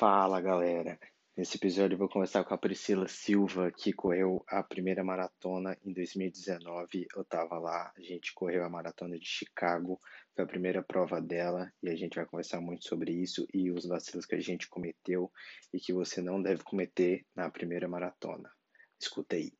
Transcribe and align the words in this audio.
Fala 0.00 0.40
galera! 0.40 0.98
Nesse 1.36 1.58
episódio 1.58 1.92
eu 1.94 1.98
vou 1.98 2.08
conversar 2.08 2.42
com 2.42 2.54
a 2.54 2.56
Priscila 2.56 3.06
Silva, 3.06 3.70
que 3.70 3.92
correu 3.92 4.42
a 4.48 4.62
primeira 4.62 5.04
maratona 5.04 5.76
em 5.84 5.92
2019. 5.92 7.06
Eu 7.14 7.20
estava 7.20 7.58
lá, 7.58 7.92
a 7.94 8.00
gente 8.00 8.32
correu 8.32 8.64
a 8.64 8.68
maratona 8.70 9.18
de 9.18 9.26
Chicago, 9.26 10.00
foi 10.34 10.42
a 10.42 10.48
primeira 10.48 10.82
prova 10.82 11.20
dela 11.20 11.70
e 11.82 11.90
a 11.90 11.94
gente 11.94 12.14
vai 12.14 12.24
conversar 12.24 12.62
muito 12.62 12.88
sobre 12.88 13.12
isso 13.12 13.46
e 13.52 13.70
os 13.70 13.84
vacilos 13.84 14.24
que 14.24 14.34
a 14.34 14.40
gente 14.40 14.70
cometeu 14.70 15.30
e 15.70 15.78
que 15.78 15.92
você 15.92 16.22
não 16.22 16.40
deve 16.40 16.62
cometer 16.62 17.26
na 17.36 17.50
primeira 17.50 17.86
maratona. 17.86 18.50
Escuta 18.98 19.36
aí. 19.36 19.52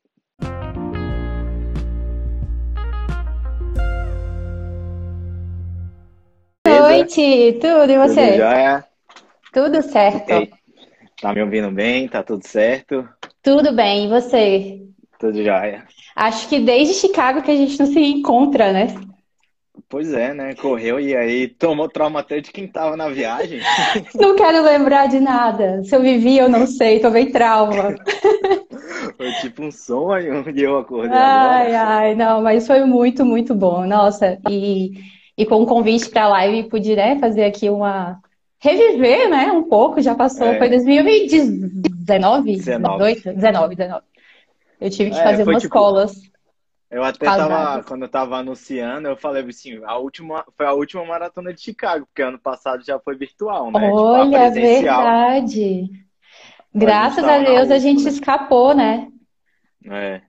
Boa 6.65 6.89
noite, 6.89 7.59
tudo 7.61 7.91
e 7.91 7.97
você? 7.99 8.25
Tudo 8.31 8.37
jóia? 8.37 8.90
Tudo 9.51 9.81
certo. 9.81 10.47
Tá 11.21 11.33
me 11.33 11.41
ouvindo 11.41 11.71
bem? 11.71 12.07
Tá 12.07 12.23
tudo 12.23 12.45
certo? 12.47 13.07
Tudo 13.43 13.73
bem, 13.73 14.05
e 14.05 14.07
você? 14.07 14.81
Tudo 15.19 15.43
jóia. 15.43 15.85
Acho 16.15 16.47
que 16.49 16.59
desde 16.59 16.93
Chicago 16.93 17.41
que 17.41 17.51
a 17.51 17.55
gente 17.55 17.79
não 17.79 17.85
se 17.85 17.99
encontra, 17.99 18.71
né? 18.71 18.87
Pois 19.89 20.13
é, 20.13 20.33
né? 20.33 20.55
Correu 20.55 20.99
e 20.99 21.15
aí 21.15 21.47
tomou 21.47 21.89
trauma 21.89 22.21
até 22.21 22.39
de 22.39 22.51
quem 22.51 22.67
tava 22.67 22.95
na 22.95 23.09
viagem. 23.09 23.59
Não 24.15 24.35
quero 24.35 24.63
lembrar 24.63 25.07
de 25.07 25.19
nada. 25.19 25.83
Se 25.83 25.95
eu 25.95 26.01
vivi, 26.01 26.37
eu 26.37 26.49
não 26.49 26.65
sei, 26.65 26.99
tomei 26.99 27.31
trauma. 27.31 27.95
Foi 29.17 29.31
tipo 29.41 29.63
um 29.63 29.71
sonho 29.71 30.43
e 30.55 30.61
eu 30.61 30.77
acordei 30.77 31.19
Ai, 31.19 31.73
agora. 31.73 31.75
ai, 31.75 32.15
não, 32.15 32.41
mas 32.41 32.65
foi 32.67 32.83
muito, 32.85 33.25
muito 33.25 33.53
bom. 33.53 33.85
Nossa, 33.85 34.39
e, 34.49 34.93
e 35.37 35.45
com 35.45 35.61
o 35.61 35.65
convite 35.65 36.09
para 36.09 36.23
a 36.25 36.29
live, 36.29 36.69
pude, 36.69 36.95
né, 36.95 37.19
fazer 37.19 37.43
aqui 37.43 37.69
uma. 37.69 38.21
Reviver, 38.61 39.29
né, 39.29 39.51
um 39.51 39.63
pouco, 39.63 39.99
já 40.01 40.13
passou, 40.13 40.47
É. 40.47 40.57
foi 40.57 40.69
2019? 40.69 42.57
19. 42.57 43.01
18? 43.15 43.33
19, 43.35 43.75
19. 43.75 44.03
Eu 44.79 44.89
tive 44.89 45.09
que 45.11 45.17
É, 45.19 45.23
fazer 45.23 45.43
umas 45.43 45.61
tipo- 45.61 45.73
colas. 45.73 46.31
Eu 46.89 47.03
até 47.03 47.25
Casadas. 47.25 47.47
tava, 47.57 47.83
quando 47.85 48.01
eu 48.03 48.09
tava 48.09 48.37
anunciando, 48.37 49.07
eu 49.07 49.15
falei 49.15 49.43
assim, 49.47 49.79
a 49.85 49.97
última, 49.97 50.43
foi 50.57 50.65
a 50.65 50.73
última 50.73 51.05
maratona 51.05 51.53
de 51.53 51.61
Chicago, 51.61 52.05
porque 52.05 52.21
ano 52.21 52.37
passado 52.37 52.83
já 52.85 52.99
foi 52.99 53.15
virtual, 53.15 53.71
né? 53.71 53.79
Tipo, 53.79 53.97
a 53.97 54.01
Olha, 54.21 54.51
presencial. 54.51 55.01
verdade. 55.01 55.89
Graças 56.75 57.23
a 57.23 57.39
Deus 57.39 57.71
a 57.71 57.79
gente 57.79 58.05
escapou, 58.07 58.75
né? 58.75 59.07
É. 59.89 60.21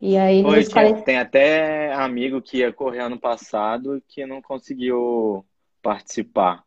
E 0.00 0.16
aí 0.18 0.42
Foi, 0.42 0.56
nos 0.58 0.68
tinha- 0.68 0.82
40... 0.82 1.02
tem 1.02 1.18
até 1.18 1.92
amigo 1.94 2.42
que 2.42 2.58
ia 2.58 2.72
correr 2.72 3.00
ano 3.00 3.18
passado 3.18 4.02
que 4.06 4.26
não 4.26 4.42
conseguiu 4.42 5.44
participar. 5.80 6.62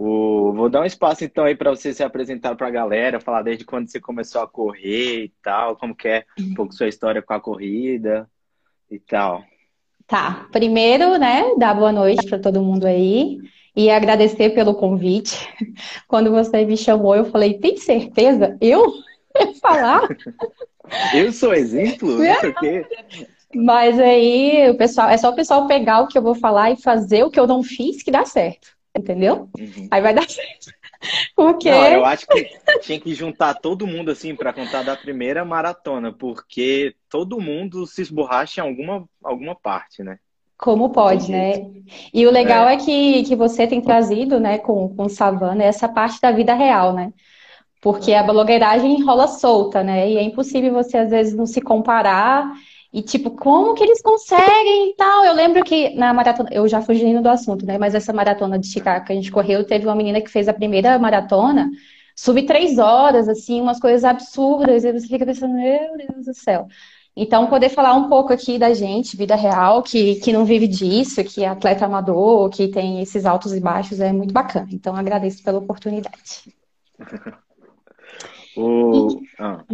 O, 0.00 0.52
vou 0.52 0.70
dar 0.70 0.82
um 0.82 0.84
espaço 0.84 1.24
então 1.24 1.44
aí 1.44 1.56
para 1.56 1.70
você 1.70 1.92
se 1.92 2.04
apresentar 2.04 2.54
para 2.54 2.68
a 2.68 2.70
galera, 2.70 3.18
falar 3.18 3.42
desde 3.42 3.64
quando 3.64 3.90
você 3.90 3.98
começou 3.98 4.40
a 4.40 4.46
correr 4.46 5.24
e 5.24 5.32
tal, 5.42 5.74
como 5.74 5.92
que 5.92 6.06
é 6.06 6.24
um 6.38 6.54
pouco 6.54 6.72
sua 6.72 6.86
história 6.86 7.20
com 7.20 7.34
a 7.34 7.40
corrida 7.40 8.30
e 8.88 9.00
tal. 9.00 9.42
Tá, 10.06 10.46
primeiro, 10.52 11.18
né, 11.18 11.52
dar 11.58 11.74
boa 11.74 11.90
noite 11.90 12.24
para 12.28 12.38
todo 12.38 12.62
mundo 12.62 12.86
aí 12.86 13.38
e 13.74 13.90
agradecer 13.90 14.50
pelo 14.50 14.72
convite. 14.72 15.36
Quando 16.06 16.30
você 16.30 16.64
me 16.64 16.76
chamou, 16.76 17.16
eu 17.16 17.24
falei, 17.24 17.58
tem 17.58 17.76
certeza? 17.76 18.56
Eu? 18.60 18.86
ia 19.36 19.52
falar? 19.56 20.06
Eu 21.12 21.32
sou 21.32 21.52
exemplo, 21.52 22.18
não 22.18 22.40
sei 22.40 22.50
o 22.50 22.54
quê. 22.54 22.86
Mas 23.52 23.98
aí 23.98 24.70
o 24.70 24.76
pessoal, 24.76 25.08
é 25.08 25.16
só 25.16 25.30
o 25.30 25.34
pessoal 25.34 25.66
pegar 25.66 26.02
o 26.02 26.06
que 26.06 26.16
eu 26.16 26.22
vou 26.22 26.36
falar 26.36 26.70
e 26.70 26.80
fazer 26.80 27.24
o 27.24 27.30
que 27.30 27.40
eu 27.40 27.48
não 27.48 27.64
fiz 27.64 28.00
que 28.00 28.12
dá 28.12 28.24
certo, 28.24 28.77
entendeu? 28.96 29.48
Uhum. 29.58 29.88
Aí 29.90 30.00
vai 30.00 30.14
dar 30.14 30.26
certo. 30.28 30.72
Porque 31.34 31.70
Não, 31.70 31.86
eu 31.86 32.04
acho 32.04 32.26
que 32.26 32.50
tinha 32.80 32.98
que 32.98 33.14
juntar 33.14 33.54
todo 33.54 33.86
mundo 33.86 34.10
assim 34.10 34.34
para 34.34 34.52
contar 34.52 34.82
da 34.82 34.96
primeira 34.96 35.44
maratona, 35.44 36.12
porque 36.12 36.94
todo 37.08 37.40
mundo 37.40 37.86
se 37.86 38.02
esborracha 38.02 38.60
em 38.60 38.64
alguma, 38.64 39.08
alguma 39.22 39.54
parte, 39.54 40.02
né? 40.02 40.18
Como 40.56 40.90
pode, 40.90 41.30
né? 41.30 41.70
E 42.12 42.26
o 42.26 42.32
legal 42.32 42.68
é, 42.68 42.76
que, 42.76 43.22
que 43.22 43.36
você 43.36 43.64
tem 43.64 43.80
trazido, 43.80 44.40
né, 44.40 44.58
com, 44.58 44.88
com 44.88 45.08
Savana, 45.08 45.62
essa 45.62 45.88
parte 45.88 46.20
da 46.20 46.32
vida 46.32 46.52
real, 46.52 46.92
né? 46.92 47.12
Porque 47.80 48.12
a 48.12 48.24
blogueiragem 48.24 49.04
rola 49.04 49.28
solta, 49.28 49.84
né? 49.84 50.10
E 50.10 50.16
é 50.16 50.22
impossível 50.22 50.72
você, 50.72 50.98
às 50.98 51.10
vezes, 51.10 51.32
não 51.32 51.46
se 51.46 51.60
comparar 51.60 52.52
e, 52.92 53.02
tipo, 53.02 53.30
como 53.30 53.74
que 53.74 53.82
eles 53.84 54.00
conseguem 54.00 54.90
e 54.90 54.94
tal. 54.94 55.24
Eu 55.24 55.34
lembro 55.34 55.62
que 55.62 55.90
na 55.90 56.12
maratona, 56.14 56.48
eu 56.52 56.66
já 56.66 56.80
fugindo 56.80 57.22
do 57.22 57.28
assunto, 57.28 57.66
né? 57.66 57.76
Mas 57.78 57.94
essa 57.94 58.12
maratona 58.12 58.58
de 58.58 58.66
Chicago 58.66 59.04
que 59.04 59.12
a 59.12 59.14
gente 59.14 59.30
correu, 59.30 59.64
teve 59.64 59.86
uma 59.86 59.94
menina 59.94 60.20
que 60.20 60.30
fez 60.30 60.48
a 60.48 60.54
primeira 60.54 60.98
maratona, 60.98 61.70
sub 62.16 62.42
três 62.46 62.78
horas, 62.78 63.28
assim, 63.28 63.60
umas 63.60 63.78
coisas 63.78 64.04
absurdas. 64.04 64.84
E 64.84 64.92
você 64.92 65.06
fica 65.06 65.26
pensando, 65.26 65.54
meu 65.54 65.96
Deus 65.98 66.26
do 66.26 66.34
céu. 66.34 66.66
Então, 67.14 67.48
poder 67.48 67.68
falar 67.68 67.94
um 67.94 68.08
pouco 68.08 68.32
aqui 68.32 68.58
da 68.58 68.72
gente, 68.72 69.16
vida 69.16 69.34
real, 69.34 69.82
que, 69.82 70.16
que 70.16 70.32
não 70.32 70.44
vive 70.44 70.68
disso, 70.68 71.22
que 71.24 71.42
é 71.42 71.48
atleta 71.48 71.84
amador, 71.84 72.48
que 72.48 72.68
tem 72.68 73.00
esses 73.02 73.26
altos 73.26 73.52
e 73.52 73.60
baixos, 73.60 74.00
é 74.00 74.12
muito 74.12 74.32
bacana. 74.32 74.68
Então, 74.72 74.94
agradeço 74.94 75.42
pela 75.42 75.58
oportunidade. 75.58 76.54
O... 78.56 79.20
Ah. 79.38 79.64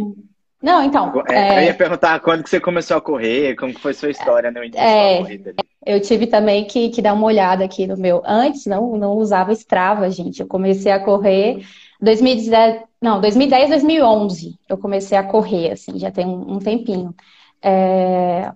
Não, 0.65 0.83
então, 0.83 1.13
É, 1.29 1.57
Eu 1.57 1.59
é, 1.59 1.65
ia 1.65 1.73
perguntar 1.75 2.19
quando 2.21 2.41
que 2.43 2.49
você 2.49 2.59
começou 2.59 2.97
a 2.97 3.01
correr, 3.01 3.55
como 3.55 3.77
foi 3.77 3.93
sua 3.93 4.09
história 4.09 4.49
no 4.49 4.63
início 4.63 4.81
É. 4.81 5.17
da 5.17 5.21
corrida 5.21 5.49
ali. 5.51 5.69
eu 5.85 6.01
tive 6.01 6.25
também 6.25 6.65
que, 6.65 6.89
que 6.89 7.03
dar 7.03 7.13
uma 7.13 7.27
olhada 7.27 7.63
aqui 7.63 7.85
no 7.85 7.95
meu. 7.95 8.23
Antes, 8.25 8.65
não, 8.65 8.97
não 8.97 9.11
usava 9.13 9.53
Strava, 9.53 10.09
gente. 10.09 10.39
Eu 10.39 10.47
comecei 10.47 10.91
a 10.91 10.99
correr 10.99 11.63
2010, 12.01 12.81
não, 12.99 13.21
2010, 13.21 13.69
2011. 13.69 14.57
Eu 14.67 14.75
comecei 14.79 15.15
a 15.15 15.23
correr, 15.23 15.73
assim, 15.73 15.99
já 15.99 16.09
tem 16.09 16.25
um, 16.25 16.55
um 16.55 16.57
tempinho. 16.57 17.13
É, 17.61 18.51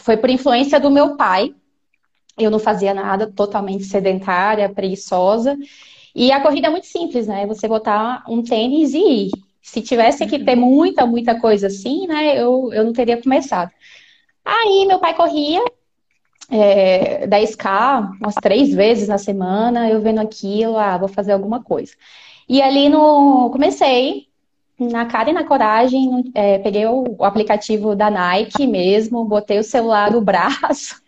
foi 0.00 0.16
por 0.16 0.30
influência 0.30 0.80
do 0.80 0.90
meu 0.90 1.16
pai. 1.16 1.54
Eu 2.36 2.50
não 2.50 2.58
fazia 2.58 2.92
nada, 2.92 3.30
totalmente 3.30 3.84
sedentária, 3.84 4.68
preguiçosa. 4.68 5.56
E 6.12 6.32
a 6.32 6.40
corrida 6.40 6.66
é 6.66 6.70
muito 6.70 6.88
simples, 6.88 7.28
né? 7.28 7.46
Você 7.46 7.68
botar 7.68 8.24
um 8.28 8.42
tênis 8.42 8.94
e 8.94 8.98
ir. 8.98 9.30
Se 9.62 9.80
tivesse 9.80 10.26
que 10.26 10.44
ter 10.44 10.56
muita, 10.56 11.06
muita 11.06 11.38
coisa 11.38 11.68
assim, 11.68 12.06
né? 12.06 12.38
Eu, 12.38 12.70
eu 12.72 12.84
não 12.84 12.92
teria 12.92 13.22
começado. 13.22 13.70
Aí 14.44 14.84
meu 14.86 14.98
pai 14.98 15.14
corria 15.14 15.64
é, 16.50 17.26
10K 17.26 18.10
umas 18.20 18.34
três 18.34 18.74
vezes 18.74 19.08
na 19.08 19.18
semana, 19.18 19.88
eu 19.88 20.00
vendo 20.00 20.20
aquilo, 20.20 20.76
ah, 20.76 20.98
vou 20.98 21.08
fazer 21.08 21.32
alguma 21.32 21.62
coisa. 21.62 21.92
E 22.48 22.60
ali 22.60 22.88
no 22.88 23.50
comecei 23.50 24.26
na 24.78 25.06
cara 25.06 25.30
e 25.30 25.32
na 25.32 25.44
coragem, 25.44 26.30
é, 26.34 26.58
peguei 26.58 26.86
o, 26.86 27.04
o 27.18 27.24
aplicativo 27.24 27.94
da 27.94 28.10
Nike 28.10 28.66
mesmo, 28.66 29.24
botei 29.24 29.58
o 29.58 29.64
celular 29.64 30.10
no 30.10 30.20
braço 30.20 31.01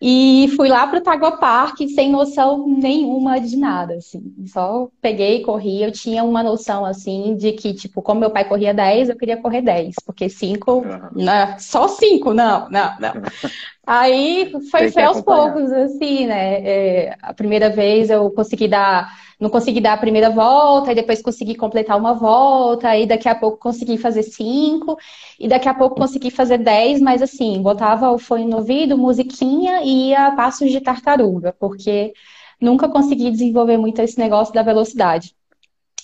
e 0.00 0.48
fui 0.56 0.68
lá 0.68 0.86
pro 0.86 1.02
Tagua 1.02 1.36
Park 1.36 1.78
sem 1.94 2.10
noção 2.10 2.66
nenhuma 2.66 3.38
de 3.40 3.56
nada, 3.56 3.94
assim. 3.94 4.22
Só 4.46 4.88
peguei 5.00 5.36
e 5.36 5.42
corri. 5.42 5.82
Eu 5.82 5.92
tinha 5.92 6.24
uma 6.24 6.42
noção, 6.42 6.84
assim, 6.84 7.36
de 7.36 7.52
que, 7.52 7.74
tipo, 7.74 8.00
como 8.00 8.20
meu 8.20 8.30
pai 8.30 8.44
corria 8.46 8.72
10, 8.72 9.10
eu 9.10 9.16
queria 9.16 9.36
correr 9.36 9.62
10, 9.62 9.96
porque 10.06 10.28
5, 10.28 10.84
Aham. 10.86 11.10
né? 11.14 11.58
Só 11.58 11.86
5, 11.86 12.32
não, 12.32 12.68
não, 12.70 12.96
não. 12.98 13.12
Aí 13.86 14.52
foi, 14.70 14.90
foi 14.90 15.02
aos 15.02 15.20
poucos, 15.22 15.72
assim, 15.72 16.26
né? 16.26 16.60
É, 16.62 17.16
a 17.22 17.32
primeira 17.32 17.70
vez 17.70 18.10
eu 18.10 18.30
consegui 18.30 18.68
dar, 18.68 19.10
não 19.40 19.48
consegui 19.50 19.80
dar 19.80 19.94
a 19.94 19.98
primeira 19.98 20.30
volta, 20.30 20.92
e 20.92 20.94
depois 20.94 21.22
consegui 21.22 21.54
completar 21.54 21.96
uma 21.98 22.12
volta, 22.14 22.88
aí 22.88 23.06
daqui 23.06 23.28
a 23.28 23.34
pouco 23.34 23.58
consegui 23.58 23.96
fazer 23.96 24.22
cinco, 24.22 24.96
e 25.38 25.48
daqui 25.48 25.68
a 25.68 25.74
pouco 25.74 25.96
consegui 25.96 26.30
fazer 26.30 26.58
dez, 26.58 27.00
mas 27.00 27.22
assim, 27.22 27.60
botava 27.62 28.10
o 28.10 28.18
fone 28.18 28.44
no 28.44 28.58
ouvido, 28.58 28.98
musiquinha 28.98 29.80
e 29.82 30.10
ia 30.10 30.26
a 30.26 30.36
passos 30.36 30.70
de 30.70 30.80
tartaruga, 30.80 31.54
porque 31.58 32.12
nunca 32.60 32.88
consegui 32.88 33.30
desenvolver 33.30 33.78
muito 33.78 34.00
esse 34.02 34.18
negócio 34.18 34.52
da 34.54 34.62
velocidade. 34.62 35.34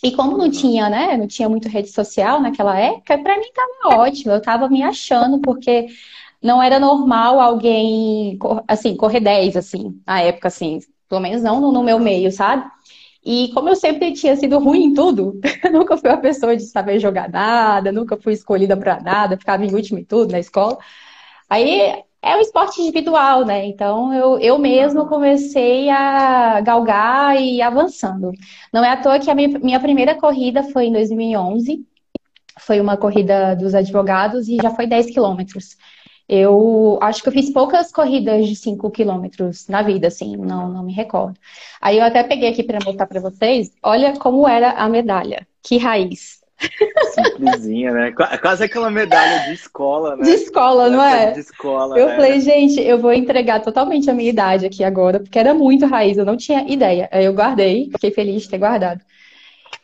E 0.03 0.13
como 0.13 0.37
não 0.37 0.51
tinha, 0.51 0.89
né, 0.89 1.17
não 1.17 1.27
tinha 1.27 1.49
muito 1.49 1.69
rede 1.69 1.89
social 1.89 2.41
naquela 2.41 2.79
época, 2.79 3.19
pra 3.19 3.39
mim 3.39 3.51
tava 3.55 4.01
ótimo, 4.01 4.33
eu 4.33 4.43
tava 4.43 4.69
me 4.69 4.83
achando, 4.83 5.41
porque 5.41 5.87
não 6.47 6.63
era 6.63 6.79
normal 6.79 7.41
alguém, 7.41 8.39
assim, 8.69 8.97
correr 8.97 9.21
10, 9.21 9.57
assim, 9.57 10.01
na 10.07 10.21
época, 10.23 10.49
assim, 10.49 10.79
pelo 11.09 11.21
menos 11.21 11.43
não 11.43 11.61
no, 11.61 11.83
meu 11.83 11.99
meio, 11.99 12.31
sabe? 12.33 12.65
E 13.25 13.51
como 13.53 13.69
eu 13.69 13.77
sempre 13.77 14.13
tinha 14.13 14.37
sido 14.37 14.59
ruim 14.59 14.85
em 14.85 14.95
tudo, 14.95 15.41
nunca 15.73 15.97
fui 15.97 16.09
uma 16.09 16.17
pessoa 16.19 16.57
de 16.57 16.63
saber 16.63 17.01
jogar 17.01 17.29
nada, 17.29 17.91
nunca 17.93 18.17
fui 18.17 18.33
escolhida 18.33 18.77
pra 18.77 19.01
nada, 19.01 19.37
ficava 19.37 19.65
em 19.65 19.75
último 19.75 19.99
em 19.99 20.05
tudo 20.05 20.33
na 20.33 20.39
escola. 20.39 20.79
Aí 21.51 22.03
é 22.23 22.37
um 22.37 22.41
esporte 22.41 22.81
individual, 22.81 23.45
né? 23.45 23.67
Então 23.67 24.13
eu, 24.15 24.39
eu 24.39 24.59
mesma 24.59 25.07
comecei 25.09 25.89
a 25.91 26.61
galgar 26.61 27.41
e 27.41 27.61
avançando. 27.63 28.33
Não 28.73 28.85
é 28.85 28.91
à 28.91 28.97
toa 28.97 29.19
que 29.19 29.31
a 29.31 29.35
minha, 29.35 29.59
minha 29.59 29.81
primeira 29.81 30.15
corrida 30.15 30.63
foi 30.63 30.87
em 30.87 30.93
2011. 30.93 31.85
Foi 32.61 32.81
uma 32.81 32.97
corrida 32.97 33.55
dos 33.55 33.75
advogados 33.75 34.49
e 34.49 34.57
já 34.57 34.71
foi 34.71 34.87
10 34.87 35.11
quilômetros. 35.11 35.77
Eu 36.29 36.99
acho 37.01 37.23
que 37.23 37.29
eu 37.29 37.33
fiz 37.33 37.51
poucas 37.51 37.93
corridas 37.93 38.47
de 38.49 38.57
5 38.57 38.91
quilômetros 38.91 39.69
na 39.69 39.83
vida, 39.83 40.09
assim, 40.09 40.37
não, 40.37 40.69
não 40.69 40.83
me 40.83 40.93
recordo. 40.93 41.39
Aí 41.81 41.99
eu 41.99 42.05
até 42.05 42.25
peguei 42.25 42.49
aqui 42.49 42.65
para 42.65 42.85
mostrar 42.85 43.07
para 43.07 43.21
vocês. 43.21 43.71
Olha 43.83 44.17
como 44.19 44.49
era 44.49 44.73
a 44.73 44.89
medalha. 44.89 45.47
Que 45.63 45.79
raiz. 45.79 46.45
Simplesinha, 47.15 47.93
né? 47.93 48.13
Quase 48.41 48.65
aquela 48.65 48.91
medalha 48.91 49.47
de 49.47 49.53
escola, 49.53 50.17
né? 50.17 50.25
De 50.25 50.31
escola, 50.31 50.89
não 50.89 51.03
é? 51.03 51.33
De 51.33 51.41
escola. 51.41 51.99
Eu 51.99 52.09
né? 52.09 52.17
falei, 52.17 52.41
gente, 52.41 52.81
eu 52.81 52.99
vou 52.99 53.13
entregar 53.13 53.61
totalmente 53.61 54.11
a 54.11 54.15
minha 54.15 54.31
idade 54.31 54.67
aqui 54.67 54.83
agora, 54.83 55.21
porque 55.21 55.39
era 55.39 55.55
muito 55.55 55.87
raiz, 55.87 56.17
eu 56.17 56.25
não 56.25 56.37
tinha 56.37 56.65
ideia. 56.67 57.09
Aí 57.13 57.25
eu 57.25 57.35
guardei, 57.35 57.91
fiquei 57.93 58.11
feliz 58.11 58.43
de 58.43 58.49
ter 58.49 58.59
guardado. 58.59 59.01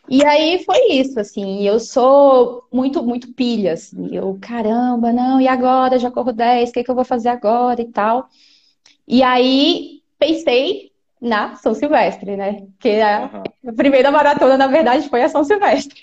E 0.09 0.23
aí 0.25 0.63
foi 0.65 0.91
isso, 0.91 1.19
assim, 1.19 1.65
eu 1.65 1.79
sou 1.79 2.67
muito, 2.71 3.01
muito 3.01 3.33
pilha, 3.33 3.73
assim, 3.73 4.13
eu, 4.13 4.37
caramba, 4.41 5.13
não, 5.13 5.39
e 5.39 5.47
agora? 5.47 5.97
Já 5.97 6.11
corro 6.11 6.33
10, 6.33 6.69
o 6.69 6.73
que, 6.73 6.79
é 6.79 6.83
que 6.83 6.91
eu 6.91 6.95
vou 6.95 7.05
fazer 7.05 7.29
agora 7.29 7.81
e 7.81 7.89
tal. 7.89 8.27
E 9.07 9.23
aí 9.23 10.01
pensei 10.19 10.91
na 11.21 11.55
São 11.55 11.73
Silvestre, 11.73 12.35
né? 12.35 12.67
Que 12.79 13.01
a, 13.01 13.29
uhum. 13.33 13.69
a 13.69 13.73
primeira 13.73 14.11
maratona, 14.11 14.57
na 14.57 14.67
verdade, 14.67 15.07
foi 15.07 15.23
a 15.23 15.29
São 15.29 15.43
Silvestre. 15.43 16.01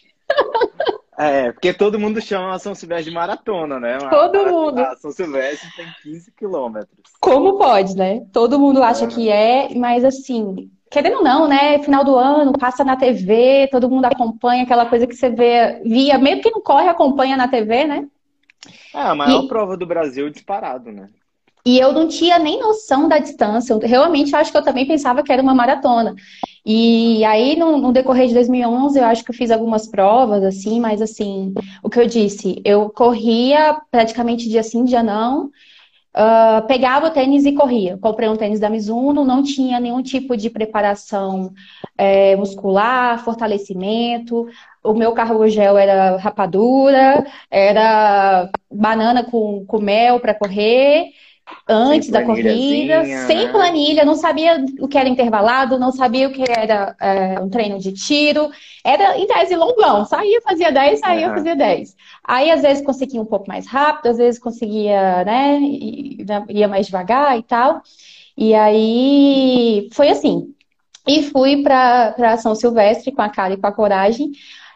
É, 1.18 1.52
porque 1.52 1.74
todo 1.74 1.98
mundo 1.98 2.18
chama 2.18 2.54
a 2.54 2.58
São 2.58 2.74
Silvestre 2.74 3.10
de 3.10 3.14
maratona, 3.14 3.78
né? 3.78 3.98
Todo 4.08 4.46
mundo. 4.46 4.78
A 4.78 4.96
São 4.96 5.10
Silvestre 5.10 5.68
tem 5.76 5.86
15 6.02 6.32
quilômetros. 6.32 6.98
Como 7.20 7.58
pode, 7.58 7.94
né? 7.94 8.24
Todo 8.32 8.58
mundo 8.58 8.82
acha 8.82 9.06
que 9.06 9.28
é, 9.28 9.74
mas 9.74 10.02
assim, 10.02 10.70
querendo 10.90 11.18
ou 11.18 11.24
não, 11.24 11.46
né? 11.46 11.78
Final 11.78 12.04
do 12.04 12.16
ano, 12.16 12.52
passa 12.52 12.82
na 12.82 12.96
TV, 12.96 13.68
todo 13.70 13.88
mundo 13.88 14.06
acompanha 14.06 14.64
aquela 14.64 14.86
coisa 14.86 15.06
que 15.06 15.14
você 15.14 15.30
vê, 15.30 15.80
via, 15.84 16.18
mesmo 16.18 16.42
que 16.42 16.50
não 16.50 16.60
corre, 16.60 16.88
acompanha 16.88 17.36
na 17.36 17.46
TV, 17.46 17.84
né? 17.84 18.08
É, 18.92 19.00
a 19.00 19.14
maior 19.14 19.44
e... 19.44 19.48
prova 19.48 19.76
do 19.76 19.86
Brasil 19.86 20.28
disparado, 20.28 20.90
né? 20.90 21.08
E 21.64 21.78
eu 21.78 21.92
não 21.92 22.08
tinha 22.08 22.38
nem 22.38 22.58
noção 22.58 23.06
da 23.06 23.18
distância. 23.18 23.74
Eu 23.74 23.78
realmente 23.78 24.34
acho 24.34 24.50
que 24.50 24.56
eu 24.56 24.64
também 24.64 24.86
pensava 24.86 25.22
que 25.22 25.30
era 25.30 25.42
uma 25.42 25.54
maratona. 25.54 26.14
E 26.64 27.22
aí, 27.24 27.56
no, 27.56 27.76
no, 27.76 27.92
decorrer 27.92 28.28
de 28.28 28.34
2011, 28.34 28.98
eu 28.98 29.04
acho 29.04 29.24
que 29.24 29.30
eu 29.30 29.34
fiz 29.34 29.50
algumas 29.50 29.86
provas, 29.86 30.42
assim, 30.42 30.80
mas 30.80 31.02
assim, 31.02 31.52
o 31.82 31.90
que 31.90 32.00
eu 32.00 32.06
disse, 32.06 32.60
eu 32.64 32.88
corria 32.90 33.78
praticamente 33.90 34.48
dia 34.48 34.62
sim, 34.62 34.84
dia 34.84 35.02
não. 35.02 35.50
Uh, 36.12 36.66
pegava 36.66 37.06
o 37.06 37.10
tênis 37.10 37.44
e 37.44 37.52
corria. 37.52 37.96
Comprei 37.98 38.28
um 38.28 38.36
tênis 38.36 38.58
da 38.58 38.68
Mizuno, 38.68 39.24
não 39.24 39.42
tinha 39.42 39.78
nenhum 39.78 40.02
tipo 40.02 40.36
de 40.36 40.50
preparação 40.50 41.52
é, 41.96 42.34
muscular, 42.36 43.24
fortalecimento. 43.24 44.46
O 44.82 44.92
meu 44.92 45.12
carro 45.12 45.46
gel 45.48 45.78
era 45.78 46.16
rapadura, 46.16 47.24
era 47.50 48.50
banana 48.70 49.22
com, 49.22 49.64
com 49.66 49.78
mel 49.78 50.18
para 50.18 50.34
correr 50.34 51.10
antes 51.68 52.10
da 52.10 52.24
corrida, 52.24 53.04
sem 53.26 53.46
né? 53.46 53.52
planilha, 53.52 54.04
não 54.04 54.14
sabia 54.14 54.64
o 54.80 54.88
que 54.88 54.98
era 54.98 55.08
intervalado, 55.08 55.78
não 55.78 55.92
sabia 55.92 56.28
o 56.28 56.32
que 56.32 56.42
era 56.48 56.96
é, 57.00 57.40
um 57.40 57.48
treino 57.48 57.78
de 57.78 57.92
tiro. 57.92 58.50
Era 58.84 59.18
em 59.18 59.26
tese 59.26 59.54
longão, 59.56 60.04
saía, 60.04 60.40
fazia 60.42 60.72
10, 60.72 61.00
saía, 61.00 61.28
uhum. 61.28 61.34
fazia 61.34 61.56
10. 61.56 61.96
Aí 62.24 62.50
às 62.50 62.62
vezes 62.62 62.84
conseguia 62.84 63.20
um 63.20 63.26
pouco 63.26 63.46
mais 63.48 63.66
rápido, 63.66 64.08
às 64.08 64.18
vezes 64.18 64.40
conseguia, 64.40 65.24
né, 65.24 65.58
ia 66.48 66.68
mais 66.68 66.86
devagar 66.86 67.38
e 67.38 67.42
tal. 67.42 67.82
E 68.36 68.54
aí 68.54 69.88
foi 69.92 70.08
assim. 70.08 70.54
E 71.06 71.22
fui 71.24 71.62
para 71.62 72.36
São 72.38 72.54
Silvestre 72.54 73.12
com 73.12 73.22
a 73.22 73.28
cara 73.28 73.54
e 73.54 73.56
com 73.56 73.66
a 73.66 73.72
coragem. 73.72 74.32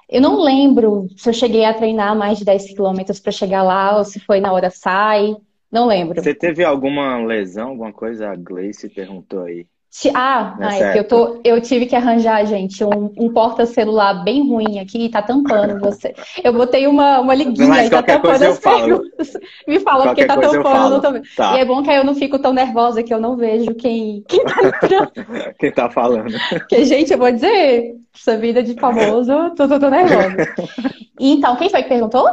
Eu 0.08 0.20
não 0.20 0.42
lembro 0.42 1.08
se 1.16 1.28
eu 1.28 1.32
cheguei 1.32 1.64
a 1.64 1.74
treinar 1.74 2.16
mais 2.16 2.38
de 2.38 2.44
10 2.44 2.74
quilômetros 2.74 3.20
para 3.20 3.32
chegar 3.32 3.62
lá 3.62 3.96
ou 3.96 4.04
se 4.04 4.20
foi 4.20 4.40
na 4.40 4.52
hora 4.52 4.70
sai. 4.70 5.36
Não 5.74 5.88
lembro. 5.88 6.22
Você 6.22 6.32
teve 6.32 6.62
alguma 6.64 7.18
lesão, 7.18 7.70
alguma 7.70 7.92
coisa? 7.92 8.30
A 8.30 8.36
Gleice 8.36 8.88
perguntou 8.88 9.42
aí. 9.42 9.66
Ah, 10.12 10.56
é 10.60 10.98
eu, 10.98 11.04
tô, 11.04 11.40
eu 11.44 11.60
tive 11.60 11.86
que 11.86 11.94
arranjar, 11.94 12.44
gente, 12.46 12.84
um, 12.84 13.12
um 13.16 13.32
porta-celular 13.32 14.24
bem 14.24 14.48
ruim 14.48 14.78
aqui 14.78 15.04
e 15.04 15.08
tá 15.08 15.22
tampando 15.22 15.80
você. 15.80 16.14
Eu 16.42 16.52
botei 16.52 16.86
uma, 16.86 17.20
uma 17.20 17.34
liguinha 17.34 17.68
Mas 17.68 17.86
e 17.86 17.90
tá 17.90 18.02
tampando 18.02 18.42
as 18.42 18.58
perguntas. 18.58 19.32
Me 19.66 19.80
fala 19.80 20.04
qualquer 20.04 20.26
porque 20.26 20.40
tá 20.40 20.48
tampando. 20.48 21.00
Tô... 21.00 21.36
Tá. 21.36 21.56
E 21.56 21.60
é 21.60 21.64
bom 21.64 21.82
que 21.82 21.90
aí 21.90 21.96
eu 21.96 22.04
não 22.04 22.14
fico 22.14 22.38
tão 22.38 22.52
nervosa 22.52 23.02
que 23.02 23.14
eu 23.14 23.20
não 23.20 23.36
vejo 23.36 23.74
quem, 23.74 24.22
quem 24.28 24.44
tá 24.44 24.62
entrando. 24.64 25.12
quem 25.58 25.72
tá 25.72 25.90
falando. 25.90 26.32
Porque, 26.50 26.84
gente, 26.84 27.12
eu 27.12 27.18
vou 27.18 27.30
dizer, 27.30 27.94
essa 28.14 28.36
vida 28.36 28.62
de 28.62 28.74
famoso, 28.74 29.50
tô, 29.56 29.66
tô, 29.68 29.78
tô 29.80 29.90
nervosa. 29.90 30.36
Então, 31.18 31.54
quem 31.54 31.70
foi 31.70 31.84
que 31.84 31.88
perguntou? 31.88 32.28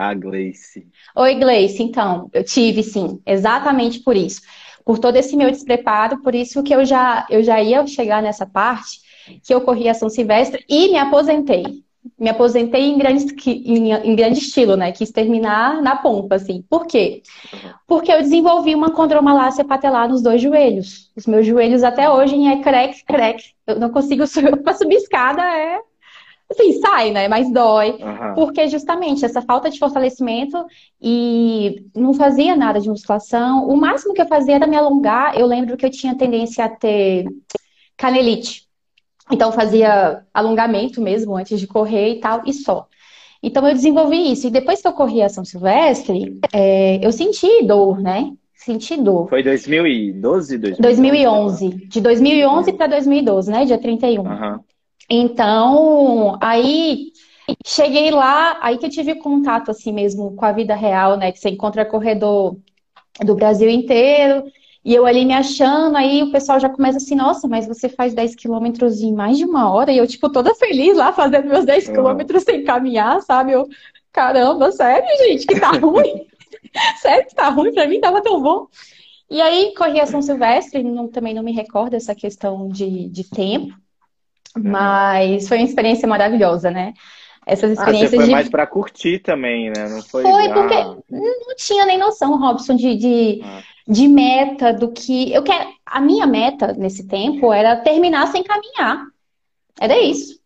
A 0.00 0.14
Gleice. 0.14 0.86
Oi, 1.14 1.34
Gleice. 1.34 1.82
Então, 1.82 2.30
eu 2.32 2.42
tive 2.42 2.82
sim, 2.82 3.20
exatamente 3.26 4.00
por 4.00 4.16
isso. 4.16 4.40
Por 4.82 4.98
todo 4.98 5.16
esse 5.16 5.36
meu 5.36 5.50
despreparo, 5.50 6.22
por 6.22 6.34
isso 6.34 6.62
que 6.62 6.74
eu 6.74 6.86
já, 6.86 7.26
eu 7.28 7.42
já 7.42 7.60
ia 7.60 7.86
chegar 7.86 8.22
nessa 8.22 8.46
parte, 8.46 8.98
que 9.44 9.52
eu 9.52 9.60
corri 9.60 9.90
a 9.90 9.94
São 9.94 10.08
Silvestre 10.08 10.64
e 10.66 10.88
me 10.88 10.96
aposentei. 10.96 11.84
Me 12.18 12.30
aposentei 12.30 12.84
em 12.84 12.96
grande, 12.96 13.26
em, 13.46 13.92
em 13.92 14.16
grande 14.16 14.38
estilo, 14.38 14.74
né? 14.74 14.90
Quis 14.90 15.10
terminar 15.10 15.82
na 15.82 15.96
pompa, 15.96 16.36
assim. 16.36 16.64
Por 16.70 16.86
quê? 16.86 17.20
Porque 17.86 18.10
eu 18.10 18.22
desenvolvi 18.22 18.74
uma 18.74 18.92
condromalácia 18.92 19.66
patelar 19.66 20.08
nos 20.08 20.22
dois 20.22 20.40
joelhos. 20.40 21.12
Os 21.14 21.26
meus 21.26 21.46
joelhos 21.46 21.82
até 21.82 22.08
hoje 22.08 22.42
é 22.46 22.62
crack, 22.62 23.04
crack. 23.04 23.44
Eu 23.66 23.78
não 23.78 23.90
consigo 23.90 24.24
subir, 24.26 24.56
para 24.62 24.72
subir 24.72 24.94
escada 24.94 25.42
é 25.42 25.78
assim, 26.50 26.80
sai, 26.80 27.10
né? 27.10 27.28
Mas 27.28 27.50
dói. 27.52 27.90
Uhum. 27.92 28.34
Porque 28.34 28.68
justamente 28.68 29.24
essa 29.24 29.40
falta 29.40 29.70
de 29.70 29.78
fortalecimento 29.78 30.64
e 31.00 31.84
não 31.94 32.12
fazia 32.12 32.56
nada 32.56 32.80
de 32.80 32.88
musculação. 32.88 33.68
O 33.68 33.76
máximo 33.76 34.14
que 34.14 34.20
eu 34.20 34.26
fazia 34.26 34.56
era 34.56 34.66
me 34.66 34.76
alongar. 34.76 35.38
Eu 35.38 35.46
lembro 35.46 35.76
que 35.76 35.86
eu 35.86 35.90
tinha 35.90 36.14
tendência 36.14 36.64
a 36.64 36.68
ter 36.68 37.26
canelite. 37.96 38.68
Então 39.30 39.52
fazia 39.52 40.24
alongamento 40.34 41.00
mesmo 41.00 41.36
antes 41.36 41.60
de 41.60 41.66
correr 41.66 42.14
e 42.14 42.20
tal, 42.20 42.42
e 42.44 42.52
só. 42.52 42.86
Então 43.42 43.66
eu 43.66 43.74
desenvolvi 43.74 44.32
isso. 44.32 44.48
E 44.48 44.50
depois 44.50 44.82
que 44.82 44.88
eu 44.88 44.92
corri 44.92 45.22
a 45.22 45.28
São 45.28 45.44
Silvestre, 45.44 46.38
é, 46.52 47.04
eu 47.04 47.12
senti 47.12 47.62
dor, 47.64 48.00
né? 48.00 48.32
Senti 48.54 48.96
dor. 48.96 49.28
Foi 49.28 49.42
2012? 49.42 50.58
2011. 50.58 50.80
2011. 50.80 51.68
De 51.86 52.00
2011 52.00 52.72
para 52.74 52.86
2012, 52.88 53.50
né? 53.50 53.64
Dia 53.64 53.78
31. 53.78 54.20
Uhum. 54.20 54.60
Então, 55.10 56.38
aí 56.40 57.10
cheguei 57.66 58.10
lá, 58.12 58.58
aí 58.60 58.78
que 58.78 58.86
eu 58.86 58.90
tive 58.90 59.16
contato 59.16 59.70
assim 59.70 59.92
mesmo 59.92 60.36
com 60.36 60.44
a 60.44 60.52
vida 60.52 60.74
real, 60.74 61.16
né? 61.16 61.32
Que 61.32 61.38
você 61.38 61.50
encontra 61.50 61.84
corredor 61.84 62.56
do 63.20 63.34
Brasil 63.34 63.68
inteiro. 63.68 64.44
E 64.84 64.94
eu 64.94 65.04
ali 65.04 65.26
me 65.26 65.34
achando, 65.34 65.96
aí 65.96 66.22
o 66.22 66.32
pessoal 66.32 66.58
já 66.58 66.68
começa 66.68 66.96
assim, 66.96 67.14
nossa, 67.14 67.46
mas 67.46 67.66
você 67.66 67.86
faz 67.88 68.14
10 68.14 68.34
quilômetros 68.34 69.02
em 69.02 69.12
mais 69.12 69.36
de 69.36 69.44
uma 69.44 69.70
hora, 69.70 69.92
e 69.92 69.98
eu, 69.98 70.06
tipo, 70.06 70.30
toda 70.30 70.54
feliz 70.54 70.96
lá 70.96 71.12
fazendo 71.12 71.48
meus 71.48 71.66
10 71.66 71.88
uhum. 71.88 71.92
quilômetros 71.92 72.44
sem 72.44 72.64
caminhar, 72.64 73.20
sabe? 73.20 73.52
Eu, 73.52 73.68
caramba, 74.10 74.72
sério, 74.72 75.06
gente, 75.18 75.46
que 75.46 75.60
tá 75.60 75.72
ruim? 75.76 76.26
sério 76.96 77.26
que 77.26 77.34
tá 77.34 77.50
ruim? 77.50 77.74
Pra 77.74 77.86
mim 77.86 78.00
tava 78.00 78.22
tão 78.22 78.40
bom. 78.40 78.68
E 79.28 79.40
aí, 79.42 79.74
corri 79.76 80.00
a 80.00 80.06
São 80.06 80.22
Silvestre, 80.22 80.82
não, 80.82 81.08
também 81.08 81.34
não 81.34 81.42
me 81.42 81.52
recordo 81.52 81.94
essa 81.94 82.14
questão 82.14 82.68
de, 82.68 83.08
de 83.10 83.28
tempo. 83.28 83.74
Mas 84.58 85.48
foi 85.48 85.58
uma 85.58 85.66
experiência 85.66 86.08
maravilhosa, 86.08 86.70
né? 86.70 86.92
Essas 87.46 87.72
experiências 87.72 88.12
ah, 88.12 88.16
você 88.16 88.16
foi 88.16 88.26
de... 88.26 88.32
mais 88.32 88.48
para 88.48 88.66
curtir 88.66 89.18
também, 89.20 89.70
né? 89.70 89.88
Não 89.88 90.02
foi, 90.02 90.22
foi 90.22 90.48
porque 90.52 90.76
não 91.10 91.56
tinha 91.56 91.86
nem 91.86 91.98
noção, 91.98 92.38
Robson, 92.38 92.76
de, 92.76 92.96
de, 92.96 93.40
ah. 93.42 93.62
de 93.88 94.08
meta, 94.08 94.72
do 94.72 94.92
que. 94.92 95.32
Eu 95.32 95.42
quero. 95.42 95.68
A 95.86 96.00
minha 96.00 96.26
meta 96.26 96.72
nesse 96.72 97.08
tempo 97.08 97.52
era 97.52 97.76
terminar 97.76 98.28
sem 98.28 98.44
caminhar. 98.44 99.04
Era 99.80 99.98
isso. 99.98 100.38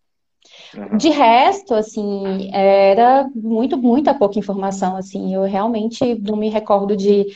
Uhum. 0.77 0.97
De 0.97 1.09
resto, 1.09 1.75
assim, 1.75 2.51
era 2.53 3.29
muito, 3.35 3.77
muita 3.77 4.15
pouca 4.15 4.39
informação, 4.39 4.97
assim. 4.97 5.35
Eu 5.35 5.43
realmente 5.43 6.15
não 6.21 6.37
me 6.37 6.49
recordo 6.49 6.97
de 6.97 7.27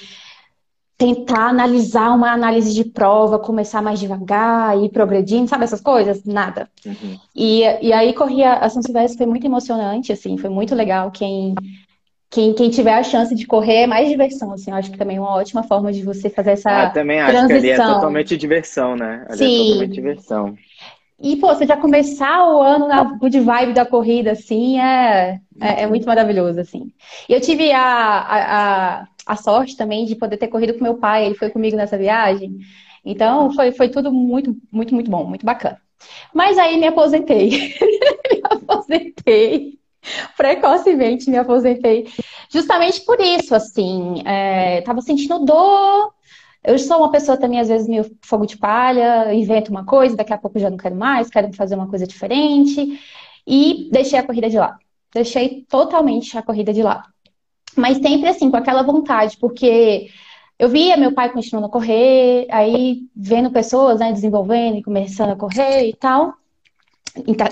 tentar 0.99 1.51
analisar 1.51 2.13
uma 2.13 2.33
análise 2.33 2.75
de 2.75 2.85
prova, 2.85 3.39
começar 3.39 3.81
mais 3.81 4.01
devagar, 4.01 4.77
ir 4.83 4.89
progredindo, 4.89 5.49
sabe 5.49 5.63
essas 5.63 5.81
coisas? 5.81 6.25
Nada. 6.25 6.69
Uhum. 6.85 7.17
E, 7.37 7.63
e 7.81 7.93
aí 7.93 8.13
corria 8.13 8.55
a 8.55 8.69
São 8.69 8.83
Silvestre 8.83 9.17
foi 9.17 9.27
muito 9.27 9.47
emocionante, 9.47 10.13
assim, 10.13 10.37
foi 10.37 10.51
muito 10.51 10.75
legal. 10.75 11.13
Quem, 11.13 11.55
quem, 12.29 12.53
quem 12.53 12.69
tiver 12.69 12.95
a 12.95 13.05
chance 13.05 13.33
de 13.33 13.47
correr 13.47 13.83
é 13.83 13.87
mais 13.87 14.09
diversão, 14.09 14.53
assim, 14.53 14.73
eu 14.73 14.77
acho 14.77 14.91
que 14.91 14.99
também 14.99 15.19
é 15.19 15.21
uma 15.21 15.37
ótima 15.37 15.63
forma 15.63 15.93
de 15.93 16.03
você 16.03 16.29
fazer 16.29 16.51
essa 16.51 16.69
ah, 16.69 16.91
também 16.91 17.21
acho 17.21 17.31
transição. 17.31 17.61
que 17.61 17.67
ali 17.69 17.71
é 17.71 17.95
totalmente 17.95 18.37
diversão, 18.37 18.97
né? 18.97 19.25
Ali 19.31 19.45
é 19.45 19.47
Sim. 19.47 19.55
é 19.55 19.67
totalmente 19.67 19.95
diversão. 19.95 20.57
E, 21.21 21.37
pô, 21.37 21.49
você 21.49 21.67
já 21.67 21.77
começar 21.77 22.47
o 22.47 22.61
ano 22.61 22.87
na 22.87 23.03
good 23.03 23.41
vibe 23.41 23.73
da 23.73 23.85
corrida, 23.85 24.33
assim, 24.33 24.81
é, 24.81 25.41
é, 25.61 25.83
é 25.83 25.87
muito 25.87 26.07
maravilhoso, 26.07 26.61
assim. 26.61 26.93
E 27.29 27.33
eu 27.33 27.41
tive 27.41 27.73
a, 27.73 27.81
a, 27.81 29.01
a 29.01 29.09
a 29.29 29.37
sorte 29.37 29.77
também 29.77 30.07
de 30.07 30.17
poder 30.17 30.39
ter 30.39 30.49
corrido 30.49 30.75
com 30.75 30.83
meu 30.83 30.97
pai, 30.97 31.27
ele 31.27 31.35
foi 31.35 31.51
comigo 31.51 31.77
nessa 31.77 31.99
viagem. 31.99 32.59
Então, 33.05 33.53
foi, 33.53 33.73
foi 33.73 33.89
tudo 33.91 34.11
muito, 34.11 34.57
muito, 34.73 34.95
muito 34.95 35.11
bom, 35.11 35.25
muito 35.25 35.45
bacana. 35.45 35.81
Mas 36.33 36.57
aí 36.59 36.79
me 36.79 36.87
aposentei. 36.87 37.51
me 38.31 38.41
aposentei. 38.45 39.79
Precocemente 40.37 41.29
me 41.31 41.37
aposentei. 41.37 42.09
Justamente 42.51 43.03
por 43.03 43.21
isso, 43.21 43.55
assim, 43.55 44.23
é, 44.25 44.81
tava 44.81 45.03
sentindo 45.03 45.45
dor. 45.45 46.13
Eu 46.65 46.79
sou 46.79 46.99
uma 46.99 47.11
pessoa 47.11 47.37
também, 47.37 47.61
às 47.61 47.69
vezes, 47.69 47.87
meio 47.87 48.05
fogo 48.23 48.47
de 48.47 48.57
palha, 48.57 49.33
invento 49.35 49.71
uma 49.71 49.85
coisa, 49.85 50.17
daqui 50.17 50.33
a 50.33 50.39
pouco 50.39 50.59
já 50.59 50.71
não 50.71 50.77
quero 50.77 50.97
mais, 50.97 51.31
quero 51.31 51.53
fazer 51.53 51.75
uma 51.75 51.89
coisa 51.89 52.07
diferente. 52.07 52.99
E 53.47 53.89
deixei 53.93 54.19
a 54.19 54.23
corrida 54.23 54.49
de 54.49 54.59
lado. 54.59 54.79
Deixei 55.13 55.65
totalmente 55.69 56.37
a 56.37 56.43
corrida 56.43 56.73
de 56.73 56.83
lado. 56.83 57.09
Mas 57.79 57.99
sempre 57.99 58.29
assim, 58.29 58.51
com 58.51 58.57
aquela 58.57 58.83
vontade, 58.83 59.37
porque 59.39 60.09
eu 60.59 60.69
via 60.69 60.97
meu 60.97 61.13
pai 61.13 61.31
continuando 61.31 61.69
a 61.69 61.71
correr, 61.71 62.47
aí 62.51 63.03
vendo 63.15 63.51
pessoas, 63.51 64.01
né, 64.01 64.13
desenvolvendo 64.13 64.79
e 64.79 64.83
começando 64.83 65.31
a 65.31 65.37
correr 65.37 65.89
e 65.89 65.95
tal. 65.95 66.35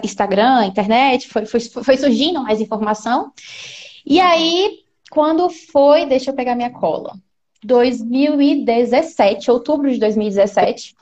Instagram, 0.05 0.67
internet, 0.67 1.29
foi, 1.29 1.47
foi, 1.47 1.61
foi 1.61 1.97
surgindo 1.97 2.43
mais 2.43 2.61
informação. 2.61 3.33
E 4.05 4.21
aí, 4.21 4.81
quando 5.11 5.49
foi, 5.49 6.07
deixa 6.07 6.31
eu 6.31 6.35
pegar 6.35 6.55
minha 6.55 6.71
cola. 6.71 7.15
2017, 7.65 9.51
outubro 9.51 9.91
de 9.91 9.99
2017. 9.99 10.95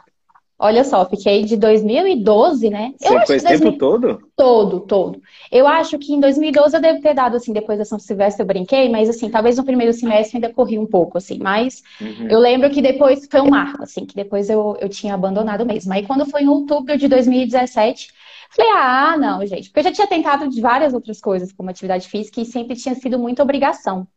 Olha 0.65 0.83
só, 0.83 1.05
fiquei 1.05 1.45
de 1.45 1.59
2012, 1.59 2.71
né? 2.71 2.95
Você 2.97 3.27
foi 3.27 3.37
esse 3.37 3.47
2000... 3.47 3.59
tempo 3.59 3.79
todo? 3.79 4.19
Todo, 4.35 4.81
todo. 4.81 5.21
Eu 5.53 5.69
acho 5.69 5.99
que 5.99 6.15
em 6.15 6.19
2012 6.19 6.75
eu 6.75 6.81
devo 6.81 7.03
ter 7.03 7.13
dado, 7.13 7.37
assim, 7.37 7.53
depois 7.53 7.79
da 7.79 7.85
São 7.85 7.99
Silvestre 7.99 8.43
eu 8.43 8.47
brinquei, 8.47 8.89
mas 8.89 9.11
assim, 9.11 9.29
talvez 9.29 9.59
no 9.59 9.65
primeiro 9.65 9.93
semestre 9.93 10.39
ainda 10.39 10.51
corri 10.51 10.79
um 10.79 10.87
pouco, 10.87 11.19
assim, 11.19 11.39
mas 11.39 11.83
uhum. 12.01 12.29
eu 12.31 12.39
lembro 12.39 12.71
que 12.71 12.81
depois 12.81 13.29
foi 13.31 13.43
um 13.43 13.51
marco, 13.51 13.83
assim, 13.83 14.07
que 14.07 14.15
depois 14.15 14.49
eu, 14.49 14.75
eu 14.81 14.89
tinha 14.89 15.13
abandonado 15.13 15.67
mesmo. 15.67 15.93
Aí 15.93 16.07
quando 16.07 16.25
foi 16.25 16.45
em 16.45 16.49
outubro 16.49 16.97
de 16.97 17.09
2017, 17.09 18.09
falei, 18.49 18.73
ah, 18.75 19.19
não, 19.19 19.47
gente, 19.47 19.69
porque 19.69 19.81
eu 19.81 19.85
já 19.85 19.93
tinha 19.93 20.07
tentado 20.07 20.49
de 20.49 20.63
várias 20.63 20.95
outras 20.95 21.21
coisas, 21.21 21.53
como 21.53 21.69
atividade 21.69 22.09
física, 22.09 22.41
e 22.41 22.47
sempre 22.47 22.75
tinha 22.75 22.95
sido 22.95 23.19
muita 23.19 23.43
obrigação. 23.43 24.09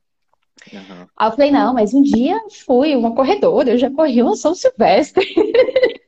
Uhum. 0.72 1.08
Aí 1.18 1.28
eu 1.28 1.32
falei, 1.34 1.52
não, 1.52 1.74
mas 1.74 1.94
um 1.94 2.02
dia 2.02 2.40
fui 2.66 2.96
uma 2.96 3.14
corredora, 3.14 3.72
eu 3.72 3.78
já 3.78 3.92
corri 3.92 4.24
uma 4.24 4.38
São 4.38 4.56
Silvestre. 4.56 5.28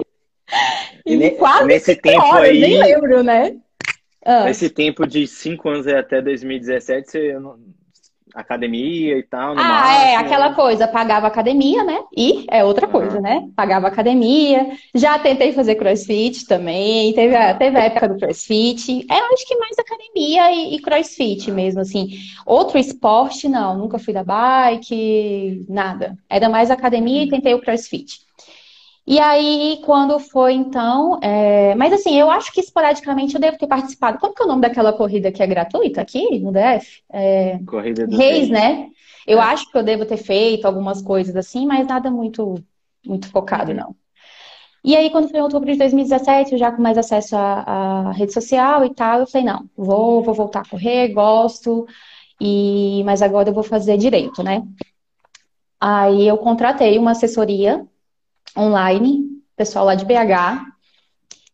E, 1.06 1.16
e 1.16 1.32
quase 1.32 1.66
nesse 1.66 1.96
tempo 1.96 2.26
horas, 2.26 2.50
aí. 2.50 2.60
Nem 2.60 2.80
lembro, 2.80 3.24
né? 3.24 3.56
Ah. 4.26 4.46
Nesse 4.46 4.70
tempo 4.70 5.08
de 5.08 5.26
cinco 5.28 5.70
anos 5.70 5.88
até 5.88 6.22
2017, 6.22 7.10
você 7.10 7.36
academia 8.34 9.18
e 9.18 9.24
tal. 9.24 9.52
ah, 9.52 9.56
máximo. 9.56 10.06
é, 10.06 10.16
aquela 10.16 10.54
coisa, 10.54 10.88
pagava 10.88 11.28
academia, 11.28 11.84
né? 11.84 12.00
E 12.16 12.46
é 12.50 12.64
outra 12.64 12.88
coisa, 12.88 13.20
né? 13.20 13.48
Pagava 13.56 13.88
academia. 13.88 14.68
Já 14.94 15.18
tentei 15.20 15.54
fazer 15.54 15.76
crossfit 15.76 16.46
também. 16.46 17.14
Teve 17.14 17.36
a, 17.36 17.54
teve 17.54 17.78
a 17.78 17.84
época 17.86 18.10
do 18.10 18.20
crossfit. 18.20 19.06
É, 19.10 19.20
eu 19.20 19.34
acho 19.34 19.48
que 19.48 19.58
mais 19.58 19.78
academia 19.80 20.52
e, 20.52 20.76
e 20.76 20.82
crossfit 20.82 21.52
mesmo, 21.52 21.82
assim. 21.82 22.10
Outro 22.46 22.78
esporte, 22.78 23.48
não. 23.48 23.78
Nunca 23.78 24.00
fui 24.00 24.14
da 24.14 24.24
bike, 24.24 25.66
nada. 25.68 26.18
Era 26.30 26.50
mais 26.50 26.70
academia 26.70 27.24
e 27.24 27.30
tentei 27.30 27.54
o 27.54 27.62
crossfit. 27.62 28.29
E 29.10 29.20
aí, 29.20 29.82
quando 29.84 30.20
foi 30.20 30.54
então. 30.54 31.20
É... 31.24 31.74
Mas 31.74 31.92
assim, 31.92 32.16
eu 32.16 32.30
acho 32.30 32.54
que 32.54 32.60
esporadicamente 32.62 33.34
eu 33.34 33.42
devo 33.42 33.58
ter 33.58 33.66
participado. 33.66 34.20
Como 34.20 34.36
que 34.36 34.44
é 34.44 34.46
o 34.46 34.48
nome 34.48 34.62
daquela 34.62 34.94
corrida 34.94 35.32
que 35.32 35.42
é 35.42 35.48
gratuita 35.48 36.00
aqui 36.00 36.40
no 36.40 36.52
DF? 36.52 37.02
É... 37.12 37.58
Corrida 37.66 38.06
do 38.06 38.16
Reis, 38.16 38.50
né? 38.50 38.88
Eu 39.26 39.40
é. 39.40 39.42
acho 39.42 39.72
que 39.72 39.76
eu 39.76 39.82
devo 39.82 40.06
ter 40.06 40.18
feito 40.18 40.66
algumas 40.66 41.02
coisas 41.02 41.36
assim, 41.36 41.66
mas 41.66 41.88
nada 41.88 42.12
muito, 42.12 42.64
muito 43.04 43.32
focado, 43.32 43.74
não. 43.74 43.96
E 44.84 44.96
aí, 44.96 45.10
quando 45.10 45.28
foi 45.28 45.40
em 45.40 45.44
outubro 45.44 45.72
de 45.72 45.80
2017, 45.80 46.52
eu 46.52 46.60
já 46.60 46.72
com 46.72 46.80
mais 46.80 46.98
acesso 46.98 47.36
à, 47.36 48.10
à 48.10 48.12
rede 48.12 48.32
social 48.32 48.86
e 48.86 48.94
tal, 48.94 49.22
eu 49.22 49.28
falei, 49.28 49.48
não, 49.48 49.68
vou, 49.76 50.22
vou 50.22 50.36
voltar 50.36 50.60
a 50.62 50.70
correr, 50.70 51.08
gosto, 51.10 51.88
e 52.40 53.04
mas 53.06 53.24
agora 53.24 53.50
eu 53.50 53.54
vou 53.56 53.64
fazer 53.64 53.98
direito, 53.98 54.44
né? 54.44 54.62
Aí 55.82 56.28
eu 56.28 56.38
contratei 56.38 56.98
uma 57.00 57.12
assessoria 57.12 57.86
online, 58.58 59.26
pessoal 59.56 59.86
lá 59.86 59.96
de 59.96 60.06
BH. 60.06 60.66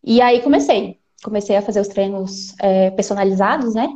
E 0.02 0.20
aí 0.20 0.40
comecei. 0.40 0.98
Comecei 1.22 1.56
a 1.56 1.62
fazer 1.62 1.80
os 1.80 1.88
treinos 1.88 2.54
é, 2.60 2.90
personalizados, 2.90 3.74
né? 3.74 3.88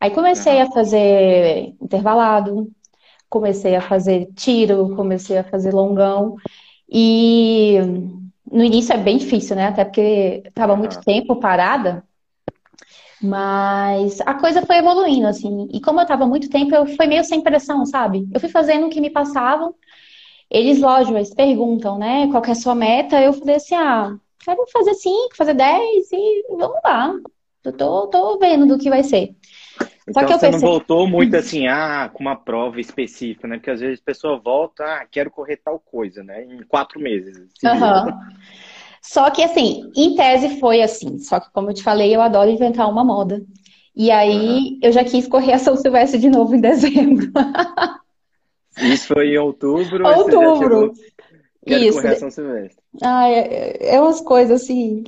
Aí 0.00 0.10
comecei 0.10 0.60
a 0.60 0.70
fazer 0.70 1.74
intervalado, 1.80 2.70
comecei 3.28 3.74
a 3.74 3.80
fazer 3.80 4.28
tiro, 4.36 4.94
comecei 4.94 5.38
a 5.38 5.44
fazer 5.44 5.74
longão. 5.74 6.36
E 6.88 7.78
no 8.50 8.62
início 8.62 8.92
é 8.92 8.96
bem 8.96 9.18
difícil, 9.18 9.56
né? 9.56 9.66
Até 9.66 9.84
porque 9.84 10.42
estava 10.46 10.76
muito 10.76 11.00
tempo 11.00 11.36
parada. 11.40 12.04
Mas 13.20 14.20
a 14.20 14.34
coisa 14.34 14.64
foi 14.64 14.76
evoluindo, 14.76 15.26
assim. 15.26 15.68
E 15.72 15.80
como 15.80 15.98
eu 15.98 16.02
estava 16.02 16.26
muito 16.26 16.48
tempo, 16.48 16.74
eu 16.74 16.86
fui 16.86 17.06
meio 17.06 17.24
sem 17.24 17.42
pressão, 17.42 17.84
sabe? 17.84 18.28
Eu 18.32 18.38
fui 18.38 18.48
fazendo 18.48 18.86
o 18.86 18.90
que 18.90 19.00
me 19.00 19.10
passavam 19.10 19.74
eles, 20.50 20.80
lógico, 20.80 21.16
eles 21.16 21.34
perguntam, 21.34 21.98
né? 21.98 22.28
Qual 22.30 22.42
é 22.44 22.50
a 22.50 22.54
sua 22.54 22.74
meta? 22.74 23.20
Eu 23.20 23.32
falei 23.32 23.56
assim, 23.56 23.74
ah, 23.74 24.16
quero 24.44 24.64
fazer 24.72 24.94
cinco, 24.94 25.36
fazer 25.36 25.54
dez 25.54 26.10
e 26.12 26.44
vamos 26.48 26.78
lá. 26.84 27.14
Eu 27.64 27.72
tô, 27.72 28.06
tô 28.06 28.38
vendo 28.38 28.66
do 28.66 28.78
que 28.78 28.88
vai 28.88 29.02
ser. 29.02 29.34
Então 30.08 30.26
você 30.26 30.46
pensei... 30.46 30.50
não 30.52 30.58
voltou 30.60 31.06
muito 31.06 31.36
assim, 31.36 31.66
ah, 31.66 32.10
com 32.12 32.20
uma 32.20 32.34
prova 32.36 32.80
específica, 32.80 33.46
né? 33.46 33.56
Porque 33.56 33.70
às 33.70 33.80
vezes 33.80 34.00
a 34.00 34.06
pessoa 34.06 34.40
volta, 34.42 34.82
ah, 34.82 35.06
quero 35.10 35.30
correr 35.30 35.58
tal 35.58 35.78
coisa, 35.78 36.22
né? 36.22 36.44
Em 36.44 36.62
quatro 36.62 36.98
meses. 36.98 37.36
Uhum. 37.62 38.18
Só 39.02 39.30
que 39.30 39.42
assim, 39.42 39.90
em 39.94 40.14
tese 40.14 40.58
foi 40.58 40.80
assim. 40.80 41.18
Só 41.18 41.38
que 41.40 41.52
como 41.52 41.70
eu 41.70 41.74
te 41.74 41.82
falei, 41.82 42.14
eu 42.14 42.22
adoro 42.22 42.48
inventar 42.50 42.90
uma 42.90 43.04
moda. 43.04 43.44
E 43.94 44.10
aí 44.10 44.58
uhum. 44.58 44.78
eu 44.82 44.92
já 44.92 45.04
quis 45.04 45.28
correr 45.28 45.52
a 45.52 45.58
São 45.58 45.76
Silvestre 45.76 46.18
de 46.18 46.30
novo 46.30 46.54
em 46.54 46.60
dezembro. 46.60 47.30
Isso 48.82 49.08
foi 49.08 49.28
em 49.28 49.38
outubro. 49.38 50.06
Outubro. 50.06 50.92
Isso. 51.66 52.00
Correção 52.00 52.30
silvestre. 52.30 52.82
Ah, 53.02 53.28
é, 53.28 53.94
é 53.94 54.00
umas 54.00 54.20
coisas 54.20 54.62
assim. 54.62 55.04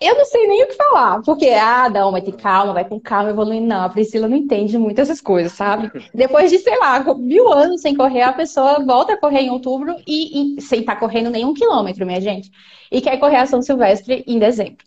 Eu 0.00 0.14
não 0.14 0.24
sei 0.24 0.46
nem 0.46 0.62
o 0.62 0.68
que 0.68 0.74
falar, 0.74 1.20
porque, 1.22 1.48
ah, 1.48 1.90
não, 1.90 2.12
vai 2.12 2.22
ter 2.22 2.36
calma, 2.36 2.72
vai 2.72 2.84
com 2.84 3.00
calma, 3.00 3.30
evoluindo. 3.30 3.66
Não, 3.66 3.82
a 3.82 3.88
Priscila 3.88 4.28
não 4.28 4.36
entende 4.36 4.78
muito 4.78 5.00
essas 5.00 5.20
coisas, 5.20 5.52
sabe? 5.52 5.90
Depois 6.14 6.50
de, 6.50 6.58
sei 6.58 6.78
lá, 6.78 7.02
mil 7.14 7.52
anos 7.52 7.80
sem 7.80 7.96
correr, 7.96 8.22
a 8.22 8.32
pessoa 8.32 8.84
volta 8.84 9.14
a 9.14 9.16
correr 9.16 9.40
em 9.40 9.50
outubro 9.50 9.96
e, 10.06 10.56
e 10.56 10.62
sem 10.62 10.80
estar 10.80 10.94
tá 10.94 11.00
correndo 11.00 11.30
nenhum 11.30 11.52
quilômetro, 11.52 12.06
minha 12.06 12.20
gente. 12.20 12.48
E 12.92 13.00
quer 13.00 13.18
correr 13.18 13.38
a 13.38 13.46
São 13.46 13.60
Silvestre 13.60 14.22
em 14.26 14.38
dezembro. 14.38 14.86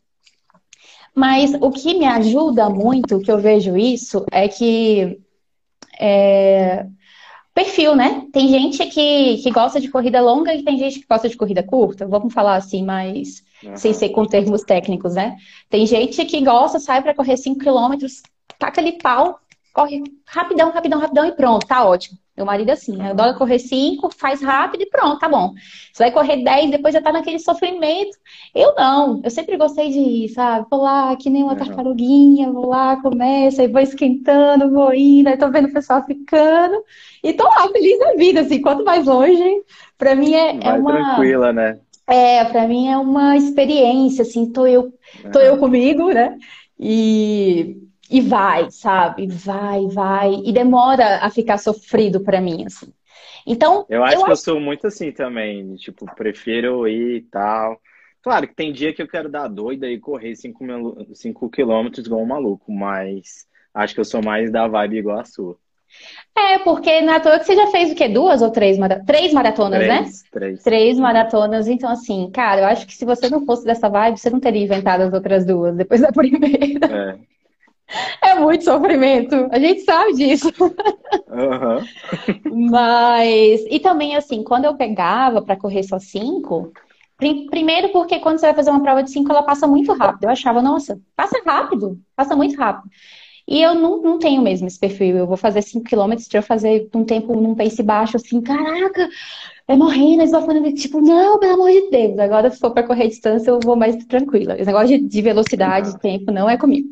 Mas 1.13 1.53
o 1.55 1.69
que 1.71 1.93
me 1.97 2.05
ajuda 2.05 2.69
muito, 2.69 3.19
que 3.19 3.29
eu 3.29 3.37
vejo 3.37 3.75
isso, 3.75 4.25
é 4.31 4.47
que 4.47 5.19
é, 5.99 6.85
perfil, 7.53 7.96
né? 7.96 8.25
Tem 8.31 8.48
gente 8.48 8.86
que, 8.88 9.38
que 9.38 9.51
gosta 9.51 9.79
de 9.79 9.89
corrida 9.89 10.22
longa 10.22 10.53
e 10.53 10.63
tem 10.63 10.77
gente 10.77 11.00
que 11.00 11.08
gosta 11.08 11.27
de 11.27 11.36
corrida 11.36 11.63
curta. 11.63 12.08
Vamos 12.08 12.34
falar 12.34 12.55
assim, 12.55 12.84
mas 12.84 13.43
uhum. 13.63 13.75
sem 13.75 13.93
ser 13.93 14.10
com 14.10 14.25
termos 14.25 14.63
técnicos, 14.63 15.15
né? 15.15 15.36
Tem 15.70 15.86
gente 15.86 16.24
que 16.25 16.41
gosta, 16.41 16.79
sai 16.79 17.01
para 17.01 17.13
correr 17.13 17.38
5 17.38 17.60
km, 17.60 18.05
taca 18.58 18.79
ali 18.79 18.93
pau, 18.93 19.39
corre 19.74 20.03
rapidão, 20.25 20.72
rapidão, 20.72 21.00
rapidão 21.00 21.25
e 21.25 21.31
pronto, 21.34 21.65
tá 21.65 21.86
ótimo. 21.86 22.17
Meu 22.41 22.45
marido 22.48 22.69
é 22.69 22.74
assim, 22.74 22.98
né? 22.98 23.12
adora 23.12 23.36
correr 23.36 23.60
5, 23.60 24.10
faz 24.17 24.41
rápido 24.41 24.81
e 24.81 24.89
pronto, 24.89 25.19
tá 25.19 25.29
bom. 25.29 25.53
Você 25.93 26.05
vai 26.05 26.12
correr 26.12 26.43
10, 26.43 26.71
depois 26.71 26.91
já 26.91 27.00
tá 27.00 27.12
naquele 27.12 27.38
sofrimento. 27.38 28.17
Eu 28.55 28.74
não, 28.74 29.21
eu 29.24 29.29
sempre 29.29 29.55
gostei 29.57 29.89
de 29.89 30.00
ir, 30.00 30.29
sabe? 30.29 30.65
Vou 30.67 30.81
lá, 30.81 31.15
que 31.15 31.29
nem 31.29 31.43
uma 31.43 31.55
tartaruguinha, 31.55 32.51
vou 32.51 32.67
lá, 32.67 33.00
começa, 33.00 33.62
aí 33.62 33.67
vou 33.67 33.79
esquentando, 33.79 34.71
vou 34.71 34.91
indo, 34.91 35.27
aí 35.27 35.38
tô 35.38 35.51
vendo 35.51 35.67
o 35.67 35.74
pessoal 35.74 36.03
ficando. 36.03 36.83
E 37.24 37.31
tô 37.31 37.43
lá, 37.43 37.69
feliz 37.71 38.00
da 38.00 38.15
vida, 38.15 38.41
assim, 38.41 38.60
quanto 38.60 38.83
mais 38.83 39.05
longe, 39.05 39.62
pra 39.95 40.15
mim 40.15 40.33
é, 40.33 40.57
é 40.63 40.74
uma... 40.74 40.93
tranquila, 40.93 41.53
né? 41.53 41.77
É, 42.07 42.43
pra 42.45 42.67
mim 42.67 42.88
é 42.88 42.98
uma 42.98 43.38
experiência, 43.38 44.24
assim, 44.24 44.51
tô 44.51 44.65
eu, 44.65 44.91
tô 45.31 45.39
eu 45.39 45.60
comigo, 45.60 46.12
né? 46.12 46.39
E 46.79 47.77
e 48.12 48.22
vai, 48.22 48.70
sabe? 48.70 49.27
Vai, 49.27 49.88
vai. 49.88 50.34
E 50.44 50.51
demora 50.51 51.18
a 51.18 51.30
ficar 51.30 51.58
sofrido 51.58 52.20
para 52.20 52.41
mim, 52.41 52.65
assim. 52.65 52.91
Então. 53.48 53.86
Eu 53.89 54.03
acho 54.03 54.18
eu 54.18 54.25
que 54.25 54.32
eu 54.32 54.36
sou 54.36 54.60
muito 54.60 54.86
assim 54.88 55.12
também. 55.12 55.75
Tipo, 55.75 56.06
prefiro 56.15 56.88
ir 56.88 57.18
e 57.18 57.22
tal. 57.22 57.80
Claro 58.22 58.48
que 58.48 58.53
tem 58.53 58.72
dia 58.72 58.94
que 58.94 59.01
eu 59.01 59.08
quero 59.08 59.30
dar 59.30 59.48
doida 59.48 59.88
e 59.88 60.00
correr 60.00 60.36
5 60.36 61.50
quilômetros 61.50 62.06
igual 62.06 62.22
um 62.22 62.25
maluco, 62.25 62.72
mas 62.72 63.48
acho 63.74 63.96
que 63.96 64.00
eu 64.00 64.06
sou 64.06 64.22
mais 64.22 64.51
da 64.51 64.68
vibe 64.68 64.98
igual 64.98 65.20
a 65.20 65.25
sua. 65.25 65.58
É, 66.38 66.60
porque 66.60 67.01
na 67.01 67.20
toa 67.20 67.39
que 67.39 67.46
você 67.46 67.56
já 67.56 67.68
fez 67.68 67.91
o 67.91 67.96
quê? 67.96 68.08
Duas 68.08 68.41
ou 68.41 68.51
três, 68.51 68.77
mara... 68.77 69.03
três 69.06 69.34
maratonas, 69.34 69.80
três, 69.80 69.89
né? 69.89 70.12
Três. 70.32 70.63
Três 70.63 71.00
maratonas. 71.00 71.68
Então, 71.68 71.89
assim, 71.89 72.30
cara, 72.32 72.62
eu 72.62 72.65
acho 72.65 72.86
que 72.86 72.94
se 72.94 73.06
você 73.06 73.30
não 73.30 73.46
fosse 73.46 73.65
dessa 73.65 73.89
vibe, 73.89 74.20
você 74.20 74.30
não 74.30 74.39
teria 74.39 74.63
inventado 74.63 75.01
as 75.01 75.13
outras 75.13 75.46
duas 75.46 75.75
depois 75.75 76.00
da 76.00 76.12
primeira. 76.12 76.88
É. 76.88 77.30
É 78.21 78.36
muito 78.36 78.63
sofrimento, 78.63 79.50
a 79.51 79.60
gente 79.60 79.81
sabe 79.81 80.13
disso. 80.13 80.51
Uhum. 81.27 82.69
Mas, 82.69 83.62
e 83.69 83.79
também 83.79 84.15
assim, 84.15 84.43
quando 84.43 84.65
eu 84.65 84.75
pegava 84.75 85.41
para 85.41 85.57
correr 85.57 85.83
só 85.83 86.00
cinco, 86.00 86.71
primeiro 87.50 87.89
porque 87.89 88.19
quando 88.19 88.39
você 88.39 88.48
vai 88.48 88.55
fazer 88.55 88.71
uma 88.71 88.81
prova 88.81 89.03
de 89.03 89.12
cinco, 89.12 89.31
ela 89.31 89.43
passa 89.43 89.67
muito 89.67 89.93
rápido. 89.93 90.24
Eu 90.24 90.29
achava, 90.29 90.62
nossa, 90.62 91.00
passa 91.15 91.41
rápido, 91.45 92.00
passa 92.15 92.36
muito 92.36 92.57
rápido. 92.57 92.89
E 93.48 93.62
eu 93.62 93.75
não, 93.75 94.01
não 94.01 94.19
tenho 94.19 94.41
mesmo 94.41 94.67
esse 94.67 94.79
perfil. 94.79 95.17
Eu 95.17 95.27
vou 95.27 95.36
fazer 95.36 95.62
5 95.62 95.83
km, 95.83 96.17
se 96.17 96.38
eu 96.38 96.41
fazer 96.43 96.89
um 96.95 97.03
tempo 97.03 97.36
num 97.36 97.55
pace 97.55 97.83
baixo, 97.83 98.15
assim, 98.15 98.39
caraca, 98.41 99.10
é 99.67 99.75
morrendo, 99.75 100.24
esbafando, 100.24 100.71
tipo, 100.74 101.01
não, 101.01 101.39
pelo 101.39 101.53
amor 101.55 101.71
de 101.71 101.89
Deus. 101.89 102.19
Agora, 102.19 102.50
se 102.50 102.60
for 102.60 102.71
para 102.71 102.88
correr 102.88 103.07
distância, 103.10 103.50
eu 103.50 103.60
vou 103.62 103.75
mais 103.75 103.95
tranquila. 104.05 104.55
Esse 104.55 104.65
negócio 104.65 104.88
de, 104.88 105.00
de 105.00 105.21
velocidade, 105.21 105.91
de 105.91 106.00
tempo, 106.00 106.31
não 106.31 106.50
é 106.50 106.57
comigo. 106.57 106.89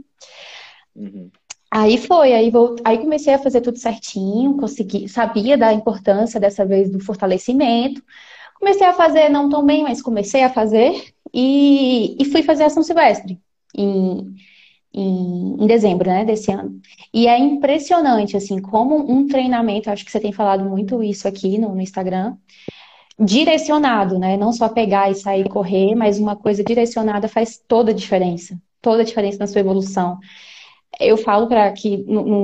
Uhum. 0.99 1.31
Aí 1.71 1.97
foi, 1.97 2.33
aí, 2.33 2.51
aí 2.83 2.97
comecei 2.97 3.33
a 3.33 3.39
fazer 3.39 3.61
tudo 3.61 3.77
certinho, 3.77 4.57
consegui, 4.57 5.07
sabia 5.07 5.57
da 5.57 5.71
importância 5.71 6.39
dessa 6.39 6.65
vez 6.65 6.91
do 6.91 6.99
fortalecimento. 6.99 8.03
Comecei 8.59 8.85
a 8.85 8.93
fazer, 8.93 9.29
não 9.29 9.49
tão 9.49 9.65
bem, 9.65 9.83
mas 9.83 10.01
comecei 10.01 10.43
a 10.43 10.49
fazer 10.49 11.13
e, 11.33 12.17
e 12.19 12.25
fui 12.25 12.43
fazer 12.43 12.63
a 12.63 12.69
São 12.69 12.83
Silvestre 12.83 13.39
em, 13.75 14.35
em, 14.93 15.63
em, 15.63 15.67
dezembro, 15.67 16.09
né, 16.09 16.25
desse 16.25 16.51
ano. 16.51 16.81
E 17.13 17.27
é 17.27 17.37
impressionante, 17.37 18.35
assim, 18.35 18.59
como 18.59 19.09
um 19.09 19.27
treinamento, 19.27 19.89
acho 19.89 20.03
que 20.03 20.11
você 20.11 20.19
tem 20.19 20.33
falado 20.33 20.65
muito 20.65 21.03
isso 21.03 21.27
aqui 21.27 21.57
no, 21.59 21.75
no 21.75 21.81
Instagram, 21.81 22.35
direcionado, 23.17 24.17
né, 24.17 24.35
não 24.37 24.51
só 24.51 24.67
pegar 24.69 25.11
e 25.11 25.15
sair 25.15 25.47
correr, 25.47 25.93
mas 25.95 26.19
uma 26.19 26.35
coisa 26.35 26.63
direcionada 26.63 27.27
faz 27.27 27.61
toda 27.67 27.91
a 27.91 27.93
diferença, 27.93 28.59
toda 28.81 29.03
a 29.03 29.05
diferença 29.05 29.37
na 29.37 29.47
sua 29.47 29.61
evolução 29.61 30.19
eu 30.99 31.17
falo 31.17 31.47
para 31.47 31.71
que 31.73 31.97
não, 32.05 32.23
não, 32.25 32.43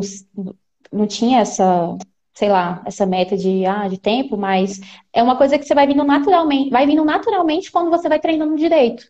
não 0.92 1.08
tinha 1.08 1.40
essa, 1.40 1.98
sei 2.34 2.50
lá, 2.50 2.84
essa 2.86 3.06
meta 3.06 3.38
de, 3.38 3.66
ah, 3.66 3.88
de 3.88 3.98
tempo, 3.98 4.38
mas 4.38 4.80
é 5.14 5.24
uma 5.24 5.38
coisa 5.38 5.58
que 5.58 5.66
você 5.66 5.74
vai 5.74 5.88
vindo 5.88 6.04
naturalmente, 6.04 6.70
vai 6.70 6.86
vindo 6.86 7.04
naturalmente 7.06 7.72
quando 7.72 7.90
você 7.90 8.10
vai 8.10 8.20
treinando 8.20 8.56
direito. 8.56 9.06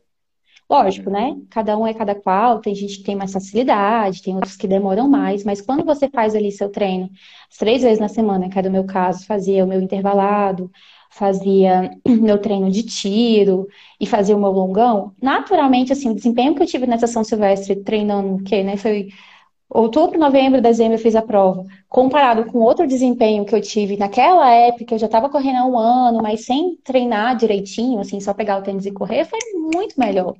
Lógico, 0.69 1.11
né? 1.11 1.35
Cada 1.51 1.77
um 1.77 1.85
é 1.85 1.93
cada 1.93 2.15
qual, 2.15 2.59
tem 2.59 2.73
gente 2.73 2.97
que 2.97 3.03
tem 3.03 3.15
mais 3.15 3.31
facilidade, 3.31 4.23
tem 4.23 4.33
outros 4.33 4.55
que 4.55 4.67
demoram 4.67 5.07
mais, 5.07 5.43
mas 5.43 5.61
quando 5.61 5.85
você 5.85 6.09
faz 6.09 6.33
ali 6.35 6.51
seu 6.51 6.69
treino, 6.69 7.09
três 7.59 7.83
vezes 7.83 7.99
na 7.99 8.07
semana, 8.07 8.49
que 8.49 8.57
era 8.57 8.67
o 8.67 8.71
meu 8.71 8.83
caso, 8.83 9.25
fazia 9.27 9.63
o 9.63 9.67
meu 9.67 9.79
intervalado, 9.79 10.71
fazia 11.15 11.91
meu 12.05 12.37
treino 12.39 12.69
de 12.69 12.83
tiro 12.83 13.67
e 13.99 14.05
fazia 14.05 14.35
o 14.35 14.39
meu 14.39 14.51
longão, 14.51 15.13
naturalmente, 15.21 15.93
assim, 15.93 16.09
o 16.09 16.15
desempenho 16.15 16.53
que 16.53 16.61
eu 16.61 16.67
tive 16.67 16.85
nessa 16.85 17.07
São 17.07 17.23
Silvestre 17.23 17.77
treinando, 17.83 18.43
que, 18.43 18.61
né, 18.63 18.75
foi 18.75 19.07
outubro, 19.69 20.19
novembro, 20.19 20.61
dezembro 20.61 20.95
eu 20.95 20.99
fiz 20.99 21.15
a 21.15 21.21
prova. 21.21 21.63
Comparado 21.87 22.45
com 22.45 22.59
outro 22.59 22.85
desempenho 22.85 23.45
que 23.45 23.55
eu 23.55 23.61
tive 23.61 23.95
naquela 23.97 24.49
época, 24.51 24.95
eu 24.95 24.99
já 24.99 25.05
estava 25.05 25.29
correndo 25.29 25.57
há 25.57 25.65
um 25.65 25.77
ano, 25.77 26.21
mas 26.21 26.45
sem 26.45 26.77
treinar 26.83 27.37
direitinho, 27.37 27.99
assim, 27.99 28.19
só 28.19 28.33
pegar 28.33 28.57
o 28.57 28.61
tênis 28.61 28.85
e 28.85 28.91
correr, 28.91 29.25
foi 29.25 29.39
muito 29.53 29.97
melhor. 29.97 30.35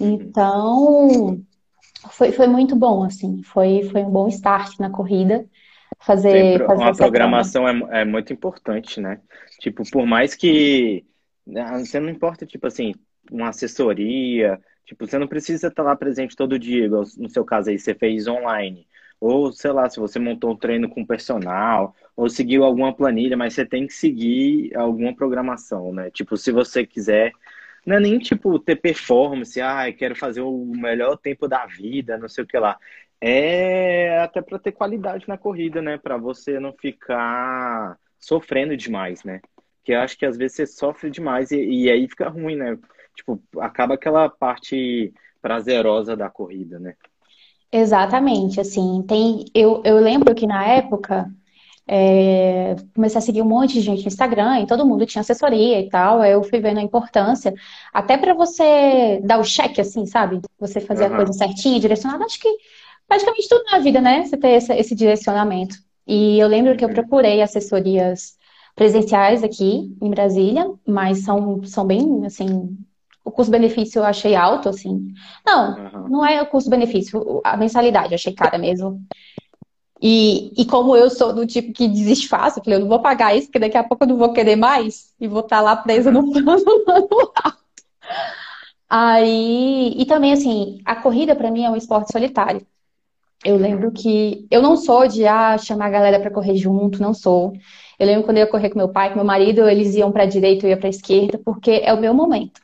Então, 0.00 1.40
foi, 2.10 2.32
foi 2.32 2.48
muito 2.48 2.74
bom, 2.74 3.04
assim, 3.04 3.42
foi, 3.44 3.84
foi 3.84 4.02
um 4.02 4.10
bom 4.10 4.26
start 4.26 4.78
na 4.80 4.90
corrida. 4.90 5.46
Fazer, 6.00 6.66
fazer 6.66 6.82
uma 6.82 6.94
programação 6.94 7.68
é, 7.68 8.02
é 8.02 8.04
muito 8.04 8.32
importante, 8.32 9.00
né? 9.00 9.20
Tipo, 9.64 9.82
por 9.90 10.06
mais 10.06 10.34
que 10.34 11.06
né, 11.46 11.78
você 11.78 11.98
não 11.98 12.10
importa, 12.10 12.44
tipo 12.44 12.66
assim, 12.66 12.94
uma 13.32 13.48
assessoria, 13.48 14.60
Tipo, 14.84 15.06
você 15.06 15.18
não 15.18 15.26
precisa 15.26 15.68
estar 15.68 15.82
lá 15.82 15.96
presente 15.96 16.36
todo 16.36 16.58
dia, 16.58 16.88
no 16.88 17.28
seu 17.30 17.44
caso 17.44 17.70
aí, 17.70 17.78
você 17.78 17.94
fez 17.94 18.26
online. 18.26 18.86
Ou, 19.18 19.50
sei 19.52 19.72
lá, 19.72 19.88
se 19.88 19.98
você 19.98 20.18
montou 20.18 20.52
um 20.52 20.56
treino 20.56 20.90
com 20.90 21.06
personal, 21.06 21.96
ou 22.14 22.28
seguiu 22.28 22.64
alguma 22.64 22.94
planilha, 22.94 23.36
mas 23.36 23.54
você 23.54 23.64
tem 23.64 23.86
que 23.86 23.94
seguir 23.94 24.76
alguma 24.76 25.14
programação, 25.16 25.92
né? 25.92 26.10
Tipo, 26.10 26.36
se 26.36 26.52
você 26.52 26.84
quiser, 26.86 27.32
não 27.86 27.96
é 27.96 28.00
nem 28.00 28.18
tipo 28.18 28.58
ter 28.58 28.76
performance, 28.76 29.58
ah, 29.60 29.90
quero 29.92 30.14
fazer 30.14 30.42
o 30.42 30.66
melhor 30.76 31.16
tempo 31.16 31.48
da 31.48 31.64
vida, 31.66 32.18
não 32.18 32.28
sei 32.28 32.44
o 32.44 32.46
que 32.46 32.58
lá. 32.58 32.78
É 33.20 34.18
até 34.20 34.42
para 34.42 34.58
ter 34.58 34.72
qualidade 34.72 35.26
na 35.26 35.38
corrida, 35.38 35.80
né? 35.80 35.96
Para 35.96 36.18
você 36.18 36.60
não 36.60 36.74
ficar 36.74 37.98
sofrendo 38.24 38.76
demais, 38.76 39.22
né? 39.24 39.40
Porque 39.78 39.92
eu 39.92 40.00
acho 40.00 40.16
que 40.16 40.24
às 40.24 40.36
vezes 40.36 40.56
você 40.56 40.66
sofre 40.66 41.10
demais 41.10 41.50
e, 41.50 41.62
e 41.62 41.90
aí 41.90 42.08
fica 42.08 42.28
ruim, 42.28 42.56
né? 42.56 42.78
tipo, 43.14 43.40
acaba 43.58 43.94
aquela 43.94 44.28
parte 44.28 45.12
prazerosa 45.40 46.16
da 46.16 46.28
corrida, 46.28 46.78
né? 46.78 46.94
Exatamente, 47.70 48.60
assim, 48.60 49.02
tem, 49.06 49.46
eu, 49.54 49.82
eu 49.84 49.98
lembro 49.98 50.34
que 50.34 50.46
na 50.46 50.64
época 50.64 51.28
é, 51.88 52.76
comecei 52.94 53.18
a 53.18 53.20
seguir 53.20 53.42
um 53.42 53.48
monte 53.48 53.74
de 53.74 53.80
gente 53.80 54.02
no 54.02 54.08
Instagram 54.08 54.60
e 54.60 54.66
todo 54.66 54.86
mundo 54.86 55.06
tinha 55.06 55.20
assessoria 55.20 55.80
e 55.80 55.88
tal, 55.88 56.20
aí 56.20 56.32
eu 56.32 56.42
fui 56.42 56.60
vendo 56.60 56.78
a 56.78 56.82
importância, 56.82 57.52
até 57.92 58.16
para 58.16 58.32
você 58.32 59.20
dar 59.24 59.38
o 59.38 59.44
cheque, 59.44 59.80
assim, 59.80 60.06
sabe? 60.06 60.40
Você 60.58 60.80
fazer 60.80 61.06
uhum. 61.06 61.14
a 61.14 61.16
coisa 61.16 61.32
certinha, 61.32 61.80
direcionada, 61.80 62.24
acho 62.24 62.38
que 62.38 62.48
praticamente 63.08 63.48
tudo 63.48 63.64
na 63.64 63.78
vida, 63.80 64.00
né? 64.00 64.24
Você 64.24 64.36
ter 64.36 64.50
esse, 64.50 64.72
esse 64.72 64.94
direcionamento. 64.94 65.76
E 66.06 66.38
eu 66.38 66.48
lembro 66.48 66.76
que 66.76 66.84
eu 66.84 66.88
uhum. 66.88 66.94
procurei 66.94 67.40
assessorias 67.40 68.36
presenciais 68.74 69.42
aqui 69.42 69.96
em 70.00 70.10
Brasília, 70.10 70.70
mas 70.86 71.24
são, 71.24 71.62
são 71.64 71.86
bem, 71.86 72.26
assim, 72.26 72.76
o 73.24 73.30
custo-benefício 73.30 74.00
eu 74.00 74.04
achei 74.04 74.34
alto, 74.34 74.68
assim. 74.68 75.12
Não, 75.46 75.76
uhum. 75.76 76.08
não 76.08 76.26
é 76.26 76.42
o 76.42 76.46
custo-benefício, 76.46 77.40
a 77.44 77.56
mensalidade 77.56 78.12
eu 78.12 78.16
achei 78.16 78.34
cara 78.34 78.58
mesmo. 78.58 79.00
E, 80.02 80.52
e 80.60 80.66
como 80.66 80.94
eu 80.94 81.08
sou 81.08 81.32
do 81.32 81.46
tipo 81.46 81.72
que 81.72 81.88
desiste 81.88 82.28
fácil, 82.28 82.60
eu 82.60 82.64
falei, 82.64 82.78
eu 82.78 82.82
não 82.82 82.88
vou 82.88 83.00
pagar 83.00 83.34
isso, 83.34 83.46
porque 83.46 83.60
daqui 83.60 83.78
a 83.78 83.84
pouco 83.84 84.04
eu 84.04 84.08
não 84.08 84.18
vou 84.18 84.32
querer 84.32 84.56
mais 84.56 85.14
e 85.18 85.26
vou 85.26 85.40
estar 85.40 85.56
tá 85.56 85.62
lá 85.62 85.76
presa 85.76 86.10
no 86.10 86.30
plano 86.30 86.44
manual. 86.86 87.32
Aí, 88.88 89.94
e 89.96 90.04
também, 90.04 90.32
assim, 90.32 90.80
a 90.84 90.94
corrida 90.96 91.34
para 91.34 91.50
mim 91.50 91.64
é 91.64 91.70
um 91.70 91.76
esporte 91.76 92.12
solitário. 92.12 92.66
Eu 93.44 93.56
lembro 93.56 93.92
que 93.92 94.46
eu 94.50 94.62
não 94.62 94.76
sou 94.76 95.06
de 95.06 95.26
ah, 95.26 95.56
chamar 95.58 95.86
a 95.86 95.90
galera 95.90 96.20
para 96.20 96.30
correr 96.30 96.56
junto, 96.56 97.00
não 97.02 97.14
sou. 97.14 97.52
Eu 97.98 98.06
lembro 98.06 98.24
quando 98.24 98.38
eu 98.38 98.44
ia 98.44 98.50
correr 98.50 98.70
com 98.70 98.78
meu 98.78 98.88
pai, 98.88 99.10
com 99.10 99.16
meu 99.16 99.24
marido, 99.24 99.68
eles 99.68 99.94
iam 99.94 100.12
para 100.12 100.24
a 100.24 100.26
direita, 100.26 100.66
eu 100.66 100.70
ia 100.70 100.76
para 100.76 100.88
a 100.88 100.90
esquerda, 100.90 101.38
porque 101.44 101.80
é 101.84 101.92
o 101.92 102.00
meu 102.00 102.14
momento. 102.14 102.60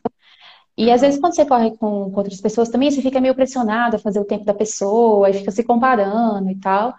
E 0.77 0.91
às 0.91 1.03
vezes 1.03 1.21
quando 1.21 1.35
você 1.35 1.45
corre 1.45 1.71
com, 1.77 2.11
com 2.11 2.17
outras 2.17 2.41
pessoas 2.41 2.69
também, 2.71 2.91
você 2.91 3.03
fica 3.03 3.21
meio 3.21 3.35
pressionado 3.35 3.97
a 3.97 3.99
fazer 3.99 4.21
o 4.21 4.25
tempo 4.25 4.45
da 4.45 4.55
pessoa, 4.55 5.29
e 5.29 5.35
fica 5.35 5.51
se 5.51 5.63
comparando 5.63 6.51
e 6.51 6.57
tal. 6.57 6.95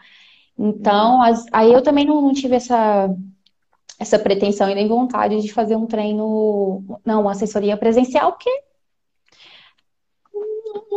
Então, 0.57 1.21
as, 1.23 1.45
aí 1.51 1.73
eu 1.73 1.81
também 1.81 2.05
não, 2.05 2.21
não, 2.21 2.33
tive 2.33 2.55
essa, 2.55 3.09
essa 3.99 4.19
pretensão 4.19 4.69
e 4.69 4.75
nem 4.75 4.87
vontade 4.87 5.41
de 5.41 5.51
fazer 5.51 5.75
um 5.75 5.87
treino, 5.87 6.83
não, 7.05 7.21
uma 7.21 7.31
assessoria 7.31 7.77
presencial, 7.77 8.33
porque 8.33 8.49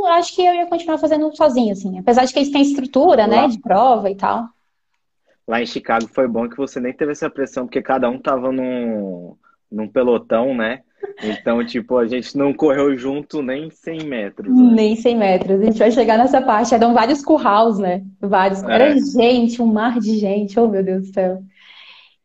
acho 0.06 0.34
que 0.34 0.44
eu 0.44 0.54
ia 0.54 0.66
continuar 0.66 0.98
fazendo 0.98 1.34
sozinha, 1.36 1.72
assim. 1.72 1.98
Apesar 1.98 2.24
de 2.24 2.32
que 2.32 2.38
eles 2.38 2.50
têm 2.50 2.62
estrutura, 2.62 3.26
né, 3.26 3.46
de 3.48 3.60
prova 3.60 4.10
e 4.10 4.16
tal. 4.16 4.48
Lá 5.46 5.62
em 5.62 5.66
Chicago 5.66 6.08
foi 6.08 6.26
bom 6.26 6.48
que 6.48 6.56
você 6.56 6.80
nem 6.80 6.92
teve 6.92 7.12
essa 7.12 7.28
pressão, 7.28 7.66
porque 7.66 7.82
cada 7.82 8.08
um 8.08 8.18
tava 8.18 8.50
num, 8.50 9.36
num 9.70 9.86
pelotão, 9.86 10.54
né? 10.54 10.80
Então, 11.22 11.64
tipo, 11.66 11.98
a 11.98 12.06
gente 12.06 12.36
não 12.36 12.54
correu 12.54 12.96
junto 12.96 13.42
nem 13.42 13.70
100 13.70 14.04
metros. 14.04 14.56
Né? 14.56 14.72
Nem 14.74 14.96
100 14.96 15.16
metros. 15.16 15.60
A 15.60 15.64
gente 15.64 15.78
vai 15.78 15.90
chegar 15.90 16.16
nessa 16.16 16.40
parte. 16.40 16.74
Eram 16.74 16.94
vários 16.94 17.22
currais, 17.22 17.78
né? 17.78 18.02
Vários. 18.20 18.62
É. 18.62 18.72
Era 18.72 18.96
gente, 18.98 19.60
um 19.60 19.66
mar 19.66 20.00
de 20.00 20.18
gente. 20.18 20.58
Oh, 20.58 20.66
meu 20.66 20.82
Deus 20.82 21.08
do 21.08 21.12
céu. 21.12 21.42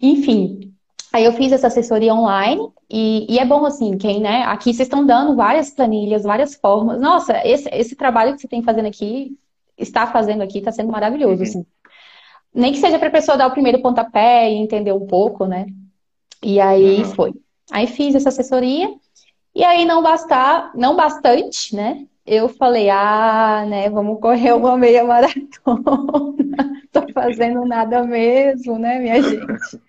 Enfim, 0.02 0.69
aí 1.14 1.26
eu 1.26 1.34
fiz 1.34 1.52
essa 1.52 1.68
assessoria 1.68 2.14
online. 2.14 2.70
E, 2.90 3.26
e 3.32 3.40
é 3.40 3.46
bom, 3.46 3.66
assim, 3.66 3.98
quem, 3.98 4.20
né? 4.20 4.44
Aqui 4.44 4.74
vocês 4.74 4.88
estão 4.88 5.06
dando 5.06 5.36
várias 5.36 5.70
planilhas, 5.70 6.24
várias 6.24 6.56
formas. 6.56 7.00
Nossa, 7.00 7.46
esse, 7.46 7.70
esse 7.72 7.96
trabalho 7.96 8.36
que 8.36 8.42
você 8.42 8.48
tem 8.48 8.64
fazendo 8.64 8.88
aqui, 8.88 9.38
está 9.78 10.08
fazendo 10.08 10.42
aqui, 10.42 10.60
está 10.60 10.72
sendo 10.72 10.92
maravilhoso, 10.92 11.38
uhum. 11.38 11.44
assim. 11.44 11.66
Nem 12.54 12.72
que 12.72 12.80
seja 12.80 12.98
para 12.98 13.08
a 13.08 13.12
pessoa 13.12 13.38
dar 13.38 13.48
o 13.48 13.52
primeiro 13.52 13.82
pontapé 13.82 14.52
e 14.52 14.56
entender 14.56 14.92
um 14.92 15.06
pouco, 15.06 15.46
né? 15.46 15.68
E 16.44 16.60
aí 16.60 17.00
uhum. 17.00 17.06
foi. 17.06 17.34
Aí 17.72 17.88
fiz 17.88 18.16
essa 18.16 18.30
assessoria 18.30 18.90
e 19.54 19.64
aí 19.64 19.86
não 19.86 20.02
bastar, 20.02 20.72
não 20.76 20.96
bastante, 20.96 21.76
né? 21.76 22.06
Eu 22.26 22.48
falei, 22.48 22.90
ah, 22.90 23.66
né, 23.68 23.90
vamos 23.90 24.20
correr 24.20 24.54
uma 24.54 24.78
meia 24.78 25.04
maratona. 25.04 25.44
Tô 26.92 27.02
fazendo 27.14 27.66
nada 27.66 28.04
mesmo, 28.04 28.78
né, 28.78 29.00
minha 29.00 29.22
gente? 29.22 29.82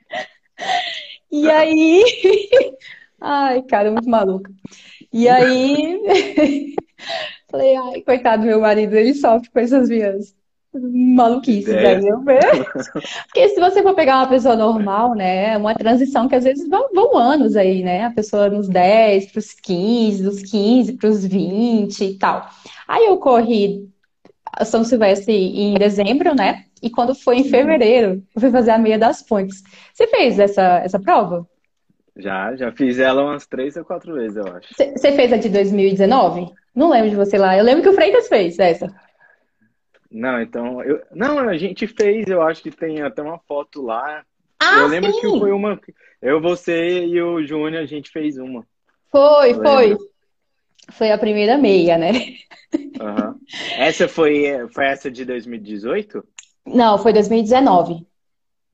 E 1.30 1.48
aí, 1.50 2.04
ai, 3.20 3.62
cara, 3.62 3.90
muito 3.90 4.08
maluca. 4.08 4.50
E 5.12 5.28
aí, 5.28 6.74
falei, 7.50 7.76
ai, 7.76 8.02
coitado 8.02 8.42
do 8.42 8.48
meu 8.48 8.60
marido, 8.60 8.94
ele 8.94 9.14
sofre 9.14 9.50
com 9.50 9.58
essas 9.58 9.88
minhas 9.88 10.34
maluquice, 10.72 11.70
é. 11.70 11.82
daí 11.82 12.06
eu. 12.06 12.20
Porque 12.22 13.48
se 13.48 13.60
você 13.60 13.82
for 13.82 13.94
pegar 13.94 14.18
uma 14.18 14.28
pessoa 14.28 14.54
normal, 14.54 15.14
né, 15.14 15.56
uma 15.56 15.74
transição 15.74 16.28
que 16.28 16.34
às 16.34 16.44
vezes 16.44 16.68
vão, 16.68 16.88
vão 16.94 17.18
anos 17.18 17.56
aí, 17.56 17.82
né? 17.82 18.04
A 18.04 18.10
pessoa 18.10 18.48
nos 18.48 18.68
10 18.68 19.32
para 19.32 19.38
os 19.40 19.52
15, 19.52 20.22
dos 20.22 20.42
15 20.42 20.92
para 20.94 21.08
os 21.08 21.24
20 21.24 22.04
e 22.04 22.18
tal. 22.18 22.48
Aí 22.86 23.06
eu 23.06 23.16
corri 23.18 23.88
São 24.64 24.84
Silvestre 24.84 25.32
em 25.32 25.74
dezembro, 25.74 26.34
né? 26.34 26.66
E 26.82 26.90
quando 26.90 27.14
foi 27.14 27.36
em 27.36 27.44
fevereiro, 27.44 28.22
eu 28.34 28.40
fui 28.40 28.50
fazer 28.50 28.70
a 28.70 28.78
meia 28.78 28.98
das 28.98 29.22
pontes. 29.22 29.62
Você 29.92 30.06
fez 30.06 30.38
essa, 30.38 30.78
essa 30.78 30.98
prova? 30.98 31.46
Já, 32.16 32.54
já 32.56 32.72
fiz 32.72 32.98
ela 32.98 33.22
umas 33.22 33.46
três 33.46 33.76
ou 33.76 33.84
quatro 33.84 34.14
vezes, 34.14 34.36
eu 34.36 34.46
acho. 34.46 34.68
Você 34.74 35.12
fez 35.12 35.32
a 35.32 35.36
de 35.36 35.48
2019? 35.48 36.52
Não 36.74 36.90
lembro 36.90 37.10
de 37.10 37.16
você 37.16 37.38
lá. 37.38 37.56
Eu 37.56 37.64
lembro 37.64 37.82
que 37.82 37.88
o 37.88 37.94
Freitas 37.94 38.28
fez 38.28 38.58
essa. 38.58 38.94
Não, 40.10 40.40
então. 40.40 40.82
Eu... 40.82 41.02
Não, 41.12 41.38
a 41.38 41.56
gente 41.56 41.86
fez, 41.86 42.26
eu 42.26 42.42
acho 42.42 42.62
que 42.62 42.70
tem 42.70 43.00
até 43.02 43.22
uma 43.22 43.38
foto 43.38 43.82
lá. 43.82 44.24
Ah, 44.58 44.80
eu 44.80 44.88
lembro 44.88 45.12
sim. 45.12 45.20
que 45.20 45.38
foi 45.38 45.52
uma. 45.52 45.80
Eu, 46.20 46.40
você 46.40 47.04
e 47.06 47.20
o 47.22 47.42
Júnior, 47.44 47.82
a 47.82 47.86
gente 47.86 48.10
fez 48.10 48.36
uma. 48.36 48.66
Foi, 49.10 49.52
Eu 49.52 49.62
foi. 49.62 49.86
lembro. 49.88 50.10
Foi 50.92 51.12
a 51.12 51.18
primeira 51.18 51.56
meia, 51.56 51.96
né? 51.96 52.10
Aham. 53.00 53.36
Essa 53.76 54.08
foi, 54.08 54.44
foi 54.72 54.86
essa 54.86 55.10
de 55.10 55.24
2018? 55.24 56.24
Não, 56.66 56.98
foi 56.98 57.12
2019. 57.12 58.06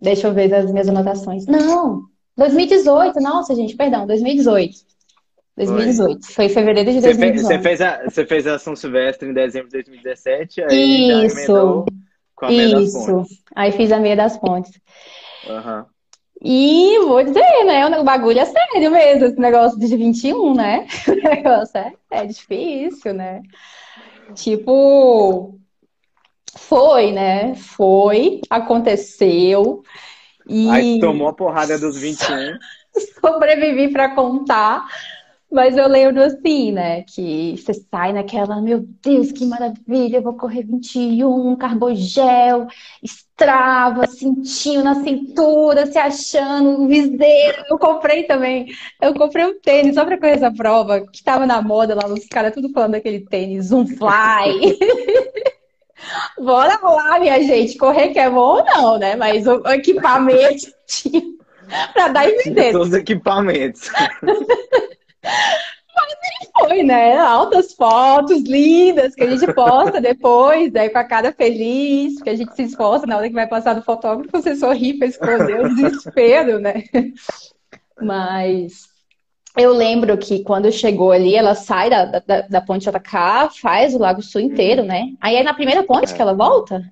Deixa 0.01 0.29
eu 0.29 0.35
ver 0.35 0.53
as 0.55 0.70
minhas 0.70 0.88
anotações. 0.88 1.46
Não, 1.46 2.03
2018. 2.37 3.20
Nossa, 3.20 3.55
gente, 3.55 3.77
perdão, 3.77 4.07
2018. 4.07 4.75
2018. 5.57 6.27
Foi 6.27 6.44
em 6.44 6.49
fevereiro 6.51 6.92
de 6.92 7.01
Você 7.01 7.14
fez, 7.14 7.42
você 7.42 7.59
2018. 7.59 7.62
fez 7.62 7.81
a, 7.81 8.05
você 8.05 8.27
fez 8.27 8.46
a 8.46 8.59
São 8.59 8.77
Silvestre 8.77 9.29
em 9.29 9.33
dezembro 9.33 9.68
de 9.68 9.83
2017, 9.83 10.62
aí 10.62 11.27
Isso. 11.27 11.85
com 12.35 12.46
a 12.46 12.49
Meia 12.49 12.70
das. 12.70 12.92
Pontes. 12.92 13.42
Aí 13.55 13.72
fiz 13.72 13.90
a 13.90 13.99
meia 13.99 14.16
das 14.16 14.37
pontes. 14.37 14.79
Aham. 15.49 15.87
E 16.42 16.99
vou 17.07 17.25
dizer, 17.25 17.64
né? 17.64 17.87
O 17.99 18.05
bagulho 18.05 18.38
é 18.38 18.44
sério 18.44 18.90
mesmo, 18.90 19.25
esse 19.25 19.40
negócio 19.40 19.79
de 19.79 19.96
21, 19.96 20.55
né? 20.55 20.87
O 21.09 21.14
negócio 21.14 21.79
é, 21.79 21.92
é 22.11 22.27
difícil, 22.27 23.14
né? 23.14 23.40
Tipo, 24.35 25.59
foi, 26.57 27.12
né? 27.12 27.55
Foi, 27.55 28.40
aconteceu. 28.51 29.83
Aí 30.71 30.97
E 30.97 31.01
tomou 31.01 31.29
a 31.29 31.33
porrada 31.33 31.79
dos 31.79 31.97
21. 31.97 32.57
sobrevivi 33.21 33.88
para 33.92 34.14
contar. 34.14 34.87
Mas 35.51 35.77
eu 35.77 35.88
lembro 35.88 36.23
assim, 36.23 36.73
né? 36.73 37.03
Que 37.03 37.57
você 37.57 37.73
sai 37.73 38.12
naquela, 38.12 38.61
meu 38.61 38.85
Deus, 39.01 39.31
que 39.31 39.47
maravilha, 39.47 40.16
eu 40.16 40.23
vou 40.23 40.35
correr 40.35 40.64
21, 40.64 41.55
carbogel, 41.55 42.66
estrava, 43.01 44.09
cintinho 44.09 44.83
na 44.83 44.97
cintura, 45.05 45.87
se 45.87 45.99
achando, 45.99 46.83
um 46.83 46.88
viseiro. 46.88 47.62
Eu 47.71 47.79
comprei 47.79 48.25
também. 48.25 48.66
Eu 49.01 49.14
comprei 49.14 49.45
um 49.47 49.59
tênis 49.61 49.95
só 49.95 50.05
para 50.05 50.19
correr 50.19 50.33
essa 50.33 50.51
prova, 50.53 51.01
que 51.07 51.19
estava 51.19 51.47
na 51.47 51.62
moda 51.62 51.95
lá, 51.95 52.12
os 52.12 52.27
caras 52.27 52.53
tudo 52.53 52.71
falando 52.71 52.92
daquele 52.92 53.21
tênis, 53.21 53.71
um 53.71 53.87
fly. 53.87 54.77
Bora 56.39 56.79
lá, 56.83 57.19
minha 57.19 57.43
gente, 57.43 57.77
correr 57.79 58.09
que 58.11 58.19
é 58.19 58.29
bom 58.29 58.59
ou 58.59 58.65
não, 58.65 58.99
né? 58.99 59.17
Mas 59.17 59.47
o 59.47 59.67
equipamento 59.69 60.67
tinha 60.87 61.23
para 61.93 62.09
dar 62.09 62.29
e 62.29 62.37
vender. 62.43 62.73
todos 62.73 62.89
os 62.89 62.95
equipamentos. 62.95 63.91
Foi, 66.59 66.83
né? 66.83 67.17
Altas 67.17 67.75
fotos 67.75 68.43
lindas 68.43 69.15
que 69.15 69.23
a 69.23 69.31
gente 69.31 69.53
posta 69.53 70.01
depois, 70.01 70.75
aí 70.75 70.89
com 70.89 70.99
a 70.99 71.05
cara 71.05 71.33
feliz, 71.33 72.15
porque 72.15 72.31
a 72.31 72.37
gente 72.37 72.55
se 72.55 72.63
esforça 72.63 73.07
na 73.07 73.17
hora 73.17 73.29
que 73.29 73.35
vai 73.35 73.47
passar 73.47 73.75
do 73.75 73.83
fotógrafo, 73.83 74.31
você 74.33 74.57
sorri 74.57 74.95
para 74.99 75.09
esconder 75.09 75.61
o 75.61 75.75
desespero, 75.75 76.59
né? 76.59 76.85
Mas 78.01 78.89
eu 79.57 79.73
lembro 79.73 80.16
que 80.19 80.42
quando 80.42 80.71
chegou 80.71 81.12
ali, 81.12 81.35
ela 81.35 81.55
sai 81.55 81.90
da, 81.90 82.05
da, 82.21 82.40
da 82.42 82.61
ponte 82.61 82.85
JK, 82.85 83.51
faz 83.61 83.95
o 83.95 83.99
Lago 83.99 84.23
Sul 84.23 84.40
inteiro, 84.40 84.83
né? 84.85 85.14
Aí 85.21 85.37
é 85.37 85.42
na 85.42 85.55
primeira 85.55 85.83
ponte 85.83 86.14
que 86.14 86.21
ela 86.23 86.35
volta? 86.35 86.83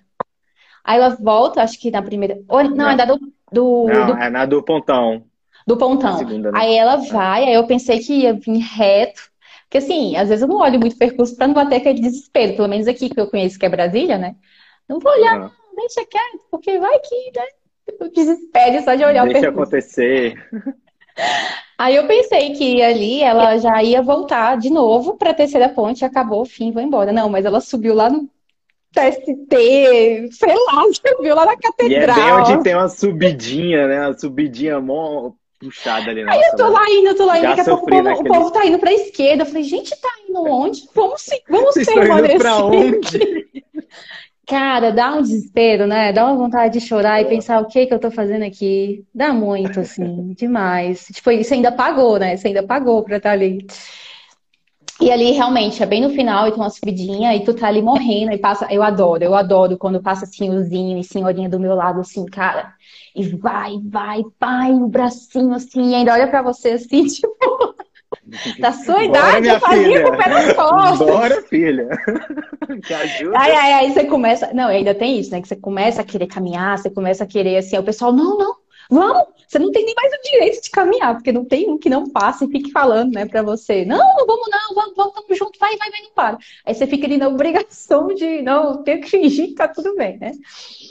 Aí 0.82 0.98
ela 0.98 1.10
volta, 1.10 1.62
acho 1.62 1.78
que 1.80 1.90
na 1.90 2.02
primeira. 2.02 2.38
ou- 2.48 2.62
Não, 2.64 2.76
Não. 2.76 2.86
ainda 2.88 3.06
do, 3.06 3.18
do, 3.18 3.30
do 3.52 3.86
Não, 3.86 4.18
é 4.18 4.30
na 4.30 4.44
do 4.46 4.62
Pontão. 4.62 5.24
do 5.66 5.76
pontão. 5.76 6.18
segunda, 6.18 6.52
né? 6.52 6.58
Aí 6.60 6.74
ela 6.74 6.96
vai, 6.96 7.44
aí 7.44 7.54
eu 7.54 7.66
pensei 7.66 7.98
que 8.00 8.12
ia 8.20 8.34
vir 8.34 8.58
reto. 8.58 9.22
Porque 9.64 9.78
assim, 9.78 10.14
às 10.16 10.28
vezes 10.28 10.42
eu 10.42 10.48
não 10.48 10.56
olho 10.58 10.78
muito 10.78 10.94
o 10.94 10.98
percurso 10.98 11.34
pra 11.36 11.46
não 11.46 11.54
bater 11.54 11.76
aquele 11.76 12.00
desespero. 12.00 12.54
Pelo 12.54 12.68
menos 12.68 12.86
aqui 12.86 13.08
que 13.08 13.18
eu 13.20 13.28
conheço, 13.28 13.58
que 13.58 13.66
é 13.66 13.68
Brasília, 13.68 14.18
né? 14.18 14.36
Não 14.88 14.98
vou 14.98 15.10
olhar, 15.12 15.36
Aham. 15.36 15.50
deixa 15.76 16.04
quieto, 16.06 16.44
porque 16.50 16.78
vai 16.78 16.98
que, 17.00 17.32
né? 17.34 17.46
Eu 18.00 18.10
desespero 18.12 18.82
só 18.84 18.94
de 18.94 19.04
olhar 19.04 19.22
o 19.24 19.32
Deixa 19.32 19.40
percurso. 19.40 19.62
acontecer. 19.62 20.50
Aí 21.78 21.96
eu 21.96 22.06
pensei 22.06 22.52
que 22.54 22.82
ali 22.82 23.22
ela 23.22 23.56
já 23.58 23.82
ia 23.82 24.00
voltar 24.02 24.56
de 24.56 24.70
novo 24.70 25.16
pra 25.16 25.34
terceira 25.34 25.68
ponte, 25.68 26.04
acabou, 26.04 26.44
fim, 26.44 26.70
vou 26.72 26.82
embora. 26.82 27.12
Não, 27.12 27.28
mas 27.28 27.44
ela 27.44 27.60
subiu 27.60 27.94
lá 27.94 28.08
no 28.08 28.28
TST, 28.92 30.30
sei 30.32 30.54
lá, 30.54 30.82
subiu 30.92 31.34
lá 31.34 31.46
na 31.46 31.52
E 31.52 31.54
é 31.54 31.58
bem 31.78 32.06
catedral. 32.06 32.40
onde 32.40 32.62
tem 32.62 32.74
uma 32.74 32.88
subidinha, 32.88 33.86
né? 33.88 34.06
Uma 34.06 34.18
subidinha 34.18 34.80
mó 34.80 35.32
puxada 35.58 36.10
ali. 36.10 36.22
Aí 36.28 36.40
eu 36.40 36.56
tô 36.56 36.68
lá 36.68 36.84
indo, 36.90 37.08
eu 37.08 37.16
tô 37.16 37.24
lá 37.24 37.38
indo, 37.38 37.46
daqui 37.48 37.60
a 37.60 37.64
pouco 37.64 37.84
o 37.84 37.88
povo, 37.88 38.00
o 38.00 38.02
naquele- 38.04 38.28
povo 38.28 38.50
tá 38.50 38.66
indo 38.66 38.78
pra 38.78 38.92
esquerda. 38.92 39.42
Eu 39.42 39.46
falei, 39.46 39.62
gente, 39.64 39.90
tá 40.00 40.10
indo 40.28 40.42
onde? 40.44 40.82
Vamos, 40.94 41.22
se- 41.22 41.42
vamos 41.48 41.74
Vocês 41.74 41.88
estão 41.88 42.02
indo 42.18 42.38
pra 42.38 42.56
onde? 42.64 43.44
Cara, 44.46 44.90
dá 44.90 45.14
um 45.14 45.22
desespero, 45.22 45.86
né? 45.86 46.12
Dá 46.12 46.26
uma 46.26 46.36
vontade 46.36 46.78
de 46.78 46.86
chorar 46.86 47.20
e 47.22 47.24
pensar 47.24 47.60
o 47.60 47.66
que 47.66 47.86
que 47.86 47.94
eu 47.94 47.98
tô 47.98 48.10
fazendo 48.10 48.44
aqui. 48.44 49.04
Dá 49.14 49.32
muito, 49.32 49.80
assim, 49.80 50.32
demais. 50.36 51.06
Tipo, 51.06 51.30
isso 51.30 51.54
ainda 51.54 51.72
pagou, 51.72 52.18
né? 52.18 52.34
Isso 52.34 52.46
ainda 52.46 52.62
pagou 52.62 53.02
pra 53.02 53.16
estar 53.16 53.30
ali. 53.32 53.66
E 55.00 55.10
ali, 55.10 55.32
realmente, 55.32 55.82
é 55.82 55.86
bem 55.86 56.00
no 56.02 56.10
final, 56.10 56.46
e 56.46 56.52
tem 56.52 56.60
uma 56.60 56.70
subidinha, 56.70 57.34
e 57.34 57.42
tu 57.42 57.52
tá 57.52 57.66
ali 57.66 57.82
morrendo, 57.82 58.32
e 58.32 58.38
passa. 58.38 58.66
Eu 58.70 58.82
adoro, 58.82 59.24
eu 59.24 59.34
adoro 59.34 59.76
quando 59.78 60.00
passa 60.02 60.26
senhorzinho 60.26 60.98
e 60.98 61.04
senhorinha 61.04 61.48
do 61.48 61.58
meu 61.58 61.74
lado, 61.74 62.00
assim, 62.00 62.24
cara. 62.26 62.72
E 63.16 63.26
vai, 63.36 63.72
vai, 63.82 64.22
vai, 64.38 64.72
o 64.72 64.86
bracinho, 64.88 65.52
assim, 65.54 65.90
e 65.90 65.94
ainda 65.94 66.12
olha 66.12 66.28
pra 66.28 66.42
você, 66.42 66.72
assim, 66.72 67.04
tipo, 67.08 67.28
da 68.58 68.72
sua 68.72 68.94
Bora, 68.94 69.04
idade, 69.04 69.40
minha 69.40 69.54
eu 69.54 69.60
fazia 69.60 69.84
filha. 69.84 70.02
com 70.02 70.10
o 70.10 70.16
pé 70.16 70.28
nas 70.28 70.52
costas. 70.52 71.06
Bora, 71.06 71.42
filha. 71.42 71.88
Que 72.82 72.94
ajuda. 72.94 73.38
Aí, 73.38 73.52
aí, 73.52 73.72
aí 73.72 73.92
você 73.92 74.04
começa. 74.04 74.52
Não, 74.52 74.68
ainda 74.68 74.94
tem 74.94 75.18
isso, 75.18 75.30
né? 75.30 75.40
Que 75.40 75.46
você 75.46 75.56
começa 75.56 76.00
a 76.00 76.04
querer 76.04 76.26
caminhar, 76.26 76.76
você 76.76 76.90
começa 76.90 77.22
a 77.24 77.26
querer 77.26 77.58
assim, 77.58 77.76
aí 77.76 77.82
o 77.82 77.84
pessoal, 77.84 78.12
não, 78.12 78.36
não, 78.36 78.56
vamos, 78.90 79.24
você 79.46 79.58
não 79.58 79.70
tem 79.70 79.84
nem 79.84 79.94
mais 79.94 80.12
o 80.12 80.22
direito 80.22 80.62
de 80.62 80.70
caminhar, 80.70 81.14
porque 81.14 81.32
não 81.32 81.44
tem 81.44 81.70
um 81.70 81.78
que 81.78 81.88
não 81.88 82.08
passe 82.08 82.44
e 82.44 82.50
fique 82.50 82.70
falando, 82.70 83.12
né, 83.12 83.26
pra 83.26 83.42
você. 83.42 83.84
Não, 83.84 83.98
não 83.98 84.26
vamos, 84.26 84.48
não, 84.50 84.74
vamos, 84.74 84.96
vamos, 84.96 85.14
vamos 85.14 85.38
junto, 85.38 85.58
vai, 85.58 85.76
vai, 85.76 85.90
vai, 85.90 86.00
não 86.00 86.10
para. 86.12 86.38
Aí 86.64 86.74
você 86.74 86.86
fica 86.86 87.06
ali 87.06 87.16
na 87.16 87.28
obrigação 87.28 88.08
de, 88.08 88.42
não, 88.42 88.82
tenho 88.82 89.00
que 89.00 89.10
fingir 89.10 89.48
que 89.48 89.54
tá 89.54 89.68
tudo 89.68 89.94
bem, 89.96 90.18
né? 90.18 90.32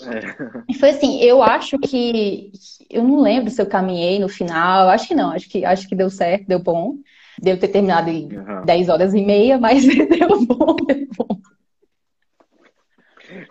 É. 0.08 0.64
E 0.70 0.74
foi 0.74 0.92
assim, 0.92 1.22
eu 1.22 1.42
acho 1.42 1.78
que. 1.80 2.52
Eu 2.90 3.04
não 3.04 3.22
lembro 3.22 3.50
se 3.50 3.60
eu 3.62 3.66
caminhei 3.66 4.20
no 4.20 4.30
final, 4.30 4.90
acho 4.90 5.08
que 5.08 5.16
não, 5.16 5.32
acho 5.32 5.50
que, 5.50 5.66
acho 5.66 5.88
que 5.88 5.96
deu 5.96 6.10
certo, 6.10 6.48
deu 6.48 6.60
bom. 6.60 6.98
Devo 7.42 7.60
ter 7.60 7.68
terminado 7.70 8.10
em 8.10 8.36
Aham. 8.36 8.66
10 8.66 8.90
horas 8.90 9.14
e 9.14 9.22
meia, 9.22 9.58
mas 9.58 9.84
deu 9.86 10.46
bom, 10.46 10.76
deu 10.88 11.08
bom. 11.18 11.40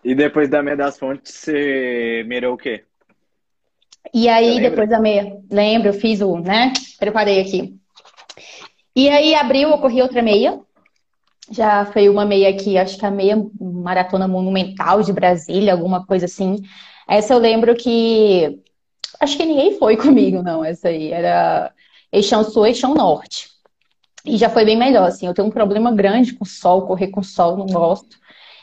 E 0.05 0.15
depois 0.15 0.49
da 0.49 0.63
Meia 0.63 0.77
das 0.77 0.99
Fontes, 0.99 1.33
você 1.35 2.25
mirou 2.27 2.55
o 2.55 2.59
quê? 2.59 2.85
E 4.13 4.29
aí, 4.29 4.61
depois 4.61 4.89
da 4.89 5.01
meia, 5.01 5.39
lembro, 5.51 5.89
eu 5.89 5.95
fiz 5.95 6.21
o, 6.21 6.39
né? 6.39 6.73
Preparei 6.99 7.41
aqui. 7.41 7.77
E 8.95 9.09
aí, 9.09 9.35
abril, 9.35 9.71
eu 9.71 9.79
corri 9.79 10.03
outra 10.03 10.21
meia. 10.21 10.61
Já 11.51 11.85
foi 11.87 12.09
uma 12.09 12.25
meia 12.25 12.51
aqui, 12.51 12.77
acho 12.77 12.99
que 12.99 13.07
a 13.07 13.11
meia 13.11 13.37
maratona 13.61 14.29
monumental 14.29 15.03
de 15.03 15.13
Brasília, 15.13 15.73
alguma 15.73 16.05
coisa 16.05 16.27
assim. 16.27 16.57
Essa 17.09 17.35
eu 17.35 17.39
lembro 17.39 17.75
que. 17.75 18.61
Acho 19.21 19.37
que 19.37 19.45
ninguém 19.45 19.79
foi 19.79 19.97
comigo, 19.99 20.43
não. 20.43 20.65
Essa 20.65 20.89
aí 20.89 21.11
era 21.11 21.73
eixão 22.13 22.45
sul, 22.45 22.67
eixão 22.67 22.95
norte. 22.95 23.52
E 24.25 24.37
já 24.37 24.49
foi 24.49 24.65
bem 24.65 24.77
melhor, 24.77 25.09
assim. 25.09 25.27
Eu 25.27 25.35
tenho 25.35 25.49
um 25.49 25.51
problema 25.51 25.93
grande 25.93 26.35
com 26.35 26.45
sol, 26.45 26.87
correr 26.87 27.09
com 27.09 27.23
sol, 27.23 27.57
não 27.57 27.67
gosto. 27.67 28.17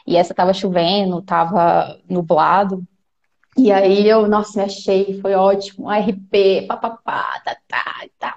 E 0.08 0.16
essa 0.16 0.34
tava 0.34 0.54
chovendo, 0.54 1.22
tava 1.22 2.00
nublado. 2.10 2.84
E 3.58 3.72
aí 3.72 4.08
eu, 4.08 4.28
nossa, 4.28 4.60
me 4.60 4.66
achei, 4.66 5.20
foi 5.22 5.34
ótimo. 5.36 5.90
RP, 5.90 6.66
papapá, 6.68 7.42
tá, 7.44 7.58
tá, 7.68 7.84
tá. 8.18 8.36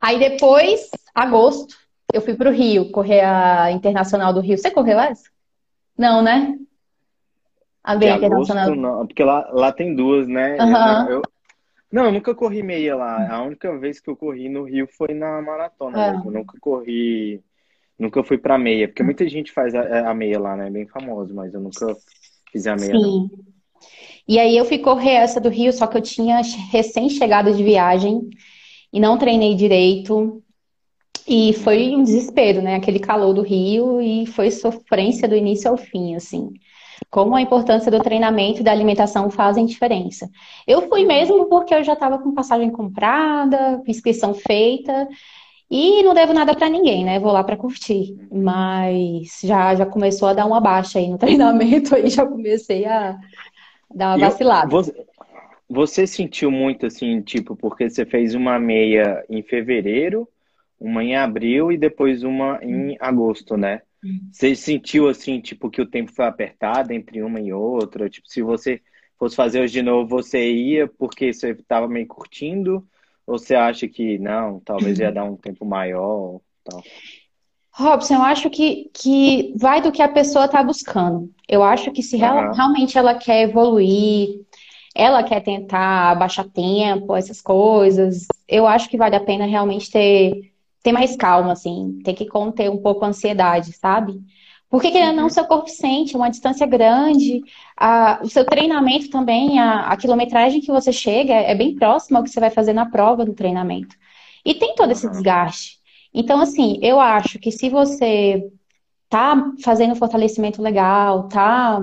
Aí 0.00 0.18
depois, 0.18 0.90
agosto, 1.14 1.76
eu 2.12 2.20
fui 2.20 2.34
pro 2.34 2.50
Rio, 2.50 2.90
correr 2.90 3.20
a 3.20 3.70
Internacional 3.70 4.32
do 4.32 4.40
Rio. 4.40 4.56
Você 4.56 4.70
correu 4.70 4.98
essa? 4.98 5.30
Não, 5.96 6.22
né? 6.22 6.58
A 7.84 7.94
De 7.94 8.06
meia 8.06 8.14
agosto, 8.14 8.52
Internacional. 8.52 8.98
não. 8.98 9.06
Porque 9.06 9.22
lá, 9.22 9.48
lá 9.52 9.72
tem 9.72 9.94
duas, 9.94 10.26
né? 10.26 10.58
Aham. 10.58 11.08
Eu, 11.08 11.22
não, 11.92 12.06
eu 12.06 12.12
nunca 12.12 12.34
corri 12.34 12.62
meia 12.62 12.96
lá. 12.96 13.30
A 13.30 13.42
única 13.42 13.78
vez 13.78 14.00
que 14.00 14.08
eu 14.08 14.16
corri 14.16 14.48
no 14.48 14.64
Rio 14.64 14.88
foi 14.96 15.12
na 15.12 15.42
maratona 15.42 16.06
É. 16.06 16.10
Eu 16.14 16.30
nunca 16.30 16.58
corri. 16.58 17.42
Nunca 17.98 18.24
fui 18.24 18.38
pra 18.38 18.56
meia. 18.56 18.88
Porque 18.88 19.02
muita 19.02 19.28
gente 19.28 19.52
faz 19.52 19.74
a, 19.74 20.10
a 20.10 20.14
meia 20.14 20.40
lá, 20.40 20.56
né? 20.56 20.68
É 20.68 20.70
bem 20.70 20.86
famoso, 20.86 21.34
mas 21.34 21.52
eu 21.52 21.60
nunca 21.60 21.94
fiz 22.50 22.66
a 22.66 22.74
meia, 22.74 22.94
não. 22.94 23.02
Sim. 23.02 23.30
E 24.26 24.38
aí 24.38 24.56
eu 24.56 24.64
fui 24.64 24.78
correr 24.78 25.14
essa 25.14 25.38
do 25.40 25.50
Rio, 25.50 25.72
só 25.72 25.86
que 25.86 25.98
eu 25.98 26.02
tinha 26.02 26.40
recém-chegado 26.70 27.52
de 27.54 27.62
viagem 27.62 28.30
e 28.90 28.98
não 28.98 29.18
treinei 29.18 29.54
direito. 29.54 30.42
E 31.28 31.52
foi 31.52 31.94
um 31.94 32.02
desespero, 32.02 32.62
né? 32.62 32.76
Aquele 32.76 32.98
calor 32.98 33.34
do 33.34 33.42
Rio 33.42 34.00
e 34.00 34.26
foi 34.26 34.50
sofrência 34.50 35.28
do 35.28 35.36
início 35.36 35.70
ao 35.70 35.76
fim, 35.76 36.14
assim. 36.14 36.52
Como 37.12 37.36
a 37.36 37.42
importância 37.42 37.90
do 37.90 38.00
treinamento 38.00 38.60
e 38.60 38.64
da 38.64 38.72
alimentação 38.72 39.28
fazem 39.28 39.66
diferença. 39.66 40.30
Eu 40.66 40.88
fui 40.88 41.04
mesmo 41.04 41.44
porque 41.44 41.74
eu 41.74 41.84
já 41.84 41.92
estava 41.92 42.18
com 42.18 42.32
passagem 42.32 42.70
comprada, 42.70 43.82
com 43.84 43.90
inscrição 43.90 44.32
feita. 44.32 45.06
E 45.70 46.02
não 46.02 46.14
devo 46.14 46.32
nada 46.32 46.54
para 46.54 46.70
ninguém, 46.70 47.04
né? 47.04 47.20
Vou 47.20 47.30
lá 47.30 47.44
para 47.44 47.54
curtir. 47.54 48.16
Mas 48.32 49.40
já, 49.44 49.74
já 49.74 49.84
começou 49.84 50.28
a 50.28 50.32
dar 50.32 50.46
uma 50.46 50.58
baixa 50.58 50.98
aí 50.98 51.08
no 51.10 51.18
treinamento, 51.20 51.94
aí 51.94 52.08
já 52.08 52.24
comecei 52.24 52.86
a 52.86 53.18
dar 53.94 54.16
uma 54.16 54.18
vacilada. 54.30 54.70
você, 54.70 55.06
você 55.68 56.06
sentiu 56.06 56.50
muito 56.50 56.86
assim, 56.86 57.20
tipo, 57.20 57.54
porque 57.54 57.90
você 57.90 58.06
fez 58.06 58.34
uma 58.34 58.58
meia 58.58 59.22
em 59.28 59.42
fevereiro, 59.42 60.26
uma 60.80 61.04
em 61.04 61.14
abril 61.14 61.70
e 61.70 61.76
depois 61.76 62.22
uma 62.22 62.58
em 62.62 62.96
agosto, 62.98 63.54
né? 63.54 63.82
Você 64.30 64.54
sentiu 64.56 65.08
assim, 65.08 65.40
tipo, 65.40 65.70
que 65.70 65.80
o 65.80 65.86
tempo 65.86 66.12
foi 66.12 66.24
apertado 66.24 66.92
entre 66.92 67.22
uma 67.22 67.40
e 67.40 67.52
outra? 67.52 68.10
Tipo, 68.10 68.28
se 68.28 68.42
você 68.42 68.80
fosse 69.18 69.36
fazer 69.36 69.60
hoje 69.60 69.74
de 69.74 69.82
novo, 69.82 70.08
você 70.08 70.50
ia 70.50 70.88
porque 70.88 71.32
você 71.32 71.50
estava 71.50 71.86
meio 71.86 72.06
curtindo? 72.06 72.86
Ou 73.26 73.38
você 73.38 73.54
acha 73.54 73.86
que 73.86 74.18
não, 74.18 74.58
talvez 74.60 74.98
ia 74.98 75.12
dar 75.12 75.24
um 75.24 75.36
tempo 75.36 75.64
maior? 75.64 76.40
Tal? 76.64 76.82
Robson, 77.74 78.14
eu 78.14 78.22
acho 78.22 78.50
que, 78.50 78.90
que 78.92 79.54
vai 79.56 79.80
do 79.80 79.90
que 79.90 80.02
a 80.02 80.08
pessoa 80.08 80.44
está 80.44 80.62
buscando. 80.62 81.32
Eu 81.48 81.62
acho 81.62 81.90
que 81.90 82.02
se 82.02 82.16
uhum. 82.16 82.52
realmente 82.52 82.98
ela 82.98 83.14
quer 83.14 83.48
evoluir, 83.48 84.40
ela 84.94 85.22
quer 85.22 85.40
tentar 85.40 86.14
baixar 86.16 86.44
tempo, 86.44 87.16
essas 87.16 87.40
coisas, 87.40 88.26
eu 88.46 88.66
acho 88.66 88.90
que 88.90 88.98
vale 88.98 89.16
a 89.16 89.24
pena 89.24 89.46
realmente 89.46 89.90
ter, 89.90 90.51
ter 90.82 90.92
mais 90.92 91.16
calma, 91.16 91.52
assim, 91.52 92.00
ter 92.04 92.14
que 92.14 92.26
conter 92.26 92.70
um 92.70 92.78
pouco 92.78 93.04
a 93.04 93.08
ansiedade, 93.08 93.72
sabe? 93.72 94.20
Porque 94.72 94.90
querendo 94.90 95.16
não, 95.16 95.24
uhum. 95.24 95.30
seu 95.30 95.44
corpo 95.44 95.68
sente 95.68 96.16
uma 96.16 96.30
distância 96.30 96.66
grande, 96.66 97.42
a, 97.76 98.20
o 98.22 98.28
seu 98.28 98.42
treinamento 98.44 99.10
também, 99.10 99.58
a, 99.60 99.88
a 99.88 99.96
quilometragem 99.98 100.62
que 100.62 100.72
você 100.72 100.90
chega 100.90 101.34
é, 101.34 101.50
é, 101.50 101.54
bem 101.54 101.74
próxima 101.74 102.18
ao 102.18 102.24
que 102.24 102.30
você 102.30 102.40
vai 102.40 102.48
fazer 102.48 102.72
na 102.72 102.86
prova 102.86 103.22
do 103.24 103.34
treinamento. 103.34 103.94
E 104.44 104.54
tem 104.54 104.74
todo 104.74 104.90
esse 104.90 105.08
desgaste. 105.10 105.78
Então, 106.12 106.40
assim, 106.40 106.78
eu 106.82 106.98
acho 106.98 107.38
que 107.38 107.52
se 107.52 107.68
você 107.68 108.50
tá 109.10 109.52
fazendo 109.62 109.94
fortalecimento 109.94 110.62
legal, 110.62 111.28
tá 111.28 111.82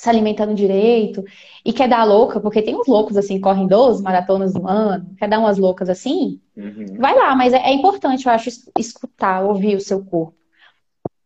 se 0.00 0.08
alimentando 0.08 0.54
direito 0.54 1.22
e 1.62 1.74
quer 1.74 1.86
dar 1.86 2.04
louca, 2.04 2.40
porque 2.40 2.62
tem 2.62 2.74
uns 2.74 2.86
loucos 2.86 3.18
assim, 3.18 3.38
correm 3.38 3.66
12 3.66 4.02
maratonas 4.02 4.54
no 4.54 4.66
ano, 4.66 5.14
quer 5.18 5.28
dar 5.28 5.38
umas 5.38 5.58
loucas 5.58 5.90
assim, 5.90 6.40
uhum. 6.56 6.96
vai 6.98 7.14
lá, 7.14 7.36
mas 7.36 7.52
é, 7.52 7.58
é 7.58 7.74
importante, 7.74 8.24
eu 8.24 8.32
acho, 8.32 8.48
escutar, 8.78 9.42
ouvir 9.42 9.76
o 9.76 9.80
seu 9.80 10.02
corpo. 10.02 10.34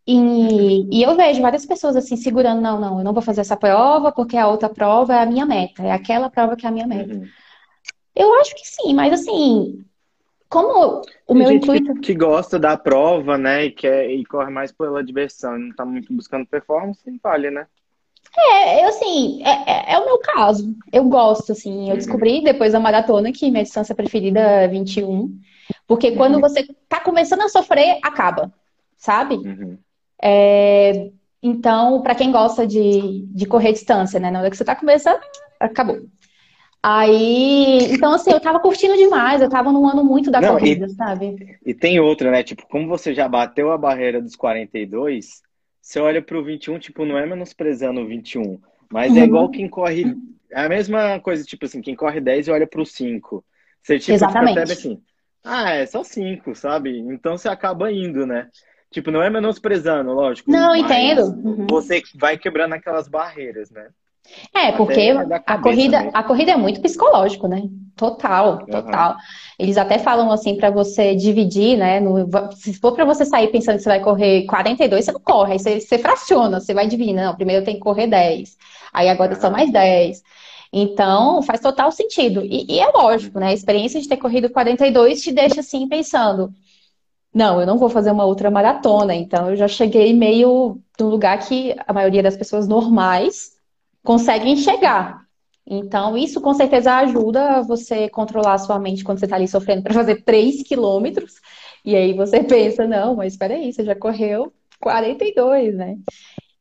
E, 0.05 0.89
e, 0.91 1.03
eu 1.05 1.15
vejo 1.15 1.41
várias 1.41 1.65
pessoas 1.65 1.95
assim 1.95 2.17
segurando, 2.17 2.61
não, 2.61 2.81
não, 2.81 2.99
eu 2.99 3.05
não 3.05 3.13
vou 3.13 3.23
fazer 3.23 3.43
essa 3.43 3.57
prova 3.57 4.11
porque 4.11 4.37
a 4.37 4.49
outra 4.49 4.69
prova 4.69 5.15
é 5.15 5.23
a 5.23 5.27
minha 5.27 5.47
meta, 5.47 5.85
é 5.85 5.93
aquela 5.93 6.29
prova 6.29 6.57
que 6.57 6.67
é 6.67 6.69
a 6.69 6.73
minha 6.73 6.87
meta. 6.87 7.15
Uhum. 7.15 7.25
Eu 8.13 8.35
acho 8.41 8.57
que 8.57 8.67
sim, 8.67 8.93
mas 8.93 9.13
assim, 9.13 9.85
como 10.49 11.01
o 11.01 11.03
Tem 11.29 11.37
meu 11.37 11.53
intuito. 11.53 11.95
Que, 11.95 12.01
que, 12.01 12.15
gosta 12.15 12.59
da 12.59 12.77
prova, 12.77 13.39
né, 13.39 13.67
e, 13.67 13.71
quer, 13.71 14.11
e 14.11 14.25
corre 14.25 14.51
mais 14.51 14.73
pela 14.73 15.03
diversão, 15.03 15.57
não 15.57 15.73
tá 15.77 15.85
muito 15.85 16.13
buscando 16.13 16.45
performance, 16.45 17.01
vale, 17.23 17.53
né? 17.53 17.69
É, 18.37 18.85
eu 18.85 18.89
assim, 18.89 19.43
é, 19.45 19.71
é, 19.71 19.95
é, 19.95 19.99
o 19.99 20.05
meu 20.05 20.19
caso. 20.19 20.75
Eu 20.93 21.05
gosto, 21.05 21.53
assim. 21.53 21.85
Eu 21.85 21.91
uhum. 21.91 21.97
descobri 21.97 22.43
depois 22.43 22.73
da 22.73 22.81
maratona 22.81 23.33
que 23.33 23.51
minha 23.51 23.63
distância 23.63 23.95
preferida 23.95 24.41
é 24.41 24.69
21. 24.69 25.39
Porque 25.87 26.13
quando 26.13 26.35
uhum. 26.35 26.41
você 26.41 26.67
tá 26.89 27.01
começando 27.01 27.43
a 27.43 27.49
sofrer, 27.49 27.99
acaba. 28.03 28.53
Sabe? 28.97 29.37
Uhum. 29.37 29.79
É, 30.21 31.11
então, 31.43 32.03
para 32.03 32.15
quem 32.15 32.33
gosta 32.33 32.67
de, 32.67 33.27
de 33.27 33.47
correr 33.47 33.73
distância, 33.73 34.19
né? 34.19 34.31
Na 34.31 34.41
hora 34.41 34.51
que 34.51 34.57
você 34.57 34.65
tá 34.65 34.75
começando, 34.75 35.21
acabou. 35.61 35.99
Aí, 36.83 37.79
então 37.93 38.13
assim, 38.13 38.31
eu 38.31 38.41
tava 38.41 38.61
curtindo 38.61 38.95
demais, 38.95 39.41
eu 39.41 39.49
tava 39.49 39.73
num 39.73 39.89
ano 39.89 40.05
muito 40.05 40.31
da 40.31 40.39
Não, 40.39 40.51
corrida, 40.51 40.85
e, 40.85 40.91
sabe? 40.91 41.59
E 41.65 41.73
tem 41.73 41.99
outra, 41.99 42.31
né? 42.31 42.43
Tipo, 42.43 42.67
como 42.69 42.87
você 42.87 43.15
já 43.15 43.27
bateu 43.27 43.73
a 43.73 43.79
barreira 43.79 44.21
dos 44.21 44.37
42, 44.37 45.43
você 45.85 46.01
olha 46.01 46.23
pro 46.23 46.43
21, 46.43 46.79
tipo, 46.79 47.05
não 47.05 47.19
é 47.19 47.27
menosprezando 47.27 48.01
o 48.01 48.07
21, 48.07 48.59
mas 48.91 49.13
uhum. 49.13 49.19
é 49.19 49.25
igual 49.25 49.51
quem 49.51 49.69
corre. 49.69 50.17
É 50.51 50.63
a 50.63 50.69
mesma 50.69 51.21
coisa, 51.21 51.45
tipo 51.45 51.67
assim, 51.67 51.83
quem 51.83 51.95
corre 51.95 52.23
10 52.23 52.49
e 52.49 52.51
olha 52.51 52.67
pro 52.67 52.87
5. 52.87 53.45
Você 53.83 53.99
tipo, 53.99 54.13
Exatamente. 54.13 54.55
percebe 54.55 54.73
assim, 54.73 55.03
ah, 55.45 55.73
é 55.73 55.85
só 55.85 56.03
5, 56.03 56.55
sabe? 56.55 56.99
Então 57.01 57.37
você 57.37 57.51
acaba 57.51 57.93
indo, 57.93 58.27
né? 58.27 58.49
Tipo, 58.91 59.11
não 59.11 59.23
é 59.23 59.29
menosprezando, 59.29 60.11
lógico. 60.15 60.51
Não, 60.51 60.75
entendo. 60.75 61.25
Uhum. 61.25 61.67
Você 61.69 62.03
vai 62.15 62.39
quebrando 62.39 62.73
aquelas 62.73 63.07
barreiras, 63.07 63.71
né? 63.71 63.91
É, 64.55 64.73
porque 64.73 65.01
é 65.01 65.43
a 65.47 65.59
corrida, 65.59 66.11
a 66.13 66.23
corrida 66.23 66.53
é 66.53 66.57
muito 66.57 66.81
psicológico, 66.81 67.47
né? 67.47 67.63
Total, 67.97 68.65
total. 68.67 69.13
Uhum. 69.13 69.19
Eles 69.59 69.77
até 69.77 69.99
falam 69.99 70.31
assim 70.33 70.57
para 70.57 70.71
você 70.71 71.15
dividir, 71.15 71.77
né? 71.77 72.01
No, 72.01 72.29
se 72.53 72.75
for 72.75 72.93
para 72.93 73.05
você 73.05 73.25
sair 73.25 73.49
pensando 73.49 73.77
que 73.77 73.83
você 73.83 73.89
vai 73.89 74.01
correr 74.01 74.47
42, 74.47 75.05
você 75.05 75.13
não 75.13 75.21
corre, 75.21 75.53
aí 75.53 75.59
você, 75.59 75.81
você 75.81 75.99
fraciona, 75.99 76.61
você 76.61 76.75
vai 76.75 76.87
dividir. 76.89 77.15
Não, 77.15 77.35
primeiro 77.35 77.65
tenho 77.65 77.77
que 77.77 77.85
correr 77.85 78.07
10, 78.07 78.57
aí 78.93 79.09
agora 79.09 79.35
uhum. 79.35 79.41
são 79.41 79.51
mais 79.51 79.71
10. 79.71 80.23
Então, 80.73 81.41
faz 81.43 81.61
total 81.61 81.93
sentido. 81.93 82.45
E, 82.45 82.67
e, 82.69 82.81
é 82.81 82.89
lógico, 82.89 83.39
né? 83.39 83.49
A 83.49 83.55
experiência 83.55 84.01
de 84.01 84.09
ter 84.09 84.17
corrido 84.17 84.51
42 84.51 85.23
te 85.23 85.31
deixa 85.31 85.61
assim 85.61 85.87
pensando: 85.89 86.53
não, 87.33 87.61
eu 87.61 87.67
não 87.67 87.79
vou 87.79 87.89
fazer 87.89 88.11
uma 88.11 88.25
outra 88.25 88.51
maratona. 88.51 89.15
Então, 89.15 89.51
eu 89.51 89.57
já 89.57 89.69
cheguei 89.69 90.13
meio 90.13 90.81
no 90.99 91.09
lugar 91.09 91.39
que 91.39 91.77
a 91.87 91.93
maioria 91.93 92.23
das 92.23 92.37
pessoas 92.37 92.67
normais 92.67 93.54
conseguem 94.05 94.57
chegar. 94.57 95.25
Então, 95.67 96.17
isso 96.17 96.41
com 96.41 96.53
certeza 96.53 96.95
ajuda 96.97 97.63
você 97.63 98.09
controlar 98.09 98.55
a 98.55 98.59
sua 98.59 98.79
mente 98.79 99.03
quando 99.03 99.19
você 99.19 99.25
está 99.25 99.37
ali 99.37 99.49
sofrendo 99.49 99.83
para 99.83 99.95
fazer 99.95 100.23
3 100.23 100.63
quilômetros. 100.63 101.35
E 101.85 101.97
aí 101.97 102.13
você 102.13 102.43
pensa, 102.45 102.87
não, 102.87 103.17
mas 103.17 103.33
espera 103.33 103.55
aí, 103.55 103.73
você 103.73 103.83
já 103.83 103.95
correu 103.97 104.53
42, 104.81 105.75
né? 105.75 105.97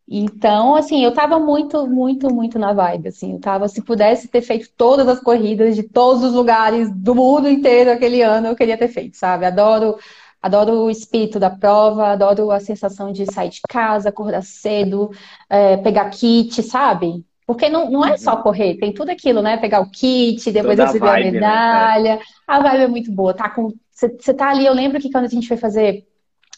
Então, 0.08 0.76
assim, 0.76 1.04
eu 1.04 1.14
tava 1.14 1.40
muito, 1.40 1.88
muito, 1.88 2.34
muito 2.34 2.60
na 2.60 2.74
vibe, 2.74 3.10
assim. 3.10 3.34
Eu 3.34 3.40
tava, 3.40 3.68
se 3.68 3.82
pudesse 3.84 4.28
ter 4.28 4.42
feito 4.42 4.70
todas 4.78 5.08
as 5.08 5.20
corridas 5.20 5.76
de 5.76 5.84
todos 5.84 6.24
os 6.24 6.34
lugares 6.34 6.90
do 6.94 7.16
mundo 7.16 7.50
inteiro 7.50 7.92
aquele 7.92 8.22
ano, 8.22 8.48
eu 8.48 8.56
queria 8.56 8.78
ter 8.78 8.88
feito, 8.88 9.18
sabe? 9.18 9.46
Adoro 9.46 9.98
Adoro 10.44 10.74
o 10.84 10.90
espírito 10.92 11.40
da 11.40 11.50
prova, 11.50 12.08
adoro 12.08 12.52
a 12.52 12.60
sensação 12.60 13.14
de 13.14 13.26
sair 13.32 13.48
de 13.48 13.62
casa, 13.62 14.10
acordar 14.10 14.44
cedo, 14.44 15.10
é, 15.50 15.78
pegar 15.78 16.10
kit, 16.10 16.62
sabe? 16.62 17.26
Porque 17.46 17.70
não, 17.70 17.90
não 17.90 18.06
é 18.06 18.18
só 18.18 18.36
uhum. 18.36 18.42
correr, 18.42 18.78
tem 18.78 18.94
tudo 18.94 19.10
aquilo, 19.10 19.42
né? 19.42 19.58
Pegar 19.58 19.82
o 19.82 19.90
kit, 19.90 20.52
depois 20.52 20.78
Toda 20.78 20.88
receber 20.88 21.08
a, 21.08 21.12
vibe, 21.12 21.22
a 21.22 21.26
né? 21.26 21.32
medalha. 21.32 22.16
Né? 22.16 22.22
A 22.48 22.60
vibe 22.60 22.84
é 22.84 22.88
muito 22.88 23.12
boa. 23.12 23.34
Tá 23.34 23.50
com, 23.50 23.74
você 23.92 24.34
tá 24.34 24.50
ali, 24.50 24.66
eu 24.66 24.74
lembro 24.74 25.00
que 25.00 25.12
quando 25.12 25.26
a 25.26 25.30
gente 25.30 25.48
foi 25.48 25.58
fazer 25.58 26.06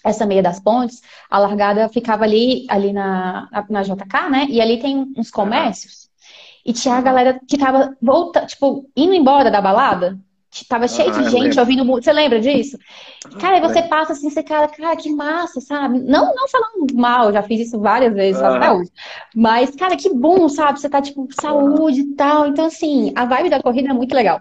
essa 0.04 0.26
meia 0.26 0.44
das 0.44 0.60
pontes, 0.60 1.02
a 1.30 1.40
largada 1.40 1.90
ficava 1.90 2.24
ali, 2.24 2.66
ali 2.70 2.94
na, 2.94 3.50
na 3.70 3.82
JK, 3.82 4.30
né? 4.30 4.46
E 4.50 4.62
ali 4.62 4.80
tem 4.80 5.12
uns 5.18 5.32
comércios. 5.32 6.10
E 6.64 6.74
tinha 6.74 6.96
a 6.96 7.02
galera 7.02 7.40
que 7.48 7.58
tava 7.58 7.96
voltando, 8.02 8.48
tipo, 8.48 8.90
indo 8.96 9.14
embora 9.14 9.50
da 9.50 9.62
balada. 9.62 10.20
Tava 10.64 10.88
cheio 10.88 11.10
ah, 11.10 11.22
de 11.22 11.30
gente 11.30 11.60
ouvindo 11.60 11.84
Você 11.86 12.14
lembra 12.14 12.40
disso? 12.40 12.78
Cara, 13.40 13.56
aí 13.56 13.62
você 13.62 13.82
passa 13.84 14.14
assim, 14.14 14.30
você, 14.30 14.42
cara, 14.42 14.68
cara, 14.68 14.96
que 14.96 15.12
massa, 15.12 15.60
sabe? 15.60 16.00
Não, 16.00 16.34
não 16.34 16.48
falando 16.48 16.94
mal, 16.94 17.34
já 17.34 17.44
fiz 17.44 17.68
isso 17.68 17.80
várias 17.80 18.14
vezes, 18.14 18.42
ah. 18.42 18.56
até 18.56 18.72
hoje. 18.72 18.92
Mas, 19.36 19.76
cara, 19.76 19.98
que 19.98 20.14
bom, 20.14 20.48
sabe? 20.48 20.80
Você 20.80 20.88
tá, 20.88 21.02
tipo, 21.02 21.28
saúde 21.42 22.02
e 22.02 22.16
tal. 22.16 22.48
Então, 22.48 22.66
assim, 22.66 23.12
a 23.16 23.26
vibe 23.26 23.50
da 23.50 23.62
corrida 23.62 23.90
é 23.90 23.94
muito 23.94 24.16
legal. 24.16 24.40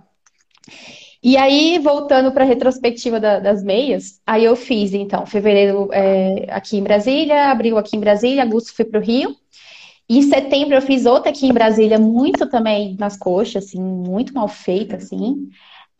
E 1.23 1.39
aí, 1.39 1.79
voltando 1.79 2.31
para 2.33 2.45
a 2.45 2.47
retrospectiva 2.47 3.19
da, 3.19 3.41
das 3.41 3.65
meias, 3.65 4.21
aí 4.27 4.45
eu 4.45 4.55
fiz, 4.55 4.93
então, 4.93 5.25
fevereiro 5.25 5.89
é, 5.91 6.47
aqui 6.51 6.77
em 6.77 6.83
Brasília, 6.83 7.51
abril 7.51 7.79
aqui 7.79 7.97
em 7.97 8.01
Brasília, 8.01 8.43
agosto 8.43 8.77
fui 8.77 8.85
para 8.85 9.01
o 9.01 9.03
Rio. 9.03 9.35
E 10.07 10.19
em 10.19 10.23
setembro 10.23 10.75
eu 10.75 10.83
fiz 10.83 11.07
outra 11.07 11.31
aqui 11.31 11.47
em 11.47 11.53
Brasília, 11.53 11.99
muito 11.99 12.47
também 12.47 12.95
nas 12.99 13.17
coxas, 13.17 13.65
assim, 13.65 13.81
muito 13.81 14.35
mal 14.35 14.49
feita, 14.49 14.97
assim. 14.97 15.49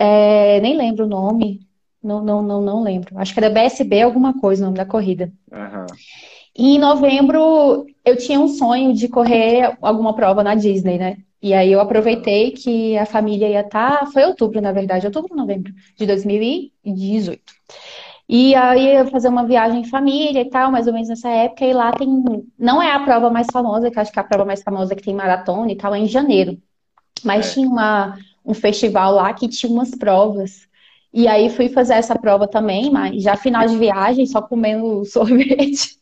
É, 0.05 0.61
nem 0.61 0.77
lembro 0.77 1.05
o 1.07 1.09
nome. 1.09 1.61
Não, 2.03 2.23
não, 2.23 2.43
não, 2.43 2.61
não 2.61 2.83
lembro. 2.83 3.19
Acho 3.19 3.33
que 3.33 3.41
era 3.41 3.49
BSB 3.49 4.03
alguma 4.03 4.39
coisa 4.39 4.63
o 4.63 4.67
nome 4.67 4.77
da 4.77 4.85
corrida. 4.85 5.33
Uhum. 5.51 5.87
E 6.57 6.77
em 6.77 6.79
novembro 6.79 7.87
eu 8.05 8.17
tinha 8.17 8.39
um 8.39 8.49
sonho 8.49 8.93
de 8.93 9.09
correr 9.09 9.77
alguma 9.81 10.15
prova 10.15 10.45
na 10.45 10.55
Disney, 10.55 10.99
né? 10.99 11.17
E 11.43 11.53
aí 11.53 11.73
eu 11.73 11.81
aproveitei 11.81 12.53
que 12.53 12.97
a 12.97 13.05
família 13.05 13.49
ia 13.49 13.61
estar. 13.61 14.01
Tá, 14.01 14.07
foi 14.07 14.25
outubro, 14.25 14.61
na 14.61 14.73
verdade, 14.73 15.07
outubro, 15.07 15.37
novembro 15.37 15.73
de 15.97 16.07
2018. 16.07 17.43
E 18.29 18.55
aí 18.55 18.87
eu 18.89 19.05
ia 19.05 19.07
fazer 19.07 19.29
uma 19.29 19.47
viagem 19.47 19.81
em 19.81 19.85
família 19.85 20.41
e 20.41 20.49
tal, 20.49 20.71
mais 20.71 20.87
ou 20.87 20.93
menos 20.93 21.09
nessa 21.09 21.29
época, 21.29 21.65
e 21.65 21.73
lá 21.73 21.93
tem. 21.93 22.09
Não 22.59 22.83
é 22.83 22.93
a 22.93 23.01
prova 23.01 23.29
mais 23.29 23.47
famosa, 23.53 23.91
que 23.91 23.99
acho 23.99 24.13
que 24.13 24.21
a 24.21 24.25
prova 24.25 24.45
mais 24.45 24.63
famosa 24.63 24.95
que 24.95 25.03
tem 25.03 25.15
maratona 25.15 25.73
e 25.73 25.77
tal, 25.77 25.95
é 25.95 25.99
em 25.99 26.07
janeiro. 26.07 26.57
Mas 27.23 27.51
é. 27.51 27.55
tinha 27.55 27.69
uma, 27.69 28.17
um 28.45 28.55
festival 28.55 29.15
lá 29.15 29.33
que 29.33 29.49
tinha 29.49 29.73
umas 29.73 29.91
provas. 29.93 30.69
E 31.13 31.29
aí 31.29 31.49
fui 31.49 31.69
fazer 31.69 31.95
essa 31.95 32.19
prova 32.19 32.49
também, 32.49 32.91
mas 32.91 33.23
já 33.23 33.37
final 33.37 33.67
de 33.67 33.77
viagem, 33.77 34.27
só 34.27 34.43
comendo 34.43 35.05
sorvete. 35.07 35.97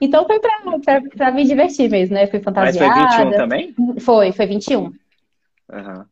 Então 0.00 0.26
foi 0.26 0.38
pra, 0.40 0.78
pra, 0.84 1.00
pra 1.16 1.30
me 1.30 1.44
divertir 1.44 1.88
mesmo, 1.90 2.14
né? 2.14 2.26
Fui 2.26 2.40
fantasiada. 2.40 2.94
Mas 2.94 3.14
foi 3.14 3.24
21 3.24 3.38
também? 3.38 3.74
Foi, 4.00 4.32
foi 4.32 4.46
21. 4.46 4.80
Uhum. 4.84 6.04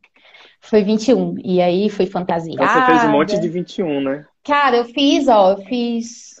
Foi 0.59 0.83
21. 0.83 1.35
E 1.43 1.61
aí 1.61 1.89
fui 1.89 2.05
fantasiada. 2.05 2.63
Então 2.63 2.67
você 2.67 2.85
fez 2.85 3.03
um 3.03 3.11
monte 3.11 3.39
de 3.39 3.47
21, 3.47 4.01
né? 4.01 4.25
Cara, 4.43 4.77
eu 4.77 4.85
fiz, 4.85 5.27
ó, 5.27 5.51
eu 5.51 5.57
fiz. 5.65 6.31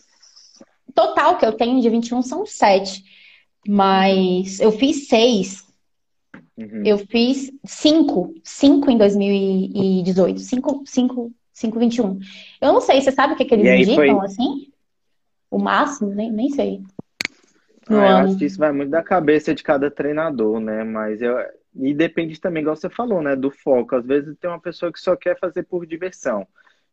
Total 0.95 1.37
que 1.37 1.45
eu 1.45 1.53
tenho 1.53 1.81
de 1.81 1.89
21 1.89 2.21
são 2.21 2.45
sete. 2.45 3.03
Mas 3.67 4.59
eu 4.59 4.71
fiz 4.71 5.07
seis. 5.07 5.63
Uhum. 6.61 6.83
Eu 6.85 6.97
fiz 6.99 7.51
cinco. 7.65 8.33
Cinco 8.43 8.91
em 8.91 8.97
2018. 8.97 10.39
Cinco, 10.39 10.83
cinco, 10.85 11.33
cinco, 11.51 11.79
21. 11.79 12.19
Eu 12.61 12.73
não 12.73 12.81
sei, 12.81 13.01
você 13.01 13.11
sabe 13.11 13.33
o 13.33 13.37
que, 13.37 13.45
que 13.45 13.53
eles 13.53 13.87
indicam, 13.87 14.17
foi... 14.17 14.25
assim? 14.25 14.71
O 15.49 15.57
máximo? 15.57 16.13
Nem, 16.13 16.31
nem 16.31 16.49
sei. 16.49 16.81
Ah, 17.89 18.09
eu 18.09 18.17
acho 18.17 18.37
que 18.37 18.45
isso 18.45 18.57
vai 18.57 18.71
muito 18.71 18.91
da 18.91 19.03
cabeça 19.03 19.53
de 19.53 19.63
cada 19.63 19.89
treinador, 19.89 20.59
né? 20.59 20.83
Mas 20.83 21.21
eu. 21.21 21.35
E 21.73 21.93
depende 21.93 22.39
também, 22.39 22.61
igual 22.61 22.75
você 22.75 22.89
falou, 22.89 23.21
né? 23.21 23.35
Do 23.35 23.49
foco. 23.49 23.95
Às 23.95 24.05
vezes 24.05 24.37
tem 24.37 24.49
uma 24.49 24.59
pessoa 24.59 24.91
que 24.91 24.99
só 24.99 25.15
quer 25.15 25.39
fazer 25.39 25.63
por 25.63 25.85
diversão. 25.85 26.47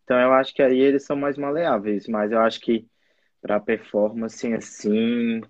Então 0.04 0.18
eu 0.18 0.32
acho 0.32 0.54
que 0.54 0.62
aí 0.62 0.78
eles 0.78 1.04
são 1.04 1.16
mais 1.16 1.36
maleáveis. 1.36 2.06
Mas 2.08 2.32
eu 2.32 2.40
acho 2.40 2.60
que 2.60 2.86
para 3.40 3.60
performance 3.60 4.52
assim, 4.52 5.40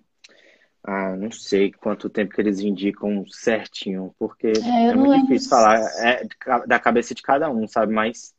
ah, 0.91 1.15
não 1.15 1.29
sei 1.29 1.71
quanto 1.71 2.09
tempo 2.09 2.33
que 2.33 2.41
eles 2.41 2.59
indicam 2.61 3.23
certinho, 3.29 4.11
porque 4.17 4.47
é, 4.47 4.85
é 4.87 4.95
muito 4.95 5.21
difícil 5.21 5.47
falar 5.47 5.79
é, 5.99 6.25
da 6.65 6.79
cabeça 6.79 7.13
de 7.13 7.21
cada 7.21 7.47
um, 7.47 7.67
sabe? 7.67 7.93
Mas 7.93 8.33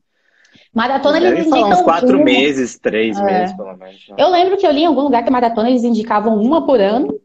Maratona 0.74 1.18
eles 1.18 1.46
indicam 1.46 1.70
uns 1.70 1.82
quatro 1.82 2.16
uma. 2.16 2.24
meses, 2.24 2.76
três 2.76 3.16
é. 3.16 3.22
meses, 3.22 3.56
pelo 3.56 3.76
menos. 3.76 4.08
Né? 4.08 4.16
Eu 4.18 4.28
lembro 4.30 4.56
que 4.56 4.66
eu 4.66 4.72
li 4.72 4.80
em 4.80 4.86
algum 4.86 5.02
lugar 5.02 5.22
que 5.22 5.28
a 5.28 5.32
maratona 5.32 5.70
eles 5.70 5.84
indicavam 5.84 6.42
uma 6.42 6.66
por 6.66 6.80
ano. 6.80 7.20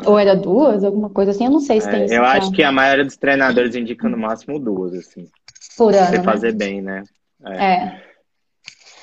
É. 0.00 0.08
Ou 0.08 0.18
era 0.18 0.34
duas, 0.34 0.82
alguma 0.82 1.10
coisa 1.10 1.30
assim. 1.30 1.44
Eu 1.44 1.52
não 1.52 1.60
sei 1.60 1.80
se 1.80 1.88
tem 1.88 2.00
é, 2.00 2.04
isso. 2.06 2.14
Eu 2.14 2.24
acho 2.24 2.50
que 2.50 2.64
a 2.64 2.72
maioria 2.72 3.04
dos 3.04 3.16
treinadores 3.16 3.76
indica 3.76 4.08
no 4.08 4.18
máximo 4.18 4.58
duas, 4.58 4.94
assim. 4.94 5.28
Por 5.76 5.94
ano. 5.94 6.06
Você 6.06 6.18
né? 6.18 6.24
fazer 6.24 6.56
bem, 6.56 6.82
né? 6.82 7.04
É. 7.46 7.64
é. 7.64 8.02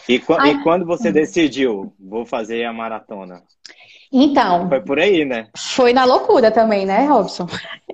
E, 0.10 0.22
ah, 0.38 0.48
e 0.50 0.62
quando 0.62 0.86
você 0.86 1.10
decidiu, 1.10 1.94
vou 1.98 2.26
fazer 2.26 2.66
a 2.66 2.74
maratona? 2.74 3.42
Então. 4.12 4.68
Foi 4.70 4.82
por 4.82 5.00
aí, 5.00 5.26
né? 5.26 5.50
Foi 5.58 5.94
na 5.94 6.06
loucura 6.06 6.52
também, 6.52 6.86
né, 6.86 7.06
Robson? 7.06 7.48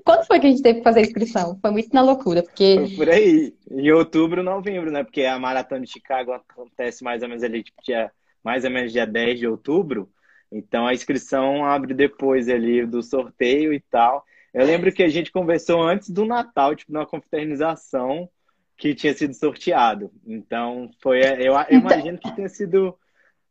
Quando 0.04 0.26
foi 0.26 0.39
que 0.39 0.47
a 0.47 0.50
gente 0.50 0.62
teve 0.62 0.80
que 0.80 0.84
fazer 0.84 1.00
a 1.00 1.04
inscrição? 1.04 1.58
Foi 1.62 1.71
muito 1.71 1.93
na 1.93 2.02
loucura, 2.02 2.43
porque. 2.43 2.78
Foi 2.88 2.95
por 2.95 3.10
aí. 3.10 3.54
Em 3.69 3.91
outubro, 3.91 4.43
novembro, 4.43 4.91
né? 4.91 5.04
Porque 5.04 5.24
a 5.24 5.39
maratona 5.39 5.82
de 5.82 5.91
Chicago 5.91 6.32
acontece 6.32 7.04
mais 7.04 7.21
ou 7.24 7.30
menos 7.30 7.43
ali, 7.43 7.63
tipo, 7.63 7.82
dia, 7.84 8.12
mais 8.43 8.63
ou 8.65 8.71
menos 8.71 8.91
dia 8.91 9.06
10 9.06 9.39
de 9.39 9.47
outubro. 9.47 10.10
Então 10.52 10.86
a 10.86 10.93
inscrição 10.93 11.63
abre 11.63 11.93
depois 11.93 12.50
ali 12.50 12.86
do 12.86 13.02
sorteio 13.02 13.74
e 13.74 13.80
tal. 13.80 14.26
Eu 14.54 14.65
lembro 14.65 14.91
que 14.91 15.02
a 15.02 15.08
gente 15.08 15.32
conversou 15.32 15.82
antes 15.82 16.10
do 16.10 16.26
Natal, 16.26 16.76
tipo, 16.76 16.91
na 16.91 17.06
confraternização 17.06 18.30
que 18.78 18.93
tinha 18.93 19.13
sido 19.13 19.34
sorteado. 19.34 20.12
Então, 20.28 20.89
foi, 21.02 21.21
eu, 21.21 21.54
eu 21.54 21.60
então... 21.69 21.80
imagino 21.80 22.17
que 22.17 22.36
tenha 22.36 22.50
sido 22.50 22.97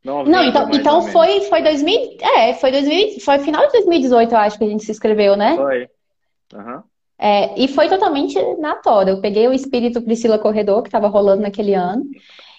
90, 0.04 0.30
não, 0.30 0.44
então, 0.44 0.70
então 0.72 1.02
foi, 1.02 1.42
foi 1.42 1.62
2000, 1.62 2.16
é, 2.22 2.54
foi 2.54 2.72
2000, 2.72 3.20
foi 3.20 3.38
final 3.40 3.66
de 3.66 3.72
2018, 3.72 4.32
eu 4.32 4.38
acho 4.38 4.58
que 4.58 4.64
a 4.64 4.68
gente 4.68 4.84
se 4.84 4.90
inscreveu, 4.90 5.36
né? 5.36 5.56
Foi. 5.56 5.88
Uhum. 6.54 6.82
É, 7.18 7.62
e 7.62 7.68
foi 7.68 7.86
totalmente 7.86 8.38
na 8.58 8.76
tora. 8.76 9.10
Eu 9.10 9.20
peguei 9.20 9.46
o 9.46 9.52
espírito 9.52 10.00
Priscila 10.00 10.38
Corredor, 10.38 10.82
que 10.82 10.88
estava 10.88 11.06
rolando 11.06 11.42
naquele 11.42 11.74
ano, 11.74 12.02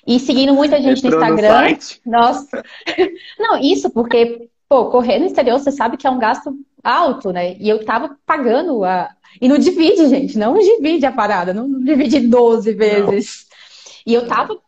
e 0.06 0.20
seguindo 0.20 0.54
muita 0.54 0.80
gente 0.80 1.06
Entrou 1.06 1.20
no 1.20 1.28
Instagram. 1.28 1.78
No 2.06 2.12
Nossa. 2.12 2.64
Não, 3.40 3.58
isso 3.58 3.90
porque, 3.90 4.48
pô, 4.70 4.86
correr 4.86 5.18
no 5.18 5.26
exterior, 5.26 5.60
você 5.60 5.72
sabe 5.72 5.98
que 5.98 6.06
é 6.06 6.12
um 6.12 6.20
gasto 6.20 6.56
alto, 6.84 7.32
né? 7.32 7.56
E 7.60 7.68
eu 7.68 7.84
tava 7.84 8.16
pagando 8.24 8.84
a. 8.84 9.10
E 9.42 9.48
não 9.48 9.58
divide, 9.58 10.08
gente, 10.10 10.38
não 10.38 10.54
divide 10.54 11.06
a 11.06 11.12
parada, 11.12 11.54
não 11.54 11.68
divide 11.84 12.20
12 12.20 12.74
vezes. 12.74 13.48
Não. 13.50 13.52
E 14.06 14.14
eu 14.14 14.28
tava 14.28 14.60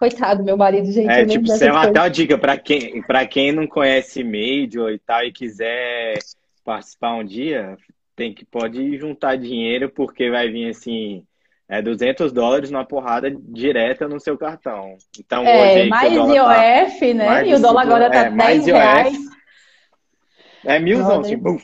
Coitado, 0.00 0.42
meu 0.42 0.56
marido, 0.56 0.90
gente. 0.90 1.10
É, 1.10 1.26
tipo, 1.26 1.44
isso 1.44 1.62
é 1.62 1.70
uma, 1.70 1.82
até 1.82 2.00
uma 2.00 2.08
dica 2.08 2.38
para 2.38 2.56
quem, 2.56 3.02
pra 3.02 3.26
quem 3.26 3.52
não 3.52 3.66
conhece 3.66 4.24
Major 4.24 4.90
e 4.90 4.98
tal 4.98 5.22
e 5.22 5.30
quiser 5.30 6.16
participar 6.64 7.16
um 7.16 7.22
dia, 7.22 7.76
tem 8.16 8.32
que 8.32 8.42
pode 8.42 8.96
juntar 8.96 9.36
dinheiro 9.36 9.90
porque 9.90 10.30
vai 10.30 10.48
vir 10.48 10.70
assim 10.70 11.22
é 11.68 11.82
200 11.82 12.32
dólares 12.32 12.70
numa 12.70 12.86
porrada 12.86 13.30
direta 13.30 14.08
no 14.08 14.18
seu 14.18 14.38
cartão. 14.38 14.96
Então, 15.18 15.44
é, 15.44 15.80
hoje 15.80 15.88
mais 15.90 16.12
IOF, 16.14 16.34
tá, 16.34 17.14
né? 17.14 17.26
Mais 17.26 17.48
e 17.48 17.54
o 17.54 17.60
dólar 17.60 17.82
agora 17.82 18.10
tá 18.10 18.24
é, 18.24 18.30
10 18.30 18.66
reais. 18.66 19.18
É 20.64 20.78
milzão, 20.78 21.20
assim, 21.20 21.36
buf. 21.36 21.62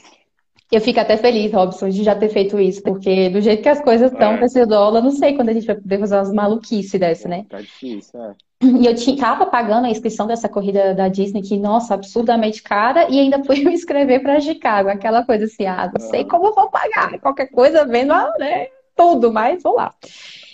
Eu 0.71 0.81
fico 0.81 0.99
até 0.99 1.17
feliz, 1.17 1.53
Robson, 1.53 1.89
de 1.89 2.03
já 2.03 2.15
ter 2.15 2.29
feito 2.29 2.59
isso, 2.59 2.83
porque 2.83 3.29
do 3.29 3.41
jeito 3.41 3.63
que 3.63 3.69
as 3.69 3.81
coisas 3.81 4.11
estão 4.11 4.33
é. 4.33 4.39
com 4.39 4.45
esse 4.45 4.67
dólar, 4.67 5.01
não 5.01 5.13
sei 5.13 5.35
quando 5.35 5.51
a 5.51 5.53
gente 5.53 5.67
vai 5.67 5.77
poder 5.77 6.01
fazer 6.01 6.17
umas 6.17 6.33
maluquices 6.33 6.99
dessa, 6.99 7.29
né? 7.29 7.47
Tá 7.49 7.61
difícil, 7.61 8.21
é. 8.21 8.35
E 8.63 8.87
eu 8.87 9.17
tava 9.17 9.47
pagando 9.47 9.87
a 9.87 9.91
inscrição 9.91 10.27
dessa 10.27 10.49
corrida 10.49 10.95
da 10.95 11.09
Disney, 11.09 11.43
que, 11.43 11.57
nossa, 11.59 11.95
absurdamente 11.95 12.63
cara, 12.63 13.07
e 13.09 13.21
ainda 13.21 13.45
fui 13.45 13.63
me 13.65 13.73
inscrever 13.73 14.23
para 14.23 14.41
Chicago, 14.41 14.89
aquela 14.89 15.25
coisa 15.25 15.45
assim, 15.45 15.67
ah, 15.67 15.91
não 15.93 16.09
sei 16.09 16.25
como 16.25 16.47
eu 16.47 16.55
vou 16.55 16.69
pagar, 16.69 17.19
qualquer 17.21 17.47
coisa 17.47 17.85
vendo, 17.85 18.15
né, 18.39 18.67
tudo, 18.97 19.33
mas 19.33 19.63
vou 19.63 19.77
lá. 19.77 19.95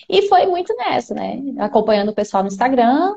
E 0.09 0.29
foi 0.29 0.45
muito 0.47 0.75
nessa, 0.77 1.15
né? 1.15 1.41
Acompanhando 1.59 2.11
o 2.11 2.15
pessoal 2.15 2.43
no 2.43 2.49
Instagram, 2.49 3.15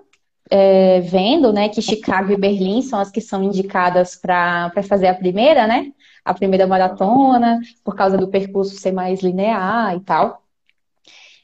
é, 0.49 1.01
vendo, 1.01 1.51
né, 1.51 1.67
que 1.67 1.81
Chicago 1.81 2.31
e 2.31 2.37
Berlim 2.37 2.81
são 2.81 2.99
as 2.99 3.11
que 3.11 3.19
são 3.19 3.43
indicadas 3.43 4.15
para 4.15 4.71
fazer 4.87 5.07
a 5.07 5.13
primeira, 5.13 5.67
né? 5.67 5.91
A 6.25 6.33
primeira 6.33 6.65
maratona, 6.65 7.61
por 7.83 7.95
causa 7.95 8.17
do 8.17 8.27
percurso 8.27 8.75
ser 8.75 8.91
mais 8.91 9.21
linear 9.21 9.95
e 9.95 9.99
tal. 9.99 10.43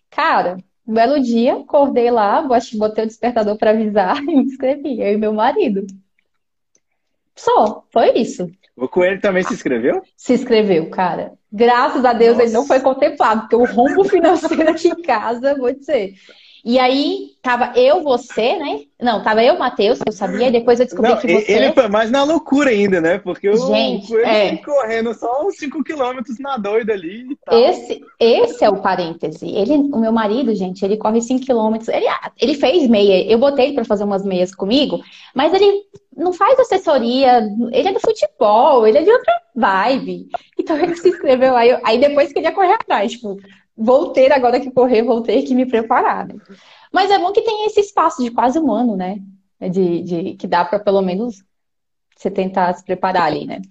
Cara, 0.10 0.58
um 0.86 0.94
belo 0.94 1.22
dia, 1.22 1.58
acordei 1.58 2.10
lá, 2.10 2.42
botei 2.42 3.04
o 3.04 3.08
despertador 3.08 3.56
para 3.58 3.70
avisar 3.72 4.18
e 4.24 4.26
me 4.26 4.44
inscrevi, 4.44 5.00
eu 5.00 5.14
e 5.14 5.18
meu 5.18 5.34
marido. 5.34 5.86
Só, 7.36 7.86
foi 7.92 8.18
isso. 8.18 8.50
O 8.76 8.88
Coelho 8.88 9.22
também 9.22 9.44
se 9.44 9.54
inscreveu? 9.54 10.02
Se 10.18 10.34
inscreveu, 10.34 10.90
cara. 10.90 11.34
Graças 11.52 12.04
a 12.04 12.14
Deus 12.14 12.38
Nossa. 12.38 12.44
ele 12.44 12.54
não 12.54 12.66
foi 12.66 12.80
contemplado, 12.80 13.42
porque 13.42 13.56
o 13.56 13.66
rombo 13.66 14.04
financeiro 14.04 14.70
aqui 14.70 14.88
em 14.88 15.02
casa, 15.02 15.56
vou 15.56 15.72
dizer. 15.74 16.16
E 16.64 16.78
aí, 16.78 17.32
tava 17.42 17.74
eu, 17.76 18.04
você, 18.04 18.56
né? 18.56 18.82
Não, 19.02 19.24
tava 19.24 19.44
eu, 19.44 19.58
Matheus, 19.58 19.98
que 19.98 20.10
eu 20.10 20.14
sabia, 20.14 20.48
e 20.48 20.52
depois 20.52 20.80
eu 20.80 20.86
descobri 20.86 21.10
não, 21.10 21.18
que 21.18 21.34
você. 21.34 21.52
Ele 21.52 21.74
foi 21.74 21.88
mais 21.88 22.12
na 22.12 22.24
loucura 22.24 22.70
ainda, 22.70 23.02
né? 23.02 23.18
Porque 23.18 23.50
o 23.50 23.58
Gente, 23.68 24.14
ele 24.14 24.24
é... 24.24 24.58
correndo 24.58 25.14
só 25.16 25.44
uns 25.44 25.58
5 25.58 25.84
quilômetros 25.84 26.38
na 26.40 26.58
doida 26.58 26.94
ali 26.94 27.32
e 27.32 27.36
tal. 27.44 27.60
Esse, 27.60 28.06
esse 28.20 28.64
é 28.64 28.70
o 28.70 28.82
parêntese. 28.82 29.48
Ele, 29.50 29.74
o 29.74 29.98
meu 29.98 30.12
marido, 30.12 30.54
gente, 30.54 30.86
ele 30.86 30.98
corre 30.98 31.20
5 31.20 31.44
quilômetros. 31.44 31.90
Ele, 31.90 32.06
ele 32.40 32.54
fez 32.54 32.88
meia. 32.88 33.26
Eu 33.26 33.40
botei 33.40 33.66
ele 33.66 33.76
pra 33.76 33.86
fazer 33.86 34.04
umas 34.04 34.24
meias 34.24 34.54
comigo, 34.54 35.02
mas 35.34 35.52
ele 35.54 35.84
não 36.16 36.34
faz 36.34 36.60
assessoria, 36.60 37.42
ele 37.72 37.88
é 37.88 37.94
do 37.94 38.00
futebol, 38.00 38.86
ele 38.86 39.00
é 39.00 39.04
de 39.04 39.12
outra 39.12 39.34
vibe. 39.56 40.28
Então 40.60 40.78
ele 40.78 40.96
se 40.96 41.10
inscreveu. 41.10 41.56
Aí, 41.56 41.76
aí 41.84 41.98
depois 41.98 42.32
queria 42.32 42.52
correr 42.52 42.74
atrás, 42.74 43.14
tipo, 43.14 43.40
vou 43.82 44.12
ter 44.12 44.32
agora 44.32 44.60
que 44.60 44.72
correr, 44.72 45.02
vou 45.02 45.22
ter 45.22 45.42
que 45.44 45.56
me 45.56 45.66
preparar. 45.66 46.28
Né? 46.28 46.36
Mas 46.92 47.10
é 47.10 47.18
bom 47.18 47.32
que 47.32 47.42
tem 47.42 47.66
esse 47.66 47.80
espaço 47.80 48.24
de 48.24 48.32
quase 48.32 48.60
um 48.60 48.72
ano, 48.72 48.96
né? 48.96 49.20
De, 49.60 50.02
de 50.02 50.34
que 50.36 50.48
dá 50.48 50.66
para 50.66 50.80
pelo 50.80 51.02
menos 51.02 51.44
você 52.16 52.30
tentar 52.30 52.74
se 52.74 52.84
preparar 52.84 53.24
ali, 53.24 53.46
né? 53.46 53.62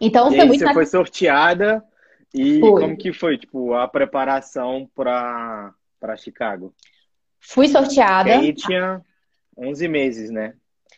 Então 0.00 0.30
foi 0.30 0.44
muito. 0.44 0.64
Você 0.64 0.74
foi 0.74 0.86
sorteada 0.86 1.84
e 2.34 2.60
foi. 2.60 2.82
como 2.82 2.96
que 2.96 3.12
foi, 3.12 3.38
tipo, 3.38 3.74
a 3.74 3.86
preparação 3.86 4.88
para 4.94 5.72
para 6.00 6.16
Chicago? 6.16 6.74
Fui 7.38 7.68
sorteada. 7.68 8.28
E 8.28 8.32
aí 8.32 8.52
tinha 8.52 9.00
11 9.56 9.88
meses, 9.88 10.30
né? 10.30 10.54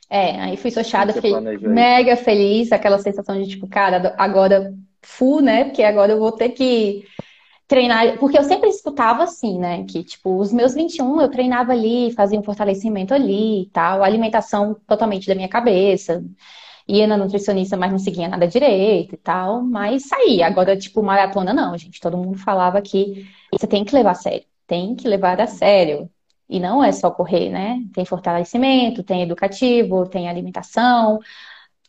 É, 0.09 0.41
aí 0.41 0.57
fui 0.57 0.71
sorteada, 0.71 1.13
fiquei 1.13 1.33
mega 1.61 2.17
feliz, 2.17 2.73
aquela 2.73 2.99
sensação 2.99 3.41
de 3.41 3.49
tipo, 3.49 3.69
cara, 3.69 4.15
agora 4.17 4.75
full, 5.03 5.43
né? 5.43 5.65
Porque 5.65 5.83
agora 5.83 6.13
eu 6.13 6.19
vou 6.19 6.33
ter 6.33 6.51
que 6.51 7.05
treinar, 7.67 8.19
porque 8.19 8.39
eu 8.39 8.45
sempre 8.45 8.69
escutava 8.69 9.25
assim, 9.25 9.59
né, 9.59 9.85
que 9.85 10.05
tipo, 10.05 10.39
os 10.39 10.53
meus 10.53 10.75
21 10.75 11.21
eu 11.21 11.31
treinava 11.31 11.73
ali, 11.73 12.13
fazia 12.13 12.39
um 12.39 12.43
fortalecimento 12.43 13.15
ali 13.15 13.63
e 13.63 13.67
tal, 13.71 14.03
alimentação 14.03 14.77
totalmente 14.87 15.27
da 15.27 15.35
minha 15.35 15.49
cabeça. 15.49 16.23
Ia 16.87 17.07
na 17.07 17.17
nutricionista, 17.17 17.77
mas 17.79 17.91
não 17.91 17.99
seguia 17.99 18.29
nada 18.29 18.47
direito 18.47 19.15
e 19.15 19.19
tal, 19.19 19.63
mas 19.63 20.07
saía. 20.07 20.47
Agora, 20.47 20.77
tipo, 20.77 21.03
maratona 21.03 21.53
não, 21.55 21.77
gente. 21.79 21.99
Todo 22.01 22.19
mundo 22.19 22.39
falava 22.39 22.83
que 22.83 23.27
você 23.51 23.67
tem 23.67 23.85
que 23.85 23.95
levar 23.95 24.11
a 24.13 24.15
sério, 24.15 24.45
tem 24.67 24.95
que 24.95 25.09
levar 25.09 25.41
a 25.41 25.47
sério. 25.47 26.11
E 26.49 26.61
não 26.61 26.85
é 26.85 26.93
só 26.93 27.11
correr, 27.11 27.51
né? 27.51 27.81
Tem 27.95 28.05
fortalecimento, 28.05 29.03
tem 29.03 29.23
educativo, 29.23 30.07
tem 30.07 30.29
alimentação, 30.29 31.19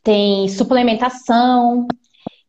tem 0.04 0.48
suplementação, 0.50 1.88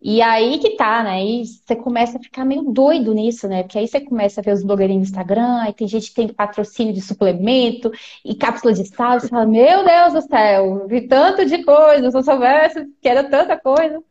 e 0.01 0.21
aí 0.21 0.59
que 0.59 0.77
tá, 0.77 1.03
né? 1.03 1.25
E 1.25 1.45
você 1.47 1.75
começa 1.75 2.19
a 2.19 2.21
ficar 2.21 2.45
meio 2.45 2.63
doido 2.63 3.15
nisso, 3.15 3.49
né? 3.49 3.63
Porque 3.63 3.79
aí 3.79 3.89
você 3.89 4.01
começa 4.01 4.41
a 4.41 4.45
ver 4.45 4.53
os 4.53 4.63
blogueirinhos 4.63 5.09
no 5.09 5.09
Instagram, 5.09 5.63
aí 5.63 5.73
tem 5.73 5.89
gente 5.89 6.09
que 6.09 6.15
tem 6.15 6.29
patrocínio 6.29 6.93
de 6.93 7.01
suplemento 7.01 7.91
e 8.25 8.35
cápsula 8.35 8.73
de 8.75 8.85
sal, 8.87 9.19
você 9.19 9.29
fala, 9.29 9.47
meu 9.47 9.85
Deus 9.85 10.13
do 10.13 10.23
céu, 10.23 10.87
vi 10.87 11.09
tanto 11.09 11.47
de 11.47 11.65
coisa, 11.65 12.11
se 12.11 12.17
eu 12.17 12.23
soubesse 12.23 12.87
que 13.01 13.09
era 13.09 13.25
tanta 13.25 13.59
coisa. 13.59 14.03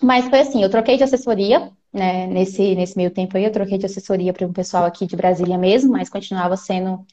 Mas 0.00 0.28
foi 0.28 0.40
assim, 0.40 0.62
eu 0.62 0.70
troquei 0.70 0.96
de 0.96 1.04
assessoria, 1.04 1.70
né? 1.92 2.26
Nesse, 2.26 2.74
nesse 2.74 2.96
meio 2.96 3.10
tempo 3.10 3.36
aí, 3.36 3.44
eu 3.44 3.52
troquei 3.52 3.78
de 3.78 3.86
assessoria 3.86 4.32
para 4.32 4.46
um 4.46 4.52
pessoal 4.52 4.84
aqui 4.84 5.06
de 5.06 5.16
Brasília 5.16 5.58
mesmo, 5.58 5.92
mas 5.92 6.08
continuava 6.08 6.56
sendo 6.56 7.04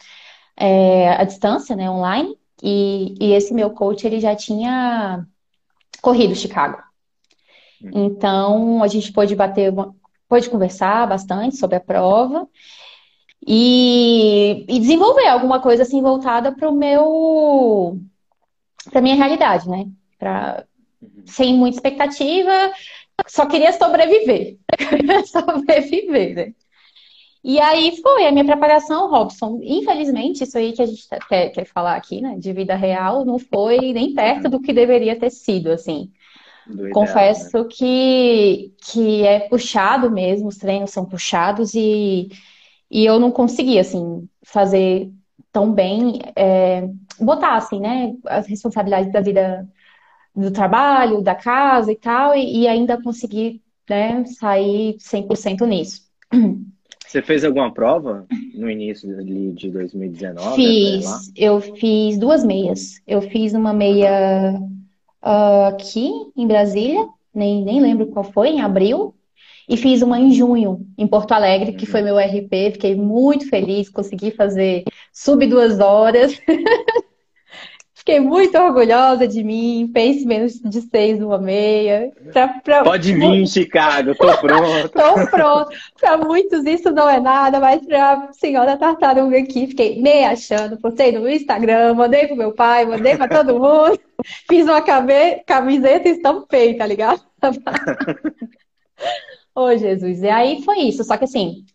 é, 0.58 1.10
à 1.10 1.24
distância, 1.24 1.76
né, 1.76 1.90
online. 1.90 2.38
E, 2.64 3.16
e 3.20 3.34
esse 3.34 3.54
meu 3.54 3.72
coach, 3.72 4.06
ele 4.06 4.20
já 4.20 4.36
tinha 4.36 5.26
corrido 6.02 6.36
Chicago. 6.36 6.91
Então, 7.94 8.84
a 8.84 8.88
gente 8.88 9.12
pôde 9.12 9.36
bater, 9.36 9.74
pôde 10.28 10.50
conversar 10.50 11.08
bastante 11.08 11.58
sobre 11.58 11.78
a 11.78 11.80
prova 11.80 12.48
e, 13.46 14.66
e 14.68 14.80
desenvolver 14.80 15.28
alguma 15.28 15.60
coisa 15.60 15.84
assim 15.84 16.02
voltada 16.02 16.52
para 16.52 16.70
o 16.70 16.76
meu, 16.76 18.00
para 18.92 19.02
minha 19.02 19.16
realidade, 19.16 19.68
né? 19.68 19.88
Pra, 20.20 20.64
uhum. 21.02 21.24
sem 21.26 21.54
muita 21.56 21.78
expectativa, 21.78 22.52
só 23.28 23.46
queria 23.46 23.74
sobreviver. 23.74 24.58
sobreviver, 25.26 26.36
né? 26.36 26.54
E 27.44 27.60
aí 27.60 28.00
foi 28.02 28.28
a 28.28 28.32
minha 28.32 28.46
preparação, 28.46 29.10
Robson. 29.10 29.60
Infelizmente, 29.64 30.44
isso 30.44 30.58
aí 30.58 30.74
que 30.74 30.82
a 30.82 30.86
gente 30.86 31.08
quer, 31.28 31.50
quer 31.50 31.66
falar 31.66 31.96
aqui, 31.96 32.22
né, 32.22 32.36
de 32.38 32.54
vida 32.54 32.76
real, 32.76 33.26
não 33.26 33.40
foi 33.40 33.94
nem 33.94 34.14
perto 34.14 34.48
do 34.48 34.62
que 34.62 34.72
deveria 34.72 35.20
ter 35.20 35.32
sido, 35.32 35.72
assim. 35.72 36.12
Confesso 36.94 37.60
né? 37.60 37.70
que, 37.70 38.74
que 38.84 39.24
é 39.24 39.40
puxado 39.42 40.12
mesmo, 40.12 40.48
os 40.48 40.58
treinos 40.58 40.92
são 40.92 41.06
puxados 41.06 41.74
e, 41.74 42.30
e 42.90 43.06
eu 43.06 43.20
não 43.20 43.32
consegui, 43.32 43.80
assim, 43.80 44.28
fazer 44.44 45.12
tão 45.52 45.74
bem, 45.74 46.20
é, 46.36 46.88
botar, 47.20 47.56
assim, 47.56 47.80
né, 47.80 48.14
as 48.26 48.48
responsabilidades 48.48 49.12
da 49.12 49.22
vida 49.22 49.68
do 50.36 50.52
trabalho, 50.52 51.22
da 51.22 51.36
casa 51.36 51.92
e 51.92 51.96
tal, 51.96 52.36
e, 52.36 52.62
e 52.62 52.68
ainda 52.68 53.02
conseguir, 53.02 53.62
né, 53.90 54.24
sair 54.26 54.98
100% 54.98 55.66
nisso. 55.66 56.10
Você 57.06 57.22
fez 57.22 57.44
alguma 57.44 57.74
prova 57.74 58.26
no 58.56 58.70
início 58.70 59.22
de 59.54 59.70
2019? 59.70 60.56
Fiz, 60.56 61.32
eu 61.36 61.60
fiz 61.60 62.18
duas 62.18 62.42
meias. 62.42 63.02
Eu 63.06 63.22
fiz 63.22 63.54
uma 63.54 63.74
meia 63.74 64.58
uh, 65.24 65.68
aqui 65.68 66.12
em 66.36 66.48
Brasília, 66.48 67.08
nem, 67.34 67.64
nem 67.64 67.82
lembro 67.82 68.08
qual 68.08 68.24
foi, 68.24 68.50
em 68.50 68.62
abril, 68.62 69.16
e 69.68 69.78
fiz 69.78 70.02
uma 70.02 70.20
em 70.20 70.34
junho, 70.34 70.86
em 70.98 71.08
Porto 71.08 71.32
Alegre, 71.32 71.74
que 71.74 71.86
foi 71.86 72.02
meu 72.02 72.18
RP. 72.18 72.74
Fiquei 72.74 72.96
muito 72.96 73.48
feliz, 73.50 73.90
consegui 73.90 74.32
fazer 74.32 74.84
sub 75.14 75.46
duas 75.48 75.80
horas. 75.80 76.38
Fiquei 78.02 78.20
muito 78.20 78.58
orgulhosa 78.58 79.28
de 79.28 79.44
mim. 79.44 79.88
Pense 79.94 80.26
menos 80.26 80.60
de 80.60 80.82
seis 80.82 81.20
numa 81.20 81.38
meia. 81.38 82.12
Pra, 82.34 82.48
pra... 82.48 82.84
Pode 82.84 83.14
vir, 83.14 83.48
Chicago, 83.48 84.16
tô 84.16 84.36
pronto. 84.40 84.90
tô 84.90 85.28
pronto. 85.30 85.70
Para 86.00 86.18
muitos 86.18 86.66
isso 86.66 86.90
não 86.90 87.08
é 87.08 87.20
nada, 87.20 87.60
mas 87.60 87.86
para 87.86 88.14
a 88.14 88.34
senhora 88.34 88.76
tartaruga 88.76 89.38
aqui, 89.38 89.68
fiquei 89.68 90.02
me 90.02 90.24
achando. 90.26 90.78
Postei 90.78 91.12
no 91.12 91.30
Instagram, 91.30 91.94
mandei 91.94 92.26
pro 92.26 92.36
meu 92.36 92.54
pai, 92.54 92.88
mandei 92.88 93.16
para 93.16 93.44
todo 93.44 93.60
mundo. 93.60 94.00
Fiz 94.50 94.66
uma 94.66 94.82
camiseta 94.82 96.10
e 96.10 96.14
estampei, 96.14 96.74
tá 96.74 96.88
ligado? 96.88 97.22
Ô, 99.54 99.66
oh, 99.66 99.78
Jesus. 99.78 100.24
E 100.24 100.30
aí 100.30 100.64
foi 100.64 100.80
isso. 100.80 101.04
Só 101.04 101.18
que 101.18 101.26
assim, 101.26 101.66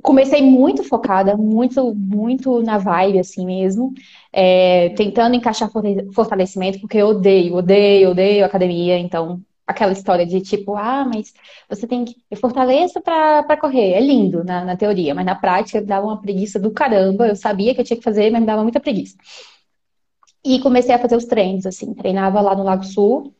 comecei 0.00 0.42
muito 0.42 0.84
focada, 0.84 1.36
muito, 1.36 1.94
muito 1.94 2.62
na 2.62 2.78
vibe, 2.78 3.18
assim 3.18 3.44
mesmo, 3.44 3.92
é, 4.32 4.90
tentando 4.90 5.34
encaixar 5.34 5.70
fortalecimento, 6.14 6.80
porque 6.80 6.98
eu 6.98 7.08
odeio, 7.08 7.56
odeio, 7.56 8.10
odeio 8.10 8.44
academia, 8.44 8.98
então 8.98 9.40
aquela 9.66 9.92
história 9.92 10.26
de 10.26 10.40
tipo, 10.40 10.76
ah, 10.76 11.04
mas 11.04 11.32
você 11.68 11.86
tem 11.86 12.04
que 12.04 12.16
fortaleça 12.36 13.00
para 13.00 13.56
correr, 13.56 13.92
é 13.92 14.00
lindo 14.00 14.44
na, 14.44 14.64
na 14.64 14.76
teoria, 14.76 15.14
mas 15.14 15.24
na 15.26 15.34
prática 15.34 15.82
dava 15.82 16.06
uma 16.06 16.20
preguiça 16.20 16.58
do 16.58 16.70
caramba, 16.70 17.28
eu 17.28 17.36
sabia 17.36 17.74
que 17.74 17.80
eu 17.80 17.84
tinha 17.84 17.96
que 17.96 18.04
fazer, 18.04 18.30
mas 18.30 18.40
me 18.40 18.46
dava 18.46 18.62
muita 18.62 18.80
preguiça. 18.80 19.16
E 20.44 20.58
comecei 20.60 20.94
a 20.94 20.98
fazer 20.98 21.16
os 21.16 21.24
treinos, 21.24 21.66
assim, 21.66 21.94
treinava 21.94 22.40
lá 22.40 22.54
no 22.54 22.64
Lago 22.64 22.84
Sul, 22.84 23.32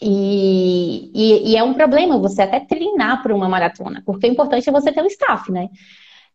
e, 0.00 1.10
e, 1.14 1.52
e, 1.52 1.56
é 1.56 1.62
um 1.62 1.74
problema 1.74 2.18
você 2.18 2.42
até 2.42 2.60
treinar 2.60 3.22
para 3.22 3.34
uma 3.34 3.48
maratona, 3.48 4.02
porque 4.06 4.26
o 4.26 4.30
importante 4.30 4.68
é 4.68 4.72
você 4.72 4.92
ter 4.92 5.02
um 5.02 5.06
staff, 5.06 5.50
né? 5.50 5.68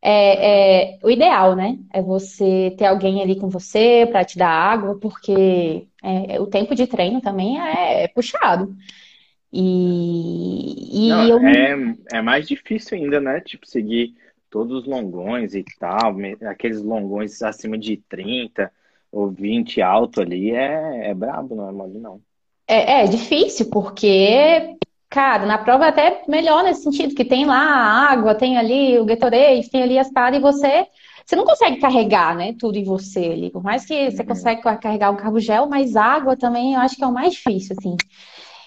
É, 0.02 0.96
é, 0.96 1.00
o 1.02 1.10
ideal, 1.10 1.56
né? 1.56 1.78
É 1.94 2.02
você 2.02 2.76
ter 2.78 2.86
alguém 2.86 3.22
ali 3.22 3.40
com 3.40 3.48
você 3.48 4.06
para 4.12 4.26
te 4.26 4.38
dar 4.38 4.50
água, 4.50 5.00
porque 5.00 5.88
é, 6.04 6.42
o 6.42 6.48
tempo 6.48 6.76
de 6.76 6.88
treino 6.88 7.22
também 7.22 7.58
é, 7.58 8.04
é 8.04 8.08
puxado. 8.10 8.76
E, 9.52 11.06
e 11.06 11.10
Não, 11.10 11.28
eu... 11.28 11.40
é, 11.40 11.96
é 12.14 12.22
mais 12.22 12.48
difícil 12.48 12.98
ainda, 12.98 13.22
né? 13.22 13.40
Tipo, 13.40 13.66
seguir 13.66 14.14
todos 14.50 14.82
os 14.82 14.86
longões 14.86 15.56
e 15.56 15.64
tal, 15.80 16.16
aqueles 16.50 16.82
longões 16.82 17.42
acima 17.42 17.78
de 17.78 17.98
30 17.98 18.72
ou 19.12 19.30
20 19.32 19.82
alto 19.82 20.22
ali, 20.22 20.52
é, 20.52 21.12
é 21.12 21.14
brabo, 21.14 21.56
não 21.56 21.70
é 21.70 21.72
mole, 21.72 22.00
não. 22.00 22.22
É, 22.74 23.04
é 23.04 23.08
difícil, 23.08 23.70
porque, 23.70 24.76
cara, 25.08 25.46
na 25.46 25.60
prova 25.60 25.86
é 25.86 25.90
até 25.90 26.24
melhor 26.28 26.64
nesse 26.64 26.82
sentido, 26.82 27.14
que 27.14 27.24
tem 27.24 27.46
lá 27.46 27.56
a 27.56 28.12
água, 28.12 28.34
tem 28.34 28.58
ali 28.58 28.98
o 28.98 29.06
Gatorade, 29.06 29.70
tem 29.70 29.84
ali 29.84 30.00
as 30.00 30.12
paradas, 30.12 30.40
e 30.40 30.42
você, 30.42 30.88
você 31.24 31.36
não 31.36 31.46
consegue 31.46 31.80
carregar, 31.80 32.36
né, 32.36 32.56
tudo 32.58 32.76
em 32.80 32.84
você 32.84 33.20
ali. 33.26 33.52
Por 33.52 33.62
mais 33.62 33.86
que 33.86 34.10
você 34.10 34.24
uhum. 34.24 34.28
consegue 34.28 34.62
carregar 34.82 35.12
um 35.12 35.16
carbo 35.16 35.40
gel, 35.40 35.70
mas 35.70 35.96
água 35.96 36.36
também 36.36 36.74
eu 36.74 36.80
acho 36.80 36.96
que 36.96 37.04
é 37.04 37.08
o 37.08 37.14
mais 37.14 37.34
difícil, 37.34 37.76
assim. 37.78 37.96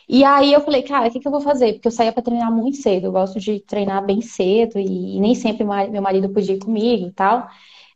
E 0.09 0.22
aí 0.22 0.52
eu 0.52 0.61
falei, 0.61 0.82
cara, 0.82 1.09
o 1.09 1.11
que, 1.11 1.18
que 1.18 1.26
eu 1.26 1.32
vou 1.32 1.40
fazer? 1.40 1.72
Porque 1.72 1.88
eu 1.88 1.92
saía 1.92 2.12
para 2.12 2.22
treinar 2.22 2.52
muito 2.52 2.76
cedo, 2.76 3.07
eu 3.07 3.12
gosto 3.12 3.40
de 3.40 3.59
treinar 3.59 4.07
bem 4.07 4.20
cedo, 4.20 4.78
e, 4.78 5.16
e 5.16 5.20
nem 5.20 5.34
sempre 5.34 5.64
meu 5.64 6.00
marido 6.00 6.28
podia 6.28 6.54
ir 6.54 6.61
comigo 6.61 7.09
e 7.09 7.12
tal. 7.12 7.48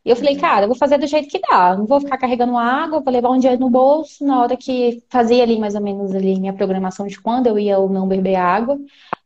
E 0.05 0.09
eu 0.09 0.17
falei, 0.17 0.35
cara, 0.37 0.65
eu 0.65 0.69
vou 0.69 0.77
fazer 0.77 0.97
do 0.97 1.07
jeito 1.07 1.29
que 1.29 1.39
dá. 1.41 1.77
Não 1.77 1.87
vou 1.87 2.01
ficar 2.01 2.17
carregando 2.17 2.57
água, 2.57 3.01
vou 3.01 3.13
levar 3.13 3.31
um 3.31 3.39
dia 3.39 3.57
no 3.57 3.69
bolso. 3.69 4.25
Na 4.25 4.41
hora 4.41 4.57
que 4.57 5.03
fazia 5.11 5.43
ali 5.43 5.59
mais 5.59 5.75
ou 5.75 5.83
menos 5.83 6.15
ali 6.15 6.41
minha 6.41 6.55
programação 6.55 7.07
de 7.07 7.21
quando 7.21 7.49
eu 7.49 7.59
ia 7.59 7.79
ou 7.79 7.89
não 7.89 8.09
beber 8.09 8.37
água. 8.37 8.79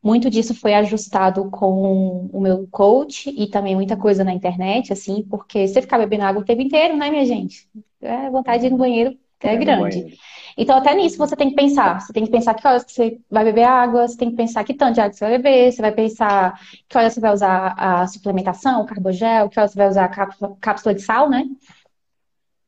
Muito 0.03 0.29
disso 0.29 0.55
foi 0.55 0.75
ajustado 0.75 1.49
com 1.51 2.29
o 2.33 2.41
meu 2.41 2.67
coach 2.71 3.31
e 3.31 3.47
também 3.47 3.75
muita 3.75 3.97
coisa 3.97 4.25
na 4.25 4.35
internet, 4.35 4.93
assim, 4.93 5.23
porque 5.23 5.67
você 5.67 5.81
ficar 5.81 5.99
bebendo 5.99 6.25
água 6.25 6.43
o 6.43 6.45
tempo 6.45 6.61
inteiro, 6.61 6.97
né, 6.97 7.09
minha 7.09 7.25
gente? 7.25 7.69
É, 8.03 8.29
vontade 8.29 8.63
de 8.63 8.67
ir 8.67 8.71
no 8.71 8.77
banheiro 8.77 9.17
é, 9.41 9.55
é 9.55 9.57
grande. 9.57 10.19
Então, 10.57 10.77
até 10.77 10.95
nisso 10.95 11.19
você 11.19 11.35
tem 11.37 11.51
que 11.51 11.57
pensar. 11.57 12.01
Você 12.01 12.13
tem 12.13 12.25
que 12.25 12.31
pensar 12.31 12.55
que 12.55 12.67
horas 12.67 12.85
que 12.85 12.93
você 12.93 13.21
vai 13.31 13.45
beber 13.45 13.65
água, 13.65 14.07
você 14.07 14.17
tem 14.17 14.31
que 14.31 14.37
pensar 14.37 14.65
que 14.65 14.75
tanto 14.75 14.95
de 14.95 15.01
água 15.01 15.13
você 15.13 15.25
vai 15.25 15.39
beber, 15.39 15.73
você 15.73 15.83
vai 15.83 15.93
pensar 15.93 16.61
que 16.89 16.97
horas 16.97 17.15
você 17.15 17.21
vai 17.21 17.33
usar 17.33 17.75
a 17.77 18.07
suplementação, 18.07 18.83
o 18.83 18.87
carbogel, 18.87 19.49
que 19.49 19.59
horas 19.59 19.73
você 19.73 19.79
vai 19.79 19.89
usar 19.89 20.05
a 20.05 20.57
cápsula, 20.61 20.95
de 20.95 21.03
sal, 21.03 21.29
né? 21.29 21.45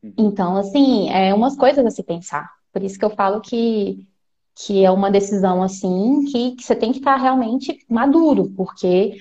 Uhum. 0.03 0.13
Então, 0.17 0.57
assim, 0.57 1.09
é 1.09 1.33
umas 1.33 1.55
coisas 1.55 1.85
a 1.85 1.89
se 1.89 2.03
pensar. 2.03 2.49
Por 2.71 2.83
isso 2.83 2.99
que 2.99 3.05
eu 3.05 3.09
falo 3.09 3.41
que, 3.41 4.05
que 4.55 4.83
é 4.83 4.91
uma 4.91 5.09
decisão, 5.09 5.63
assim, 5.63 6.25
que, 6.25 6.55
que 6.55 6.63
você 6.63 6.75
tem 6.75 6.91
que 6.91 6.99
estar 6.99 7.15
realmente 7.15 7.85
maduro, 7.89 8.51
porque 8.55 9.17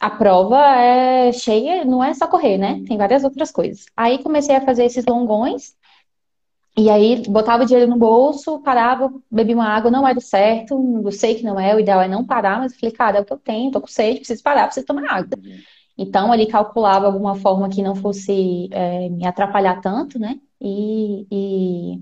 a 0.00 0.08
prova 0.08 0.58
é 0.76 1.30
cheia, 1.30 1.84
não 1.84 2.02
é 2.02 2.14
só 2.14 2.26
correr, 2.26 2.56
né? 2.56 2.82
Tem 2.88 2.96
várias 2.96 3.22
outras 3.22 3.52
coisas. 3.52 3.84
Aí 3.94 4.22
comecei 4.22 4.56
a 4.56 4.64
fazer 4.64 4.84
esses 4.86 5.04
longões, 5.04 5.74
e 6.80 6.90
aí 6.90 7.22
botava 7.28 7.62
o 7.62 7.66
dinheiro 7.66 7.90
no 7.90 7.98
bolso, 7.98 8.60
parava, 8.60 9.12
bebia 9.30 9.54
uma 9.54 9.68
água, 9.68 9.90
não 9.90 10.06
era 10.06 10.20
certo, 10.20 11.02
eu 11.04 11.12
sei 11.12 11.34
que 11.34 11.42
não 11.42 11.58
é, 11.58 11.74
o 11.74 11.80
ideal 11.80 12.00
é 12.00 12.08
não 12.08 12.24
parar, 12.24 12.58
mas 12.58 12.72
eu 12.72 12.78
falei, 12.78 12.94
cara, 12.94 13.18
é 13.18 13.20
o 13.20 13.24
que 13.24 13.32
eu 13.32 13.38
tenho, 13.38 13.70
tô 13.70 13.80
com 13.80 13.86
sede, 13.86 14.18
preciso 14.18 14.42
parar, 14.42 14.64
preciso 14.64 14.86
tomar 14.86 15.04
água. 15.10 15.38
Então 15.98 16.32
ali 16.32 16.46
calculava 16.46 17.06
alguma 17.06 17.34
forma 17.34 17.68
que 17.68 17.82
não 17.82 17.94
fosse 17.94 18.68
é, 18.72 19.08
me 19.10 19.26
atrapalhar 19.26 19.80
tanto, 19.80 20.18
né? 20.18 20.40
E, 20.60 21.26
e, 21.30 22.00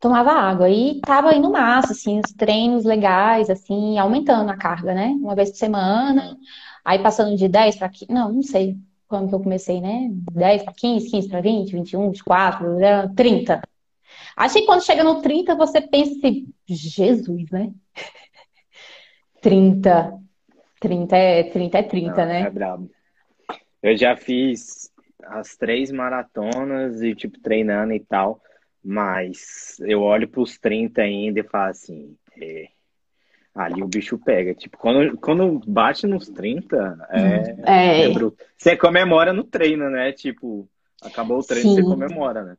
tomava 0.00 0.32
água. 0.32 0.68
E 0.70 1.00
tava 1.00 1.34
indo 1.34 1.50
massa, 1.50 1.92
assim, 1.92 2.20
os 2.20 2.32
treinos 2.32 2.84
legais, 2.84 3.50
assim, 3.50 3.98
aumentando 3.98 4.50
a 4.50 4.56
carga, 4.56 4.94
né? 4.94 5.08
Uma 5.20 5.34
vez 5.34 5.50
por 5.50 5.56
semana, 5.56 6.36
aí 6.84 6.98
passando 6.98 7.36
de 7.36 7.48
10 7.48 7.76
para 7.76 7.88
15, 7.88 8.12
não, 8.12 8.32
não 8.32 8.42
sei 8.42 8.76
quando 9.08 9.28
que 9.28 9.34
eu 9.34 9.40
comecei, 9.40 9.80
né? 9.80 10.08
10 10.32 10.62
para 10.62 10.72
15, 10.72 11.10
15 11.10 11.28
para 11.28 11.40
20, 11.40 11.72
21, 11.72 12.10
24, 12.10 12.66
30. 13.16 13.62
Acho 14.36 14.54
que 14.54 14.66
quando 14.66 14.84
chega 14.84 15.04
no 15.04 15.20
30, 15.20 15.54
você 15.54 15.80
pensa 15.80 16.12
assim, 16.12 16.48
Jesus, 16.66 17.50
né? 17.50 17.72
30. 19.40 20.18
30 20.80 21.16
é 21.16 21.42
30, 21.44 21.78
é 21.78 21.82
30 21.82 22.16
Não, 22.16 22.26
né? 22.26 22.40
É 22.42 22.50
brabo. 22.50 22.90
Eu 23.82 23.96
já 23.96 24.16
fiz 24.16 24.90
as 25.24 25.56
três 25.56 25.90
maratonas 25.90 27.02
e, 27.02 27.14
tipo, 27.14 27.38
treinando 27.40 27.92
e 27.92 28.00
tal, 28.00 28.40
mas 28.82 29.76
eu 29.80 30.02
olho 30.02 30.26
para 30.26 30.40
os 30.40 30.58
30 30.58 31.02
ainda 31.02 31.40
e 31.40 31.44
falo 31.44 31.70
assim, 31.70 32.16
é, 32.40 32.68
ali 33.54 33.82
o 33.82 33.88
bicho 33.88 34.18
pega. 34.18 34.54
Tipo, 34.54 34.78
quando, 34.78 35.16
quando 35.18 35.60
bate 35.66 36.06
nos 36.06 36.28
30, 36.28 37.08
é, 37.10 37.56
é. 37.66 38.02
é 38.04 38.08
bruto. 38.10 38.42
Você 38.56 38.76
comemora 38.76 39.32
no 39.32 39.44
treino, 39.44 39.90
né? 39.90 40.12
Tipo, 40.12 40.68
acabou 41.02 41.38
o 41.38 41.44
treino, 41.44 41.70
Sim. 41.70 41.76
você 41.76 41.82
comemora, 41.82 42.42
né? 42.42 42.56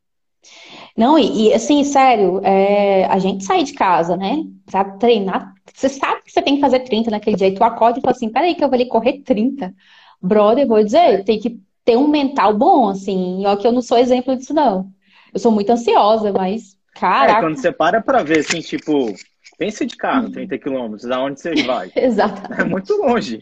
Não, 0.97 1.17
e, 1.17 1.49
e 1.49 1.53
assim, 1.53 1.83
sério, 1.83 2.41
é, 2.43 3.05
a 3.05 3.17
gente 3.19 3.43
sai 3.43 3.63
de 3.63 3.73
casa, 3.73 4.17
né? 4.17 4.43
Pra 4.65 4.83
treinar. 4.83 5.53
Você 5.73 5.89
sabe 5.89 6.21
que 6.23 6.31
você 6.31 6.41
tem 6.41 6.55
que 6.55 6.61
fazer 6.61 6.81
30 6.81 7.09
naquele 7.11 7.35
dia. 7.35 7.47
E 7.47 7.55
tu 7.55 7.63
acorda 7.63 7.99
e 7.99 8.01
fala 8.01 8.15
assim: 8.15 8.29
peraí, 8.29 8.55
que 8.55 8.63
eu 8.63 8.67
vou 8.67 8.75
ali 8.75 8.87
correr 8.87 9.21
30. 9.23 9.73
Brother, 10.21 10.67
vou 10.67 10.83
dizer, 10.83 11.23
tem 11.23 11.39
que 11.39 11.59
ter 11.83 11.97
um 11.97 12.07
mental 12.07 12.55
bom, 12.55 12.89
assim. 12.89 13.45
Ó, 13.45 13.55
que 13.55 13.65
eu 13.65 13.71
não 13.71 13.81
sou 13.81 13.97
exemplo 13.97 14.35
disso, 14.35 14.53
não. 14.53 14.91
Eu 15.33 15.39
sou 15.39 15.51
muito 15.51 15.71
ansiosa, 15.71 16.31
mas, 16.31 16.77
cara. 16.93 17.37
É, 17.37 17.39
quando 17.39 17.57
você 17.57 17.71
para 17.71 18.01
pra 18.01 18.21
ver, 18.21 18.39
assim, 18.39 18.59
tipo, 18.59 19.13
pensa 19.57 19.85
de 19.85 19.95
carro, 19.95 20.29
30 20.29 20.57
quilômetros, 20.57 21.09
aonde 21.09 21.39
você 21.39 21.63
vai? 21.63 21.91
Exatamente. 21.95 22.61
É 22.61 22.65
muito 22.65 22.93
longe. 22.97 23.41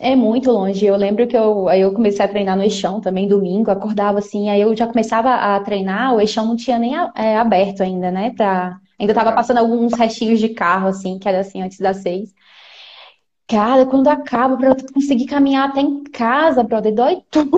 É 0.00 0.16
muito 0.16 0.50
longe. 0.50 0.84
Eu 0.86 0.96
lembro 0.96 1.26
que 1.28 1.36
eu, 1.36 1.68
aí 1.68 1.80
eu 1.80 1.92
comecei 1.94 2.24
a 2.24 2.28
treinar 2.28 2.56
no 2.56 2.62
eixão 2.64 3.00
também, 3.00 3.28
domingo, 3.28 3.70
acordava 3.70 4.18
assim, 4.18 4.48
aí 4.50 4.60
eu 4.60 4.74
já 4.76 4.86
começava 4.88 5.30
a 5.34 5.60
treinar, 5.60 6.14
o 6.14 6.20
eixão 6.20 6.46
não 6.46 6.56
tinha 6.56 6.78
nem 6.78 6.94
é, 7.14 7.36
aberto 7.36 7.82
ainda, 7.82 8.10
né? 8.10 8.30
Pra... 8.30 8.78
Ainda 8.98 9.14
tava 9.14 9.32
passando 9.32 9.58
alguns 9.58 9.92
restinhos 9.94 10.40
de 10.40 10.48
carro, 10.50 10.88
assim, 10.88 11.18
que 11.18 11.28
era 11.28 11.40
assim, 11.40 11.62
antes 11.62 11.78
das 11.78 11.98
seis. 11.98 12.34
Cara, 13.46 13.84
quando 13.86 14.08
acaba, 14.08 14.56
pra 14.56 14.68
eu 14.68 14.76
conseguir 14.92 15.26
caminhar 15.26 15.68
até 15.68 15.80
em 15.80 16.02
casa, 16.04 16.62
brother, 16.62 16.94
dói 16.94 17.22
tudo. 17.30 17.52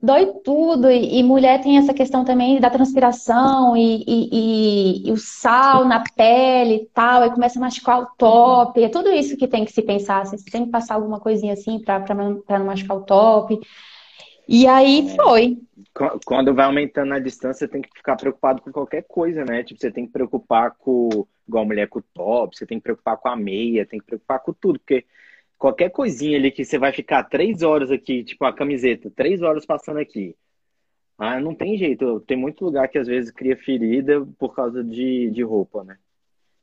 Dói 0.00 0.26
tudo. 0.44 0.90
E, 0.90 1.18
e 1.18 1.22
mulher 1.22 1.60
tem 1.60 1.76
essa 1.76 1.92
questão 1.92 2.24
também 2.24 2.60
da 2.60 2.70
transpiração 2.70 3.76
e, 3.76 4.04
e, 4.06 5.08
e, 5.08 5.12
o 5.12 5.16
sal 5.16 5.84
na 5.84 6.04
pele 6.16 6.74
e 6.76 6.86
tal, 6.86 7.24
e 7.24 7.30
começa 7.30 7.58
a 7.58 7.62
machucar 7.62 8.00
o 8.00 8.06
top. 8.16 8.82
É 8.82 8.88
tudo 8.88 9.10
isso 9.10 9.36
que 9.36 9.48
tem 9.48 9.64
que 9.64 9.72
se 9.72 9.82
pensar. 9.82 10.24
Você 10.24 10.50
tem 10.50 10.64
que 10.64 10.70
passar 10.70 10.94
alguma 10.94 11.18
coisinha 11.18 11.52
assim 11.52 11.80
pra, 11.80 11.98
não, 12.14 12.64
machucar 12.64 12.96
o 12.96 13.04
top. 13.04 13.58
E 14.48 14.66
aí 14.66 15.08
é. 15.08 15.14
foi. 15.16 15.58
Quando 16.24 16.54
vai 16.54 16.66
aumentando 16.66 17.12
a 17.12 17.18
distância, 17.18 17.66
tem 17.66 17.82
que 17.82 17.90
ficar 17.94 18.16
preocupado 18.16 18.62
com 18.62 18.70
qualquer 18.70 19.02
coisa, 19.02 19.44
né? 19.44 19.64
Tipo, 19.64 19.80
você 19.80 19.90
tem 19.90 20.06
que 20.06 20.12
preocupar 20.12 20.76
com, 20.78 21.26
igual 21.46 21.64
a 21.64 21.66
mulher 21.66 21.88
com 21.88 21.98
o 21.98 22.04
top, 22.14 22.56
você 22.56 22.64
tem 22.64 22.78
que 22.78 22.84
preocupar 22.84 23.16
com 23.16 23.28
a 23.28 23.36
meia, 23.36 23.84
tem 23.84 23.98
que 23.98 24.06
preocupar 24.06 24.38
com 24.38 24.52
tudo, 24.52 24.78
porque 24.78 25.04
qualquer 25.58 25.90
coisinha 25.90 26.38
ali 26.38 26.50
que 26.50 26.64
você 26.64 26.78
vai 26.78 26.92
ficar 26.92 27.24
três 27.24 27.62
horas 27.62 27.90
aqui, 27.90 28.22
tipo 28.24 28.44
a 28.44 28.52
camiseta, 28.52 29.10
três 29.14 29.42
horas 29.42 29.66
passando 29.66 29.98
aqui. 29.98 30.34
Ah, 31.18 31.40
não 31.40 31.54
tem 31.54 31.76
jeito. 31.76 32.20
Tem 32.20 32.36
muito 32.36 32.64
lugar 32.64 32.88
que 32.88 32.96
às 32.96 33.08
vezes 33.08 33.32
cria 33.32 33.56
ferida 33.56 34.24
por 34.38 34.54
causa 34.54 34.84
de, 34.84 35.30
de 35.30 35.42
roupa, 35.42 35.82
né? 35.82 35.96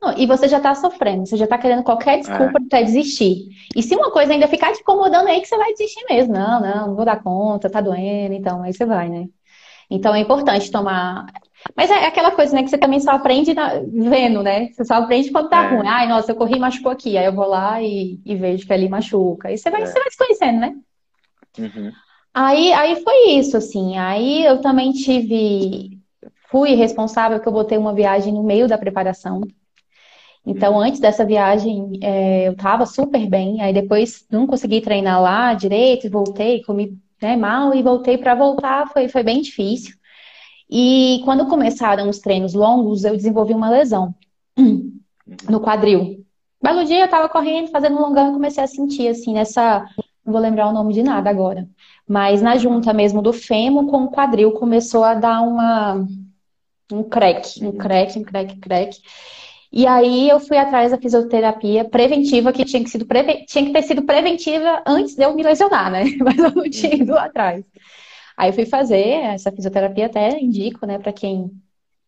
Não, 0.01 0.17
e 0.17 0.25
você 0.25 0.47
já 0.47 0.59
tá 0.59 0.73
sofrendo, 0.75 1.25
você 1.25 1.35
já 1.35 1.47
tá 1.47 1.57
querendo 1.57 1.83
qualquer 1.83 2.19
desculpa 2.19 2.59
é. 2.59 2.69
para 2.69 2.81
desistir. 2.83 3.47
E 3.75 3.81
se 3.81 3.95
uma 3.95 4.11
coisa 4.11 4.31
ainda 4.31 4.47
ficar 4.47 4.71
te 4.71 4.81
incomodando 4.81 5.27
aí, 5.27 5.41
que 5.41 5.47
você 5.47 5.57
vai 5.57 5.71
desistir 5.71 6.05
mesmo. 6.09 6.33
Não, 6.33 6.61
não, 6.61 6.87
não 6.87 6.95
vou 6.95 7.05
dar 7.05 7.21
conta, 7.21 7.69
tá 7.69 7.81
doendo, 7.81 8.33
então 8.33 8.61
aí 8.61 8.73
você 8.73 8.85
vai, 8.85 9.09
né? 9.09 9.27
Então 9.89 10.15
é 10.15 10.19
importante 10.19 10.71
tomar. 10.71 11.25
Mas 11.75 11.89
é 11.89 12.05
aquela 12.05 12.31
coisa, 12.31 12.53
né, 12.53 12.63
que 12.63 12.69
você 12.69 12.77
também 12.77 12.99
só 12.99 13.11
aprende 13.11 13.53
na... 13.53 13.79
vendo, 13.79 14.43
né? 14.43 14.69
Você 14.71 14.85
só 14.85 14.95
aprende 14.95 15.31
quando 15.31 15.49
tá 15.49 15.63
é. 15.63 15.75
ruim. 15.75 15.87
Ai, 15.87 16.07
nossa, 16.07 16.31
eu 16.31 16.35
corri 16.35 16.57
e 16.57 16.59
machucou 16.59 16.91
aqui. 16.91 17.17
Aí 17.17 17.25
eu 17.25 17.33
vou 17.33 17.47
lá 17.47 17.81
e, 17.81 18.19
e 18.25 18.35
vejo 18.35 18.67
que 18.67 18.73
ali 18.73 18.87
machuca. 18.87 19.47
Aí 19.47 19.57
você 19.57 19.69
vai, 19.69 19.81
é. 19.81 19.85
você 19.85 19.99
vai 19.99 20.11
se 20.11 20.17
conhecendo, 20.17 20.59
né? 20.59 20.75
Uhum. 21.57 21.91
Aí, 22.33 22.73
aí 22.73 23.01
foi 23.01 23.31
isso, 23.31 23.57
assim. 23.57 23.97
Aí 23.97 24.45
eu 24.45 24.61
também 24.61 24.91
tive. 24.91 25.99
Fui 26.49 26.75
responsável 26.75 27.39
que 27.39 27.47
eu 27.47 27.53
botei 27.53 27.77
uma 27.77 27.93
viagem 27.93 28.33
no 28.33 28.43
meio 28.43 28.67
da 28.67 28.77
preparação. 28.77 29.41
Então, 30.45 30.73
uhum. 30.73 30.79
antes 30.79 30.99
dessa 30.99 31.25
viagem, 31.25 31.93
é, 32.01 32.47
eu 32.47 32.55
tava 32.55 32.85
super 32.85 33.25
bem. 33.27 33.61
Aí 33.61 33.73
depois 33.73 34.25
não 34.29 34.45
consegui 34.45 34.79
treinar 34.79 35.21
lá 35.21 35.53
direito, 35.53 36.09
voltei, 36.09 36.61
comi 36.63 36.97
né, 37.21 37.35
mal 37.35 37.73
e 37.73 37.81
voltei 37.81 38.17
para 38.17 38.35
voltar, 38.35 38.87
foi, 38.91 39.07
foi 39.07 39.23
bem 39.23 39.41
difícil. 39.41 39.95
E 40.69 41.21
quando 41.23 41.47
começaram 41.47 42.09
os 42.09 42.19
treinos 42.19 42.53
longos, 42.53 43.03
eu 43.03 43.15
desenvolvi 43.15 43.53
uma 43.53 43.69
lesão 43.69 44.13
no 45.49 45.59
quadril. 45.59 46.25
Belo 46.61 46.83
dia 46.83 47.01
eu 47.01 47.09
tava 47.09 47.29
correndo, 47.29 47.69
fazendo 47.69 47.95
um 47.95 48.01
longão 48.01 48.29
e 48.29 48.33
comecei 48.33 48.63
a 48.63 48.67
sentir 48.67 49.07
assim 49.07 49.33
nessa, 49.33 49.85
não 50.25 50.33
vou 50.33 50.41
lembrar 50.41 50.67
o 50.67 50.73
nome 50.73 50.93
de 50.93 51.03
nada 51.03 51.29
agora, 51.29 51.67
mas 52.07 52.41
na 52.41 52.57
junta 52.57 52.91
mesmo 52.91 53.21
do 53.21 53.31
fêmur 53.31 53.85
com 53.85 54.05
o 54.05 54.11
quadril 54.11 54.51
começou 54.53 55.03
a 55.03 55.13
dar 55.13 55.41
uma 55.41 56.07
um 56.91 57.03
crack, 57.03 57.63
um 57.63 57.67
uhum. 57.67 57.77
crack, 57.77 58.17
um 58.17 58.23
crack, 58.23 58.55
crack. 58.57 58.97
E 59.71 59.85
aí 59.85 60.29
eu 60.29 60.39
fui 60.39 60.57
atrás 60.57 60.91
da 60.91 60.97
fisioterapia 60.97 61.83
preventiva, 61.83 62.53
que 62.53 62.63
tinha 62.63 62.83
que, 62.83 62.89
sido 62.89 63.05
preve... 63.05 63.45
tinha 63.45 63.65
que 63.65 63.73
ter 63.73 63.81
sido 63.81 64.03
preventiva 64.03 64.81
antes 64.85 65.15
de 65.15 65.23
eu 65.23 65.35
me 65.35 65.43
lesionar, 65.43 65.91
né? 65.91 66.05
Mas 66.23 66.37
eu 66.37 66.51
não 66.51 66.69
tinha 66.69 66.95
ido 66.95 67.17
atrás. 67.17 67.65
Aí 68.37 68.49
eu 68.49 68.53
fui 68.53 68.65
fazer 68.65 69.05
essa 69.05 69.51
fisioterapia, 69.51 70.07
até 70.07 70.39
indico, 70.39 70.85
né, 70.85 70.99
para 70.99 71.13
quem 71.13 71.51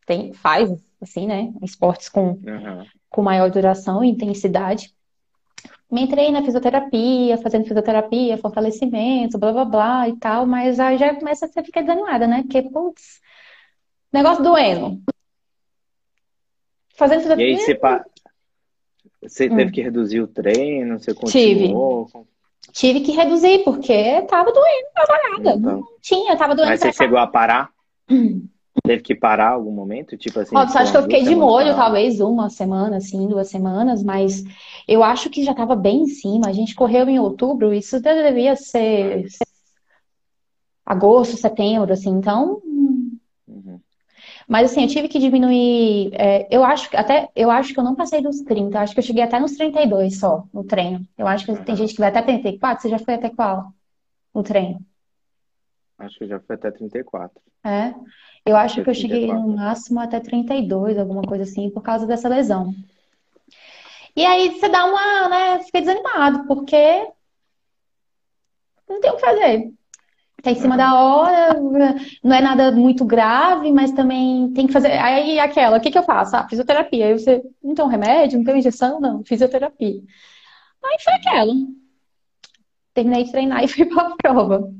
tem, 0.06 0.34
faz, 0.34 0.70
assim, 1.02 1.26
né, 1.28 1.54
esportes 1.62 2.10
com, 2.10 2.32
uhum. 2.32 2.86
com 3.10 3.22
maior 3.22 3.50
duração 3.50 4.04
e 4.04 4.10
intensidade. 4.10 4.94
Me 5.90 6.02
entrei 6.02 6.32
na 6.32 6.44
fisioterapia, 6.44 7.38
fazendo 7.38 7.66
fisioterapia, 7.66 8.38
fortalecimento, 8.38 9.38
blá 9.38 9.54
blá 9.54 9.66
blá 9.66 10.10
e 10.10 10.18
tal, 10.18 10.46
mas 10.46 10.80
aí 10.80 10.98
já 10.98 11.16
começa 11.16 11.46
a 11.46 11.64
ficar 11.64 11.82
desanimada, 11.82 12.28
né? 12.28 12.42
Porque, 12.44 12.62
putz, 12.64 13.22
negócio 14.12 14.44
doendo. 14.44 15.02
Fazendo 16.98 17.24
tudo 17.24 17.40
E 17.40 17.44
aí 17.44 17.58
você, 17.58 17.76
pa... 17.76 18.04
você 19.22 19.50
hum. 19.50 19.56
teve 19.56 19.72
que 19.72 19.82
reduzir 19.82 20.20
o 20.20 20.28
treino, 20.28 21.00
você 21.00 21.14
continuou? 21.14 22.06
Tive. 22.08 22.37
Tive 22.72 23.02
que 23.02 23.12
reduzir, 23.12 23.64
porque 23.64 24.22
tava 24.24 24.52
doendo 24.52 24.88
pra 24.94 25.38
Então. 25.40 25.60
Não 25.60 25.84
tinha, 26.02 26.36
tava 26.36 26.56
doendo. 26.56 26.72
Mas 26.72 26.82
você 26.82 26.94
chegou 26.94 27.18
a 27.18 27.28
parar? 27.28 27.70
Hum. 28.10 28.48
Teve 28.84 29.02
que 29.02 29.16
parar 29.16 29.50
algum 29.50 29.72
momento? 29.72 30.16
Tipo 30.18 30.40
assim. 30.40 30.56
Ó, 30.56 30.68
só 30.68 30.80
acho 30.80 30.92
que 30.92 30.98
eu 30.98 31.04
fiquei 31.04 31.24
de 31.24 31.36
molho, 31.36 31.76
talvez 31.76 32.20
uma 32.20 32.50
semana, 32.50 32.98
assim, 32.98 33.28
duas 33.28 33.50
semanas, 33.50 34.04
mas 34.04 34.44
eu 34.88 35.04
acho 35.04 35.30
que 35.30 35.44
já 35.44 35.54
tava 35.54 35.76
bem 35.76 36.04
em 36.04 36.08
cima. 36.08 36.48
A 36.48 36.54
gente 36.54 36.76
correu 36.76 37.10
em 37.10 37.20
outubro, 37.20 37.74
isso 37.74 38.00
devia 38.00 38.56
ser 38.56 39.26
agosto, 40.86 41.36
setembro, 41.36 41.92
assim, 41.92 42.12
então 42.12 42.62
mas 44.48 44.72
assim, 44.72 44.84
eu 44.84 44.88
tive 44.88 45.10
que 45.10 45.20
diminuir. 45.20 46.12
É, 46.14 46.48
eu 46.50 46.64
acho 46.64 46.90
que 46.90 46.96
até 46.96 47.30
eu 47.36 47.52
acho 47.52 47.74
que 47.74 47.80
eu 47.80 47.84
não 47.84 47.96
passei 47.96 48.22
dos 48.22 48.40
30, 48.42 48.80
acho 48.80 48.94
que 48.94 49.00
eu 49.00 49.04
cheguei 49.04 49.24
até 49.24 49.40
nos 49.40 49.58
32 49.58 50.20
só 50.20 50.46
no 50.54 50.64
treino. 50.64 51.06
Eu 51.18 51.28
acho 51.28 51.46
que 51.46 51.66
tem 51.66 51.76
gente 51.76 51.94
que 51.94 52.00
vai 52.00 52.10
até 52.10 52.22
34. 52.22 52.82
Você 52.82 52.90
já 52.90 53.00
foi 53.00 53.16
até 53.16 53.30
qual? 53.30 53.74
No 54.34 54.44
treino? 54.44 54.80
Acho 55.98 56.18
que 56.20 56.28
já 56.28 56.40
foi 56.40 56.56
até 56.56 56.72
34. 56.72 57.42
É. 57.66 57.94
Eu 58.46 58.56
acho 58.56 58.76
que 58.76 58.90
eu 58.90 58.94
34. 58.94 58.96
cheguei 58.96 59.28
no 59.28 59.56
máximo 59.56 60.00
até 60.00 60.22
32, 60.22 60.98
alguma 60.98 61.24
coisa 61.24 61.44
assim, 61.44 61.70
por 61.70 61.82
causa 61.82 62.08
dessa 62.08 62.30
lesão. 62.30 62.74
E 64.16 64.26
aí 64.26 64.52
você 64.52 64.70
dá 64.70 64.86
uma, 64.86 65.30
né, 65.30 65.64
fica 65.64 65.82
desanimado, 65.82 66.48
porque 66.48 67.12
não 68.88 69.02
tem 69.02 69.12
o 69.12 69.16
que 69.16 69.22
fazer. 69.22 69.74
Tá 70.42 70.52
em 70.52 70.56
cima 70.56 70.78
da 70.78 70.94
hora, 70.94 71.60
não 72.24 72.36
é 72.36 72.42
nada 72.42 72.72
muito 72.72 73.04
grave, 73.04 73.72
mas 73.72 73.92
também 73.92 74.52
tem 74.54 74.68
que 74.68 74.74
fazer. 74.74 74.92
Aí 74.92 75.40
aquela, 75.40 75.78
o 75.78 75.82
que, 75.82 75.90
que 75.90 75.98
eu 75.98 76.04
faço? 76.04 76.36
Ah, 76.36 76.48
fisioterapia. 76.48 77.08
Aí 77.08 77.14
você, 77.14 77.42
não 77.64 77.74
tem 77.74 77.84
um 77.84 77.88
remédio, 77.88 78.38
não 78.38 78.46
tem 78.46 78.54
uma 78.54 78.60
injeção? 78.60 79.00
Não, 79.00 79.24
fisioterapia. 79.24 80.00
Aí 80.84 80.98
foi 81.04 81.14
aquela. 81.14 81.54
Terminei 82.94 83.24
de 83.24 83.32
treinar 83.32 83.64
e 83.66 83.68
fui 83.68 83.86
pra 83.86 84.16
prova. 84.16 84.72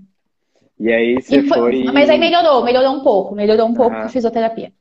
E 0.80 0.92
aí 0.92 1.16
você 1.16 1.38
e 1.38 1.48
foi, 1.48 1.58
foi, 1.58 1.84
Mas 1.86 2.08
aí 2.10 2.20
melhorou, 2.20 2.64
melhorou 2.64 2.96
um 2.96 3.02
pouco, 3.02 3.34
melhorou 3.34 3.68
um 3.68 3.74
pouco 3.74 3.96
com 3.96 4.02
a 4.04 4.10
fisioterapia. 4.10 4.72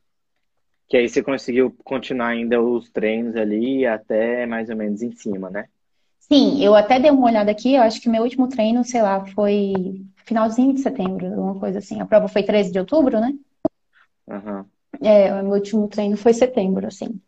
Que 0.88 0.98
aí 0.98 1.08
você 1.08 1.22
conseguiu 1.22 1.74
continuar 1.84 2.28
ainda 2.28 2.62
os 2.62 2.90
treinos 2.90 3.34
ali 3.34 3.86
até 3.86 4.44
mais 4.46 4.68
ou 4.68 4.76
menos 4.76 5.02
em 5.02 5.10
cima, 5.10 5.48
né? 5.50 5.66
Sim, 6.28 6.62
eu 6.62 6.74
até 6.74 6.98
dei 6.98 7.10
uma 7.10 7.26
olhada 7.26 7.50
aqui, 7.50 7.74
eu 7.74 7.82
acho 7.82 8.00
que 8.00 8.08
meu 8.08 8.22
último 8.22 8.48
treino, 8.48 8.84
sei 8.84 9.00
lá, 9.00 9.24
foi 9.26 10.04
finalzinho 10.24 10.74
de 10.74 10.80
setembro, 10.80 11.26
uma 11.26 11.58
coisa 11.58 11.78
assim. 11.78 12.00
A 12.00 12.06
prova 12.06 12.26
foi 12.26 12.42
13 12.42 12.72
de 12.72 12.78
outubro, 12.80 13.20
né? 13.20 13.32
Uhum. 14.26 14.64
É, 15.00 15.32
o 15.32 15.44
meu 15.44 15.54
último 15.54 15.86
treino 15.86 16.16
foi 16.16 16.34
setembro, 16.34 16.86
assim. 16.86 17.20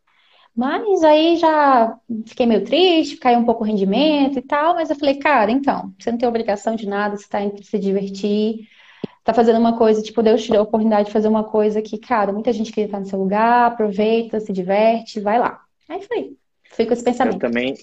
Mas 0.54 1.04
aí 1.04 1.36
já 1.36 1.96
fiquei 2.26 2.44
meio 2.44 2.64
triste, 2.64 3.18
caiu 3.18 3.38
um 3.38 3.44
pouco 3.44 3.62
o 3.62 3.66
rendimento 3.66 4.40
e 4.40 4.42
tal, 4.42 4.74
mas 4.74 4.90
eu 4.90 4.96
falei, 4.96 5.14
cara, 5.14 5.52
então, 5.52 5.94
você 5.96 6.10
não 6.10 6.18
tem 6.18 6.28
obrigação 6.28 6.74
de 6.74 6.84
nada, 6.88 7.16
você 7.16 7.28
tá 7.28 7.40
indo 7.40 7.62
se 7.62 7.78
divertir, 7.78 8.66
tá 9.22 9.32
fazendo 9.32 9.60
uma 9.60 9.78
coisa, 9.78 10.02
tipo, 10.02 10.20
Deus 10.20 10.42
te 10.42 10.50
deu 10.50 10.60
a 10.60 10.64
oportunidade 10.64 11.06
de 11.06 11.12
fazer 11.12 11.28
uma 11.28 11.44
coisa 11.44 11.80
que, 11.80 11.98
cara, 11.98 12.32
muita 12.32 12.52
gente 12.52 12.72
queria 12.72 12.86
estar 12.86 12.98
no 12.98 13.06
seu 13.06 13.20
lugar, 13.20 13.66
aproveita, 13.66 14.40
se 14.40 14.52
diverte, 14.52 15.20
vai 15.20 15.38
lá. 15.38 15.60
Aí 15.88 16.02
foi. 16.02 16.36
Fui 16.70 16.86
com 16.86 16.92
esse 16.92 17.04
pensamento. 17.04 17.36
Eu 17.36 17.40
também, 17.40 17.74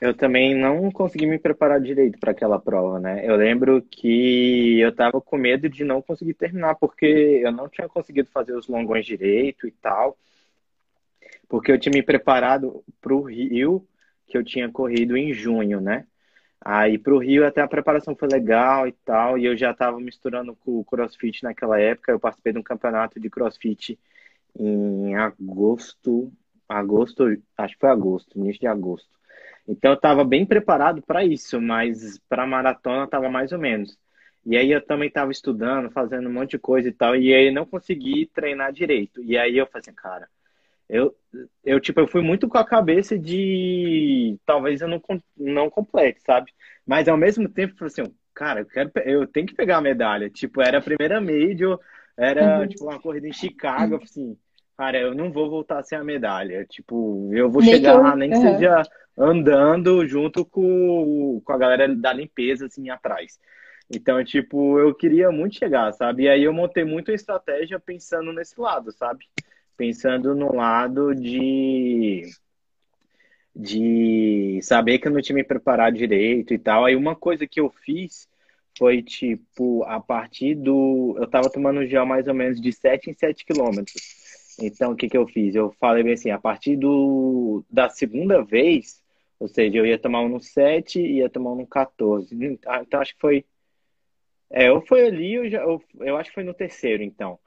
eu 0.00 0.14
também 0.14 0.54
não 0.54 0.90
consegui 0.90 1.26
me 1.26 1.38
preparar 1.38 1.80
direito 1.80 2.18
para 2.18 2.32
aquela 2.32 2.58
prova, 2.60 3.00
né? 3.00 3.26
Eu 3.26 3.36
lembro 3.36 3.80
que 3.82 4.78
eu 4.80 4.94
tava 4.94 5.20
com 5.20 5.36
medo 5.38 5.68
de 5.68 5.84
não 5.84 6.02
conseguir 6.02 6.34
terminar, 6.34 6.74
porque 6.76 7.06
eu 7.42 7.50
não 7.50 7.68
tinha 7.68 7.88
conseguido 7.88 8.28
fazer 8.30 8.54
os 8.54 8.68
longões 8.68 9.06
direito 9.06 9.66
e 9.66 9.70
tal. 9.70 10.16
Porque 11.48 11.72
eu 11.72 11.78
tinha 11.78 11.92
me 11.92 12.02
preparado 12.02 12.84
para 13.00 13.14
o 13.14 13.22
Rio, 13.22 13.86
que 14.26 14.36
eu 14.36 14.44
tinha 14.44 14.70
corrido 14.70 15.16
em 15.16 15.32
junho, 15.32 15.80
né? 15.80 16.06
Aí 16.60 16.98
para 16.98 17.14
o 17.14 17.18
Rio 17.18 17.46
até 17.46 17.60
a 17.62 17.68
preparação 17.68 18.14
foi 18.16 18.28
legal 18.28 18.88
e 18.88 18.92
tal, 18.92 19.38
e 19.38 19.46
eu 19.46 19.56
já 19.56 19.70
estava 19.70 20.00
misturando 20.00 20.54
com 20.56 20.78
o 20.80 20.84
CrossFit 20.84 21.42
naquela 21.42 21.80
época. 21.80 22.12
Eu 22.12 22.20
participei 22.20 22.52
de 22.52 22.58
um 22.58 22.62
campeonato 22.62 23.20
de 23.20 23.30
CrossFit 23.30 23.98
em 24.58 25.14
agosto, 25.16 26.32
agosto, 26.68 27.24
acho 27.56 27.74
que 27.74 27.80
foi 27.80 27.90
agosto, 27.90 28.38
início 28.38 28.60
de 28.60 28.66
agosto. 28.66 29.08
Então 29.68 29.92
eu 29.92 29.96
estava 29.96 30.24
bem 30.24 30.46
preparado 30.46 31.02
para 31.02 31.24
isso, 31.24 31.60
mas 31.60 32.18
para 32.28 32.46
maratona 32.46 33.04
estava 33.04 33.28
mais 33.28 33.52
ou 33.52 33.58
menos. 33.58 33.96
E 34.44 34.56
aí 34.56 34.70
eu 34.70 34.80
também 34.80 35.08
estava 35.08 35.32
estudando, 35.32 35.90
fazendo 35.90 36.28
um 36.28 36.32
monte 36.32 36.52
de 36.52 36.58
coisa 36.58 36.88
e 36.88 36.92
tal, 36.92 37.16
e 37.16 37.34
aí 37.34 37.50
não 37.50 37.66
consegui 37.66 38.26
treinar 38.32 38.72
direito. 38.72 39.22
E 39.24 39.36
aí 39.36 39.58
eu 39.58 39.66
falei 39.66 39.80
assim, 39.80 39.92
cara, 39.92 40.28
eu, 40.88 41.16
eu 41.64 41.80
tipo, 41.80 41.98
eu 42.00 42.06
fui 42.06 42.22
muito 42.22 42.48
com 42.48 42.56
a 42.56 42.64
cabeça 42.64 43.18
de 43.18 44.38
talvez 44.46 44.80
eu 44.80 44.88
não, 44.88 45.02
não 45.36 45.68
complete, 45.68 46.20
sabe? 46.22 46.52
Mas 46.86 47.08
ao 47.08 47.16
mesmo 47.16 47.48
tempo, 47.48 47.74
eu 47.74 47.78
falei 47.78 47.92
assim, 47.92 48.14
cara, 48.32 48.60
eu, 48.60 48.66
quero, 48.66 48.92
eu 49.04 49.26
tenho 49.26 49.46
que 49.48 49.54
pegar 49.54 49.78
a 49.78 49.80
medalha. 49.80 50.30
Tipo, 50.30 50.60
era 50.60 50.78
a 50.78 50.82
primeira 50.82 51.20
Major, 51.20 51.80
era 52.16 52.60
uhum. 52.60 52.68
tipo 52.68 52.84
uma 52.84 53.00
corrida 53.00 53.26
em 53.26 53.32
Chicago, 53.32 53.96
assim, 53.96 54.38
cara, 54.76 54.98
eu 54.98 55.14
não 55.14 55.32
vou 55.32 55.48
voltar 55.48 55.82
sem 55.82 55.96
a 55.98 56.04
medalha. 56.04 56.64
Tipo, 56.66 57.30
eu 57.32 57.50
vou 57.50 57.62
chegar 57.62 57.94
lá, 57.94 58.14
nem 58.14 58.30
que 58.30 58.36
uhum. 58.36 58.42
seja 58.42 58.82
andando 59.16 60.06
junto 60.06 60.44
com, 60.44 61.40
com 61.44 61.52
a 61.52 61.58
galera 61.58 61.94
da 61.94 62.12
limpeza, 62.12 62.66
assim, 62.66 62.90
atrás. 62.90 63.40
Então, 63.90 64.22
tipo, 64.24 64.78
eu 64.78 64.94
queria 64.94 65.30
muito 65.30 65.56
chegar, 65.56 65.92
sabe? 65.92 66.24
E 66.24 66.28
aí 66.28 66.42
eu 66.42 66.52
montei 66.52 66.84
muito 66.84 67.10
a 67.10 67.14
estratégia 67.14 67.78
pensando 67.78 68.32
nesse 68.32 68.60
lado, 68.60 68.92
sabe? 68.92 69.24
Pensando 69.76 70.34
no 70.34 70.54
lado 70.54 71.14
de 71.14 72.22
de 73.58 74.60
saber 74.62 74.98
que 74.98 75.08
eu 75.08 75.12
não 75.12 75.22
tinha 75.22 75.34
me 75.34 75.42
preparado 75.42 75.96
direito 75.96 76.52
e 76.52 76.58
tal. 76.58 76.84
Aí 76.84 76.94
uma 76.94 77.16
coisa 77.16 77.46
que 77.46 77.58
eu 77.58 77.70
fiz 77.70 78.28
foi 78.76 79.02
tipo, 79.02 79.82
a 79.84 79.98
partir 79.98 80.54
do. 80.54 81.16
Eu 81.18 81.26
tava 81.26 81.50
tomando 81.50 81.86
gel 81.86 82.04
mais 82.04 82.28
ou 82.28 82.34
menos 82.34 82.60
de 82.60 82.70
7 82.70 83.08
em 83.10 83.14
7 83.14 83.46
quilômetros. 83.46 83.94
Então, 84.60 84.92
o 84.92 84.96
que, 84.96 85.08
que 85.08 85.16
eu 85.16 85.26
fiz? 85.26 85.54
Eu 85.54 85.70
falei 85.80 86.02
bem 86.02 86.14
assim, 86.14 86.30
a 86.30 86.38
partir 86.38 86.76
do, 86.76 87.64
da 87.70 87.88
segunda 87.88 88.42
vez, 88.42 89.02
ou 89.38 89.48
seja, 89.48 89.76
eu 89.76 89.86
ia 89.86 89.98
tomar 89.98 90.22
um 90.22 90.28
no 90.28 90.40
7 90.40 91.00
e 91.00 91.18
ia 91.18 91.28
tomar 91.28 91.52
um 91.52 91.56
no 91.56 91.66
14. 91.66 92.34
Então, 92.34 93.00
acho 93.00 93.14
que 93.14 93.20
foi 93.20 93.44
é, 94.50 94.68
eu 94.68 94.80
fui 94.80 95.04
ali, 95.04 95.34
eu, 95.34 95.48
já, 95.50 95.60
eu, 95.60 95.82
eu 96.00 96.16
acho 96.16 96.30
que 96.30 96.34
foi 96.34 96.44
no 96.44 96.54
terceiro, 96.54 97.02
então. 97.02 97.38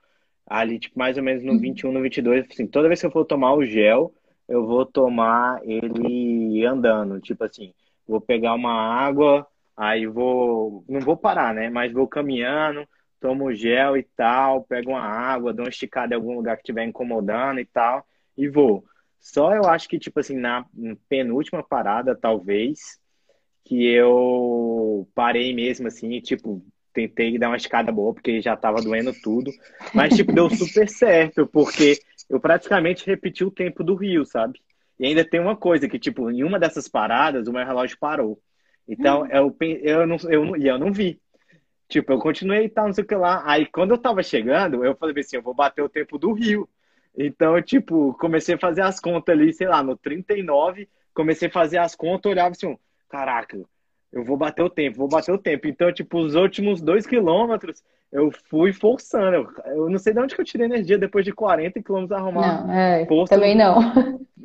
Ali, 0.46 0.80
tipo, 0.80 0.98
mais 0.98 1.18
ou 1.18 1.24
menos 1.24 1.44
no 1.44 1.58
21, 1.60 1.90
uhum. 1.90 1.96
no 1.96 2.02
22, 2.02 2.46
assim, 2.50 2.68
toda 2.68 2.88
vez 2.88 3.00
que 3.00 3.06
eu 3.06 3.12
for 3.12 3.26
tomar 3.26 3.54
o 3.54 3.66
gel, 3.66 4.14
eu 4.48 4.66
vou 4.66 4.86
tomar 4.86 5.62
ele 5.64 6.66
andando. 6.66 7.20
Tipo 7.22 7.44
assim, 7.46 7.74
vou 8.08 8.20
pegar 8.20 8.54
uma 8.56 8.74
água, 8.74 9.48
aí 9.78 10.08
vou. 10.08 10.84
Não 10.90 11.00
vou 11.02 11.16
parar, 11.16 11.54
né? 11.54 11.70
Mas 11.70 11.94
vou 11.94 12.08
caminhando, 12.08 12.88
tomo 13.20 13.46
o 13.46 13.54
gel 13.54 13.98
e 13.98 14.04
tal, 14.04 14.64
pego 14.64 14.92
uma 14.92 15.02
água, 15.02 15.54
dou 15.54 15.66
uma 15.66 15.70
esticada 15.70 16.14
em 16.14 16.18
algum 16.18 16.36
lugar 16.36 16.56
que 16.56 16.64
estiver 16.64 16.86
incomodando 16.86 17.60
e 17.60 17.66
tal, 17.66 18.06
e 18.38 18.48
vou. 18.48 18.84
Só 19.20 19.54
eu 19.54 19.66
acho 19.66 19.88
que, 19.90 20.00
tipo 20.00 20.20
assim, 20.20 20.38
na 20.38 20.66
penúltima 21.10 21.62
parada, 21.62 22.16
talvez, 22.16 23.00
que 23.66 23.86
eu 23.86 25.08
parei 25.14 25.54
mesmo, 25.54 25.88
assim, 25.88 26.20
tipo, 26.22 26.64
tentei 26.94 27.38
dar 27.38 27.50
uma 27.50 27.58
escada 27.58 27.92
boa, 27.92 28.14
porque 28.14 28.42
já 28.42 28.56
tava 28.56 28.82
doendo 28.82 29.14
tudo. 29.14 29.52
Mas, 29.94 30.16
tipo, 30.16 30.32
deu 30.32 30.50
super 30.50 30.88
certo, 30.90 31.46
porque 31.48 32.00
eu 32.30 32.40
praticamente 32.40 33.06
repeti 33.06 33.44
o 33.44 33.52
tempo 33.52 33.84
do 33.84 33.96
Rio, 33.96 34.26
sabe? 34.26 34.60
E 35.00 35.06
ainda 35.06 35.24
tem 35.24 35.40
uma 35.40 35.56
coisa, 35.56 35.88
que, 35.88 36.00
tipo, 36.00 36.30
em 36.30 36.44
uma 36.44 36.60
dessas 36.60 36.88
paradas, 36.88 37.48
o 37.48 37.54
meu 37.54 37.66
relógio 37.66 37.98
parou. 38.00 38.40
Então, 38.88 39.24
hum. 39.24 39.28
eu, 39.28 39.56
eu, 39.82 40.08
não, 40.08 40.18
eu, 40.30 40.58
e 40.58 40.68
eu 40.68 40.80
não 40.80 40.92
vi. 40.92 41.22
Tipo, 41.90 42.14
eu 42.14 42.20
continuei 42.20 42.66
e 42.66 42.70
tal, 42.70 42.86
não 42.86 42.94
sei 42.94 43.04
o 43.04 43.08
que 43.08 43.16
lá. 43.16 43.44
Aí, 43.46 43.66
quando 43.66 43.92
eu 43.92 43.98
tava 43.98 44.24
chegando, 44.24 44.86
eu 44.86 44.96
falei 44.96 45.20
assim, 45.20 45.36
eu 45.36 45.42
vou 45.42 45.54
bater 45.54 45.82
o 45.82 45.90
tempo 45.90 46.18
do 46.18 46.32
Rio. 46.32 46.70
Então, 47.18 47.60
tipo, 47.62 48.14
comecei 48.20 48.56
a 48.56 48.60
fazer 48.60 48.82
as 48.82 49.00
contas 49.00 49.34
ali, 49.34 49.52
sei 49.52 49.68
lá, 49.68 49.84
no 49.84 49.98
39, 49.98 50.88
comecei 51.14 51.50
a 51.50 51.52
fazer 51.52 51.80
as 51.80 51.96
contas, 51.96 52.32
olhava 52.32 52.52
assim, 52.52 52.78
caraca, 53.10 53.60
eu 54.14 54.24
vou 54.24 54.38
bater 54.38 54.62
o 54.62 54.70
tempo, 54.70 55.00
vou 55.00 55.08
bater 55.08 55.32
o 55.32 55.38
tempo. 55.38 55.68
Então, 55.68 55.92
tipo, 55.92 56.20
os 56.20 56.36
últimos 56.36 56.80
dois 56.80 57.06
quilômetros 57.06 57.84
eu 58.12 58.32
fui 58.50 58.74
forçando. 58.74 59.36
Eu, 59.36 59.74
eu 59.74 59.90
não 59.90 60.00
sei 60.00 60.14
de 60.14 60.20
onde 60.20 60.36
que 60.36 60.42
eu 60.42 60.46
tirei 60.46 60.66
energia 60.66 60.98
depois 60.98 61.24
de 61.24 61.32
40 61.32 61.82
quilômetros 61.82 62.18
arrumar. 62.18 62.66
Não, 62.66 62.74
é, 62.74 63.06
também 63.28 63.56
não. 63.56 63.80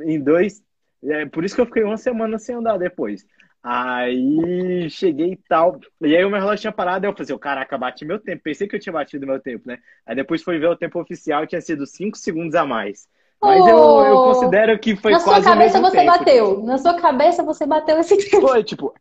Em 0.02 0.20
dois. 0.20 0.62
É, 1.02 1.26
por 1.26 1.44
isso 1.44 1.54
que 1.54 1.60
eu 1.60 1.66
fiquei 1.66 1.82
uma 1.82 1.96
semana 1.96 2.38
sem 2.38 2.54
andar 2.54 2.78
depois. 2.78 3.26
Aí 3.66 4.90
cheguei 4.90 5.32
e 5.32 5.40
tal. 5.48 5.80
E 6.02 6.14
aí 6.14 6.22
o 6.22 6.28
meu 6.28 6.38
relógio 6.38 6.60
tinha 6.60 6.72
parado. 6.72 7.06
Eu 7.06 7.12
falei 7.12 7.24
assim, 7.24 7.38
caraca, 7.38 7.78
bati 7.78 8.04
meu 8.04 8.18
tempo. 8.18 8.42
Pensei 8.42 8.68
que 8.68 8.76
eu 8.76 8.80
tinha 8.80 8.92
batido 8.92 9.26
meu 9.26 9.40
tempo, 9.40 9.66
né? 9.66 9.78
Aí 10.04 10.14
depois 10.14 10.42
foi 10.42 10.58
ver 10.58 10.66
o 10.66 10.76
tempo 10.76 11.00
oficial, 11.00 11.46
tinha 11.46 11.62
sido 11.62 11.86
5 11.86 12.18
segundos 12.18 12.54
a 12.54 12.66
mais. 12.66 13.08
Mas 13.40 13.62
oh, 13.62 13.68
eu, 13.68 14.06
eu 14.06 14.16
considero 14.24 14.78
que 14.78 14.94
foi 14.94 15.12
na 15.12 15.20
quase. 15.24 15.40
Na 15.40 15.42
sua 15.42 15.52
cabeça 15.52 15.80
você 15.80 15.96
tempo. 15.96 16.18
bateu. 16.18 16.62
Na 16.62 16.78
sua 16.78 16.94
cabeça 16.94 17.42
você 17.42 17.66
bateu 17.66 17.98
esse 17.98 18.30
tempo. 18.30 18.46
Foi, 18.46 18.62
tipo, 18.62 18.94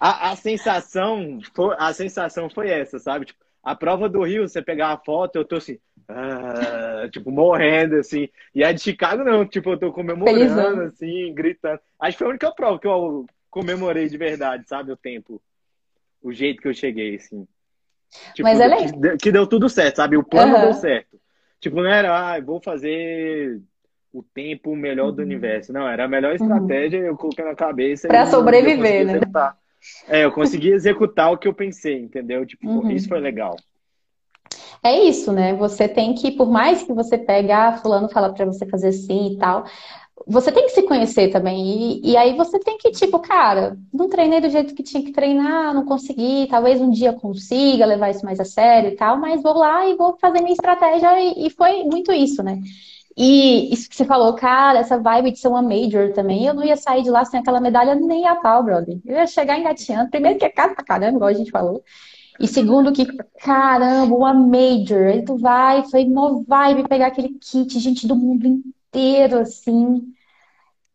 a, 0.00 0.30
a, 0.30 0.36
sensação 0.36 1.38
foi, 1.54 1.76
a 1.78 1.92
sensação 1.92 2.48
foi 2.48 2.70
essa, 2.70 2.98
sabe? 2.98 3.26
Tipo, 3.26 3.40
a 3.62 3.74
prova 3.74 4.08
do 4.08 4.22
Rio, 4.22 4.48
você 4.48 4.62
pegar 4.62 4.92
a 4.92 4.96
foto, 4.96 5.36
eu 5.36 5.44
tô 5.44 5.56
assim, 5.56 5.78
ah, 6.08 7.06
tipo, 7.12 7.30
morrendo, 7.30 7.96
assim. 7.96 8.30
E 8.54 8.64
a 8.64 8.72
de 8.72 8.80
Chicago, 8.80 9.24
não, 9.24 9.44
tipo, 9.44 9.70
eu 9.70 9.78
tô 9.78 9.92
comemorando, 9.92 10.38
Felizão. 10.38 10.80
assim, 10.80 11.34
gritando. 11.34 11.78
Acho 12.00 12.12
que 12.12 12.18
foi 12.18 12.26
a 12.28 12.30
única 12.30 12.50
prova 12.52 12.78
que 12.78 12.86
eu 12.86 13.26
comemorei 13.50 14.08
de 14.08 14.16
verdade, 14.16 14.68
sabe? 14.68 14.92
O 14.92 14.96
tempo. 14.96 15.40
O 16.22 16.32
jeito 16.32 16.62
que 16.62 16.68
eu 16.68 16.74
cheguei, 16.74 17.16
assim. 17.16 17.46
Tipo, 18.34 18.48
Mas 18.48 18.60
ela 18.60 18.76
que, 18.76 19.16
que 19.18 19.32
deu 19.32 19.46
tudo 19.46 19.68
certo, 19.68 19.96
sabe? 19.96 20.16
O 20.16 20.24
plano 20.24 20.54
uhum. 20.54 20.60
deu 20.62 20.74
certo. 20.74 21.20
Tipo, 21.60 21.76
não 21.76 21.90
era, 21.90 22.34
ah, 22.34 22.40
vou 22.40 22.60
fazer 22.60 23.60
o 24.12 24.22
tempo 24.22 24.74
melhor 24.74 25.12
do 25.12 25.18
uhum. 25.18 25.26
universo. 25.26 25.72
Não, 25.72 25.86
era 25.86 26.04
a 26.04 26.08
melhor 26.08 26.30
uhum. 26.30 26.46
estratégia, 26.46 26.98
eu 26.98 27.16
coloquei 27.16 27.44
na 27.44 27.54
cabeça. 27.54 28.08
Pra 28.08 28.26
sobreviver, 28.26 29.06
né? 29.06 29.12
Executar. 29.12 29.56
É, 30.08 30.24
eu 30.24 30.32
consegui 30.32 30.70
executar 30.72 31.32
o 31.32 31.38
que 31.38 31.48
eu 31.48 31.54
pensei, 31.54 31.98
entendeu? 31.98 32.44
Tipo, 32.44 32.68
uhum. 32.68 32.90
isso 32.90 33.08
foi 33.08 33.20
legal. 33.20 33.56
É 34.82 34.98
isso, 35.04 35.30
né? 35.30 35.54
Você 35.54 35.86
tem 35.86 36.14
que, 36.14 36.30
por 36.32 36.50
mais 36.50 36.82
que 36.82 36.92
você 36.92 37.18
pegue, 37.18 37.52
ah, 37.52 37.76
fulano 37.76 38.08
fala 38.08 38.32
para 38.32 38.46
você 38.46 38.66
fazer 38.66 38.88
assim 38.88 39.34
e 39.34 39.38
tal, 39.38 39.64
você 40.26 40.52
tem 40.52 40.64
que 40.64 40.72
se 40.72 40.82
conhecer 40.82 41.28
também. 41.30 42.00
E, 42.02 42.12
e, 42.12 42.16
aí 42.16 42.36
você 42.36 42.58
tem 42.58 42.78
que, 42.78 42.90
tipo, 42.90 43.18
cara, 43.18 43.76
não 43.92 44.08
treinei 44.08 44.40
do 44.40 44.50
jeito 44.50 44.74
que 44.74 44.82
tinha 44.82 45.02
que 45.02 45.12
treinar, 45.12 45.74
não 45.74 45.84
consegui, 45.84 46.46
talvez 46.50 46.80
um 46.80 46.90
dia 46.90 47.12
consiga 47.12 47.86
levar 47.86 48.10
isso 48.10 48.24
mais 48.24 48.40
a 48.40 48.44
sério 48.44 48.90
e 48.90 48.96
tal, 48.96 49.18
mas 49.18 49.42
vou 49.42 49.54
lá 49.54 49.86
e 49.88 49.96
vou 49.96 50.16
fazer 50.20 50.40
minha 50.40 50.52
estratégia, 50.52 51.20
e, 51.20 51.46
e 51.46 51.50
foi 51.50 51.84
muito 51.84 52.12
isso, 52.12 52.42
né? 52.42 52.60
E 53.16 53.72
isso 53.72 53.88
que 53.88 53.96
você 53.96 54.04
falou, 54.04 54.34
cara, 54.34 54.78
essa 54.78 54.98
vibe 54.98 55.32
de 55.32 55.38
ser 55.38 55.48
uma 55.48 55.62
major 55.62 56.12
também, 56.12 56.46
eu 56.46 56.54
não 56.54 56.64
ia 56.64 56.76
sair 56.76 57.02
de 57.02 57.10
lá 57.10 57.24
sem 57.24 57.40
aquela 57.40 57.60
medalha 57.60 57.94
nem 57.94 58.26
a 58.26 58.36
pau, 58.36 58.62
brother. 58.62 58.98
Eu 59.04 59.16
ia 59.16 59.26
chegar 59.26 59.58
engateando. 59.58 60.10
Primeiro 60.10 60.38
que 60.38 60.44
é 60.44 60.48
caro 60.48 60.74
pra 60.74 60.84
caramba, 60.84 61.16
igual 61.16 61.28
a 61.30 61.34
gente 61.34 61.50
falou. 61.50 61.82
E 62.38 62.48
segundo 62.48 62.92
que, 62.92 63.04
caramba, 63.42 64.14
uma 64.14 64.32
major. 64.32 65.08
Aí 65.08 65.24
tu 65.24 65.36
vai, 65.36 65.84
foi 65.90 66.04
uma 66.04 66.42
vibe 66.44 66.88
pegar 66.88 67.08
aquele 67.08 67.30
kit, 67.38 67.78
gente 67.78 68.06
do 68.06 68.16
mundo 68.16 68.46
inteiro, 68.46 68.74
assim. 69.40 70.12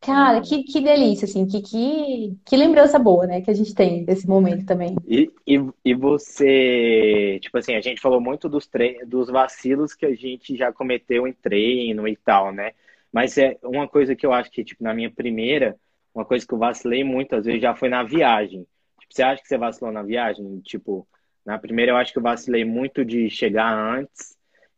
Cara, 0.02 0.40
que, 0.42 0.64
que 0.64 0.82
delícia, 0.82 1.26
assim, 1.26 1.48
que, 1.48 1.62
que, 1.62 2.38
que 2.46 2.56
lembrança 2.56 3.00
boa, 3.00 3.26
né, 3.26 3.42
que 3.42 3.50
a 3.50 3.54
gente 3.54 3.74
tem 3.74 4.06
desse 4.06 4.28
momento 4.28 4.64
também. 4.64 4.96
E, 5.08 5.32
e, 5.48 5.60
e 5.84 5.94
você, 5.96 7.40
tipo 7.42 7.58
assim, 7.58 7.74
a 7.74 7.82
gente 7.82 8.00
falou 8.00 8.22
muito 8.22 8.48
dos, 8.48 8.68
tre 8.68 9.04
dos 9.06 9.30
vacilos 9.30 9.96
que 9.96 10.06
a 10.06 10.14
gente 10.14 10.56
já 10.56 10.72
cometeu 10.72 11.28
em 11.28 11.34
treino 11.34 12.08
e 12.08 12.16
tal, 12.16 12.52
né? 12.52 12.74
Mas 13.12 13.38
é 13.38 13.58
uma 13.64 13.88
coisa 13.88 14.16
que 14.16 14.26
eu 14.26 14.32
acho 14.32 14.52
que, 14.52 14.64
tipo, 14.64 14.84
na 14.84 14.94
minha 14.94 15.10
primeira, 15.10 15.76
uma 16.14 16.26
coisa 16.26 16.46
que 16.46 16.54
eu 16.54 16.58
vacilei 16.60 17.04
muito, 17.04 17.36
às 17.36 17.46
vezes, 17.46 17.62
já 17.62 17.74
foi 17.74 17.90
na 17.90 18.04
viagem. 18.04 18.68
Tipo, 19.00 19.14
você 19.14 19.24
acha 19.24 19.42
que 19.42 19.48
você 19.48 19.58
vacilou 19.58 19.92
na 19.92 20.04
viagem? 20.04 20.60
Tipo, 20.60 21.08
na 21.44 21.58
primeira 21.58 21.94
eu 21.94 21.98
acho 21.98 22.12
que 22.12 22.20
eu 22.20 22.24
vacilei 22.24 22.64
muito 22.64 23.04
de 23.04 23.30
chegar 23.30 23.74
antes, 23.74 24.35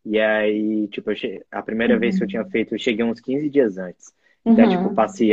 e 0.10 0.20
aí, 0.20 0.88
tipo, 0.88 1.12
a 1.52 1.62
primeira 1.62 1.96
uhum. 1.96 2.00
vez 2.00 2.18
que 2.18 2.24
eu 2.24 2.28
tinha 2.28 2.46
feito, 2.46 2.76
eu 2.76 2.80
cheguei 2.80 3.04
uns 3.04 3.20
15 3.20 3.50
dias 3.50 3.78
antes. 3.78 4.14
Então, 4.46 4.66
uhum. 4.66 4.72
tipo, 4.72 4.96
passei. 4.96 5.32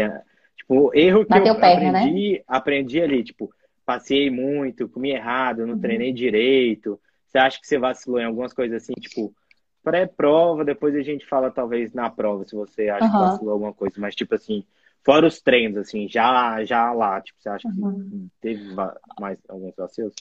Tipo, 0.57 0.91
erro 0.95 1.25
que 1.25 1.31
Bateu 1.31 1.55
eu 1.55 1.61
perna, 1.61 1.93
né? 1.93 2.01
aprendi, 2.01 2.33
né? 2.33 2.45
aprendi 2.47 3.01
ali, 3.01 3.25
tipo, 3.25 3.51
passei 3.85 4.31
muito, 4.31 4.89
comi 4.89 5.11
errado, 5.11 5.67
não 5.67 5.75
uhum. 5.75 5.81
treinei 5.81 6.13
direito. 6.13 6.99
Você 7.27 7.39
acha 7.39 7.61
que 7.61 7.67
você 7.67 7.79
vacilou 7.79 8.21
em 8.21 8.25
algumas 8.25 8.53
coisas 8.53 8.83
assim, 8.83 8.95
tipo, 8.95 9.35
pré-prova, 9.83 10.65
depois 10.65 10.95
a 10.95 11.03
gente 11.03 11.27
fala 11.27 11.51
talvez 11.51 11.93
na 11.93 12.09
prova, 12.09 12.45
se 12.45 12.57
você 12.57 12.89
acha 12.89 13.05
uhum. 13.05 13.11
que 13.11 13.19
vacilou 13.19 13.53
alguma 13.53 13.73
coisa, 13.73 13.95
mas 13.99 14.15
tipo 14.15 14.35
assim, 14.35 14.65
fora 15.05 15.27
os 15.27 15.41
treinos, 15.41 15.77
assim, 15.77 16.09
já, 16.09 16.65
já 16.65 16.93
lá, 16.93 17.21
tipo, 17.21 17.41
você 17.41 17.49
acha 17.49 17.69
que 17.71 17.81
uhum. 17.81 18.29
teve 18.41 18.75
mais 19.21 19.39
alguns 19.49 19.75
vacilos? 19.77 20.15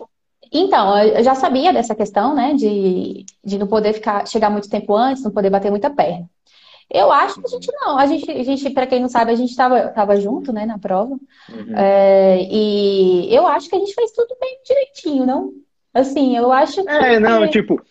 Então, 0.52 0.98
eu 0.98 1.24
já 1.24 1.36
sabia 1.36 1.74
dessa 1.74 1.96
questão, 1.96 2.36
né, 2.36 2.54
de, 2.54 3.26
de 3.44 3.58
não 3.58 3.68
poder 3.68 3.94
ficar, 3.94 4.28
chegar 4.28 4.50
muito 4.50 4.70
tempo 4.70 4.96
antes, 4.96 5.24
não 5.24 5.32
poder 5.32 5.50
bater 5.50 5.72
muita 5.72 5.90
perna. 5.90 6.30
Eu 6.90 7.12
acho 7.12 7.40
que 7.40 7.48
a 7.48 7.50
gente 7.50 7.72
não. 7.72 7.98
A 7.98 8.06
gente, 8.06 8.30
a 8.30 8.44
gente 8.44 8.70
para 8.70 8.86
quem 8.86 9.00
não 9.00 9.10
sabe, 9.10 9.32
a 9.32 9.36
gente 9.36 9.50
estava 9.50 9.88
tava 9.88 10.16
junto, 10.20 10.54
né, 10.54 10.66
na 10.66 10.78
prova. 10.78 11.14
Uhum. 11.50 11.76
É, 11.76 12.48
e 12.52 13.34
eu 13.34 13.48
acho 13.48 13.70
que 13.70 13.76
a 13.76 13.80
gente 13.80 13.94
fez 13.94 14.12
tudo 14.12 14.36
bem 14.40 14.60
direitinho, 14.66 15.26
não? 15.26 15.54
Assim, 15.94 16.38
eu 16.38 16.52
acho 16.52 16.84
que. 16.84 16.90
É, 16.90 17.20
não, 17.20 17.50
tipo, 17.50 17.82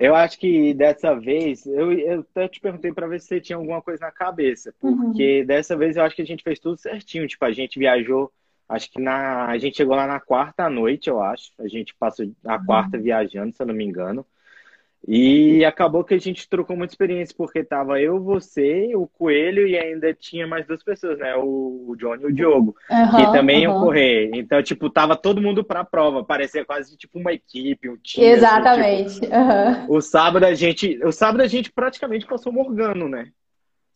eu 0.00 0.14
acho 0.14 0.38
que 0.38 0.74
dessa 0.74 1.14
vez, 1.14 1.66
eu, 1.66 1.92
eu 1.92 2.20
até 2.20 2.48
te 2.48 2.60
perguntei 2.60 2.92
para 2.92 3.06
ver 3.06 3.20
se 3.20 3.28
você 3.28 3.40
tinha 3.40 3.56
alguma 3.56 3.80
coisa 3.80 4.04
na 4.06 4.12
cabeça, 4.12 4.74
uhum. 4.82 4.96
porque 4.96 5.40
uhum. 5.40 5.46
dessa 5.46 5.76
vez 5.76 5.96
eu 5.96 6.02
acho 6.02 6.16
que 6.16 6.22
a 6.22 6.26
gente 6.26 6.42
fez 6.42 6.58
tudo 6.58 6.76
certinho. 6.78 7.26
Tipo, 7.26 7.44
a 7.44 7.52
gente 7.52 7.78
viajou 7.78 8.30
Acho 8.68 8.90
que 8.90 9.00
na, 9.00 9.46
a 9.46 9.58
gente 9.58 9.76
chegou 9.76 9.94
lá 9.94 10.06
na 10.06 10.18
quarta 10.18 10.68
noite, 10.68 11.08
eu 11.08 11.22
acho. 11.22 11.52
A 11.58 11.68
gente 11.68 11.94
passou 11.94 12.26
a 12.44 12.58
quarta 12.58 12.98
viajando, 12.98 13.54
se 13.54 13.62
eu 13.62 13.66
não 13.66 13.74
me 13.74 13.84
engano. 13.84 14.26
E 15.08 15.64
acabou 15.64 16.02
que 16.02 16.14
a 16.14 16.18
gente 16.18 16.48
trocou 16.48 16.76
muita 16.76 16.92
experiência, 16.92 17.32
porque 17.38 17.62
tava 17.62 18.00
eu, 18.00 18.20
você, 18.20 18.90
o 18.96 19.06
Coelho 19.06 19.64
e 19.64 19.78
ainda 19.78 20.12
tinha 20.12 20.48
mais 20.48 20.66
duas 20.66 20.82
pessoas, 20.82 21.16
né? 21.18 21.32
O 21.36 21.94
Johnny 21.96 22.24
e 22.24 22.26
o 22.26 22.32
Diogo, 22.32 22.74
uhum, 22.90 23.16
que 23.16 23.32
também 23.32 23.68
uhum. 23.68 23.74
iam 23.74 23.80
correr. 23.80 24.30
Então, 24.34 24.60
tipo, 24.64 24.90
tava 24.90 25.14
todo 25.14 25.40
mundo 25.40 25.62
pra 25.62 25.84
prova, 25.84 26.24
parecia 26.24 26.64
quase 26.64 26.96
tipo 26.96 27.20
uma 27.20 27.32
equipe, 27.32 27.88
um 27.88 27.96
time. 27.96 28.26
Exatamente. 28.26 29.06
Assim, 29.06 29.20
tipo, 29.20 29.36
uhum. 29.36 29.96
O 29.96 30.00
sábado 30.00 30.44
a 30.44 30.54
gente. 30.54 30.98
O 31.04 31.12
sábado 31.12 31.42
a 31.42 31.46
gente 31.46 31.70
praticamente 31.70 32.26
passou 32.26 32.52
morgando, 32.52 33.08
né? 33.08 33.28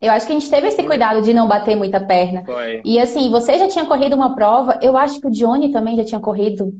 Eu 0.01 0.13
acho 0.13 0.27
que 0.27 0.33
a 0.33 0.39
gente 0.39 0.51
teve 0.51 0.69
esse 0.69 0.83
cuidado 0.83 1.21
de 1.21 1.35
não 1.35 1.47
bater 1.47 1.77
muita 1.77 2.01
perna. 2.01 2.43
Foi. 2.45 2.81
E 2.85 2.99
assim, 2.99 3.31
você 3.31 3.59
já 3.59 3.69
tinha 3.69 3.85
corrido 3.85 4.17
uma 4.17 4.35
prova, 4.35 4.79
eu 4.81 4.97
acho 4.97 5.21
que 5.21 5.27
o 5.27 5.31
Johnny 5.31 5.71
também 5.71 5.97
já 5.97 6.05
tinha 6.05 6.21
corrido, 6.21 6.73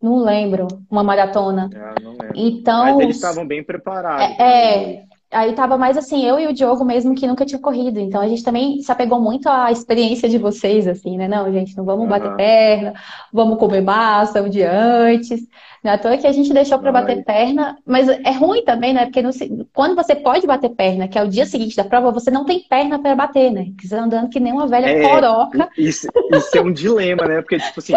não 0.00 0.24
lembro, 0.24 0.66
uma 0.90 1.04
maratona. 1.04 1.68
Ah, 1.74 1.94
não 2.02 2.12
lembro. 2.12 2.32
Então, 2.34 2.84
Mas 2.84 3.00
eles 3.00 3.16
estavam 3.16 3.46
bem 3.46 3.62
preparados. 3.62 4.36
É, 4.38 4.42
é, 4.42 5.04
aí 5.32 5.52
tava 5.54 5.78
mais 5.78 5.96
assim, 5.96 6.24
eu 6.24 6.38
e 6.38 6.46
o 6.46 6.52
Diogo 6.52 6.84
mesmo 6.84 7.14
que 7.14 7.26
nunca 7.26 7.44
tinha 7.44 7.58
corrido. 7.58 7.98
Então 7.98 8.20
a 8.20 8.28
gente 8.28 8.44
também 8.44 8.80
se 8.80 8.92
apegou 8.92 9.20
muito 9.20 9.48
à 9.48 9.72
experiência 9.72 10.28
de 10.28 10.38
vocês, 10.38 10.86
assim, 10.86 11.16
né? 11.16 11.26
Não, 11.26 11.50
gente, 11.52 11.76
não 11.76 11.84
vamos 11.84 12.04
uhum. 12.04 12.08
bater 12.08 12.36
perna, 12.36 12.94
vamos 13.32 13.58
comer 13.58 13.80
massa 13.80 14.42
um 14.42 14.48
dia 14.48 14.70
antes. 14.70 15.40
Não 15.82 15.90
é 15.90 15.94
à 15.94 15.98
toa 15.98 16.16
que 16.16 16.26
a 16.26 16.32
gente 16.32 16.52
deixou 16.52 16.78
para 16.78 16.92
bater 16.92 17.24
perna, 17.24 17.76
mas 17.84 18.08
é 18.08 18.30
ruim 18.30 18.62
também, 18.64 18.92
né? 18.92 19.06
Porque 19.06 19.20
no, 19.20 19.30
quando 19.72 19.96
você 19.96 20.14
pode 20.14 20.46
bater 20.46 20.70
perna, 20.70 21.08
que 21.08 21.18
é 21.18 21.22
o 21.24 21.28
dia 21.28 21.44
seguinte 21.44 21.74
da 21.74 21.82
prova, 21.82 22.12
você 22.12 22.30
não 22.30 22.44
tem 22.44 22.60
perna 22.60 23.00
para 23.00 23.16
bater, 23.16 23.50
né? 23.50 23.64
Porque 23.64 23.88
você 23.88 23.96
tá 23.96 24.02
andando 24.02 24.28
que 24.28 24.38
nem 24.38 24.52
uma 24.52 24.68
velha 24.68 24.86
é, 24.86 25.08
coroca. 25.08 25.68
Isso, 25.76 26.06
isso 26.32 26.56
é 26.56 26.60
um 26.60 26.72
dilema, 26.72 27.26
né? 27.26 27.40
Porque, 27.40 27.58
tipo 27.58 27.80
assim, 27.80 27.94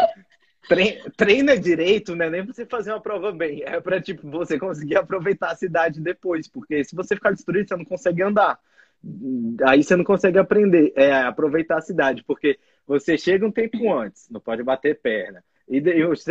treina 1.15 1.57
direito, 1.57 2.15
né? 2.15 2.29
Nem 2.29 2.45
você 2.45 2.65
fazer 2.65 2.91
uma 2.91 3.01
prova 3.01 3.31
bem. 3.31 3.63
É 3.65 3.79
para 3.79 4.01
tipo, 4.01 4.29
você 4.29 4.57
conseguir 4.57 4.97
aproveitar 4.97 5.51
a 5.51 5.55
cidade 5.55 6.01
depois. 6.01 6.47
Porque 6.47 6.83
se 6.83 6.95
você 6.95 7.15
ficar 7.15 7.31
destruído, 7.31 7.67
você 7.67 7.75
não 7.75 7.85
consegue 7.85 8.23
andar. 8.23 8.59
Aí 9.67 9.83
você 9.83 9.95
não 9.95 10.03
consegue 10.03 10.39
aprender, 10.39 10.91
é, 10.95 11.13
aproveitar 11.13 11.77
a 11.77 11.81
cidade, 11.81 12.23
porque 12.23 12.57
você 12.87 13.17
chega 13.17 13.45
um 13.45 13.51
tempo 13.51 13.93
antes, 13.93 14.27
não 14.31 14.39
pode 14.39 14.63
bater 14.63 14.99
perna 14.99 15.43
e 15.67 15.81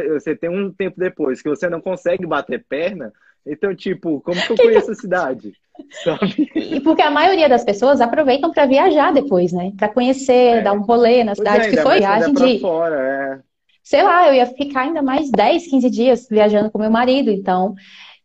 você 0.07 0.37
tem 0.37 0.49
um 0.49 0.73
tempo 0.73 0.99
depois 0.99 1.43
que 1.43 1.49
você 1.49 1.69
não 1.69 1.81
consegue 1.81 2.25
bater 2.27 2.65
perna, 2.69 3.13
então, 3.47 3.75
tipo, 3.75 4.21
como 4.21 4.41
que 4.41 4.53
eu 4.53 4.57
conheço 4.57 4.93
a 4.93 4.95
cidade? 4.95 5.53
Sabe? 6.05 6.51
E 6.55 6.81
porque 6.81 7.03
a 7.03 7.11
maioria 7.11 7.49
das 7.49 7.65
pessoas 7.65 8.01
aproveitam 8.01 8.53
para 8.53 8.65
viajar 8.65 9.13
depois, 9.13 9.53
né? 9.53 9.73
Para 9.77 9.89
conhecer, 9.89 10.59
é. 10.59 10.63
dar 10.63 10.73
um 10.73 10.81
rolê 10.81 11.25
na 11.25 11.35
cidade, 11.35 11.67
é, 11.67 11.71
que 11.71 11.77
foi 11.79 11.99
viagem 11.99 12.33
de. 12.33 12.61
Fora, 12.61 12.97
é. 12.97 13.54
Sei 13.85 14.03
lá, 14.03 14.27
eu 14.27 14.35
ia 14.35 14.47
ficar 14.47 14.81
ainda 14.81 15.03
mais 15.03 15.31
10, 15.31 15.69
15 15.69 15.91
dias 15.91 16.27
viajando 16.29 16.71
com 16.71 16.79
meu 16.79 16.91
marido, 16.91 17.31
então 17.31 17.77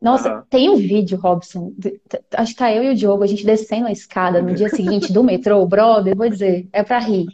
nossa, 0.02 0.34
uhum. 0.34 0.42
tem 0.50 0.70
um 0.70 0.78
vídeo, 0.78 1.20
Robson. 1.20 1.74
Acho 2.34 2.54
que 2.54 2.58
tá 2.58 2.72
eu 2.72 2.84
e 2.84 2.90
o 2.92 2.96
Diogo, 2.96 3.22
a 3.22 3.28
gente 3.28 3.46
descendo 3.46 3.88
a 3.88 3.92
escada 3.92 4.42
no 4.42 4.56
dia 4.56 4.70
seguinte 4.70 5.12
do 5.12 5.22
metrô, 5.22 5.66
brother, 5.66 6.16
vou 6.16 6.30
dizer, 6.30 6.70
é 6.72 6.82
pra 6.84 7.00
rir. 7.00 7.28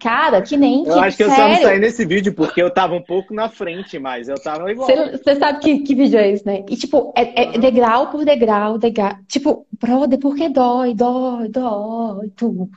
Cara, 0.00 0.40
que 0.40 0.56
nem. 0.56 0.86
Eu 0.86 0.94
que, 0.94 0.98
acho 1.00 1.16
que 1.18 1.24
sério? 1.24 1.34
eu 1.34 1.36
só 1.36 1.48
não 1.48 1.62
saí 1.62 1.78
nesse 1.78 2.06
vídeo 2.06 2.32
porque 2.32 2.62
eu 2.62 2.70
tava 2.70 2.94
um 2.94 3.02
pouco 3.02 3.34
na 3.34 3.50
frente, 3.50 3.98
mas 3.98 4.28
eu 4.28 4.40
tava 4.42 4.70
igual. 4.72 4.88
Você 4.88 5.36
sabe 5.36 5.58
que, 5.58 5.80
que 5.80 5.94
vídeo 5.94 6.18
é 6.18 6.30
esse, 6.30 6.46
né? 6.46 6.64
E 6.70 6.76
tipo, 6.76 7.12
é, 7.14 7.56
é 7.56 7.58
degrau 7.58 8.10
por 8.10 8.24
degrau, 8.24 8.78
degrau. 8.78 9.12
Tipo, 9.28 9.66
brother, 9.78 10.18
porque 10.18 10.48
dói, 10.48 10.94
dói, 10.94 11.48
dói, 11.48 12.30
tudo. 12.34 12.70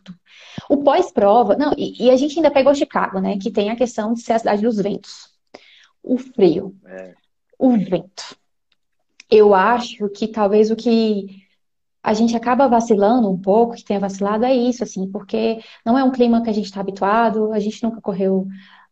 O 0.70 0.78
pós-prova, 0.78 1.56
não, 1.56 1.74
e, 1.78 2.06
e, 2.06 2.12
a 2.12 2.16
gente 2.16 2.38
ainda 2.38 2.52
pegou 2.52 2.74
Chicago, 2.76 3.20
né? 3.20 3.38
Que 3.38 3.52
tem 3.52 3.70
a 3.70 3.76
questão 3.76 4.14
de 4.14 4.22
ser 4.22 4.34
a 4.34 4.40
cidade 4.40 4.62
dos 4.62 4.78
ventos. 4.78 5.30
O 6.04 6.18
frio, 6.18 6.76
é. 6.86 7.14
o 7.58 7.72
vento 7.78 8.40
eu 9.30 9.54
acho 9.54 10.10
que 10.10 10.28
talvez 10.28 10.72
o 10.72 10.76
que 10.76 11.48
a 12.02 12.14
gente 12.14 12.36
acaba 12.36 12.68
vacilando 12.68 13.30
um 13.30 13.38
pouco, 13.38 13.76
que 13.76 13.84
tenha 13.84 14.00
vacilado, 14.00 14.46
é 14.46 14.56
isso, 14.56 14.84
assim, 14.84 15.10
porque 15.12 15.60
não 15.86 15.98
é 15.98 16.04
um 16.04 16.12
clima 16.12 16.42
que 16.42 16.50
a 16.50 16.54
gente 16.54 16.66
está 16.66 16.80
habituado, 16.82 17.54
a 17.54 17.60
gente 17.60 17.84
nunca 17.84 18.02
correu 18.02 18.48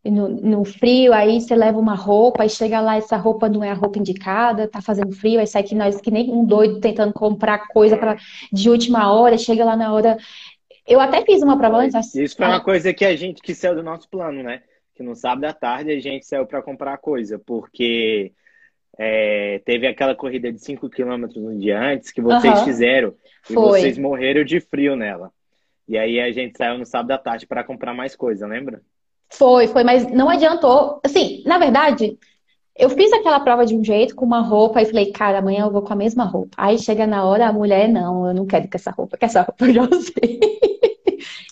no, 0.06 0.30
no, 0.30 0.64
frio, 0.64 1.14
aí 1.14 1.42
você 1.42 1.56
leva 1.56 1.80
uma 1.80 1.96
roupa, 1.96 2.46
e 2.46 2.50
chega 2.50 2.80
lá, 2.80 2.96
essa 2.98 3.18
roupa 3.18 3.50
não 3.50 3.64
é 3.64 3.72
a 3.72 3.74
roupa 3.74 3.98
indicada, 3.98 4.68
tá 4.68 4.82
fazendo 4.82 5.14
frio, 5.14 5.40
aí 5.40 5.48
sai 5.48 5.64
que 5.64 5.74
nós, 5.74 6.00
que 6.00 6.12
nem 6.12 6.32
um 6.32 6.46
doido 6.46 6.80
tentando 6.80 7.14
comprar 7.14 7.68
coisa 7.70 7.98
pra, 7.98 8.18
de 8.52 8.70
última 8.70 9.12
hora, 9.12 9.38
chega 9.38 9.66
lá 9.66 9.76
na 9.76 9.92
hora. 9.92 10.18
Eu 10.88 11.00
até 11.00 11.24
fiz 11.24 11.42
uma 11.42 11.58
prova 11.58 11.78
antes. 11.78 12.16
Isso 12.16 12.38
foi 12.38 12.46
uma 12.46 12.64
coisa 12.64 12.94
que 12.94 13.04
a 13.04 13.16
gente 13.16 13.42
que 13.42 13.54
saiu 13.54 13.76
do 13.76 13.84
nosso 13.84 14.10
plano, 14.10 14.42
né? 14.42 14.62
Que 14.96 15.04
no 15.04 15.16
sábado 15.16 15.46
à 15.46 15.54
tarde 15.54 15.92
a 15.92 16.00
gente 16.00 16.26
saiu 16.26 16.46
para 16.46 16.62
comprar 16.62 16.98
coisa, 16.98 17.38
porque 17.38 18.32
é, 18.98 19.62
teve 19.66 19.86
aquela 19.86 20.16
corrida 20.16 20.52
de 20.52 20.60
5 20.60 20.90
km 20.90 21.26
um 21.36 21.58
dia 21.58 21.80
antes 21.80 22.12
que 22.12 22.22
vocês 22.22 22.60
uhum. 22.60 22.66
fizeram 22.66 23.14
e 23.50 23.54
Foi. 23.54 23.82
vocês 23.82 23.98
morreram 23.98 24.44
de 24.44 24.60
frio 24.60 24.96
nela. 24.96 25.32
E 25.88 25.98
aí 25.98 26.20
a 26.20 26.32
gente 26.32 26.58
saiu 26.58 26.78
no 26.78 26.86
sábado 26.86 27.12
à 27.12 27.18
tarde 27.18 27.46
para 27.46 27.64
comprar 27.64 27.94
mais 27.94 28.16
coisa, 28.16 28.48
lembra? 28.48 28.82
Foi, 29.30 29.68
foi, 29.68 29.84
mas 29.84 30.10
não 30.12 30.30
adiantou. 30.30 31.00
Assim, 31.04 31.44
na 31.46 31.58
verdade, 31.58 32.18
eu 32.78 32.90
fiz 32.90 33.12
aquela 33.14 33.40
prova 33.40 33.66
de 33.66 33.76
um 33.76 33.84
jeito, 33.84 34.16
com 34.16 34.26
uma 34.26 34.42
roupa, 34.42 34.82
e 34.82 34.86
falei, 34.86 35.12
cara, 35.12 35.40
amanhã 35.40 35.66
eu 35.66 35.72
vou 35.72 35.82
com 35.82 35.94
a 35.94 35.96
mesma 35.96 36.24
roupa. 36.26 36.52
Aí 36.58 36.78
chega 36.78 37.08
na 37.08 37.26
hora, 37.26 37.48
a 37.48 37.54
mulher, 37.54 37.88
não, 37.88 38.28
eu 38.28 38.34
não 38.34 38.46
quero 38.46 38.70
com 38.70 38.78
essa 38.78 38.92
roupa, 38.92 39.18
que 39.18 39.26
essa 39.26 39.42
roupa 39.42 39.66
eu 39.66 39.74
já 39.74 39.84
usei. 39.84 40.40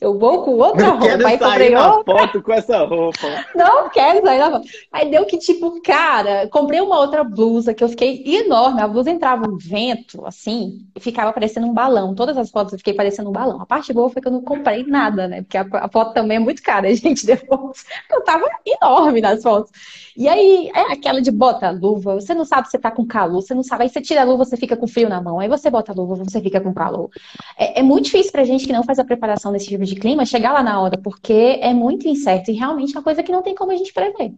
Eu 0.02 0.18
vou 0.18 0.44
com 0.44 0.52
outra 0.52 0.88
não 0.88 1.00
roupa. 1.00 1.28
Aí 1.28 1.38
comprei 1.38 1.70
na 1.70 1.96
outra. 1.96 2.18
foto 2.18 2.42
com 2.42 2.54
essa 2.54 2.86
roupa. 2.86 3.28
Não 3.56 3.90
quero 3.90 4.26
sair 4.26 4.40
na 4.40 4.52
foto. 4.52 4.68
Aí 4.92 5.10
deu 5.10 5.26
que, 5.26 5.38
tipo, 5.38 5.82
cara, 5.82 6.48
comprei 6.50 6.82
uma 6.82 7.00
outra 7.00 7.24
blusa 7.24 7.74
que 7.74 7.84
eu 7.84 7.90
fiquei 7.90 8.24
enorme. 8.26 8.82
A 8.82 8.88
blusa 8.88 9.10
entrava 9.10 9.48
um 9.48 9.58
vento, 9.58 10.26
assim, 10.26 10.80
e 10.96 11.00
ficava 11.00 11.32
parecendo 11.34 11.68
um 11.68 11.74
balão. 11.74 12.16
Todas 12.16 12.38
as 12.38 12.50
fotos 12.50 12.74
eu 12.74 12.80
fiquei 12.80 12.94
parecendo 12.94 13.30
um 13.30 13.34
balão. 13.34 13.62
A 13.62 13.66
parte 13.66 13.94
boa 13.94 14.10
foi 14.10 14.22
que 14.22 14.28
eu 14.28 14.32
não 14.32 14.42
comprei 14.42 14.84
nada, 14.84 15.28
né? 15.28 15.42
Porque 15.42 15.58
a, 15.58 15.66
a 15.74 15.90
foto 15.90 16.14
também 16.14 16.38
é 16.38 16.40
muito 16.40 16.62
cara, 16.62 16.94
gente, 16.96 17.26
depois. 17.26 17.86
Eu 18.12 18.24
tava 18.24 18.46
enorme 18.66 19.22
nas 19.22 19.42
fotos. 19.42 19.72
E 20.18 20.30
aí, 20.30 20.72
é 20.74 20.94
aquela 20.94 21.22
de 21.22 21.30
bota 21.30 21.68
a 21.68 21.72
luva, 21.72 22.16
você 22.16 22.34
não 22.34 22.46
sabe 22.46 22.68
se 22.68 22.72
você 22.72 22.80
tá 22.80 22.90
com 22.90 23.06
calor, 23.06 23.42
você 23.42 23.54
não 23.54 23.64
sabe. 23.64 23.84
Aí 23.84 23.90
você 23.90 24.02
tira 24.02 24.22
a 24.22 24.24
luva, 24.24 24.46
você 24.46 24.56
fica 24.56 24.78
com 24.78 24.88
frio 24.88 25.10
na 25.10 25.22
mão. 25.22 25.40
Aí 25.40 25.50
você 25.50 25.70
bota 25.70 25.92
a 25.92 25.96
luva, 25.96 26.16
você 26.16 26.40
fica 26.40 26.62
com 26.62 26.74
calor. 26.74 27.10
É, 27.58 27.80
é 27.80 27.84
muito 27.84 28.06
difícil 28.06 28.32
pra 28.32 28.46
gente 28.46 28.66
que 28.66 28.72
não 28.72 28.84
faz 28.84 28.98
a 28.98 29.04
preparação 29.04 29.52
desse 29.56 29.68
tipo 29.68 29.84
de 29.84 29.96
clima 29.96 30.26
chegar 30.26 30.54
lá 30.54 30.62
na 30.62 30.80
hora, 30.80 30.98
porque 30.98 31.60
é 31.62 31.74
muito 31.74 32.08
incerto 32.08 32.52
e 32.52 32.54
realmente 32.54 32.96
é 32.96 33.00
uma 33.00 33.04
coisa 33.04 33.24
que 33.24 33.32
não 33.32 33.42
tem 33.42 33.56
como 33.56 33.72
a 33.72 33.76
gente 33.76 33.94
prever. 33.94 34.34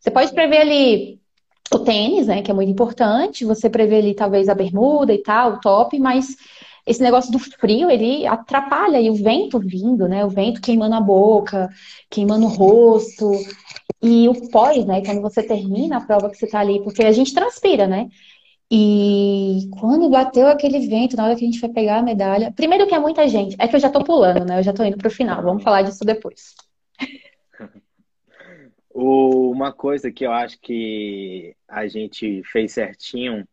Você 0.00 0.10
pode 0.10 0.32
prever 0.32 0.58
ali 0.58 1.20
o 1.72 1.78
tênis, 1.78 2.26
né, 2.26 2.42
que 2.42 2.50
é 2.50 2.54
muito 2.54 2.70
importante, 2.70 3.44
você 3.44 3.70
prever 3.70 3.98
ali 3.98 4.14
talvez 4.14 4.48
a 4.48 4.54
bermuda 4.54 5.12
e 5.12 5.18
tal, 5.18 5.54
o 5.54 5.60
top, 5.60 5.98
mas 5.98 6.36
esse 6.86 7.02
negócio 7.02 7.30
do 7.30 7.38
frio, 7.38 7.90
ele 7.90 8.26
atrapalha, 8.26 9.00
e 9.00 9.10
o 9.10 9.14
vento 9.14 9.60
vindo, 9.60 10.08
né, 10.08 10.24
o 10.24 10.28
vento 10.28 10.60
queimando 10.60 10.96
a 10.96 11.00
boca, 11.00 11.68
queimando 12.10 12.46
o 12.46 12.48
rosto, 12.48 13.30
e 14.02 14.28
o 14.28 14.48
pós, 14.50 14.84
né? 14.86 15.02
Quando 15.04 15.20
você 15.20 15.42
termina 15.42 15.98
a 15.98 16.00
prova 16.00 16.30
que 16.30 16.36
você 16.36 16.46
tá 16.46 16.60
ali, 16.60 16.82
porque 16.82 17.04
a 17.04 17.12
gente 17.12 17.34
transpira, 17.34 17.86
né? 17.86 18.08
E 18.70 19.68
quando 19.80 20.08
bateu 20.08 20.46
aquele 20.46 20.86
vento, 20.86 21.16
na 21.16 21.24
hora 21.24 21.34
que 21.34 21.42
a 21.42 21.46
gente 21.46 21.58
foi 21.58 21.70
pegar 21.70 21.98
a 21.98 22.02
medalha. 22.02 22.52
Primeiro 22.52 22.86
que 22.86 22.94
é 22.94 22.98
muita 23.00 23.26
gente, 23.26 23.56
é 23.58 23.66
que 23.66 23.74
eu 23.74 23.80
já 23.80 23.90
tô 23.90 24.04
pulando, 24.04 24.44
né? 24.44 24.60
Eu 24.60 24.62
já 24.62 24.72
tô 24.72 24.84
indo 24.84 24.96
pro 24.96 25.10
final. 25.10 25.42
Vamos 25.42 25.64
falar 25.64 25.82
disso 25.82 26.04
depois. 26.04 26.54
Uma 28.92 29.72
coisa 29.72 30.10
que 30.10 30.24
eu 30.24 30.32
acho 30.32 30.60
que 30.60 31.54
a 31.68 31.86
gente 31.86 32.42
fez 32.44 32.72
certinho 32.72 33.46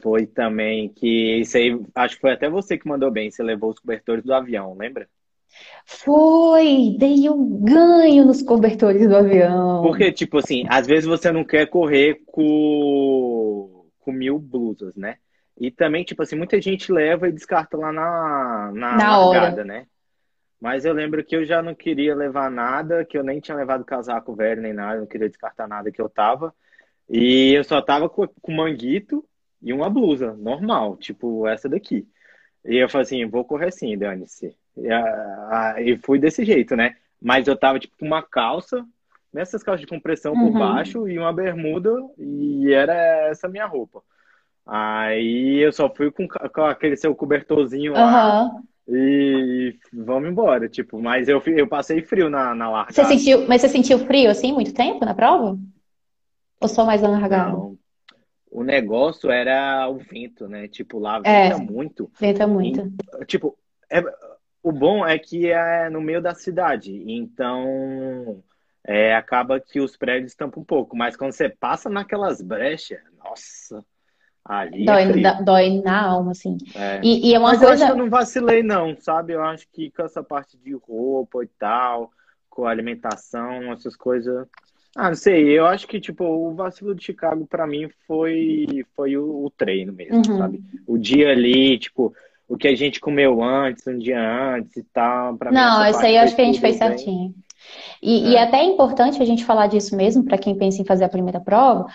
foi 0.00 0.26
também 0.26 0.88
que 0.88 1.40
isso 1.40 1.56
aí, 1.56 1.80
acho 1.94 2.16
que 2.16 2.20
foi 2.20 2.32
até 2.32 2.48
você 2.50 2.76
que 2.76 2.88
mandou 2.88 3.10
bem, 3.10 3.30
você 3.30 3.42
levou 3.42 3.70
os 3.70 3.78
cobertores 3.78 4.24
do 4.24 4.34
avião, 4.34 4.76
lembra? 4.76 5.08
Foi, 5.84 6.96
dei 6.98 7.28
um 7.28 7.60
ganho 7.62 8.24
nos 8.24 8.42
cobertores 8.42 9.06
do 9.08 9.16
avião. 9.16 9.82
Porque, 9.82 10.10
tipo 10.10 10.38
assim, 10.38 10.64
às 10.68 10.86
vezes 10.86 11.04
você 11.04 11.30
não 11.30 11.44
quer 11.44 11.66
correr 11.66 12.20
com, 12.26 13.81
com 14.02 14.12
mil 14.12 14.38
blusas, 14.38 14.96
né? 14.96 15.16
E 15.58 15.70
também, 15.70 16.04
tipo 16.04 16.22
assim, 16.22 16.36
muita 16.36 16.60
gente 16.60 16.92
leva 16.92 17.28
e 17.28 17.32
descarta 17.32 17.76
lá 17.76 17.92
na, 17.92 18.72
na, 18.72 18.96
na 18.96 19.18
largada, 19.18 19.54
hora. 19.56 19.64
né? 19.64 19.86
Mas 20.60 20.84
eu 20.84 20.92
lembro 20.92 21.24
que 21.24 21.34
eu 21.34 21.44
já 21.44 21.60
não 21.60 21.74
queria 21.74 22.14
levar 22.14 22.50
nada, 22.50 23.04
que 23.04 23.18
eu 23.18 23.24
nem 23.24 23.40
tinha 23.40 23.56
levado 23.56 23.84
casaco 23.84 24.34
velho 24.34 24.62
nem 24.62 24.72
nada, 24.72 25.00
não 25.00 25.06
queria 25.06 25.28
descartar 25.28 25.66
nada 25.66 25.90
que 25.90 26.00
eu 26.00 26.08
tava. 26.08 26.54
E 27.08 27.52
eu 27.52 27.64
só 27.64 27.82
tava 27.82 28.08
com, 28.08 28.26
com 28.26 28.52
manguito 28.52 29.24
e 29.60 29.72
uma 29.72 29.90
blusa 29.90 30.34
normal, 30.34 30.96
tipo 30.96 31.46
essa 31.46 31.68
daqui. 31.68 32.06
E 32.64 32.76
eu 32.76 32.88
falei 32.88 33.02
assim, 33.02 33.26
vou 33.26 33.44
correr 33.44 33.72
sim, 33.72 33.98
dane-se. 33.98 34.56
E, 34.76 35.96
fui 35.98 36.18
desse 36.18 36.44
jeito, 36.44 36.76
né? 36.76 36.96
Mas 37.20 37.46
eu 37.46 37.56
tava 37.56 37.78
tipo 37.78 37.96
com 37.98 38.06
uma 38.06 38.22
calça, 38.22 38.86
nessas 39.32 39.62
calças 39.62 39.80
de 39.80 39.86
compressão 39.86 40.34
uhum. 40.34 40.52
por 40.52 40.58
baixo 40.58 41.08
e 41.08 41.18
uma 41.18 41.32
bermuda 41.32 41.90
e 42.18 42.72
era 42.72 42.94
essa 43.28 43.48
minha 43.48 43.66
roupa. 43.66 44.02
Aí 44.66 45.58
eu 45.58 45.72
só 45.72 45.92
fui 45.92 46.10
com, 46.10 46.28
com 46.28 46.62
aquele 46.62 46.96
seu 46.96 47.14
cobertorzinho 47.14 47.94
lá. 47.94 48.50
e 48.86 49.76
vamos 49.92 50.28
embora, 50.28 50.68
tipo, 50.68 51.00
mas 51.00 51.28
eu, 51.28 51.42
eu 51.46 51.66
passei 51.66 52.02
frio 52.02 52.30
na, 52.30 52.54
na 52.54 52.70
largada. 52.70 52.92
Você 52.92 53.04
sentiu, 53.04 53.46
mas 53.48 53.60
você 53.60 53.68
sentiu 53.68 53.98
frio 54.00 54.30
assim 54.30 54.52
muito 54.52 54.72
tempo 54.72 55.04
na 55.04 55.14
prova? 55.14 55.58
Ou 56.60 56.68
só 56.68 56.84
mais 56.84 57.02
na 57.02 57.08
largada? 57.08 57.50
Não. 57.50 57.76
O 58.50 58.62
negócio 58.62 59.30
era 59.30 59.88
o 59.88 59.96
vento, 59.96 60.46
né? 60.46 60.68
Tipo, 60.68 60.98
lá 60.98 61.20
é, 61.24 61.48
venta 61.48 61.62
é, 61.62 61.66
muito. 61.66 62.10
Venta 62.20 62.46
muito. 62.46 62.92
E, 63.20 63.24
tipo, 63.24 63.56
é, 63.90 64.02
o 64.62 64.70
bom 64.70 65.04
é 65.06 65.18
que 65.18 65.50
é 65.50 65.88
no 65.88 66.00
meio 66.00 66.20
da 66.20 66.34
cidade, 66.34 67.02
então 67.10 68.42
é, 68.84 69.14
acaba 69.14 69.60
que 69.60 69.80
os 69.80 69.96
prédios 69.96 70.34
tampam 70.34 70.62
um 70.62 70.64
pouco, 70.64 70.96
mas 70.96 71.16
quando 71.16 71.32
você 71.32 71.48
passa 71.48 71.88
naquelas 71.88 72.40
brechas, 72.40 73.00
nossa, 73.18 73.84
Ali 74.44 74.84
dói, 74.84 75.22
é 75.24 75.42
dói 75.42 75.80
na 75.82 76.02
alma, 76.04 76.32
assim. 76.32 76.58
É. 76.74 77.00
E, 77.02 77.30
e, 77.30 77.34
é 77.34 77.38
uma 77.38 77.50
Mas 77.50 77.58
coisa. 77.58 77.72
Eu 77.72 77.74
acho 77.74 77.86
que 77.86 77.92
eu 77.92 78.04
não 78.04 78.10
vacilei, 78.10 78.62
não, 78.62 78.96
sabe? 78.98 79.34
Eu 79.34 79.42
acho 79.42 79.68
que 79.72 79.90
com 79.92 80.02
essa 80.02 80.22
parte 80.22 80.58
de 80.58 80.72
roupa 80.74 81.44
e 81.44 81.46
tal, 81.58 82.10
com 82.50 82.66
alimentação, 82.66 83.72
essas 83.72 83.94
coisas. 83.94 84.46
Ah, 84.96 85.08
não 85.08 85.14
sei. 85.14 85.48
Eu 85.56 85.64
acho 85.66 85.86
que, 85.86 86.00
tipo, 86.00 86.24
o 86.24 86.54
vacilo 86.54 86.94
de 86.94 87.04
Chicago, 87.04 87.46
para 87.46 87.68
mim, 87.68 87.88
foi, 88.06 88.84
foi 88.96 89.16
o, 89.16 89.44
o 89.44 89.50
treino 89.50 89.92
mesmo, 89.92 90.16
uhum. 90.16 90.38
sabe? 90.38 90.60
O 90.86 90.98
dia 90.98 91.30
ali, 91.30 91.78
tipo, 91.78 92.12
o 92.48 92.56
que 92.56 92.66
a 92.66 92.74
gente 92.74 92.98
comeu 92.98 93.42
antes, 93.42 93.86
um 93.86 93.96
dia 93.96 94.20
antes 94.56 94.76
e 94.76 94.82
tal. 94.82 95.36
Pra 95.36 95.52
não, 95.52 95.88
isso 95.88 96.00
aí 96.00 96.16
eu 96.16 96.22
acho 96.22 96.34
que 96.34 96.42
a 96.42 96.44
gente 96.44 96.60
fez 96.60 96.78
bem. 96.78 96.88
certinho. 96.88 97.34
E 98.02 98.30
é. 98.30 98.32
e 98.32 98.36
até 98.38 98.58
é 98.58 98.64
importante 98.64 99.22
a 99.22 99.24
gente 99.24 99.44
falar 99.44 99.66
disso 99.66 99.96
mesmo, 99.96 100.24
para 100.24 100.38
quem 100.38 100.56
pensa 100.56 100.82
em 100.82 100.84
fazer 100.84 101.04
a 101.04 101.08
primeira 101.08 101.40
prova, 101.40 101.86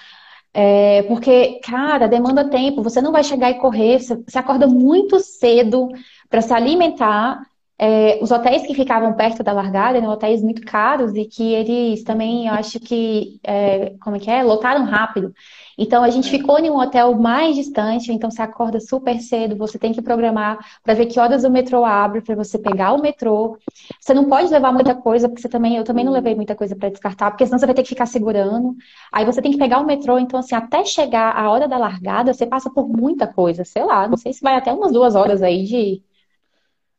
é, 0.53 1.03
porque, 1.03 1.59
cara, 1.63 2.07
demanda 2.07 2.49
tempo. 2.49 2.81
Você 2.81 3.01
não 3.01 3.11
vai 3.11 3.23
chegar 3.23 3.51
e 3.51 3.59
correr, 3.59 3.99
você, 3.99 4.15
você 4.15 4.39
acorda 4.39 4.67
muito 4.67 5.19
cedo 5.19 5.89
para 6.29 6.41
se 6.41 6.53
alimentar. 6.53 7.41
É, 7.79 8.17
os 8.23 8.31
hotéis 8.31 8.65
que 8.65 8.73
ficavam 8.73 9.13
perto 9.13 9.43
da 9.43 9.51
largada 9.53 9.99
eram 9.99 10.09
hotéis 10.09 10.41
muito 10.41 10.63
caros 10.63 11.13
e 11.15 11.25
que 11.25 11.53
eles 11.53 12.03
também, 12.03 12.47
eu 12.47 12.53
acho 12.53 12.79
que, 12.79 13.39
é, 13.43 13.91
como 14.01 14.15
é 14.15 14.19
que 14.19 14.31
é? 14.31 14.41
Lotaram 14.41 14.83
rápido. 14.83 15.31
Então 15.77 16.03
a 16.03 16.09
gente 16.09 16.29
ficou 16.29 16.57
em 16.57 16.71
um 16.71 16.77
hotel 16.79 17.13
mais 17.15 17.55
distante, 17.55 18.11
então 18.11 18.31
você 18.31 18.41
acorda 18.41 18.79
super 18.79 19.19
cedo, 19.19 19.55
você 19.55 19.77
tem 19.77 19.93
que 19.93 20.01
programar 20.01 20.57
para 20.83 20.95
ver 20.95 21.05
que 21.05 21.19
horas 21.19 21.43
o 21.43 21.51
metrô 21.51 21.85
abre 21.85 22.21
para 22.21 22.33
você 22.35 22.57
pegar 22.57 22.93
o 22.93 23.01
metrô. 23.01 23.57
Você 24.01 24.11
não 24.13 24.25
pode 24.27 24.51
levar 24.51 24.71
muita 24.71 24.95
coisa, 24.95 25.29
porque 25.29 25.41
você 25.41 25.49
também, 25.49 25.77
eu 25.77 25.83
também 25.83 26.03
não 26.03 26.11
levei 26.11 26.33
muita 26.33 26.55
coisa 26.55 26.75
para 26.75 26.89
descartar, 26.89 27.29
porque 27.29 27.45
senão 27.45 27.59
você 27.59 27.67
vai 27.67 27.75
ter 27.75 27.83
que 27.83 27.89
ficar 27.89 28.07
segurando. 28.07 28.75
Aí 29.13 29.23
você 29.23 29.39
tem 29.39 29.51
que 29.51 29.57
pegar 29.57 29.79
o 29.79 29.85
metrô, 29.85 30.17
então 30.17 30.39
assim, 30.39 30.55
até 30.55 30.83
chegar 30.83 31.35
a 31.37 31.49
hora 31.51 31.67
da 31.67 31.77
largada, 31.77 32.33
você 32.33 32.47
passa 32.47 32.71
por 32.71 32.87
muita 32.89 33.27
coisa, 33.27 33.63
sei 33.63 33.83
lá, 33.85 34.07
não 34.07 34.17
sei 34.17 34.33
se 34.33 34.41
vai 34.41 34.55
até 34.55 34.73
umas 34.73 34.91
duas 34.91 35.13
horas 35.15 35.43
aí 35.43 35.63
de 35.63 36.01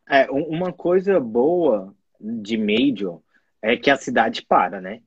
É, 0.09 0.31
uma 0.31 0.73
coisa 0.73 1.21
boa 1.21 1.95
de 2.21 2.57
Major 2.57 3.21
é 3.63 3.77
que 3.77 3.91
a 3.91 3.97
cidade 3.97 4.45
para, 4.47 4.81
né? 4.81 5.01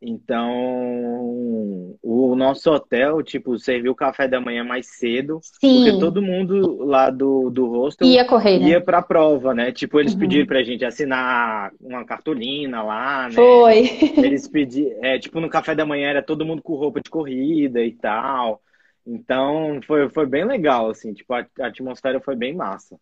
Então, 0.00 1.96
o 2.02 2.36
nosso 2.36 2.70
hotel, 2.70 3.22
tipo, 3.22 3.58
serviu 3.58 3.92
o 3.92 3.96
café 3.96 4.28
da 4.28 4.38
manhã 4.38 4.62
mais 4.62 4.86
cedo, 4.98 5.40
Sim. 5.42 5.84
porque 5.84 5.98
todo 5.98 6.20
mundo 6.20 6.84
lá 6.84 7.08
do, 7.08 7.48
do 7.48 7.66
hostel 7.66 8.06
ia 8.06 8.24
correr, 8.26 8.58
né? 8.58 8.68
ia 8.68 8.80
pra 8.80 9.00
prova, 9.00 9.54
né? 9.54 9.72
Tipo, 9.72 9.98
eles 9.98 10.12
uhum. 10.12 10.18
pediram 10.18 10.46
pra 10.46 10.62
gente 10.62 10.84
assinar 10.84 11.72
uma 11.80 12.04
cartolina 12.04 12.82
lá, 12.82 13.28
né? 13.28 13.34
Foi. 13.34 13.90
Eles 14.22 14.46
pediram, 14.46 15.02
é, 15.02 15.18
tipo, 15.18 15.40
no 15.40 15.48
café 15.48 15.74
da 15.74 15.86
manhã 15.86 16.10
era 16.10 16.22
todo 16.22 16.44
mundo 16.44 16.62
com 16.62 16.74
roupa 16.74 17.00
de 17.00 17.08
corrida 17.08 17.82
e 17.82 17.92
tal. 17.92 18.60
Então, 19.06 19.80
foi, 19.86 20.08
foi 20.10 20.26
bem 20.26 20.44
legal, 20.44 20.90
assim, 20.90 21.14
tipo, 21.14 21.32
a, 21.32 21.46
a 21.60 21.66
atmosfera 21.66 22.20
foi 22.20 22.36
bem 22.36 22.54
massa. 22.54 22.98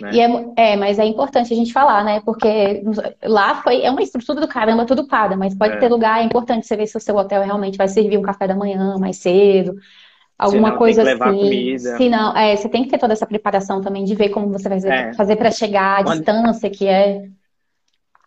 Né? 0.00 0.10
E 0.12 0.20
é, 0.20 0.72
é, 0.72 0.76
mas 0.76 0.98
é 0.98 1.04
importante 1.04 1.52
a 1.52 1.56
gente 1.56 1.72
falar, 1.72 2.04
né? 2.04 2.20
Porque 2.24 2.82
lá 3.22 3.62
foi, 3.62 3.82
é 3.82 3.90
uma 3.90 4.02
estrutura 4.02 4.40
do 4.40 4.48
caramba, 4.48 4.86
tudo 4.86 5.06
paga, 5.06 5.36
mas 5.36 5.54
pode 5.54 5.74
é. 5.74 5.78
ter 5.78 5.88
lugar, 5.88 6.20
é 6.20 6.24
importante 6.24 6.66
você 6.66 6.76
ver 6.76 6.86
se 6.86 6.96
o 6.96 7.00
seu 7.00 7.16
hotel 7.16 7.42
realmente 7.42 7.76
vai 7.76 7.88
servir 7.88 8.18
um 8.18 8.22
café 8.22 8.46
da 8.46 8.54
manhã 8.54 8.96
mais 8.98 9.18
cedo, 9.18 9.74
alguma 10.38 10.68
Senão, 10.68 10.78
coisa 10.78 11.02
assim. 11.02 11.78
Se 11.78 12.08
não, 12.08 12.36
é, 12.36 12.56
você 12.56 12.68
tem 12.68 12.84
que 12.84 12.90
ter 12.90 12.98
toda 12.98 13.12
essa 13.12 13.26
preparação 13.26 13.80
também 13.80 14.04
de 14.04 14.14
ver 14.14 14.30
como 14.30 14.50
você 14.50 14.68
vai 14.68 14.78
é. 14.78 15.12
fazer 15.14 15.36
para 15.36 15.50
chegar, 15.50 16.00
a 16.00 16.04
Quando... 16.04 16.16
distância 16.16 16.70
que 16.70 16.86
é 16.86 17.26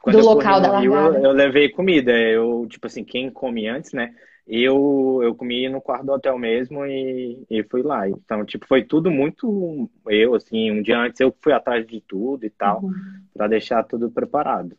do 0.05 0.19
local 0.19 0.61
da 0.61 0.71
largada. 0.71 1.17
Eu, 1.17 1.23
eu 1.23 1.31
levei 1.31 1.69
comida, 1.69 2.11
eu, 2.11 2.67
tipo 2.69 2.85
assim, 2.85 3.03
quem 3.03 3.29
come 3.29 3.67
antes, 3.67 3.91
né? 3.91 4.11
Eu, 4.47 5.21
eu 5.23 5.33
comi 5.33 5.67
no 5.67 5.81
quarto 5.81 6.05
do 6.05 6.11
hotel 6.11 6.37
mesmo 6.37 6.85
e, 6.85 7.45
e 7.49 7.63
fui 7.63 7.81
lá. 7.81 8.07
Então, 8.07 8.45
tipo, 8.45 8.67
foi 8.67 8.83
tudo 8.83 9.09
muito 9.09 9.89
eu, 10.07 10.35
assim, 10.35 10.71
um 10.71 10.83
dia 10.83 10.99
antes 10.99 11.19
eu 11.19 11.35
fui 11.41 11.51
atrás 11.51 11.85
de 11.85 11.99
tudo 12.01 12.45
e 12.45 12.49
tal, 12.49 12.83
uhum. 12.83 12.93
para 13.33 13.47
deixar 13.47 13.83
tudo 13.83 14.11
preparado. 14.11 14.77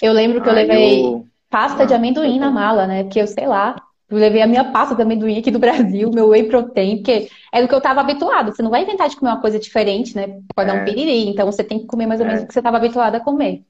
Eu 0.00 0.12
lembro 0.12 0.40
que 0.40 0.48
Aí 0.48 0.54
eu 0.54 0.66
levei 0.68 1.04
eu... 1.04 1.26
pasta 1.50 1.82
ah, 1.82 1.86
de 1.86 1.94
amendoim 1.94 2.38
na 2.38 2.50
mala, 2.50 2.86
né? 2.86 3.02
Porque 3.02 3.20
eu 3.20 3.26
sei 3.26 3.48
lá, 3.48 3.74
eu 4.08 4.16
levei 4.16 4.40
a 4.40 4.46
minha 4.46 4.70
pasta 4.70 4.94
de 4.94 5.02
amendoim 5.02 5.38
aqui 5.38 5.50
do 5.50 5.58
Brasil, 5.60 6.10
meu 6.12 6.28
whey 6.28 6.44
protein, 6.44 6.98
porque 6.98 7.28
é 7.52 7.60
do 7.60 7.66
que 7.66 7.74
eu 7.74 7.78
estava 7.78 8.00
habituado. 8.00 8.54
Você 8.54 8.62
não 8.62 8.70
vai 8.70 8.82
inventar 8.82 9.08
de 9.08 9.16
comer 9.16 9.32
uma 9.32 9.40
coisa 9.40 9.58
diferente, 9.58 10.14
né? 10.14 10.40
Pode 10.54 10.70
é. 10.70 10.72
dar 10.72 10.78
um 10.78 10.82
é. 10.82 10.84
piriri, 10.84 11.28
então 11.28 11.44
você 11.44 11.64
tem 11.64 11.80
que 11.80 11.86
comer 11.86 12.06
mais 12.06 12.20
ou 12.20 12.26
menos 12.26 12.42
é. 12.42 12.44
o 12.44 12.46
que 12.46 12.52
você 12.52 12.60
estava 12.60 12.76
habituado 12.76 13.16
a 13.16 13.20
comer. 13.20 13.64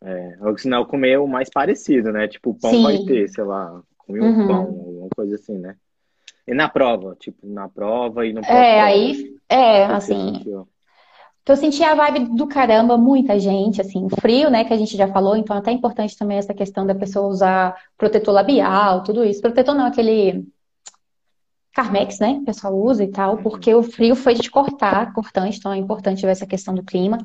É, 0.00 0.36
ou 0.40 0.56
senão 0.56 0.84
comer 0.84 1.18
o 1.18 1.26
mais 1.26 1.50
parecido, 1.50 2.12
né? 2.12 2.28
Tipo, 2.28 2.50
o 2.50 2.54
pão 2.54 2.70
Sim. 2.70 2.82
vai 2.84 2.98
ter, 2.98 3.28
sei 3.28 3.44
lá, 3.44 3.82
comi 4.08 4.20
um 4.20 4.24
uhum. 4.24 4.48
pão, 4.48 4.58
alguma 4.58 5.08
coisa 5.14 5.34
assim, 5.34 5.58
né? 5.58 5.76
E 6.46 6.54
na 6.54 6.68
prova, 6.68 7.14
tipo, 7.20 7.46
na 7.46 7.68
prova 7.68 8.26
e 8.26 8.32
no 8.32 8.40
É, 8.40 8.80
aí, 8.80 9.36
é, 9.48 9.84
assim. 9.84 10.40
Então, 10.40 10.66
eu 11.54 11.56
senti 11.56 11.82
a 11.82 11.94
vibe 11.94 12.36
do 12.36 12.46
caramba, 12.46 12.96
muita 12.96 13.38
gente, 13.38 13.80
assim, 13.80 14.08
frio, 14.20 14.50
né, 14.50 14.64
que 14.64 14.72
a 14.72 14.76
gente 14.76 14.96
já 14.96 15.08
falou, 15.08 15.36
então 15.36 15.56
até 15.56 15.70
é 15.70 15.74
importante 15.74 16.16
também 16.16 16.38
essa 16.38 16.54
questão 16.54 16.86
da 16.86 16.94
pessoa 16.94 17.26
usar 17.26 17.76
protetor 17.96 18.34
labial, 18.34 19.02
tudo 19.02 19.24
isso. 19.24 19.40
Protetor 19.40 19.74
não, 19.74 19.86
aquele 19.86 20.46
Carmex, 21.74 22.18
né, 22.18 22.38
o 22.42 22.44
pessoal 22.44 22.74
usa 22.74 23.04
e 23.04 23.08
tal, 23.08 23.36
uhum. 23.36 23.42
porque 23.42 23.74
o 23.74 23.82
frio 23.82 24.14
foi 24.14 24.34
de 24.34 24.50
cortar, 24.50 25.12
cortante, 25.12 25.58
então 25.58 25.72
é 25.72 25.76
importante 25.76 26.22
ver 26.22 26.32
essa 26.32 26.46
questão 26.46 26.74
do 26.74 26.82
clima. 26.82 27.18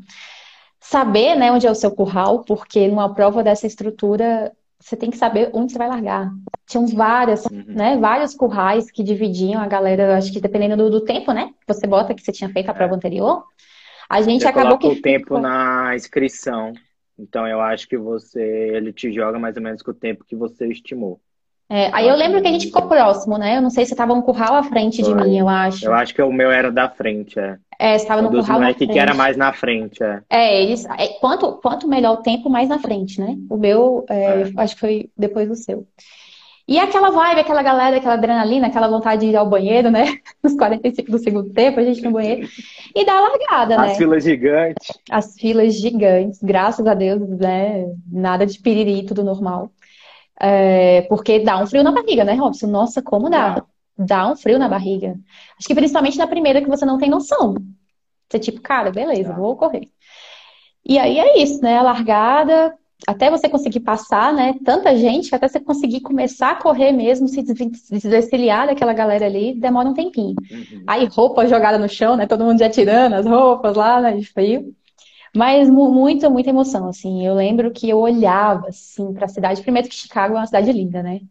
Saber, 0.80 1.36
né, 1.36 1.52
onde 1.52 1.66
é 1.66 1.72
o 1.72 1.76
seu 1.76 1.92
curral, 1.92 2.44
porque 2.44 2.88
numa 2.88 3.14
prova 3.14 3.42
dessa 3.42 3.68
estrutura, 3.68 4.54
você 4.84 4.98
tem 4.98 5.10
que 5.10 5.18
saber 5.18 5.50
onde 5.54 5.72
você 5.72 5.78
vai 5.78 5.88
largar. 5.88 6.30
Tinham 6.68 6.86
várias, 6.88 7.46
uhum. 7.46 7.64
né, 7.68 7.98
vários 7.98 8.36
currais 8.36 8.92
que 8.92 9.02
dividiam 9.02 9.62
a 9.62 9.68
galera, 9.68 10.18
acho 10.18 10.32
que 10.32 10.42
dependendo 10.42 10.76
do, 10.76 10.90
do, 10.90 11.06
tempo, 11.06 11.32
né, 11.32 11.54
você 11.66 11.88
bota 11.88 12.14
que 12.14 12.22
você 12.22 12.34
tinha 12.34 12.50
feito 12.50 12.70
a 12.70 12.74
prova 12.74 12.94
anterior. 12.94 13.46
A 14.10 14.22
gente 14.22 14.42
você 14.42 14.48
acabou 14.48 14.78
que 14.78 14.88
o 14.88 15.02
tempo 15.02 15.40
na 15.40 15.96
inscrição. 15.96 16.74
Então 17.18 17.48
eu 17.48 17.62
acho 17.62 17.88
que 17.88 17.98
você 17.98 18.42
ele 18.42 18.92
te 18.92 19.12
joga 19.14 19.40
mais 19.40 19.56
ou 19.56 19.64
menos 19.64 19.82
com 19.82 19.92
o 19.92 19.96
tempo 19.96 20.26
que 20.26 20.36
você 20.36 20.68
estimou. 20.68 21.22
É, 21.70 21.90
aí 21.94 22.08
eu 22.08 22.16
lembro 22.16 22.42
que 22.42 22.48
a 22.48 22.52
gente 22.52 22.68
ficou 22.68 22.84
próximo, 22.84 23.38
né? 23.38 23.58
Eu 23.58 23.62
não 23.62 23.70
sei 23.70 23.86
se 23.86 23.94
estava 23.94 24.14
um 24.14 24.22
curral 24.22 24.56
à 24.56 24.64
frente 24.64 25.04
Foi. 25.04 25.14
de 25.14 25.24
mim, 25.24 25.40
eu 25.40 25.48
acho. 25.48 25.86
Eu 25.86 25.94
acho 25.94 26.14
que 26.14 26.22
o 26.22 26.32
meu 26.32 26.52
era 26.52 26.72
da 26.72 26.90
frente, 26.90 27.40
é. 27.40 27.58
É, 27.80 27.96
estava 27.96 28.22
no 28.22 28.30
curral 28.30 28.60
na 28.60 28.74
frente. 28.74 28.92
que 28.92 29.00
era 29.00 29.14
mais 29.14 29.36
na 29.36 29.52
frente, 29.52 30.04
é. 30.04 30.22
É, 30.30 30.64
eles, 30.64 30.86
é, 30.86 31.08
quanto, 31.20 31.54
quanto 31.54 31.88
melhor 31.88 32.14
o 32.14 32.22
tempo, 32.22 32.50
mais 32.50 32.70
na 32.70 32.80
frente, 32.80 33.20
né? 33.20 33.36
O 33.50 33.58
meu, 33.58 34.06
é, 34.10 34.42
é. 34.42 34.52
acho 34.58 34.76
que 34.76 34.82
foi 34.82 35.10
depois 35.18 35.48
do 35.48 35.56
seu. 35.56 35.88
E 36.66 36.80
aquela 36.80 37.10
vibe, 37.10 37.42
aquela 37.42 37.62
galera, 37.62 37.98
aquela 37.98 38.14
adrenalina, 38.14 38.68
aquela 38.68 38.88
vontade 38.88 39.26
de 39.26 39.32
ir 39.32 39.36
ao 39.36 39.50
banheiro, 39.50 39.92
né? 39.92 40.18
Nos 40.42 40.54
45 40.54 41.12
do 41.12 41.20
segundo 41.20 41.50
tempo, 41.50 41.80
a 41.80 41.84
gente 41.84 42.02
no 42.02 42.12
banheiro. 42.12 42.48
E 42.96 43.06
dá 43.06 43.14
a 43.14 43.22
largada, 43.22 43.78
né? 43.78 43.92
As 43.92 43.98
filas 43.98 44.24
gigantes. 44.24 44.98
As 45.10 45.36
filas 45.36 45.74
gigantes, 45.74 46.40
graças 46.42 46.86
a 46.88 46.94
Deus, 46.94 47.20
né? 47.28 47.86
Nada 48.10 48.46
de 48.46 48.58
piriri, 48.60 49.04
tudo 49.06 49.24
normal. 49.24 49.72
É, 50.46 51.04
porque 51.04 51.40
dá 51.40 51.58
um 51.58 51.66
frio 51.66 51.84
na 51.84 51.92
barriga, 51.94 52.26
né, 52.26 52.34
Robson? 52.34 52.68
Nossa, 52.68 53.02
como 53.02 53.30
dá? 53.30 53.64
Dá 53.98 54.30
um 54.30 54.36
frio 54.36 54.60
na 54.60 54.68
barriga. 54.68 55.16
Acho 55.58 55.68
que 55.68 55.74
principalmente 55.74 56.18
na 56.18 56.28
primeira 56.28 56.62
que 56.62 56.68
você 56.68 56.86
não 56.86 56.98
tem 56.98 57.10
noção. 57.10 57.56
Você 58.30 58.40
tipo, 58.40 58.60
cara, 58.60 58.92
beleza, 58.92 59.32
vou 59.32 59.56
correr. 59.56 59.88
E 60.86 61.00
aí 61.00 61.18
é 61.18 61.42
isso, 61.42 61.62
né? 61.62 61.78
A 61.78 61.82
largada, 61.82 62.76
até 63.08 63.30
você 63.30 63.48
conseguir 63.48 63.80
passar, 63.80 64.34
né? 64.34 64.56
Tanta 64.66 64.98
gente, 64.98 65.34
até 65.34 65.48
você 65.48 65.62
conseguir 65.62 66.02
começar 66.02 66.52
a 66.52 66.56
correr 66.56 66.92
mesmo, 66.92 67.30
se 67.30 67.42
desvencilhar 67.42 68.68
daquela 68.68 68.92
galera 68.92 69.26
ali, 69.26 69.54
demora 69.54 69.88
um 69.88 69.94
tempinho. 69.94 70.36
Uhum. 70.52 70.84
Aí 70.86 71.06
roupa 71.06 71.48
jogada 71.48 71.78
no 71.78 71.88
chão, 71.88 72.18
né? 72.18 72.28
Todo 72.28 72.44
mundo 72.44 72.60
já 72.60 72.70
tirando 72.70 73.14
as 73.14 73.26
roupas 73.26 73.78
lá, 73.78 74.02
né? 74.02 74.12
De 74.12 74.26
frio. 74.26 74.76
Mas 75.36 75.70
muita, 75.70 76.30
muita 76.30 76.50
emoção, 76.50 76.88
assim. 76.88 77.26
Eu 77.26 77.34
lembro 77.34 77.72
que 77.72 77.90
eu 77.90 78.00
olhava, 78.00 78.68
assim, 78.68 79.14
para 79.14 79.26
a 79.26 79.30
cidade. 79.30 79.62
Primeiro 79.62 79.90
que 79.90 79.96
Chicago 79.96 80.36
é 80.36 80.38
uma 80.38 80.46
cidade 80.46 80.72
linda, 80.72 81.02
né? 81.02 81.22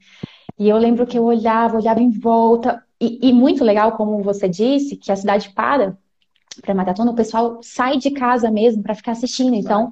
E 0.59 0.69
eu 0.69 0.77
lembro 0.77 1.07
que 1.07 1.17
eu 1.17 1.25
olhava, 1.25 1.77
olhava 1.77 2.03
em 2.03 2.11
volta. 2.11 2.83
E, 3.01 3.29
e 3.29 3.33
muito 3.33 3.65
legal, 3.65 3.93
como 3.93 4.23
você 4.23 4.49
disse, 4.49 4.97
que 4.97 5.13
a 5.13 5.17
cidade 5.17 5.51
para 5.51 5.97
para 6.61 6.75
maratona, 6.75 7.11
o 7.11 7.15
pessoal 7.15 7.61
sai 7.63 7.97
de 7.97 8.11
casa 8.11 8.51
mesmo 8.51 8.83
para 8.83 8.95
ficar 8.95 9.13
assistindo. 9.13 9.55
Então, 9.55 9.91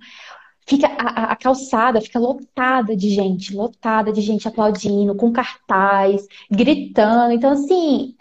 fica 0.66 0.86
a, 0.86 1.32
a, 1.32 1.36
calçada 1.36 2.00
fica 2.00 2.18
lotada 2.18 2.94
de 2.94 3.08
gente, 3.08 3.54
lotada 3.54 4.12
de 4.12 4.20
gente 4.20 4.46
aplaudindo, 4.46 5.14
com 5.14 5.32
cartaz, 5.32 6.26
gritando. 6.50 7.32
Então, 7.32 7.52
assim, 7.52 8.14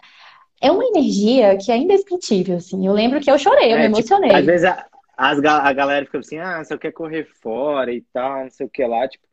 é 0.60 0.70
uma 0.70 0.84
energia 0.84 1.56
que 1.56 1.70
é 1.70 1.76
indescritível, 1.76 2.56
assim. 2.56 2.86
Eu 2.86 2.92
lembro 2.92 3.20
que 3.20 3.30
eu 3.30 3.38
chorei, 3.38 3.72
eu 3.72 3.76
é, 3.76 3.88
me 3.88 3.94
tipo, 3.94 3.98
emocionei. 3.98 4.30
Tipo, 4.30 4.40
às 4.40 4.46
vezes 4.46 4.64
a, 4.66 4.86
as, 5.20 5.38
a 5.44 5.72
galera 5.74 6.06
fica 6.06 6.18
assim, 6.18 6.38
ah, 6.38 6.64
você 6.64 6.78
quer 6.78 6.92
correr 6.92 7.26
fora 7.42 7.92
e 7.92 8.00
tal, 8.00 8.44
não 8.44 8.50
sei 8.50 8.64
o 8.64 8.70
que 8.70 8.82
lá. 8.86 9.06
Tipo, 9.06 9.26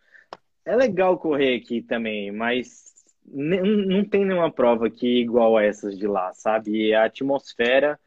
é 0.65 0.75
legal 0.75 1.17
correr 1.17 1.55
aqui 1.55 1.81
também, 1.81 2.29
mas 2.29 2.93
não 3.25 4.03
tem 4.03 4.25
nenhuma 4.25 4.51
prova 4.51 4.87
aqui 4.87 5.21
igual 5.21 5.55
a 5.55 5.63
essas 5.63 5.97
de 5.97 6.05
lá, 6.05 6.33
sabe? 6.33 6.71
E 6.71 6.93
a 6.93 7.05
atmosfera 7.05 7.97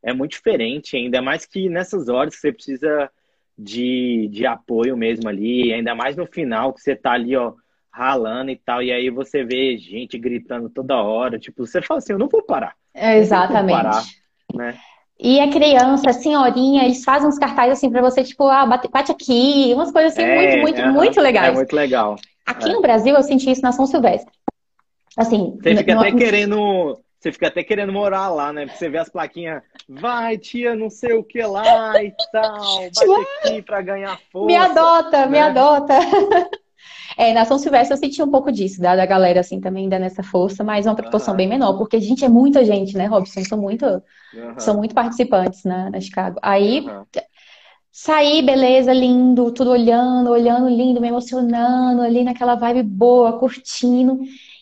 é 0.00 0.12
muito 0.12 0.30
diferente, 0.30 0.96
ainda 0.96 1.20
mais 1.20 1.44
que 1.44 1.68
nessas 1.68 2.08
horas 2.08 2.36
que 2.36 2.40
você 2.40 2.52
precisa 2.52 3.10
de, 3.58 4.28
de 4.30 4.46
apoio 4.46 4.96
mesmo 4.96 5.28
ali, 5.28 5.72
ainda 5.72 5.92
mais 5.92 6.14
no 6.14 6.26
final 6.26 6.72
que 6.72 6.82
você 6.82 6.94
tá 6.94 7.12
ali, 7.12 7.34
ó, 7.34 7.54
ralando 7.90 8.52
e 8.52 8.56
tal, 8.56 8.80
e 8.80 8.92
aí 8.92 9.10
você 9.10 9.42
vê 9.42 9.76
gente 9.76 10.16
gritando 10.18 10.70
toda 10.70 11.02
hora, 11.02 11.36
tipo, 11.36 11.66
você 11.66 11.82
fala 11.82 11.98
assim, 11.98 12.12
eu 12.12 12.18
não 12.18 12.28
vou 12.28 12.44
parar. 12.44 12.76
É, 12.94 13.18
exatamente. 13.18 13.76
Parar, 13.76 14.04
né? 14.54 14.78
E 15.18 15.40
a 15.40 15.48
criança, 15.50 16.10
a 16.10 16.12
senhorinha, 16.12 16.84
eles 16.84 17.04
fazem 17.04 17.28
uns 17.28 17.38
cartazes 17.38 17.78
assim 17.78 17.90
para 17.90 18.02
você, 18.02 18.22
tipo, 18.24 18.48
ah, 18.48 18.66
bate, 18.66 18.88
bate, 18.88 19.12
aqui, 19.12 19.72
umas 19.72 19.92
coisas 19.92 20.12
assim 20.12 20.22
é, 20.22 20.56
muito, 20.56 20.82
muito, 20.82 20.92
muito 20.92 21.20
legais. 21.20 21.52
É 21.52 21.54
muito 21.54 21.74
legal. 21.74 22.16
Aqui 22.44 22.68
é. 22.68 22.72
no 22.72 22.80
Brasil 22.80 23.14
eu 23.14 23.22
senti 23.22 23.50
isso 23.50 23.62
na 23.62 23.72
São 23.72 23.86
Silvestre. 23.86 24.32
Assim, 25.16 25.56
você 25.62 25.76
fica 25.76 25.94
no, 25.94 26.00
até 26.00 26.12
querendo, 26.12 27.00
você 27.18 27.32
fica 27.32 27.46
até 27.46 27.62
querendo 27.62 27.92
morar 27.92 28.28
lá, 28.28 28.52
né? 28.52 28.66
Porque 28.66 28.78
você 28.78 28.88
vê 28.88 28.98
as 28.98 29.08
plaquinhas, 29.08 29.62
vai, 29.88 30.36
tia, 30.36 30.74
não 30.74 30.90
sei 30.90 31.12
o 31.12 31.22
que 31.22 31.40
lá 31.42 32.02
e 32.02 32.12
tal, 32.32 32.80
bate 32.94 33.28
aqui 33.46 33.62
pra 33.62 33.80
ganhar 33.80 34.18
força. 34.32 34.46
Me 34.46 34.56
adota, 34.56 35.18
né? 35.20 35.26
me 35.28 35.38
adota. 35.38 35.94
É, 37.16 37.32
na 37.32 37.44
São 37.44 37.58
Silvestre 37.58 37.94
eu 37.94 37.98
senti 37.98 38.22
um 38.22 38.30
pouco 38.30 38.50
disso, 38.50 38.80
da, 38.80 38.96
da 38.96 39.06
galera, 39.06 39.40
assim, 39.40 39.60
também 39.60 39.88
dando 39.88 40.04
essa 40.04 40.22
força, 40.22 40.64
mas 40.64 40.86
uma 40.86 40.94
proporção 40.94 41.32
uhum. 41.32 41.38
bem 41.38 41.48
menor, 41.48 41.78
porque 41.78 41.96
a 41.96 42.00
gente 42.00 42.24
é 42.24 42.28
muita 42.28 42.64
gente, 42.64 42.96
né, 42.96 43.06
Robson? 43.06 43.44
São 43.44 43.58
muito, 43.58 43.84
uhum. 43.86 44.58
são 44.58 44.76
muito 44.76 44.94
participantes 44.94 45.64
na, 45.64 45.90
na 45.90 46.00
Chicago. 46.00 46.38
Aí, 46.42 46.80
uhum. 46.80 47.04
saí, 47.92 48.42
beleza, 48.42 48.92
lindo, 48.92 49.52
tudo 49.52 49.70
olhando, 49.70 50.30
olhando, 50.30 50.68
lindo, 50.68 51.00
me 51.00 51.08
emocionando, 51.08 52.02
ali 52.02 52.24
naquela 52.24 52.56
vibe 52.56 52.82
boa, 52.82 53.38
curtindo. 53.38 54.18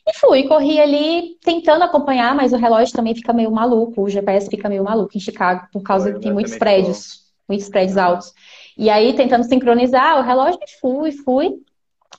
E 0.07 0.13
fui, 0.19 0.43
corri 0.49 0.81
ali 0.81 1.37
tentando 1.43 1.85
acompanhar, 1.85 2.35
mas 2.35 2.53
o 2.53 2.57
relógio 2.57 2.95
também 2.95 3.15
fica 3.15 3.33
meio 3.33 3.53
maluco, 3.53 4.03
o 4.03 4.09
GPS 4.09 4.51
fica 4.51 4.69
meio 4.69 4.83
maluco 4.83 5.17
em 5.17 5.21
Chicago, 5.21 5.69
por 5.73 5.83
causa 5.83 6.13
que 6.13 6.21
tem 6.21 6.33
muitos 6.33 6.57
prédios, 6.57 7.23
muitos 7.49 7.69
prédios 7.69 7.97
altos. 7.97 8.33
E 8.77 8.91
aí, 8.91 9.13
tentando 9.15 9.45
sincronizar 9.45 10.19
o 10.19 10.23
relógio, 10.23 10.59
fui, 10.81 11.13
fui. 11.13 11.51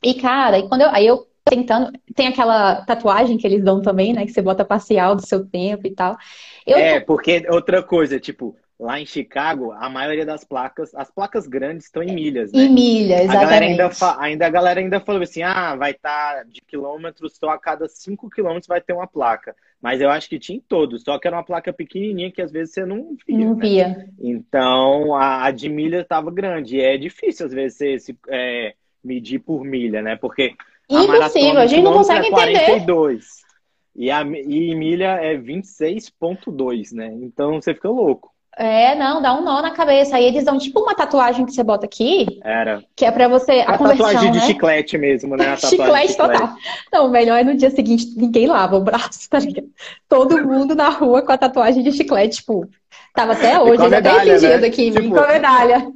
E, 0.03 0.13
cara, 0.15 0.59
e 0.59 0.67
quando 0.67 0.81
eu, 0.81 0.89
aí 0.89 1.07
eu 1.07 1.27
tentando. 1.45 1.91
Tem 2.15 2.27
aquela 2.27 2.83
tatuagem 2.85 3.37
que 3.37 3.45
eles 3.45 3.63
dão 3.63 3.81
também, 3.81 4.13
né? 4.13 4.25
Que 4.25 4.31
você 4.31 4.41
bota 4.41 4.65
parcial 4.65 5.15
do 5.15 5.25
seu 5.25 5.45
tempo 5.45 5.85
e 5.87 5.91
tal. 5.91 6.17
Eu... 6.65 6.77
É, 6.77 6.99
porque 6.99 7.45
outra 7.49 7.83
coisa, 7.83 8.19
tipo, 8.19 8.55
lá 8.79 8.99
em 8.99 9.05
Chicago, 9.05 9.71
a 9.71 9.89
maioria 9.89 10.25
das 10.25 10.43
placas, 10.43 10.93
as 10.95 11.11
placas 11.11 11.47
grandes 11.47 11.85
estão 11.85 12.01
em 12.01 12.13
milhas, 12.13 12.51
né? 12.51 12.63
Em 12.63 12.69
milha, 12.69 13.23
exatamente. 13.23 13.37
A 13.37 13.45
galera 13.45 13.65
ainda, 13.65 13.89
ainda, 14.19 14.45
a 14.45 14.49
galera 14.49 14.79
ainda 14.79 14.99
falou 14.99 15.21
assim, 15.21 15.43
ah, 15.43 15.75
vai 15.75 15.91
estar 15.91 16.37
tá 16.37 16.43
de 16.43 16.61
quilômetros, 16.61 17.37
só 17.37 17.49
a 17.49 17.59
cada 17.59 17.87
5 17.87 18.29
quilômetros 18.29 18.67
vai 18.67 18.81
ter 18.81 18.93
uma 18.93 19.07
placa. 19.07 19.55
Mas 19.81 19.99
eu 19.99 20.09
acho 20.09 20.29
que 20.29 20.39
tinha 20.39 20.57
em 20.57 20.61
todos, 20.61 21.03
só 21.03 21.19
que 21.19 21.27
era 21.27 21.35
uma 21.35 21.43
placa 21.43 21.73
pequenininha 21.73 22.31
que 22.31 22.41
às 22.41 22.51
vezes 22.51 22.73
você 22.73 22.85
não 22.85 23.17
via. 23.27 23.37
Não 23.37 23.55
né? 23.55 23.61
via. 23.61 24.09
Então, 24.17 25.13
a, 25.13 25.45
a 25.45 25.51
de 25.51 25.67
milha 25.67 25.99
estava 26.01 26.31
grande. 26.31 26.77
E 26.77 26.81
é 26.81 26.97
difícil, 26.97 27.45
às 27.45 27.53
vezes, 27.53 27.77
você... 27.77 27.99
Se, 27.99 28.17
é, 28.29 28.75
medir 29.03 29.39
por 29.39 29.63
milha, 29.63 30.01
né? 30.01 30.15
Porque 30.15 30.53
Impossível, 30.89 31.59
a, 31.59 31.63
a 31.63 31.67
gente 31.67 31.83
não 31.83 31.93
consegue 31.93 32.27
é 32.27 32.29
42, 32.29 33.15
entender. 33.15 33.43
E, 33.95 34.11
a, 34.11 34.21
e 34.21 34.75
milha 34.75 35.19
é 35.21 35.37
26,2, 35.37 36.93
né? 36.93 37.11
Então 37.21 37.61
você 37.61 37.73
fica 37.73 37.89
louco. 37.89 38.33
É, 38.55 38.93
não, 38.93 39.19
dá 39.19 39.33
um 39.33 39.43
nó 39.43 39.61
na 39.61 39.71
cabeça. 39.71 40.15
Aí 40.15 40.25
eles 40.25 40.43
dão 40.43 40.59
tipo 40.59 40.79
uma 40.79 40.93
tatuagem 40.93 41.45
que 41.45 41.51
você 41.51 41.63
bota 41.63 41.85
aqui. 41.85 42.39
Era. 42.43 42.83
Que 42.95 43.05
é 43.05 43.11
pra 43.11 43.27
você. 43.27 43.51
A, 43.61 43.71
a 43.71 43.77
tatuagem 43.77 44.31
de 44.31 44.39
né? 44.39 44.45
chiclete 44.45 44.97
mesmo, 44.97 45.35
né? 45.35 45.57
chiclete, 45.57 46.13
chiclete 46.13 46.17
total. 46.17 46.55
Não, 46.91 47.07
o 47.07 47.09
melhor 47.09 47.39
é 47.39 47.43
no 47.43 47.55
dia 47.55 47.71
seguinte 47.71 48.13
ninguém 48.15 48.45
lava 48.45 48.77
o 48.77 48.81
braço, 48.81 49.27
tá 49.27 49.39
ligado? 49.39 49.69
Todo 50.07 50.45
mundo 50.45 50.75
na 50.75 50.89
rua 50.89 51.23
com 51.23 51.31
a 51.31 51.37
tatuagem 51.37 51.83
de 51.83 51.91
chiclete, 51.91 52.37
tipo. 52.37 52.67
Tava 53.13 53.33
até 53.33 53.59
hoje, 53.59 53.83
eles 53.83 53.93
até 53.93 54.23
dias 54.23 54.41
né? 54.41 54.67
aqui, 54.67 54.91
tipo, 54.91 55.09
com 55.09 55.19
a 55.19 55.27
medalha. 55.27 55.87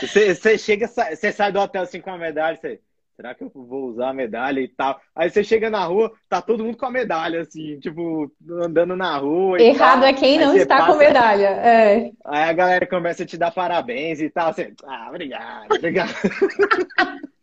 Você, 0.00 0.34
você 0.34 0.58
chega, 0.58 0.88
você 0.88 1.32
sai 1.32 1.52
do 1.52 1.60
hotel 1.60 1.82
assim 1.82 2.00
com 2.00 2.10
a 2.10 2.18
medalha, 2.18 2.56
você. 2.56 2.80
Será 3.16 3.34
que 3.34 3.42
eu 3.44 3.50
vou 3.54 3.86
usar 3.86 4.10
a 4.10 4.12
medalha 4.12 4.60
e 4.60 4.68
tal? 4.68 5.00
Aí 5.14 5.30
você 5.30 5.42
chega 5.42 5.70
na 5.70 5.82
rua, 5.86 6.12
tá 6.28 6.42
todo 6.42 6.62
mundo 6.62 6.76
com 6.76 6.84
a 6.84 6.90
medalha, 6.90 7.40
assim, 7.40 7.80
tipo, 7.80 8.30
andando 8.62 8.94
na 8.94 9.16
rua. 9.16 9.58
Errado 9.58 10.04
é 10.04 10.12
quem 10.12 10.38
não 10.38 10.54
está 10.54 10.76
passa, 10.76 10.92
com 10.92 10.98
medalha. 10.98 11.46
É. 11.46 12.10
Aí 12.26 12.50
a 12.50 12.52
galera 12.52 12.86
começa 12.86 13.22
a 13.22 13.26
te 13.26 13.38
dar 13.38 13.50
parabéns 13.52 14.20
e 14.20 14.28
tal. 14.28 14.52
Você, 14.52 14.74
ah, 14.84 15.06
obrigado, 15.08 15.72
obrigado. 15.74 16.12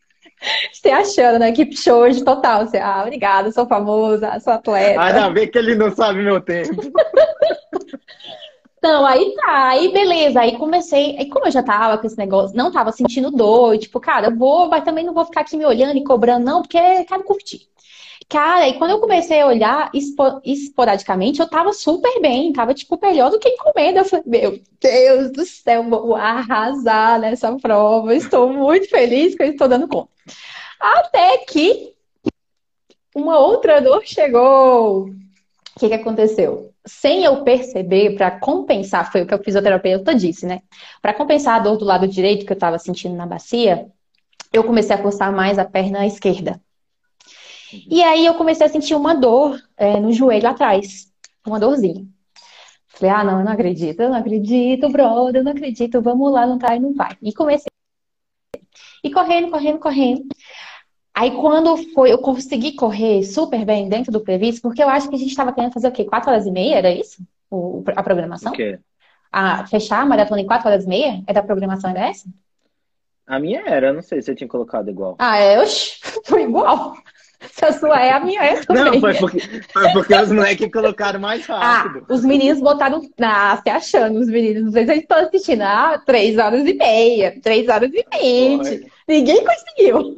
Você 0.71 0.91
achando, 0.91 1.39
né? 1.39 1.51
Que 1.53 1.75
show 1.75 2.07
de 2.07 2.23
total. 2.23 2.67
Você, 2.67 2.77
ah, 2.77 3.01
obrigada, 3.01 3.51
sou 3.51 3.65
famosa, 3.65 4.39
sou 4.41 4.53
atleta. 4.53 5.01
Ainda 5.01 5.29
bem 5.31 5.49
que 5.49 5.57
ele 5.57 5.73
não 5.73 5.89
sabe 5.89 6.21
meu 6.21 6.39
tempo. 6.39 6.69
Então, 8.83 9.05
aí 9.05 9.33
tá, 9.35 9.69
aí 9.69 9.93
beleza, 9.93 10.41
aí 10.41 10.57
comecei, 10.57 11.15
aí 11.17 11.29
como 11.29 11.47
eu 11.47 11.51
já 11.51 11.63
tava 11.63 11.97
com 11.97 12.05
esse 12.05 12.17
negócio, 12.17 12.57
não 12.57 12.69
tava 12.69 12.91
sentindo 12.91 13.31
dor, 13.31 13.77
tipo, 13.77 13.97
cara, 13.97 14.27
eu 14.27 14.35
vou, 14.35 14.67
mas 14.67 14.83
também 14.83 15.05
não 15.05 15.13
vou 15.13 15.23
ficar 15.23 15.39
aqui 15.39 15.55
me 15.55 15.65
olhando 15.65 15.97
e 15.97 16.03
cobrando, 16.03 16.43
não, 16.43 16.61
porque 16.61 17.05
quero 17.05 17.23
curtir. 17.23 17.61
Cara, 18.27 18.67
e 18.67 18.73
quando 18.77 18.91
eu 18.91 18.99
comecei 18.99 19.39
a 19.39 19.47
olhar 19.47 19.89
esporadicamente, 20.43 21.39
eu 21.39 21.47
tava 21.47 21.71
super 21.71 22.19
bem, 22.19 22.51
tava, 22.51 22.73
tipo, 22.73 22.99
melhor 23.01 23.31
do 23.31 23.39
que 23.39 23.47
encomenda. 23.47 24.01
Eu 24.01 24.05
falei, 24.05 24.25
meu 24.27 24.61
Deus 24.81 25.31
do 25.31 25.45
céu, 25.45 25.83
vou 25.89 26.15
arrasar 26.15 27.21
nessa 27.21 27.55
prova, 27.57 28.13
estou 28.13 28.51
muito 28.51 28.89
feliz 28.89 29.33
que 29.33 29.43
eu 29.43 29.47
estou 29.47 29.69
dando 29.69 29.87
conta. 29.87 30.09
Até 30.77 31.37
que 31.37 31.93
uma 33.15 33.39
outra 33.39 33.79
dor 33.79 34.01
chegou. 34.05 35.05
O 35.05 35.79
que, 35.79 35.87
que 35.87 35.93
aconteceu? 35.93 36.72
Sem 36.85 37.23
eu 37.23 37.43
perceber, 37.43 38.15
para 38.15 38.31
compensar, 38.39 39.11
foi 39.11 39.21
o 39.21 39.27
que 39.27 39.33
o 39.33 39.43
fisioterapeuta 39.43 40.13
disse, 40.13 40.45
né? 40.45 40.61
Para 41.01 41.13
compensar 41.13 41.55
a 41.55 41.63
dor 41.63 41.77
do 41.77 41.85
lado 41.85 42.07
direito 42.07 42.45
que 42.45 42.51
eu 42.51 42.55
estava 42.55 42.77
sentindo 42.77 43.15
na 43.15 43.25
bacia, 43.25 43.87
eu 44.51 44.63
comecei 44.63 44.95
a 44.95 45.01
forçar 45.01 45.31
mais 45.31 45.57
a 45.57 45.65
perna 45.65 46.05
esquerda. 46.05 46.61
E 47.89 48.03
aí 48.03 48.25
eu 48.25 48.35
comecei 48.35 48.65
a 48.65 48.69
sentir 48.69 48.95
uma 48.95 49.15
dor 49.15 49.59
é, 49.77 49.99
no 49.99 50.11
joelho 50.11 50.47
atrás, 50.47 51.11
uma 51.45 51.59
dorzinha. 51.59 52.05
Falei, 52.87 53.15
ah, 53.15 53.23
não, 53.23 53.39
eu 53.39 53.45
não 53.45 53.51
acredito, 53.51 53.99
eu 54.01 54.09
não 54.09 54.17
acredito, 54.17 54.89
brother, 54.89 55.41
eu 55.41 55.43
não 55.43 55.51
acredito, 55.51 56.01
vamos 56.01 56.31
lá, 56.31 56.45
não 56.45 56.59
tá 56.59 56.75
e 56.75 56.79
não 56.79 56.93
vai. 56.93 57.17
E 57.21 57.33
comecei. 57.33 57.71
E 59.03 59.11
correndo, 59.11 59.49
correndo, 59.49 59.79
correndo. 59.79 60.27
Aí 61.15 61.31
quando 61.31 61.77
foi, 61.93 62.11
eu 62.11 62.17
consegui 62.17 62.73
correr 62.73 63.23
super 63.23 63.63
bem 63.63 63.87
dentro 63.87 64.11
do 64.11 64.21
previsto, 64.21 64.61
porque 64.61 64.81
eu 64.81 64.89
acho 64.89 65.07
que 65.07 65.15
a 65.15 65.19
gente 65.19 65.29
estava 65.29 65.53
querendo 65.53 65.73
fazer 65.73 65.87
o 65.87 65.91
quê? 65.91 66.05
Quatro 66.05 66.31
horas 66.31 66.47
e 66.47 66.51
meia, 66.51 66.75
era 66.75 66.91
isso? 66.91 67.21
O, 67.51 67.83
a 67.95 68.01
programação? 68.01 68.51
O 68.51 68.55
quê? 68.55 68.79
A 69.31 69.67
fechar 69.67 70.01
a 70.01 70.05
maratona 70.05 70.41
em 70.41 70.47
quatro 70.47 70.67
horas 70.67 70.85
e 70.85 70.87
meia? 70.87 71.21
É 71.27 71.33
da 71.33 71.43
programação, 71.43 71.91
era 71.91 72.07
essa? 72.07 72.27
A 73.27 73.39
minha 73.39 73.61
era, 73.65 73.93
não 73.93 74.01
sei 74.01 74.21
se 74.21 74.31
eu 74.31 74.35
tinha 74.35 74.47
colocado 74.47 74.89
igual. 74.89 75.15
Ah, 75.19 75.37
é? 75.37 75.61
Oxi, 75.61 75.99
foi 76.25 76.43
igual. 76.43 76.95
Se 77.51 77.65
a 77.65 77.73
sua 77.73 78.01
é, 78.01 78.11
a 78.11 78.19
minha 78.19 78.41
é 78.41 78.61
também. 78.61 78.83
Não, 78.83 78.99
foi 78.99 79.13
porque, 79.15 79.39
foi 79.39 79.91
porque 79.91 80.15
os 80.15 80.31
moleques 80.31 80.71
colocaram 80.71 81.19
mais 81.19 81.47
ah, 81.49 81.59
rápido. 81.59 82.05
Ah, 82.09 82.13
os 82.13 82.23
meninos 82.23 82.59
botaram. 82.59 83.01
Ah, 83.21 83.61
se 83.61 83.69
achando, 83.69 84.19
os 84.19 84.27
meninos. 84.27 84.63
Não 84.63 84.71
sei 84.71 84.85
se 84.85 84.91
eles 84.91 85.03
estão 85.03 85.17
assistindo. 85.19 85.61
Ah, 85.61 86.01
três 86.05 86.37
horas 86.37 86.65
e 86.65 86.73
meia, 86.73 87.39
três 87.41 87.67
horas 87.67 87.91
e 87.93 88.05
vinte. 88.17 88.91
Ninguém 89.07 89.43
conseguiu. 89.45 90.15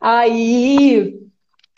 Aí 0.00 1.14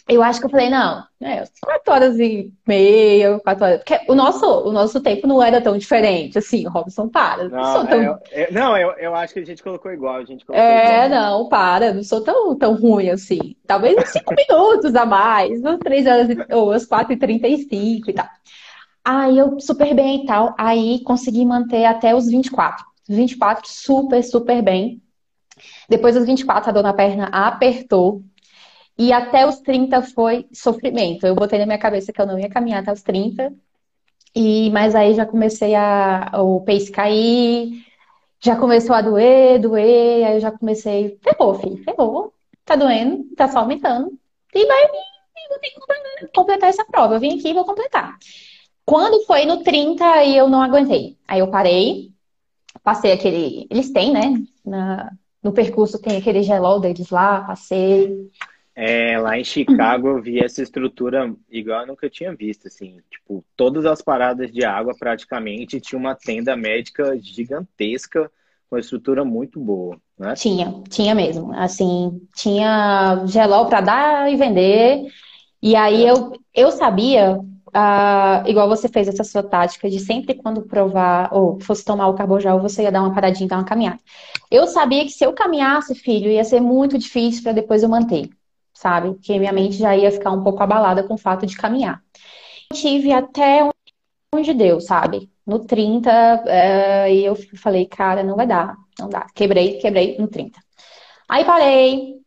eu 0.07 0.23
acho 0.23 0.39
que 0.39 0.45
eu 0.47 0.51
falei, 0.51 0.69
não, 0.69 1.03
é, 1.23 1.45
quatro 1.63 1.93
horas 1.93 2.19
e 2.19 2.53
meia, 2.67 3.39
quatro 3.41 3.65
horas. 3.65 3.79
Porque 3.79 3.99
o 4.07 4.15
nosso, 4.15 4.47
o 4.47 4.71
nosso 4.71 5.01
tempo 5.01 5.27
não 5.27 5.43
era 5.43 5.63
tão 5.63 5.79
diferente, 5.79 6.37
assim, 6.37 6.67
Robson, 6.67 7.09
para. 7.09 7.49
Não, 7.49 7.57
não 7.57 7.73
sou 7.73 7.87
tão. 7.87 8.01
É, 8.31 8.43
é, 8.43 8.53
não, 8.53 8.77
eu, 8.77 8.91
eu 8.99 9.15
acho 9.15 9.33
que 9.33 9.41
a 9.41 9.45
gente 9.45 9.63
colocou 9.63 9.91
igual, 9.91 10.17
a 10.17 10.25
gente 10.25 10.45
colocou 10.45 10.63
É, 10.63 11.07
igual. 11.07 11.09
não, 11.09 11.49
para, 11.49 11.95
não 11.95 12.03
sou 12.05 12.21
tão, 12.21 12.55
tão 12.57 12.75
ruim 12.75 13.09
assim. 13.09 13.57
Talvez 13.67 13.97
uns 13.97 14.11
cinco 14.11 14.35
minutos 14.35 14.95
a 14.95 15.07
mais, 15.07 15.61
umas 15.61 15.79
três 15.79 16.07
horas, 16.07 16.29
ou 16.53 16.71
as 16.73 16.85
quatro 16.85 17.15
e 17.15 17.17
trinta 17.17 17.49
e 17.49 17.57
cinco 17.59 18.11
e 18.11 18.13
tal. 18.13 18.29
Aí 19.03 19.39
eu 19.39 19.59
super 19.59 19.95
bem 19.95 20.23
e 20.23 20.27
tal. 20.27 20.55
Aí 20.59 21.03
consegui 21.03 21.47
manter 21.47 21.87
até 21.87 22.15
os 22.15 22.27
24. 22.27 22.85
24 23.09 23.69
super, 23.69 24.23
super 24.23 24.63
bem. 24.63 25.01
Depois 25.89 26.15
dos 26.15 26.27
24, 26.27 26.71
a 26.71 26.73
dor 26.73 26.83
na 26.83 26.93
perna 26.93 27.27
apertou. 27.27 28.23
E 28.97 29.13
até 29.13 29.47
os 29.47 29.59
30 29.61 30.03
foi 30.03 30.47
sofrimento. 30.53 31.27
Eu 31.27 31.35
botei 31.35 31.59
na 31.59 31.67
minha 31.67 31.79
cabeça 31.79 32.13
que 32.13 32.21
eu 32.21 32.27
não 32.27 32.39
ia 32.39 32.49
caminhar 32.49 32.83
até 32.83 32.93
os 32.93 33.03
30. 33.03 33.53
E, 34.35 34.71
mas 34.71 34.95
aí 34.95 35.15
já 35.15 35.25
comecei 35.27 35.75
a 35.75 36.31
o 36.35 36.61
pace 36.61 36.91
cair, 36.91 37.85
já 38.41 38.57
começou 38.57 38.95
a 38.95 39.01
doer, 39.01 39.61
doer, 39.61 40.27
aí 40.27 40.35
eu 40.37 40.41
já 40.41 40.51
comecei, 40.51 41.19
ferrou, 41.23 41.55
filho, 41.55 41.83
ferrou, 41.85 42.35
tá 42.65 42.77
doendo, 42.77 43.25
tá 43.37 43.49
só 43.49 43.61
aumentando. 43.61 44.19
E 44.55 44.67
vai 44.67 44.83
vir, 44.87 45.49
vou 45.49 45.59
ter 45.61 45.71
que 45.71 46.33
completar 46.35 46.69
essa 46.71 46.85
prova. 46.85 47.15
Eu 47.15 47.21
vim 47.21 47.39
aqui 47.39 47.51
e 47.51 47.55
vou 47.55 47.65
completar. 47.65 48.17
Quando 48.85 49.25
foi 49.27 49.47
no 49.47 49.63
30, 49.63 50.05
aí 50.05 50.37
eu 50.37 50.49
não 50.49 50.63
aguentei. 50.63 51.17
Aí 51.27 51.41
eu 51.41 51.51
parei, 51.51 52.13
passei 52.83 53.13
aquele. 53.13 53.67
Eles 53.71 53.91
têm, 53.93 54.13
né? 54.13 54.45
Na, 54.65 55.11
no 55.45 55.53
percurso 55.53 56.01
tem 56.01 56.17
aquele 56.17 56.43
gelol 56.43 56.81
deles 56.81 57.11
lá, 57.11 57.43
passei. 57.43 58.31
É, 58.75 59.19
lá 59.21 59.39
em 59.39 59.45
Chicago 59.45 60.09
eu 60.09 60.23
vi 60.23 60.43
essa 60.43 60.61
estrutura 60.61 61.33
igual 61.49 61.83
eu 61.83 61.87
nunca 61.87 62.11
tinha 62.11 62.35
visto, 62.35 62.67
assim, 62.67 62.97
tipo, 63.09 63.45
todas 63.55 63.87
as 63.87 64.03
paradas 64.03 64.51
de 64.51 64.65
água 64.65 64.95
praticamente 64.99 65.81
tinha 65.81 65.99
uma 65.99 66.15
tenda 66.15 66.57
médica 66.57 67.17
gigantesca, 67.21 68.29
com 68.69 68.75
uma 68.75 68.81
estrutura 68.81 69.25
muito 69.25 69.61
boa, 69.61 69.97
né? 70.19 70.35
Tinha, 70.35 70.83
tinha 70.89 71.15
mesmo, 71.15 71.53
assim, 71.53 72.21
tinha 72.35 73.23
gelol 73.27 73.67
para 73.67 73.81
dar 73.81 74.33
e 74.33 74.37
vender, 74.37 75.07
e 75.63 75.77
aí 75.77 76.05
eu, 76.05 76.33
eu 76.53 76.73
sabia, 76.73 77.39
uh, 77.75 78.49
igual 78.49 78.69
você 78.69 78.89
fez 78.89 79.09
essa 79.09 79.25
sua 79.25 79.43
tática 79.43 79.89
de 79.91 79.99
sempre 80.01 80.35
quando 80.35 80.63
provar, 80.63 81.29
ou 81.33 81.61
fosse 81.61 81.85
tomar 81.85 82.09
o 82.09 82.15
carbojal, 82.15 82.61
você 82.61 82.83
ia 82.83 82.93
dar 82.93 83.03
uma 83.03 83.15
paradinha, 83.15 83.49
dar 83.49 83.57
uma 83.59 83.65
caminhada. 83.65 84.01
Eu 84.51 84.67
sabia 84.67 85.05
que 85.05 85.11
se 85.11 85.25
eu 85.25 85.33
caminhasse, 85.33 85.95
filho, 85.95 86.31
ia 86.31 86.45
ser 86.45 86.61
muito 86.61 86.97
difícil 86.99 87.43
para 87.43 87.53
depois 87.53 87.83
eu 87.83 87.89
manter 87.89 88.31
sabe? 88.75 89.15
Porque 89.15 89.39
minha 89.39 89.53
mente 89.53 89.77
já 89.77 89.97
ia 89.97 90.11
ficar 90.11 90.33
um 90.33 90.43
pouco 90.43 90.63
abalada 90.63 91.03
com 91.05 91.15
o 91.15 91.19
fato 91.19 91.47
de 91.47 91.57
caminhar. 91.57 92.03
Tive 92.73 93.13
até 93.13 93.69
onde 94.35 94.53
deu, 94.53 94.81
sabe? 94.81 95.31
No 95.47 95.61
30, 95.61 96.11
é, 96.47 97.15
e 97.15 97.25
eu 97.25 97.37
falei, 97.57 97.87
cara, 97.87 98.23
não 98.23 98.37
vai 98.37 98.47
dar, 98.47 98.77
não 98.99 99.09
dá. 99.09 99.27
Quebrei, 99.35 99.79
quebrei 99.79 100.19
no 100.19 100.29
30. 100.29 100.59
Aí 101.29 101.45
parei. 101.45 102.24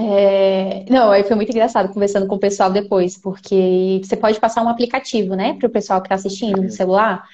É... 0.00 0.84
Não, 0.88 1.10
aí 1.10 1.24
foi 1.24 1.36
muito 1.36 1.50
engraçado 1.50 1.92
conversando 1.92 2.26
com 2.26 2.36
o 2.36 2.40
pessoal 2.40 2.70
depois, 2.70 3.16
porque 3.18 4.00
você 4.02 4.16
pode 4.16 4.40
passar 4.40 4.62
um 4.62 4.68
aplicativo, 4.68 5.34
né, 5.34 5.54
para 5.54 5.66
o 5.66 5.70
pessoal 5.70 6.00
que 6.00 6.06
está 6.06 6.14
assistindo 6.14 6.62
no 6.62 6.70
celular. 6.70 7.24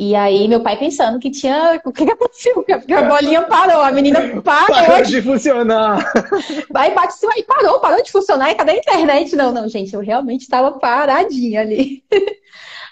E 0.00 0.14
aí, 0.14 0.46
meu 0.46 0.60
pai 0.60 0.76
pensando 0.76 1.18
que 1.18 1.28
tinha. 1.28 1.80
O 1.84 1.92
que, 1.92 2.04
que 2.04 2.12
aconteceu? 2.12 2.54
Porque 2.62 2.92
a 2.92 3.02
bolinha 3.02 3.42
parou, 3.42 3.82
a 3.82 3.90
menina 3.90 4.20
parou. 4.42 4.76
Parou 4.76 5.02
de 5.02 5.20
funcionar. 5.20 6.12
Vai, 6.70 6.94
bate 6.94 7.14
cima 7.14 7.32
e 7.36 7.42
parou, 7.42 7.80
parou 7.80 8.00
de 8.00 8.12
funcionar. 8.12 8.48
E 8.52 8.54
cadê 8.54 8.72
a 8.72 8.76
internet? 8.76 9.34
Não, 9.34 9.52
não, 9.52 9.68
gente, 9.68 9.92
eu 9.92 10.00
realmente 10.00 10.42
estava 10.42 10.78
paradinha 10.78 11.62
ali. 11.62 12.04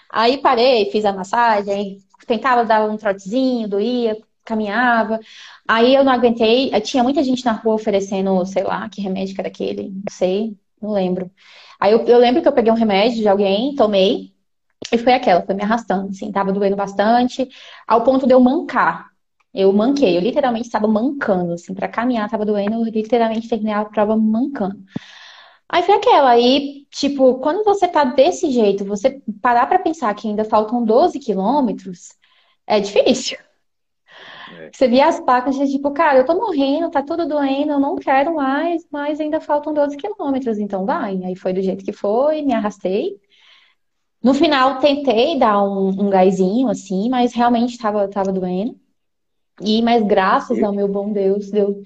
Aí 0.09 0.37
parei, 0.39 0.91
fiz 0.91 1.05
a 1.05 1.13
massagem, 1.13 1.97
tentava 2.27 2.65
dar 2.65 2.89
um 2.89 2.97
trotezinho, 2.97 3.69
doía, 3.69 4.17
caminhava. 4.47 5.19
Aí 5.67 5.93
eu 5.95 6.03
não 6.03 6.11
aguentei. 6.11 6.69
Tinha 6.81 7.03
muita 7.03 7.23
gente 7.23 7.45
na 7.45 7.51
rua 7.53 7.75
oferecendo, 7.75 8.45
sei 8.45 8.63
lá, 8.63 8.89
que 8.89 9.01
remédio 9.01 9.35
que 9.35 9.41
era 9.41 9.49
aquele, 9.49 9.89
não 9.89 10.03
sei, 10.09 10.57
não 10.81 10.91
lembro. 10.91 11.31
Aí 11.79 11.91
eu, 11.91 12.05
eu 12.05 12.17
lembro 12.17 12.41
que 12.41 12.47
eu 12.47 12.53
peguei 12.53 12.71
um 12.71 12.75
remédio 12.75 13.19
de 13.21 13.27
alguém, 13.27 13.75
tomei. 13.75 14.33
E 14.91 14.97
foi 14.97 15.13
aquela, 15.13 15.41
foi 15.45 15.55
me 15.55 15.63
arrastando, 15.63 16.09
assim, 16.09 16.31
tava 16.31 16.51
doendo 16.53 16.75
bastante, 16.75 17.47
ao 17.87 18.03
ponto 18.03 18.27
de 18.27 18.33
eu 18.33 18.39
mancar. 18.39 19.09
Eu 19.53 19.73
manquei, 19.73 20.15
eu 20.17 20.21
literalmente 20.21 20.67
estava 20.67 20.87
mancando, 20.87 21.53
assim, 21.53 21.73
para 21.73 21.87
caminhar 21.87 22.29
tava 22.29 22.45
doendo, 22.45 22.85
eu 22.85 22.91
literalmente 22.91 23.49
terminei 23.49 23.73
a 23.73 23.85
prova 23.85 24.15
mancando. 24.15 24.83
Aí 25.69 25.83
foi 25.83 25.95
aquela, 25.95 26.29
aí, 26.31 26.85
tipo, 26.91 27.39
quando 27.39 27.63
você 27.63 27.87
tá 27.87 28.03
desse 28.05 28.51
jeito, 28.51 28.85
você 28.85 29.21
parar 29.41 29.67
para 29.67 29.79
pensar 29.79 30.13
que 30.15 30.27
ainda 30.27 30.45
faltam 30.45 30.83
12 30.85 31.19
quilômetros, 31.19 32.09
é 32.65 32.79
difícil. 32.79 33.37
É. 34.53 34.69
Você 34.71 34.87
via 34.87 35.07
as 35.07 35.19
placas 35.19 35.55
de 35.55 35.69
tipo, 35.69 35.91
cara, 35.91 36.19
eu 36.19 36.25
tô 36.25 36.35
morrendo, 36.35 36.89
tá 36.89 37.01
tudo 37.01 37.27
doendo, 37.27 37.71
eu 37.71 37.79
não 37.79 37.95
quero 37.95 38.35
mais, 38.35 38.85
mas 38.91 39.19
ainda 39.19 39.41
faltam 39.41 39.73
12 39.73 39.97
quilômetros, 39.97 40.57
então 40.57 40.85
vai. 40.85 41.21
Aí 41.23 41.35
foi 41.35 41.53
do 41.53 41.61
jeito 41.61 41.83
que 41.83 41.91
foi, 41.91 42.41
me 42.41 42.53
arrastei. 42.53 43.17
No 44.23 44.33
final, 44.33 44.79
tentei 44.79 45.37
dar 45.37 45.63
um, 45.63 45.89
um 45.89 46.09
gásinho, 46.09 46.69
assim, 46.69 47.09
mas 47.09 47.33
realmente 47.33 47.71
estava 47.71 48.07
tava 48.07 48.31
doendo. 48.31 48.75
E, 49.61 49.81
mas 49.81 50.03
graças 50.03 50.61
ao 50.61 50.73
meu 50.73 50.87
bom 50.87 51.11
Deus, 51.11 51.49
deu 51.49 51.83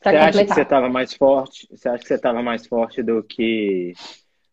pra 0.00 0.12
você 0.12 0.18
completar. 0.18 0.28
acha 0.28 0.44
que 0.44 0.54
você 0.54 0.62
estava 0.62 0.88
mais 0.88 1.14
forte? 1.14 1.68
Você 1.70 1.88
acha 1.88 2.02
que 2.02 2.08
você 2.08 2.14
estava 2.14 2.42
mais 2.42 2.66
forte 2.66 3.02
do 3.02 3.22
que 3.22 3.92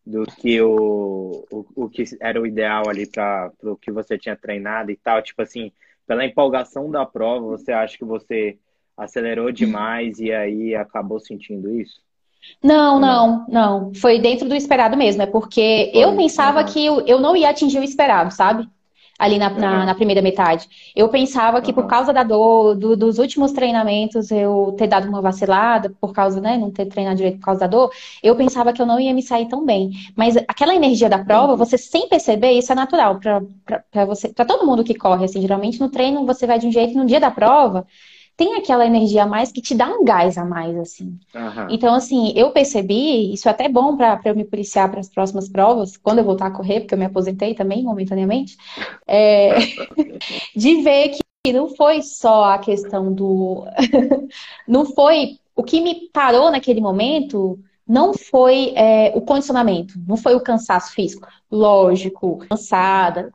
do 0.04 0.24
que 0.24 0.60
o, 0.60 1.46
o, 1.50 1.84
o 1.84 1.88
que 1.88 2.04
era 2.20 2.40
o 2.40 2.46
ideal 2.46 2.88
ali 2.88 3.06
para 3.06 3.52
o 3.62 3.76
que 3.76 3.92
você 3.92 4.18
tinha 4.18 4.36
treinado 4.36 4.90
e 4.90 4.96
tal? 4.96 5.22
Tipo 5.22 5.42
assim, 5.42 5.72
pela 6.10 6.26
empolgação 6.26 6.90
da 6.90 7.06
prova, 7.06 7.46
você 7.46 7.70
acha 7.70 7.96
que 7.96 8.04
você 8.04 8.58
acelerou 8.96 9.52
demais 9.52 10.18
e 10.18 10.32
aí 10.32 10.74
acabou 10.74 11.20
sentindo 11.20 11.72
isso? 11.80 12.00
Não, 12.60 12.98
não, 12.98 13.46
não. 13.48 13.94
Foi 13.94 14.18
dentro 14.18 14.48
do 14.48 14.56
esperado 14.56 14.96
mesmo. 14.96 15.22
É 15.22 15.26
porque 15.26 15.88
Foi. 15.92 16.02
eu 16.02 16.16
pensava 16.16 16.64
que 16.64 16.84
eu 16.84 17.20
não 17.20 17.36
ia 17.36 17.48
atingir 17.48 17.78
o 17.78 17.84
esperado, 17.84 18.34
sabe? 18.34 18.68
Ali 19.20 19.38
na, 19.38 19.50
na, 19.50 19.84
na, 19.84 19.94
primeira 19.94 20.22
metade. 20.22 20.66
Eu 20.96 21.10
pensava 21.10 21.60
que 21.60 21.74
por 21.74 21.86
causa 21.86 22.10
da 22.10 22.22
dor, 22.22 22.74
do, 22.74 22.96
dos 22.96 23.18
últimos 23.18 23.52
treinamentos, 23.52 24.30
eu 24.30 24.74
ter 24.78 24.86
dado 24.86 25.06
uma 25.06 25.20
vacilada, 25.20 25.94
por 26.00 26.14
causa, 26.14 26.40
né, 26.40 26.56
não 26.56 26.70
ter 26.70 26.86
treinado 26.86 27.18
direito 27.18 27.38
por 27.38 27.44
causa 27.44 27.60
da 27.60 27.66
dor, 27.66 27.90
eu 28.22 28.34
pensava 28.34 28.72
que 28.72 28.80
eu 28.80 28.86
não 28.86 28.98
ia 28.98 29.12
me 29.12 29.22
sair 29.22 29.46
tão 29.46 29.62
bem. 29.62 29.90
Mas 30.16 30.38
aquela 30.38 30.74
energia 30.74 31.08
da 31.10 31.18
prova, 31.22 31.54
você 31.54 31.76
sem 31.76 32.08
perceber, 32.08 32.52
isso 32.52 32.72
é 32.72 32.74
natural 32.74 33.20
para 33.20 34.04
você, 34.06 34.28
para 34.30 34.46
todo 34.46 34.66
mundo 34.66 34.82
que 34.82 34.94
corre, 34.94 35.26
assim, 35.26 35.42
geralmente 35.42 35.78
no 35.78 35.90
treino 35.90 36.24
você 36.24 36.46
vai 36.46 36.58
de 36.58 36.66
um 36.66 36.72
jeito, 36.72 36.96
no 36.96 37.04
dia 37.04 37.20
da 37.20 37.30
prova, 37.30 37.86
tem 38.40 38.54
aquela 38.54 38.86
energia 38.86 39.24
a 39.24 39.26
mais 39.26 39.52
que 39.52 39.60
te 39.60 39.74
dá 39.74 39.86
um 39.86 40.02
gás 40.02 40.38
a 40.38 40.46
mais, 40.46 40.74
assim. 40.78 41.20
Uhum. 41.34 41.66
Então, 41.68 41.94
assim, 41.94 42.32
eu 42.34 42.50
percebi, 42.52 43.34
isso 43.34 43.46
é 43.46 43.50
até 43.50 43.68
bom 43.68 43.98
para 43.98 44.18
eu 44.24 44.34
me 44.34 44.46
policiar 44.46 44.90
para 44.90 44.98
as 44.98 45.10
próximas 45.10 45.46
provas, 45.46 45.98
quando 45.98 46.20
eu 46.20 46.24
voltar 46.24 46.46
a 46.46 46.50
correr, 46.50 46.80
porque 46.80 46.94
eu 46.94 46.98
me 46.98 47.04
aposentei 47.04 47.54
também, 47.54 47.82
momentaneamente, 47.82 48.56
é, 49.06 49.56
de 50.56 50.80
ver 50.80 51.18
que 51.44 51.52
não 51.52 51.68
foi 51.68 52.00
só 52.00 52.44
a 52.44 52.58
questão 52.58 53.12
do. 53.12 53.66
não 54.66 54.86
foi. 54.86 55.36
O 55.54 55.62
que 55.62 55.82
me 55.82 56.08
parou 56.10 56.50
naquele 56.50 56.80
momento 56.80 57.58
não 57.86 58.14
foi 58.14 58.72
é, 58.74 59.12
o 59.14 59.20
condicionamento, 59.20 60.00
não 60.08 60.16
foi 60.16 60.34
o 60.34 60.40
cansaço 60.40 60.92
físico. 60.92 61.28
Lógico, 61.52 62.38
cansada, 62.48 63.34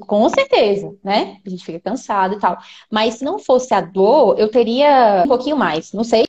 com 0.00 0.28
certeza, 0.28 0.96
né? 1.02 1.38
A 1.44 1.48
gente 1.48 1.64
fica 1.64 1.80
cansado 1.80 2.34
e 2.34 2.38
tal. 2.38 2.58
Mas 2.90 3.14
se 3.14 3.24
não 3.24 3.38
fosse 3.38 3.74
a 3.74 3.80
dor, 3.80 4.38
eu 4.38 4.48
teria 4.50 5.22
um 5.24 5.28
pouquinho 5.28 5.56
mais. 5.56 5.92
Não 5.92 6.04
sei 6.04 6.24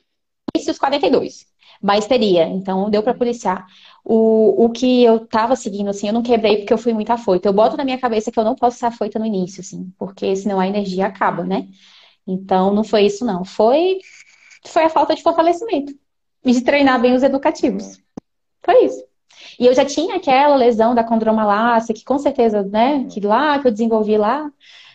se 0.56 0.70
os 0.70 0.78
42, 0.78 1.46
mas 1.82 2.06
teria. 2.06 2.46
Então 2.48 2.90
deu 2.90 3.02
para 3.02 3.14
policiar. 3.14 3.66
O, 4.04 4.64
o 4.66 4.70
que 4.70 5.02
eu 5.02 5.26
tava 5.26 5.56
seguindo, 5.56 5.90
assim, 5.90 6.06
eu 6.06 6.12
não 6.12 6.22
quebrei 6.22 6.58
porque 6.58 6.72
eu 6.72 6.78
fui 6.78 6.92
muito 6.92 7.10
afoita. 7.10 7.48
Eu 7.48 7.52
boto 7.52 7.76
na 7.76 7.84
minha 7.84 7.98
cabeça 7.98 8.30
que 8.30 8.38
eu 8.38 8.44
não 8.44 8.54
posso 8.54 8.78
ser 8.78 8.86
afoita 8.86 9.18
no 9.18 9.26
início, 9.26 9.60
assim, 9.60 9.92
porque 9.98 10.34
senão 10.36 10.60
a 10.60 10.66
energia 10.66 11.06
acaba, 11.06 11.42
né? 11.44 11.68
Então 12.26 12.72
não 12.72 12.84
foi 12.84 13.06
isso, 13.06 13.24
não. 13.24 13.44
Foi, 13.44 13.98
foi 14.66 14.84
a 14.84 14.90
falta 14.90 15.14
de 15.14 15.22
fortalecimento 15.22 15.92
e 16.44 16.52
de 16.52 16.62
treinar 16.62 17.00
bem 17.00 17.14
os 17.14 17.22
educativos. 17.22 18.00
Foi 18.64 18.84
isso. 18.84 19.04
E 19.58 19.66
eu 19.66 19.74
já 19.74 19.84
tinha 19.84 20.16
aquela 20.16 20.56
lesão 20.56 20.94
da 20.94 21.04
condromalácia, 21.04 21.94
que 21.94 22.04
com 22.04 22.18
certeza, 22.18 22.62
né, 22.62 23.06
que 23.10 23.20
lá 23.20 23.58
que 23.58 23.68
eu 23.68 23.72
desenvolvi 23.72 24.16
lá, 24.16 24.50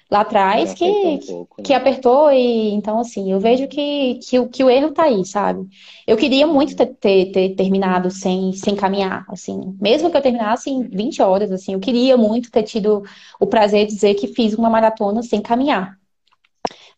lá 0.10 0.22
atrás, 0.22 0.73
que, 0.73 0.84
um 0.86 1.19
pouco, 1.19 1.56
né? 1.57 1.64
que 1.64 1.73
apertou 1.73 2.32
e 2.32 2.72
então 2.73 2.99
assim, 2.99 3.32
eu 3.32 3.40
vejo 3.40 3.68
que, 3.68 4.15
que, 4.15 4.45
que 4.49 4.64
o 4.64 4.69
erro 4.69 4.91
tá 4.91 5.03
aí, 5.03 5.26
sabe? 5.26 5.65
Eu 6.06 6.18
queria 6.18 6.45
muito 6.45 6.76
ter, 6.76 6.88
ter, 6.88 7.32
ter, 7.32 7.56
terminado 7.56 8.11
sem, 8.11 8.52
sem 8.53 8.76
caminhar, 8.76 9.26
assim, 9.30 9.76
mesmo 9.80 10.11
que 10.11 10.18
eu 10.18 10.22
terminasse 10.22 10.69
em 10.69 10.84
20 10.84 11.22
horas, 11.22 11.52
assim, 11.52 11.73
eu 11.73 11.80
queria 11.80 12.18
muito 12.18 12.52
ter 12.52 12.64
tido 12.64 13.03
o 13.40 13.48
prazer 13.48 13.88
de 13.88 13.94
dizer 13.94 14.15
que 14.15 14.28
fiz 14.28 14.53
uma 14.53 14.69
maratona 14.69 15.23
sem 15.23 15.41
caminhar. 15.41 15.98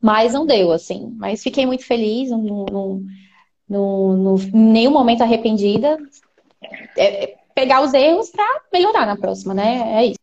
Mas 0.03 0.33
não 0.33 0.45
deu, 0.45 0.73
assim. 0.73 1.15
Mas 1.15 1.41
fiquei 1.41 1.65
muito 1.65 1.85
feliz, 1.85 2.29
não, 2.29 2.41
não, 2.41 3.01
não, 3.69 4.17
não, 4.17 4.35
em 4.35 4.71
nenhum 4.73 4.91
momento 4.91 5.21
arrependida. 5.21 5.97
É, 6.97 7.23
é 7.23 7.35
pegar 7.53 7.81
os 7.81 7.93
erros 7.93 8.29
para 8.29 8.61
melhorar 8.71 9.05
na 9.05 9.17
próxima, 9.17 9.53
né? 9.53 10.01
É 10.01 10.05
isso. 10.07 10.19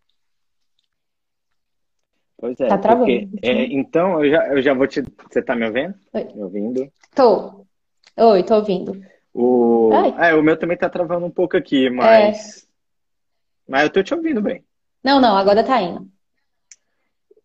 Pois 2.37 2.59
é, 2.59 2.69
tá 2.69 2.79
travando. 2.79 3.07
Porque, 3.07 3.29
é, 3.43 3.65
então 3.65 4.25
eu 4.25 4.31
já, 4.31 4.49
eu 4.49 4.63
já 4.63 4.75
vou 4.75 4.87
te. 4.87 5.03
Você 5.31 5.43
tá 5.43 5.55
me 5.55 5.67
ouvindo? 5.67 5.95
Oi. 6.15 6.25
Me 6.35 6.43
ouvindo? 6.43 6.93
Tô. 7.15 7.67
Oi, 8.17 8.43
tô 8.43 8.55
ouvindo. 8.57 9.01
O... 9.33 9.91
É, 10.19 10.35
o 10.35 10.43
meu 10.43 10.59
também 10.59 10.77
tá 10.77 10.89
travando 10.89 11.27
um 11.27 11.31
pouco 11.31 11.57
aqui, 11.57 11.91
mas. 11.91 12.65
É. 12.65 12.71
Mas 13.69 13.83
eu 13.85 13.91
tô 13.91 14.03
te 14.03 14.15
ouvindo 14.15 14.41
bem. 14.41 14.65
Não, 15.05 15.21
não, 15.21 15.37
agora 15.37 15.63
tá 15.63 15.81
indo. 15.81 16.09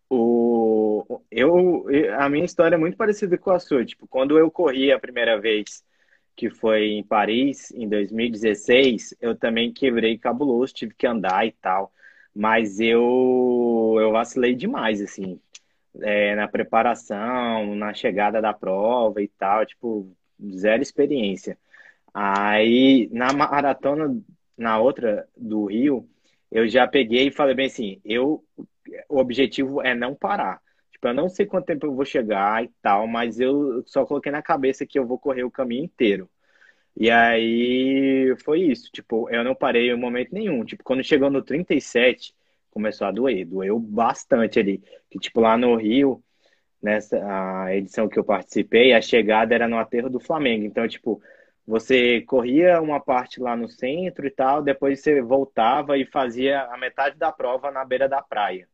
O... 0.08 1.20
Eu, 1.30 1.86
a 2.18 2.28
minha 2.28 2.44
história 2.44 2.74
é 2.74 2.78
muito 2.78 2.96
parecida 2.96 3.36
com 3.36 3.50
a 3.50 3.60
sua. 3.60 3.84
Tipo, 3.84 4.08
quando 4.08 4.38
eu 4.38 4.50
corri 4.50 4.90
a 4.90 4.98
primeira 4.98 5.38
vez 5.38 5.84
que 6.36 6.50
foi 6.50 6.90
em 6.92 7.02
Paris, 7.04 7.70
em 7.72 7.88
2016, 7.88 9.16
eu 9.20 9.34
também 9.36 9.72
quebrei 9.72 10.18
cabuloso, 10.18 10.74
tive 10.74 10.94
que 10.94 11.06
andar 11.06 11.46
e 11.46 11.52
tal. 11.52 11.92
Mas 12.34 12.78
eu, 12.80 13.96
eu 13.98 14.12
vacilei 14.12 14.54
demais, 14.54 15.00
assim, 15.00 15.40
é, 16.02 16.34
na 16.36 16.46
preparação, 16.48 17.74
na 17.74 17.94
chegada 17.94 18.40
da 18.42 18.52
prova 18.52 19.22
e 19.22 19.28
tal, 19.28 19.64
tipo, 19.66 20.14
zero 20.52 20.82
experiência. 20.82 21.58
Aí, 22.14 23.08
na 23.12 23.32
maratona, 23.32 24.20
na 24.56 24.78
outra 24.78 25.28
do 25.36 25.66
Rio, 25.66 26.08
eu 26.50 26.68
já 26.68 26.86
peguei 26.86 27.28
e 27.28 27.32
falei 27.32 27.54
bem 27.54 27.66
assim, 27.66 28.00
eu, 28.04 28.44
o 29.08 29.18
objetivo 29.18 29.82
é 29.82 29.94
não 29.94 30.14
parar. 30.14 30.60
Tipo, 30.96 31.08
eu 31.08 31.14
não 31.14 31.28
sei 31.28 31.44
quanto 31.44 31.66
tempo 31.66 31.84
eu 31.86 31.94
vou 31.94 32.06
chegar 32.06 32.64
e 32.64 32.68
tal, 32.80 33.06
mas 33.06 33.38
eu 33.38 33.82
só 33.86 34.06
coloquei 34.06 34.32
na 34.32 34.40
cabeça 34.40 34.86
que 34.86 34.98
eu 34.98 35.06
vou 35.06 35.18
correr 35.18 35.44
o 35.44 35.50
caminho 35.50 35.84
inteiro. 35.84 36.28
E 36.96 37.10
aí 37.10 38.34
foi 38.44 38.62
isso, 38.62 38.90
tipo, 38.90 39.28
eu 39.30 39.44
não 39.44 39.54
parei 39.54 39.90
em 39.90 39.96
momento 39.98 40.32
nenhum. 40.32 40.64
Tipo, 40.64 40.82
quando 40.82 41.04
chegou 41.04 41.30
no 41.30 41.42
37, 41.42 42.34
começou 42.70 43.06
a 43.06 43.10
doer, 43.12 43.46
doeu 43.46 43.78
bastante 43.78 44.58
ali. 44.58 44.82
Que, 45.10 45.18
tipo, 45.18 45.40
lá 45.40 45.58
no 45.58 45.76
Rio, 45.76 46.24
nessa 46.82 47.18
a 47.66 47.76
edição 47.76 48.08
que 48.08 48.18
eu 48.18 48.24
participei, 48.24 48.94
a 48.94 49.02
chegada 49.02 49.54
era 49.54 49.68
no 49.68 49.78
aterro 49.78 50.10
do 50.10 50.20
Flamengo. 50.20 50.64
Então, 50.64 50.88
tipo, 50.88 51.22
você 51.66 52.22
corria 52.22 52.80
uma 52.80 53.00
parte 53.00 53.40
lá 53.40 53.54
no 53.56 53.68
centro 53.68 54.26
e 54.26 54.30
tal, 54.30 54.62
depois 54.62 55.00
você 55.00 55.20
voltava 55.20 55.98
e 55.98 56.06
fazia 56.06 56.62
a 56.64 56.78
metade 56.78 57.18
da 57.18 57.30
prova 57.32 57.70
na 57.70 57.84
beira 57.84 58.08
da 58.08 58.22
praia. 58.22 58.66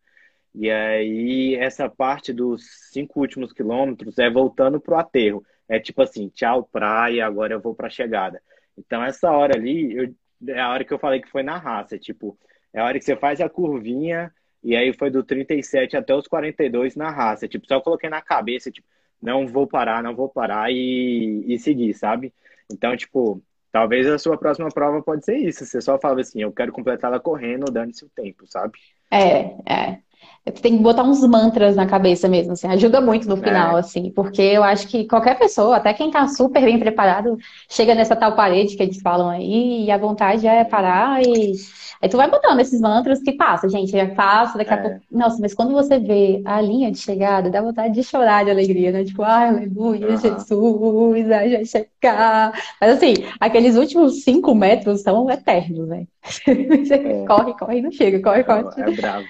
E 0.54 0.70
aí, 0.70 1.54
essa 1.54 1.88
parte 1.88 2.32
dos 2.32 2.62
cinco 2.92 3.20
últimos 3.20 3.52
quilômetros 3.52 4.18
é 4.18 4.30
voltando 4.30 4.80
pro 4.80 4.96
aterro. 4.96 5.44
É 5.68 5.78
tipo 5.80 6.02
assim, 6.02 6.28
tchau, 6.28 6.68
praia, 6.70 7.24
agora 7.26 7.54
eu 7.54 7.60
vou 7.60 7.74
pra 7.74 7.88
chegada. 7.88 8.42
Então, 8.76 9.02
essa 9.02 9.30
hora 9.30 9.56
ali, 9.56 9.94
eu, 9.94 10.14
é 10.48 10.60
a 10.60 10.70
hora 10.70 10.84
que 10.84 10.92
eu 10.92 10.98
falei 10.98 11.20
que 11.20 11.30
foi 11.30 11.42
na 11.42 11.56
raça. 11.56 11.98
Tipo, 11.98 12.36
é 12.72 12.80
a 12.80 12.84
hora 12.84 12.98
que 12.98 13.04
você 13.04 13.16
faz 13.16 13.40
a 13.40 13.48
curvinha, 13.48 14.32
e 14.62 14.76
aí 14.76 14.92
foi 14.92 15.10
do 15.10 15.22
37 15.22 15.96
até 15.96 16.14
os 16.14 16.26
42 16.26 16.96
na 16.96 17.10
raça. 17.10 17.48
Tipo, 17.48 17.66
só 17.66 17.80
coloquei 17.80 18.10
na 18.10 18.20
cabeça, 18.20 18.70
tipo, 18.70 18.86
não 19.20 19.46
vou 19.46 19.66
parar, 19.66 20.02
não 20.02 20.14
vou 20.14 20.28
parar 20.28 20.70
e, 20.70 21.44
e 21.46 21.58
seguir, 21.58 21.94
sabe? 21.94 22.32
Então, 22.70 22.96
tipo, 22.96 23.42
talvez 23.70 24.06
a 24.06 24.18
sua 24.18 24.36
próxima 24.36 24.68
prova 24.68 25.02
pode 25.02 25.24
ser 25.24 25.36
isso. 25.36 25.64
Você 25.64 25.80
só 25.80 25.98
fala 25.98 26.20
assim, 26.20 26.42
eu 26.42 26.52
quero 26.52 26.72
completar 26.72 27.10
ela 27.10 27.20
correndo, 27.20 27.70
dando-se 27.70 28.04
o 28.04 28.10
tempo, 28.10 28.46
sabe? 28.46 28.78
É, 29.10 29.72
é. 29.72 29.98
Você 30.44 30.60
tem 30.60 30.76
que 30.76 30.82
botar 30.82 31.04
uns 31.04 31.20
mantras 31.20 31.76
na 31.76 31.86
cabeça 31.86 32.28
mesmo, 32.28 32.54
assim, 32.54 32.66
ajuda 32.66 33.00
muito 33.00 33.28
no 33.28 33.36
final, 33.36 33.76
é. 33.76 33.80
assim, 33.80 34.10
porque 34.10 34.42
eu 34.42 34.64
acho 34.64 34.88
que 34.88 35.06
qualquer 35.06 35.38
pessoa, 35.38 35.76
até 35.76 35.94
quem 35.94 36.10
tá 36.10 36.26
super 36.26 36.64
bem 36.64 36.80
preparado, 36.80 37.38
chega 37.68 37.94
nessa 37.94 38.16
tal 38.16 38.34
parede 38.34 38.76
que 38.76 38.82
eles 38.82 39.00
falam 39.00 39.28
aí, 39.28 39.84
e 39.84 39.90
a 39.90 39.96
vontade 39.96 40.46
é 40.46 40.64
parar 40.64 41.22
e. 41.22 41.52
Aí 42.00 42.08
tu 42.08 42.16
vai 42.16 42.28
botando 42.28 42.58
esses 42.58 42.80
mantras 42.80 43.22
que 43.22 43.30
passa, 43.30 43.68
gente, 43.68 43.96
é 43.96 44.12
fácil, 44.16 44.58
daqui 44.58 44.74
a 44.74 44.76
é. 44.76 44.82
pouco. 44.82 45.00
Nossa, 45.08 45.38
mas 45.40 45.54
quando 45.54 45.72
você 45.72 46.00
vê 46.00 46.42
a 46.44 46.60
linha 46.60 46.90
de 46.90 46.98
chegada, 46.98 47.48
dá 47.48 47.62
vontade 47.62 47.94
de 47.94 48.02
chorar 48.02 48.44
de 48.44 48.50
alegria, 48.50 48.90
né? 48.90 49.04
Tipo, 49.04 49.22
ai, 49.22 49.50
aleluia, 49.50 50.08
uhum. 50.08 50.16
Jesus, 50.16 51.30
ai, 51.30 51.50
já 51.50 51.64
chegar. 51.64 52.52
Mas 52.80 52.96
assim, 52.96 53.14
aqueles 53.38 53.76
últimos 53.76 54.24
cinco 54.24 54.52
metros 54.52 55.02
são 55.02 55.30
eternos, 55.30 55.86
né? 55.86 56.06
É. 56.92 57.24
corre, 57.26 57.54
corre 57.54 57.80
não 57.80 57.90
chega, 57.90 58.20
corre, 58.20 58.42
corre. 58.42 58.64
É 58.76 58.90
bravo. 58.90 59.24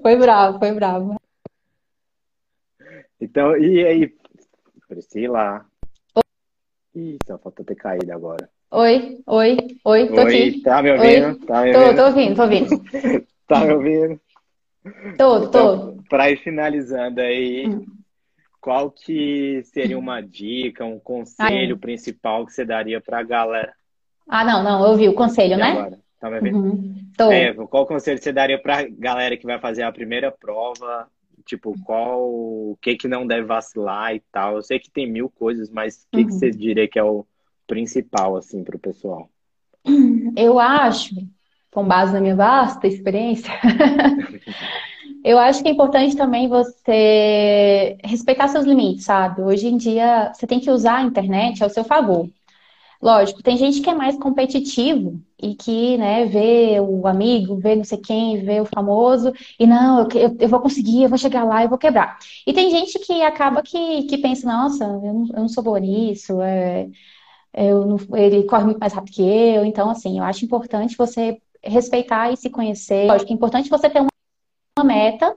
Foi 0.00 0.16
bravo, 0.16 0.58
foi 0.58 0.72
bravo. 0.72 1.16
Então, 3.20 3.56
e 3.56 3.84
aí, 3.84 4.14
Priscila? 4.88 5.64
Ih, 6.94 7.18
só 7.26 7.38
falta 7.38 7.64
ter 7.64 7.74
caído 7.74 8.12
agora. 8.12 8.48
Oi, 8.70 9.22
oi, 9.26 9.56
oi, 9.84 10.08
tô 10.08 10.22
oi, 10.22 10.48
aqui. 10.48 10.60
Tá 10.62 10.82
me 10.82 10.92
ouvindo? 10.92 11.26
Oi. 11.26 11.46
Tá 11.46 11.62
me 11.62 11.76
ouvindo? 11.76 11.94
Tô, 11.94 11.96
tô 11.96 12.06
ouvindo, 12.06 12.36
tô 12.36 12.42
ouvindo. 12.42 12.68
tá 13.46 13.60
me 13.60 13.72
ouvindo? 13.72 14.20
Tô, 15.16 15.40
tô. 15.40 15.74
Então, 15.74 16.04
pra 16.08 16.30
ir 16.30 16.38
finalizando 16.38 17.20
aí, 17.20 17.66
hum. 17.68 17.86
qual 18.60 18.90
que 18.90 19.62
seria 19.64 19.98
uma 19.98 20.20
dica, 20.20 20.84
um 20.84 20.98
conselho 20.98 21.78
principal 21.78 22.44
que 22.44 22.52
você 22.52 22.64
daria 22.64 23.00
pra 23.00 23.22
galera? 23.22 23.72
Ah, 24.28 24.44
não, 24.44 24.62
não, 24.62 24.84
eu 24.84 24.90
ouvi 24.90 25.08
o 25.08 25.14
conselho, 25.14 25.54
e 25.54 25.56
né? 25.56 25.70
Agora? 25.70 25.98
Tá 26.22 26.30
me 26.30 26.36
ouvindo? 26.36 26.56
Uhum. 26.56 27.32
É, 27.32 27.52
qual 27.52 27.84
conselho 27.84 28.22
você 28.22 28.32
daria 28.32 28.56
pra 28.56 28.86
galera 28.88 29.36
que 29.36 29.44
vai 29.44 29.58
fazer 29.58 29.82
a 29.82 29.90
primeira 29.90 30.30
prova? 30.30 31.08
Tipo, 31.44 31.74
qual 31.82 32.20
o 32.22 32.78
que 32.80 32.94
que 32.94 33.08
não 33.08 33.26
deve 33.26 33.44
vacilar 33.44 34.14
e 34.14 34.22
tal? 34.30 34.54
Eu 34.54 34.62
sei 34.62 34.78
que 34.78 34.88
tem 34.88 35.10
mil 35.10 35.28
coisas, 35.28 35.68
mas 35.68 36.04
o 36.04 36.16
que, 36.16 36.18
uhum. 36.18 36.26
que 36.28 36.32
você 36.32 36.50
diria 36.52 36.86
que 36.86 36.96
é 36.96 37.02
o 37.02 37.26
principal, 37.66 38.36
assim, 38.36 38.62
pro 38.62 38.78
pessoal? 38.78 39.28
Eu 40.38 40.60
acho, 40.60 41.12
com 41.72 41.84
base 41.84 42.12
na 42.12 42.20
minha 42.20 42.36
vasta 42.36 42.86
experiência, 42.86 43.50
eu 45.24 45.38
acho 45.38 45.62
que 45.62 45.68
é 45.68 45.72
importante 45.72 46.16
também 46.16 46.48
você 46.48 47.98
respeitar 48.04 48.48
seus 48.48 48.64
limites, 48.64 49.04
sabe? 49.04 49.42
Hoje 49.42 49.66
em 49.66 49.76
dia, 49.76 50.32
você 50.32 50.46
tem 50.46 50.60
que 50.60 50.70
usar 50.70 50.98
a 50.98 51.02
internet 51.02 51.62
ao 51.62 51.68
seu 51.68 51.84
favor. 51.84 52.28
Lógico, 53.02 53.42
tem 53.42 53.56
gente 53.56 53.80
que 53.80 53.90
é 53.90 53.94
mais 53.94 54.16
competitivo 54.16 55.20
e 55.36 55.56
que, 55.56 55.98
né, 55.98 56.24
vê 56.24 56.78
o 56.78 57.04
amigo, 57.08 57.56
vê 57.56 57.74
não 57.74 57.82
sei 57.82 57.98
quem, 57.98 58.44
vê 58.44 58.60
o 58.60 58.64
famoso, 58.64 59.32
e 59.58 59.66
não, 59.66 60.06
eu, 60.14 60.36
eu 60.38 60.48
vou 60.48 60.60
conseguir, 60.60 61.02
eu 61.02 61.08
vou 61.08 61.18
chegar 61.18 61.42
lá, 61.42 61.64
eu 61.64 61.68
vou 61.68 61.76
quebrar. 61.78 62.16
E 62.46 62.52
tem 62.52 62.70
gente 62.70 63.00
que 63.00 63.20
acaba 63.22 63.60
que, 63.60 64.04
que 64.04 64.18
pensa, 64.18 64.46
nossa, 64.46 64.84
eu 64.84 65.00
não, 65.00 65.26
eu 65.26 65.40
não 65.40 65.48
sou 65.48 65.64
boa 65.64 65.80
nisso, 65.80 66.40
é, 66.40 66.88
eu 67.52 67.84
não, 67.84 67.96
ele 68.16 68.44
corre 68.44 68.64
muito 68.64 68.78
mais 68.78 68.92
rápido 68.92 69.14
que 69.14 69.22
eu, 69.22 69.64
então, 69.64 69.90
assim, 69.90 70.18
eu 70.18 70.24
acho 70.24 70.44
importante 70.44 70.96
você 70.96 71.42
respeitar 71.60 72.30
e 72.30 72.36
se 72.36 72.50
conhecer. 72.50 73.08
Lógico, 73.08 73.32
é 73.32 73.34
importante 73.34 73.68
você 73.68 73.90
ter 73.90 73.98
uma 73.98 74.84
meta, 74.84 75.36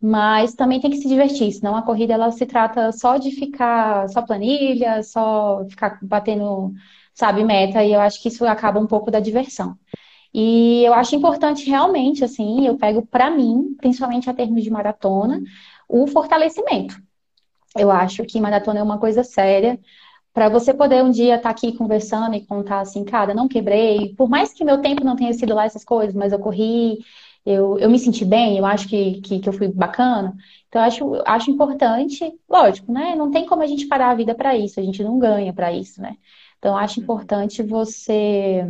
mas 0.00 0.54
também 0.54 0.80
tem 0.80 0.90
que 0.90 0.98
se 0.98 1.08
divertir, 1.08 1.52
senão 1.52 1.76
a 1.76 1.82
corrida 1.82 2.12
ela 2.14 2.32
se 2.32 2.44
trata 2.44 2.90
só 2.90 3.18
de 3.18 3.30
ficar 3.30 4.08
só 4.08 4.20
planilha, 4.20 5.02
só 5.04 5.64
ficar 5.68 5.98
batendo 6.02 6.74
sabe, 7.14 7.44
meta, 7.44 7.82
e 7.84 7.92
eu 7.92 8.00
acho 8.00 8.20
que 8.22 8.28
isso 8.28 8.44
acaba 8.46 8.80
um 8.80 8.86
pouco 8.86 9.10
da 9.10 9.20
diversão. 9.20 9.76
E 10.32 10.84
eu 10.84 10.94
acho 10.94 11.14
importante 11.14 11.68
realmente, 11.70 12.24
assim, 12.24 12.66
eu 12.66 12.76
pego 12.76 13.06
para 13.06 13.30
mim, 13.30 13.74
principalmente 13.78 14.28
a 14.28 14.34
termos 14.34 14.64
de 14.64 14.70
maratona, 14.70 15.40
o 15.88 16.06
fortalecimento. 16.08 16.96
Eu 17.76 17.90
acho 17.90 18.24
que 18.24 18.40
maratona 18.40 18.80
é 18.80 18.82
uma 18.82 18.98
coisa 18.98 19.24
séria, 19.24 19.78
para 20.32 20.48
você 20.48 20.74
poder 20.74 21.04
um 21.04 21.10
dia 21.12 21.36
estar 21.36 21.44
tá 21.44 21.50
aqui 21.50 21.72
conversando 21.76 22.34
e 22.34 22.44
contar 22.44 22.80
assim, 22.80 23.04
cara, 23.04 23.32
não 23.34 23.48
quebrei, 23.48 24.14
por 24.16 24.28
mais 24.28 24.52
que 24.52 24.64
meu 24.64 24.80
tempo 24.80 25.04
não 25.04 25.16
tenha 25.16 25.32
sido 25.32 25.54
lá 25.54 25.64
essas 25.64 25.84
coisas, 25.84 26.14
mas 26.14 26.32
eu 26.32 26.40
corri, 26.40 26.98
eu, 27.46 27.78
eu 27.78 27.90
me 27.90 27.98
senti 27.98 28.24
bem, 28.24 28.58
eu 28.58 28.66
acho 28.66 28.88
que, 28.88 29.20
que, 29.20 29.38
que 29.38 29.48
eu 29.48 29.52
fui 29.52 29.68
bacana. 29.68 30.34
Então, 30.68 30.82
eu 30.82 30.86
acho, 30.86 31.22
acho 31.26 31.50
importante, 31.50 32.32
lógico, 32.48 32.90
né? 32.92 33.14
Não 33.14 33.30
tem 33.30 33.46
como 33.46 33.62
a 33.62 33.66
gente 33.66 33.86
parar 33.86 34.10
a 34.10 34.14
vida 34.14 34.34
para 34.34 34.56
isso, 34.56 34.80
a 34.80 34.82
gente 34.82 35.02
não 35.04 35.18
ganha 35.18 35.52
para 35.52 35.72
isso, 35.72 36.00
né? 36.02 36.16
Então, 36.64 36.78
acho 36.78 36.98
importante 36.98 37.62
você 37.62 38.66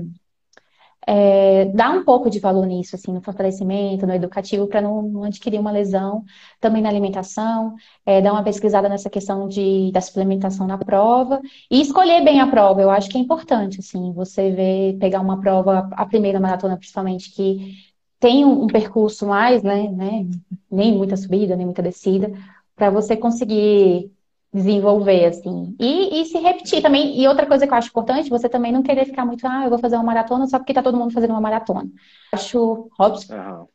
é, 1.06 1.66
dar 1.66 1.92
um 1.92 2.04
pouco 2.04 2.28
de 2.28 2.40
valor 2.40 2.66
nisso, 2.66 2.96
assim, 2.96 3.12
no 3.12 3.22
fortalecimento, 3.22 4.04
no 4.04 4.12
educativo, 4.12 4.66
para 4.66 4.80
não, 4.80 5.00
não, 5.00 5.22
adquirir 5.22 5.60
uma 5.60 5.70
lesão, 5.70 6.24
também 6.60 6.82
na 6.82 6.88
alimentação, 6.88 7.76
é, 8.04 8.20
dar 8.20 8.32
uma 8.32 8.42
pesquisada 8.42 8.88
nessa 8.88 9.08
questão 9.08 9.46
de, 9.46 9.92
da 9.92 10.00
suplementação 10.00 10.66
na 10.66 10.76
prova 10.76 11.40
e 11.70 11.80
escolher 11.80 12.24
bem 12.24 12.40
a 12.40 12.48
prova. 12.48 12.82
Eu 12.82 12.90
acho 12.90 13.08
que 13.08 13.16
é 13.16 13.20
importante, 13.20 13.78
assim, 13.78 14.12
você 14.12 14.50
ver, 14.50 14.98
pegar 14.98 15.20
uma 15.20 15.40
prova, 15.40 15.88
a 15.92 16.04
primeira 16.04 16.40
maratona 16.40 16.76
principalmente, 16.76 17.30
que 17.30 17.76
tem 18.18 18.44
um, 18.44 18.64
um 18.64 18.66
percurso 18.66 19.24
mais, 19.24 19.62
né, 19.62 19.88
né, 19.88 20.26
nem 20.68 20.96
muita 20.96 21.16
subida, 21.16 21.54
nem 21.54 21.66
muita 21.66 21.80
descida, 21.82 22.32
para 22.74 22.90
você 22.90 23.16
conseguir 23.16 24.10
desenvolver, 24.54 25.24
assim. 25.24 25.74
E, 25.80 26.20
e 26.20 26.24
se 26.26 26.38
repetir 26.38 26.80
também. 26.80 27.20
E 27.20 27.26
outra 27.26 27.44
coisa 27.44 27.66
que 27.66 27.72
eu 27.72 27.76
acho 27.76 27.88
importante, 27.88 28.30
você 28.30 28.48
também 28.48 28.70
não 28.70 28.84
querer 28.84 29.04
ficar 29.04 29.26
muito, 29.26 29.44
ah, 29.44 29.64
eu 29.64 29.70
vou 29.70 29.80
fazer 29.80 29.96
uma 29.96 30.04
maratona 30.04 30.46
só 30.46 30.58
porque 30.58 30.72
tá 30.72 30.80
todo 30.80 30.96
mundo 30.96 31.12
fazendo 31.12 31.32
uma 31.32 31.40
maratona. 31.40 31.82
Eu 31.82 31.90
acho, 32.38 32.88
óbvio, 32.96 33.36
uhum. 33.36 33.66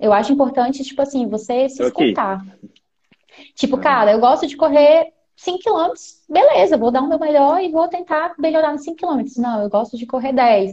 eu 0.00 0.12
acho 0.14 0.32
importante, 0.32 0.82
tipo 0.82 1.02
assim, 1.02 1.28
você 1.28 1.68
se 1.68 1.82
okay. 1.84 2.08
escutar. 2.08 2.42
Tipo, 3.54 3.76
uhum. 3.76 3.82
cara, 3.82 4.12
eu 4.12 4.20
gosto 4.20 4.46
de 4.46 4.56
correr 4.56 5.12
5 5.36 5.58
km, 5.58 5.92
beleza, 6.28 6.78
vou 6.78 6.90
dar 6.90 7.02
o 7.02 7.08
meu 7.08 7.18
melhor 7.18 7.62
e 7.62 7.70
vou 7.70 7.86
tentar 7.86 8.34
melhorar 8.38 8.72
nos 8.72 8.82
5 8.82 8.96
km. 8.96 9.22
Não, 9.36 9.62
eu 9.62 9.68
gosto 9.68 9.98
de 9.98 10.06
correr 10.06 10.32
10. 10.32 10.72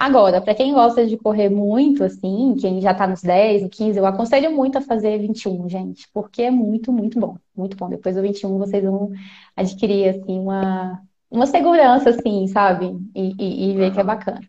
Agora, 0.00 0.40
para 0.40 0.54
quem 0.54 0.72
gosta 0.72 1.06
de 1.06 1.18
correr 1.18 1.50
muito, 1.50 2.02
assim, 2.02 2.56
quem 2.58 2.80
já 2.80 2.94
tá 2.94 3.06
nos 3.06 3.20
10, 3.20 3.68
15, 3.68 3.98
eu 3.98 4.06
aconselho 4.06 4.50
muito 4.50 4.78
a 4.78 4.80
fazer 4.80 5.18
21, 5.18 5.68
gente, 5.68 6.08
porque 6.10 6.40
é 6.40 6.50
muito, 6.50 6.90
muito 6.90 7.20
bom. 7.20 7.36
Muito 7.54 7.76
bom. 7.76 7.86
Depois 7.90 8.16
do 8.16 8.22
21 8.22 8.56
vocês 8.56 8.82
vão 8.82 9.10
adquirir, 9.54 10.08
assim, 10.08 10.38
uma, 10.38 11.02
uma 11.30 11.44
segurança, 11.44 12.08
assim, 12.08 12.46
sabe? 12.46 12.96
E, 13.14 13.34
e, 13.38 13.70
e 13.72 13.76
ver 13.76 13.88
uhum. 13.88 13.92
que 13.92 14.00
é 14.00 14.04
bacana. 14.04 14.40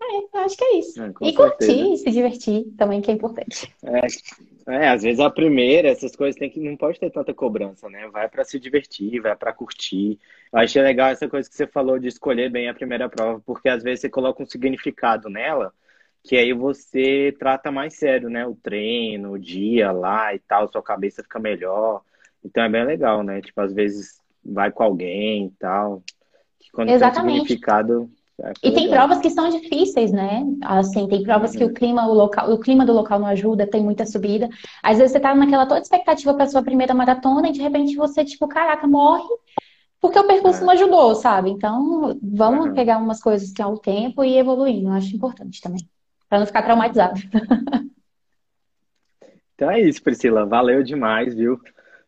É, 0.00 0.38
acho 0.38 0.56
que 0.56 0.64
é 0.64 0.78
isso. 0.78 1.02
É, 1.02 1.12
e 1.20 1.34
curtir, 1.34 1.98
se 1.98 2.10
divertir 2.10 2.64
também, 2.78 3.02
que 3.02 3.10
é 3.10 3.14
importante. 3.14 3.70
É, 3.82 4.06
é, 4.68 4.88
às 4.90 5.02
vezes 5.02 5.18
a 5.18 5.30
primeira, 5.30 5.88
essas 5.88 6.14
coisas 6.14 6.38
tem 6.38 6.50
que 6.50 6.60
não 6.60 6.76
pode 6.76 7.00
ter 7.00 7.10
tanta 7.10 7.32
cobrança, 7.32 7.88
né? 7.88 8.06
Vai 8.08 8.28
para 8.28 8.44
se 8.44 8.60
divertir, 8.60 9.18
vai 9.20 9.34
para 9.34 9.52
curtir. 9.52 10.18
Eu 10.52 10.58
achei 10.58 10.82
legal 10.82 11.08
essa 11.08 11.26
coisa 11.26 11.48
que 11.48 11.56
você 11.56 11.66
falou 11.66 11.98
de 11.98 12.08
escolher 12.08 12.50
bem 12.50 12.68
a 12.68 12.74
primeira 12.74 13.08
prova, 13.08 13.40
porque 13.46 13.68
às 13.68 13.82
vezes 13.82 14.02
você 14.02 14.10
coloca 14.10 14.42
um 14.42 14.46
significado 14.46 15.30
nela, 15.30 15.72
que 16.22 16.36
aí 16.36 16.52
você 16.52 17.34
trata 17.38 17.70
mais 17.70 17.94
sério, 17.94 18.28
né? 18.28 18.46
O 18.46 18.54
treino, 18.54 19.32
o 19.32 19.38
dia 19.38 19.90
lá 19.90 20.34
e 20.34 20.38
tal, 20.38 20.70
sua 20.70 20.82
cabeça 20.82 21.22
fica 21.22 21.38
melhor. 21.38 22.02
Então 22.44 22.62
é 22.62 22.68
bem 22.68 22.84
legal, 22.84 23.22
né? 23.22 23.40
Tipo, 23.40 23.62
às 23.62 23.72
vezes 23.72 24.20
vai 24.44 24.70
com 24.70 24.82
alguém 24.82 25.46
e 25.46 25.50
tal. 25.52 26.02
Que 26.60 26.70
quando 26.70 26.90
Exatamente. 26.90 27.24
tem 27.24 27.34
um 27.34 27.40
significado, 27.40 28.10
E 28.62 28.70
tem 28.70 28.88
provas 28.88 29.18
que 29.18 29.30
são 29.30 29.48
difíceis, 29.48 30.12
né? 30.12 30.44
Assim, 30.62 31.08
tem 31.08 31.22
provas 31.22 31.52
uhum. 31.52 31.58
que 31.58 31.64
o 31.64 31.72
clima, 31.72 32.06
o 32.06 32.14
local, 32.14 32.52
o 32.52 32.58
clima 32.58 32.86
do 32.86 32.92
local 32.92 33.18
não 33.18 33.26
ajuda, 33.26 33.66
tem 33.66 33.82
muita 33.82 34.06
subida. 34.06 34.48
Às 34.82 34.98
vezes 34.98 35.12
você 35.12 35.20
tá 35.20 35.34
naquela 35.34 35.66
toda 35.66 35.80
expectativa 35.80 36.32
para 36.34 36.46
sua 36.46 36.62
primeira 36.62 36.94
maratona 36.94 37.48
e 37.48 37.52
de 37.52 37.60
repente 37.60 37.96
você, 37.96 38.24
tipo, 38.24 38.46
caraca, 38.46 38.86
morre 38.86 39.28
porque 40.00 40.18
o 40.18 40.26
percurso 40.26 40.62
é. 40.62 40.64
não 40.64 40.72
ajudou, 40.72 41.14
sabe? 41.14 41.50
Então, 41.50 42.16
vamos 42.22 42.66
uhum. 42.66 42.74
pegar 42.74 42.98
umas 42.98 43.20
coisas 43.20 43.50
que 43.50 43.60
há 43.60 43.66
o 43.66 43.78
tempo 43.78 44.22
e 44.22 44.38
evoluir. 44.38 44.84
Eu 44.84 44.92
acho 44.92 45.14
importante 45.14 45.60
também. 45.60 45.88
para 46.28 46.38
não 46.38 46.46
ficar 46.46 46.62
traumatizado. 46.62 47.20
Então 49.54 49.68
é 49.68 49.80
isso, 49.80 50.00
Priscila. 50.00 50.46
Valeu 50.46 50.84
demais, 50.84 51.34
viu? 51.34 51.60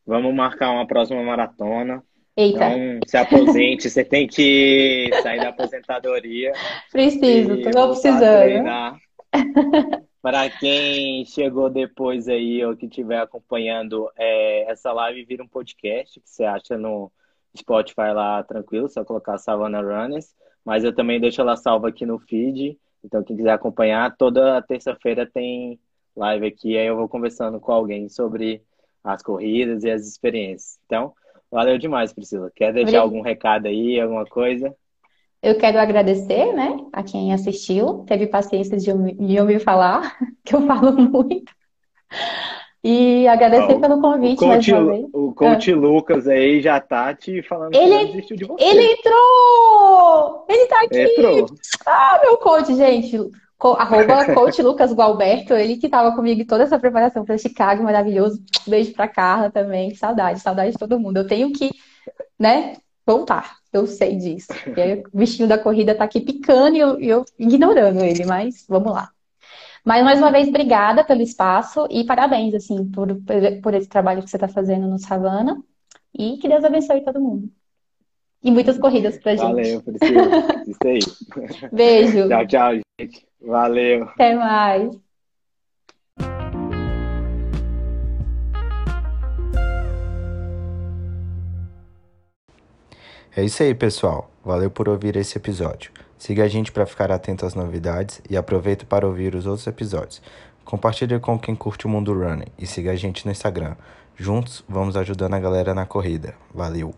Vamos 0.06 0.32
marcar 0.32 0.70
uma 0.70 0.86
próxima 0.86 1.20
maratona. 1.20 2.00
Eita. 2.36 2.64
Então, 2.64 3.00
se 3.06 3.16
aposente, 3.16 3.90
você 3.90 4.04
tem 4.04 4.26
que 4.26 5.10
sair 5.22 5.40
da 5.40 5.48
aposentadoria. 5.48 6.52
Preciso, 6.90 7.60
tô 7.62 7.88
precisando. 7.88 8.98
Para 10.22 10.50
quem 10.50 11.24
chegou 11.24 11.70
depois 11.70 12.28
aí 12.28 12.64
ou 12.64 12.76
que 12.76 12.86
estiver 12.86 13.20
acompanhando 13.20 14.10
é, 14.16 14.70
essa 14.70 14.92
live, 14.92 15.24
vira 15.24 15.42
um 15.42 15.48
podcast 15.48 16.20
que 16.20 16.28
você 16.28 16.44
acha 16.44 16.76
no 16.76 17.10
Spotify 17.56 18.12
lá 18.12 18.42
tranquilo, 18.42 18.88
só 18.88 19.04
colocar 19.04 19.38
Savannah 19.38 19.80
Runners. 19.80 20.34
Mas 20.64 20.84
eu 20.84 20.94
também 20.94 21.18
deixo 21.18 21.40
ela 21.40 21.56
salva 21.56 21.88
aqui 21.88 22.04
no 22.04 22.18
feed. 22.18 22.78
Então, 23.02 23.24
quem 23.24 23.36
quiser 23.36 23.52
acompanhar, 23.52 24.14
toda 24.16 24.60
terça-feira 24.60 25.26
tem 25.26 25.80
live 26.14 26.46
aqui. 26.46 26.76
Aí 26.76 26.86
eu 26.86 26.96
vou 26.96 27.08
conversando 27.08 27.58
com 27.58 27.72
alguém 27.72 28.08
sobre 28.10 28.62
as 29.02 29.22
corridas 29.22 29.84
e 29.84 29.90
as 29.90 30.06
experiências. 30.06 30.78
Então, 30.84 31.14
valeu 31.50 31.78
demais, 31.78 32.12
Priscila. 32.12 32.50
Quer 32.54 32.72
deixar 32.72 33.00
algum 33.00 33.20
recado 33.20 33.66
aí, 33.66 34.00
alguma 34.00 34.24
coisa? 34.24 34.74
Eu 35.42 35.56
quero 35.56 35.78
agradecer, 35.78 36.52
né, 36.52 36.76
a 36.92 37.02
quem 37.02 37.32
assistiu, 37.32 38.04
teve 38.06 38.26
paciência 38.26 38.76
de 38.76 38.92
me 38.92 39.40
ouvir 39.40 39.58
falar, 39.58 40.18
que 40.44 40.54
eu 40.54 40.66
falo 40.66 40.92
muito. 40.92 41.50
E 42.82 43.28
agradecer 43.28 43.74
oh, 43.74 43.80
pelo 43.80 44.00
convite 44.00 44.42
o 44.42 44.48
coach. 44.48 44.72
O 45.12 45.34
coach 45.34 45.72
ah. 45.72 45.76
Lucas 45.76 46.26
aí 46.26 46.62
já 46.62 46.80
tá 46.80 47.14
te 47.14 47.42
falando 47.42 47.74
ele, 47.74 47.98
que 47.98 48.06
desistiu 48.06 48.36
de 48.36 48.44
você. 48.44 48.64
Ele 48.64 48.92
entrou! 48.92 50.46
Ele 50.48 50.66
tá 50.66 50.80
aqui! 50.84 50.98
Entrou. 50.98 51.46
Ah, 51.86 52.20
meu 52.22 52.38
coach, 52.38 52.74
gente. 52.74 53.18
Co 53.60 53.74
arroba 53.74 54.24
coach 54.34 54.62
Lucas 54.62 54.90
Gualberto, 54.90 55.52
ele 55.52 55.76
que 55.76 55.86
tava 55.86 56.16
comigo 56.16 56.40
em 56.40 56.46
toda 56.46 56.64
essa 56.64 56.78
preparação 56.78 57.26
para 57.26 57.36
Chicago, 57.36 57.84
maravilhoso. 57.84 58.42
Beijo 58.66 58.94
pra 58.94 59.06
Carla 59.06 59.50
também. 59.50 59.94
Saudade, 59.94 60.40
saudade 60.40 60.72
de 60.72 60.78
todo 60.78 60.98
mundo. 60.98 61.18
Eu 61.18 61.26
tenho 61.26 61.52
que, 61.52 61.70
né, 62.38 62.78
voltar. 63.06 63.58
Eu 63.70 63.86
sei 63.86 64.16
disso. 64.16 64.48
Porque 64.64 65.04
o 65.12 65.18
bichinho 65.18 65.46
da 65.46 65.58
corrida 65.58 65.94
tá 65.94 66.04
aqui 66.04 66.20
picando 66.20 66.74
e 66.74 66.80
eu, 66.80 66.98
eu 67.00 67.24
ignorando 67.38 68.02
ele, 68.02 68.24
mas 68.24 68.64
vamos 68.66 68.92
lá. 68.92 69.10
Mas, 69.84 70.04
mais 70.04 70.18
uma 70.18 70.32
vez, 70.32 70.48
obrigada 70.48 71.04
pelo 71.04 71.20
espaço 71.20 71.86
e 71.90 72.04
parabéns, 72.04 72.54
assim, 72.54 72.90
por, 72.90 73.08
por 73.62 73.74
esse 73.74 73.88
trabalho 73.88 74.22
que 74.22 74.30
você 74.30 74.36
está 74.36 74.48
fazendo 74.48 74.88
no 74.88 74.98
Savana. 74.98 75.62
E 76.18 76.38
que 76.38 76.48
Deus 76.48 76.64
abençoe 76.64 77.04
todo 77.04 77.20
mundo. 77.20 77.50
E 78.42 78.50
muitas 78.50 78.78
corridas 78.78 79.18
pra 79.18 79.36
gente. 79.36 79.42
Valeu, 79.42 79.82
Priscila. 79.82 80.22
Isso 80.66 80.78
aí. 80.84 81.68
Beijo. 81.70 82.26
tchau, 82.26 82.46
tchau, 82.46 82.72
gente. 82.98 83.29
Valeu. 83.40 84.04
Até 84.04 84.34
mais. 84.34 84.98
É 93.36 93.44
isso 93.44 93.62
aí, 93.62 93.74
pessoal. 93.74 94.30
Valeu 94.44 94.70
por 94.70 94.88
ouvir 94.88 95.16
esse 95.16 95.38
episódio. 95.38 95.92
Siga 96.18 96.44
a 96.44 96.48
gente 96.48 96.72
para 96.72 96.84
ficar 96.84 97.10
atento 97.10 97.46
às 97.46 97.54
novidades 97.54 98.20
e 98.28 98.36
aproveite 98.36 98.84
para 98.84 99.06
ouvir 99.06 99.34
os 99.34 99.46
outros 99.46 99.66
episódios. 99.66 100.20
Compartilhe 100.64 101.18
com 101.18 101.38
quem 101.38 101.54
curte 101.54 101.86
o 101.86 101.88
mundo 101.88 102.12
running 102.12 102.52
e 102.58 102.66
siga 102.66 102.92
a 102.92 102.96
gente 102.96 103.24
no 103.24 103.32
Instagram. 103.32 103.76
Juntos 104.16 104.62
vamos 104.68 104.96
ajudando 104.96 105.34
a 105.34 105.40
galera 105.40 105.74
na 105.74 105.86
corrida. 105.86 106.34
Valeu! 106.54 106.94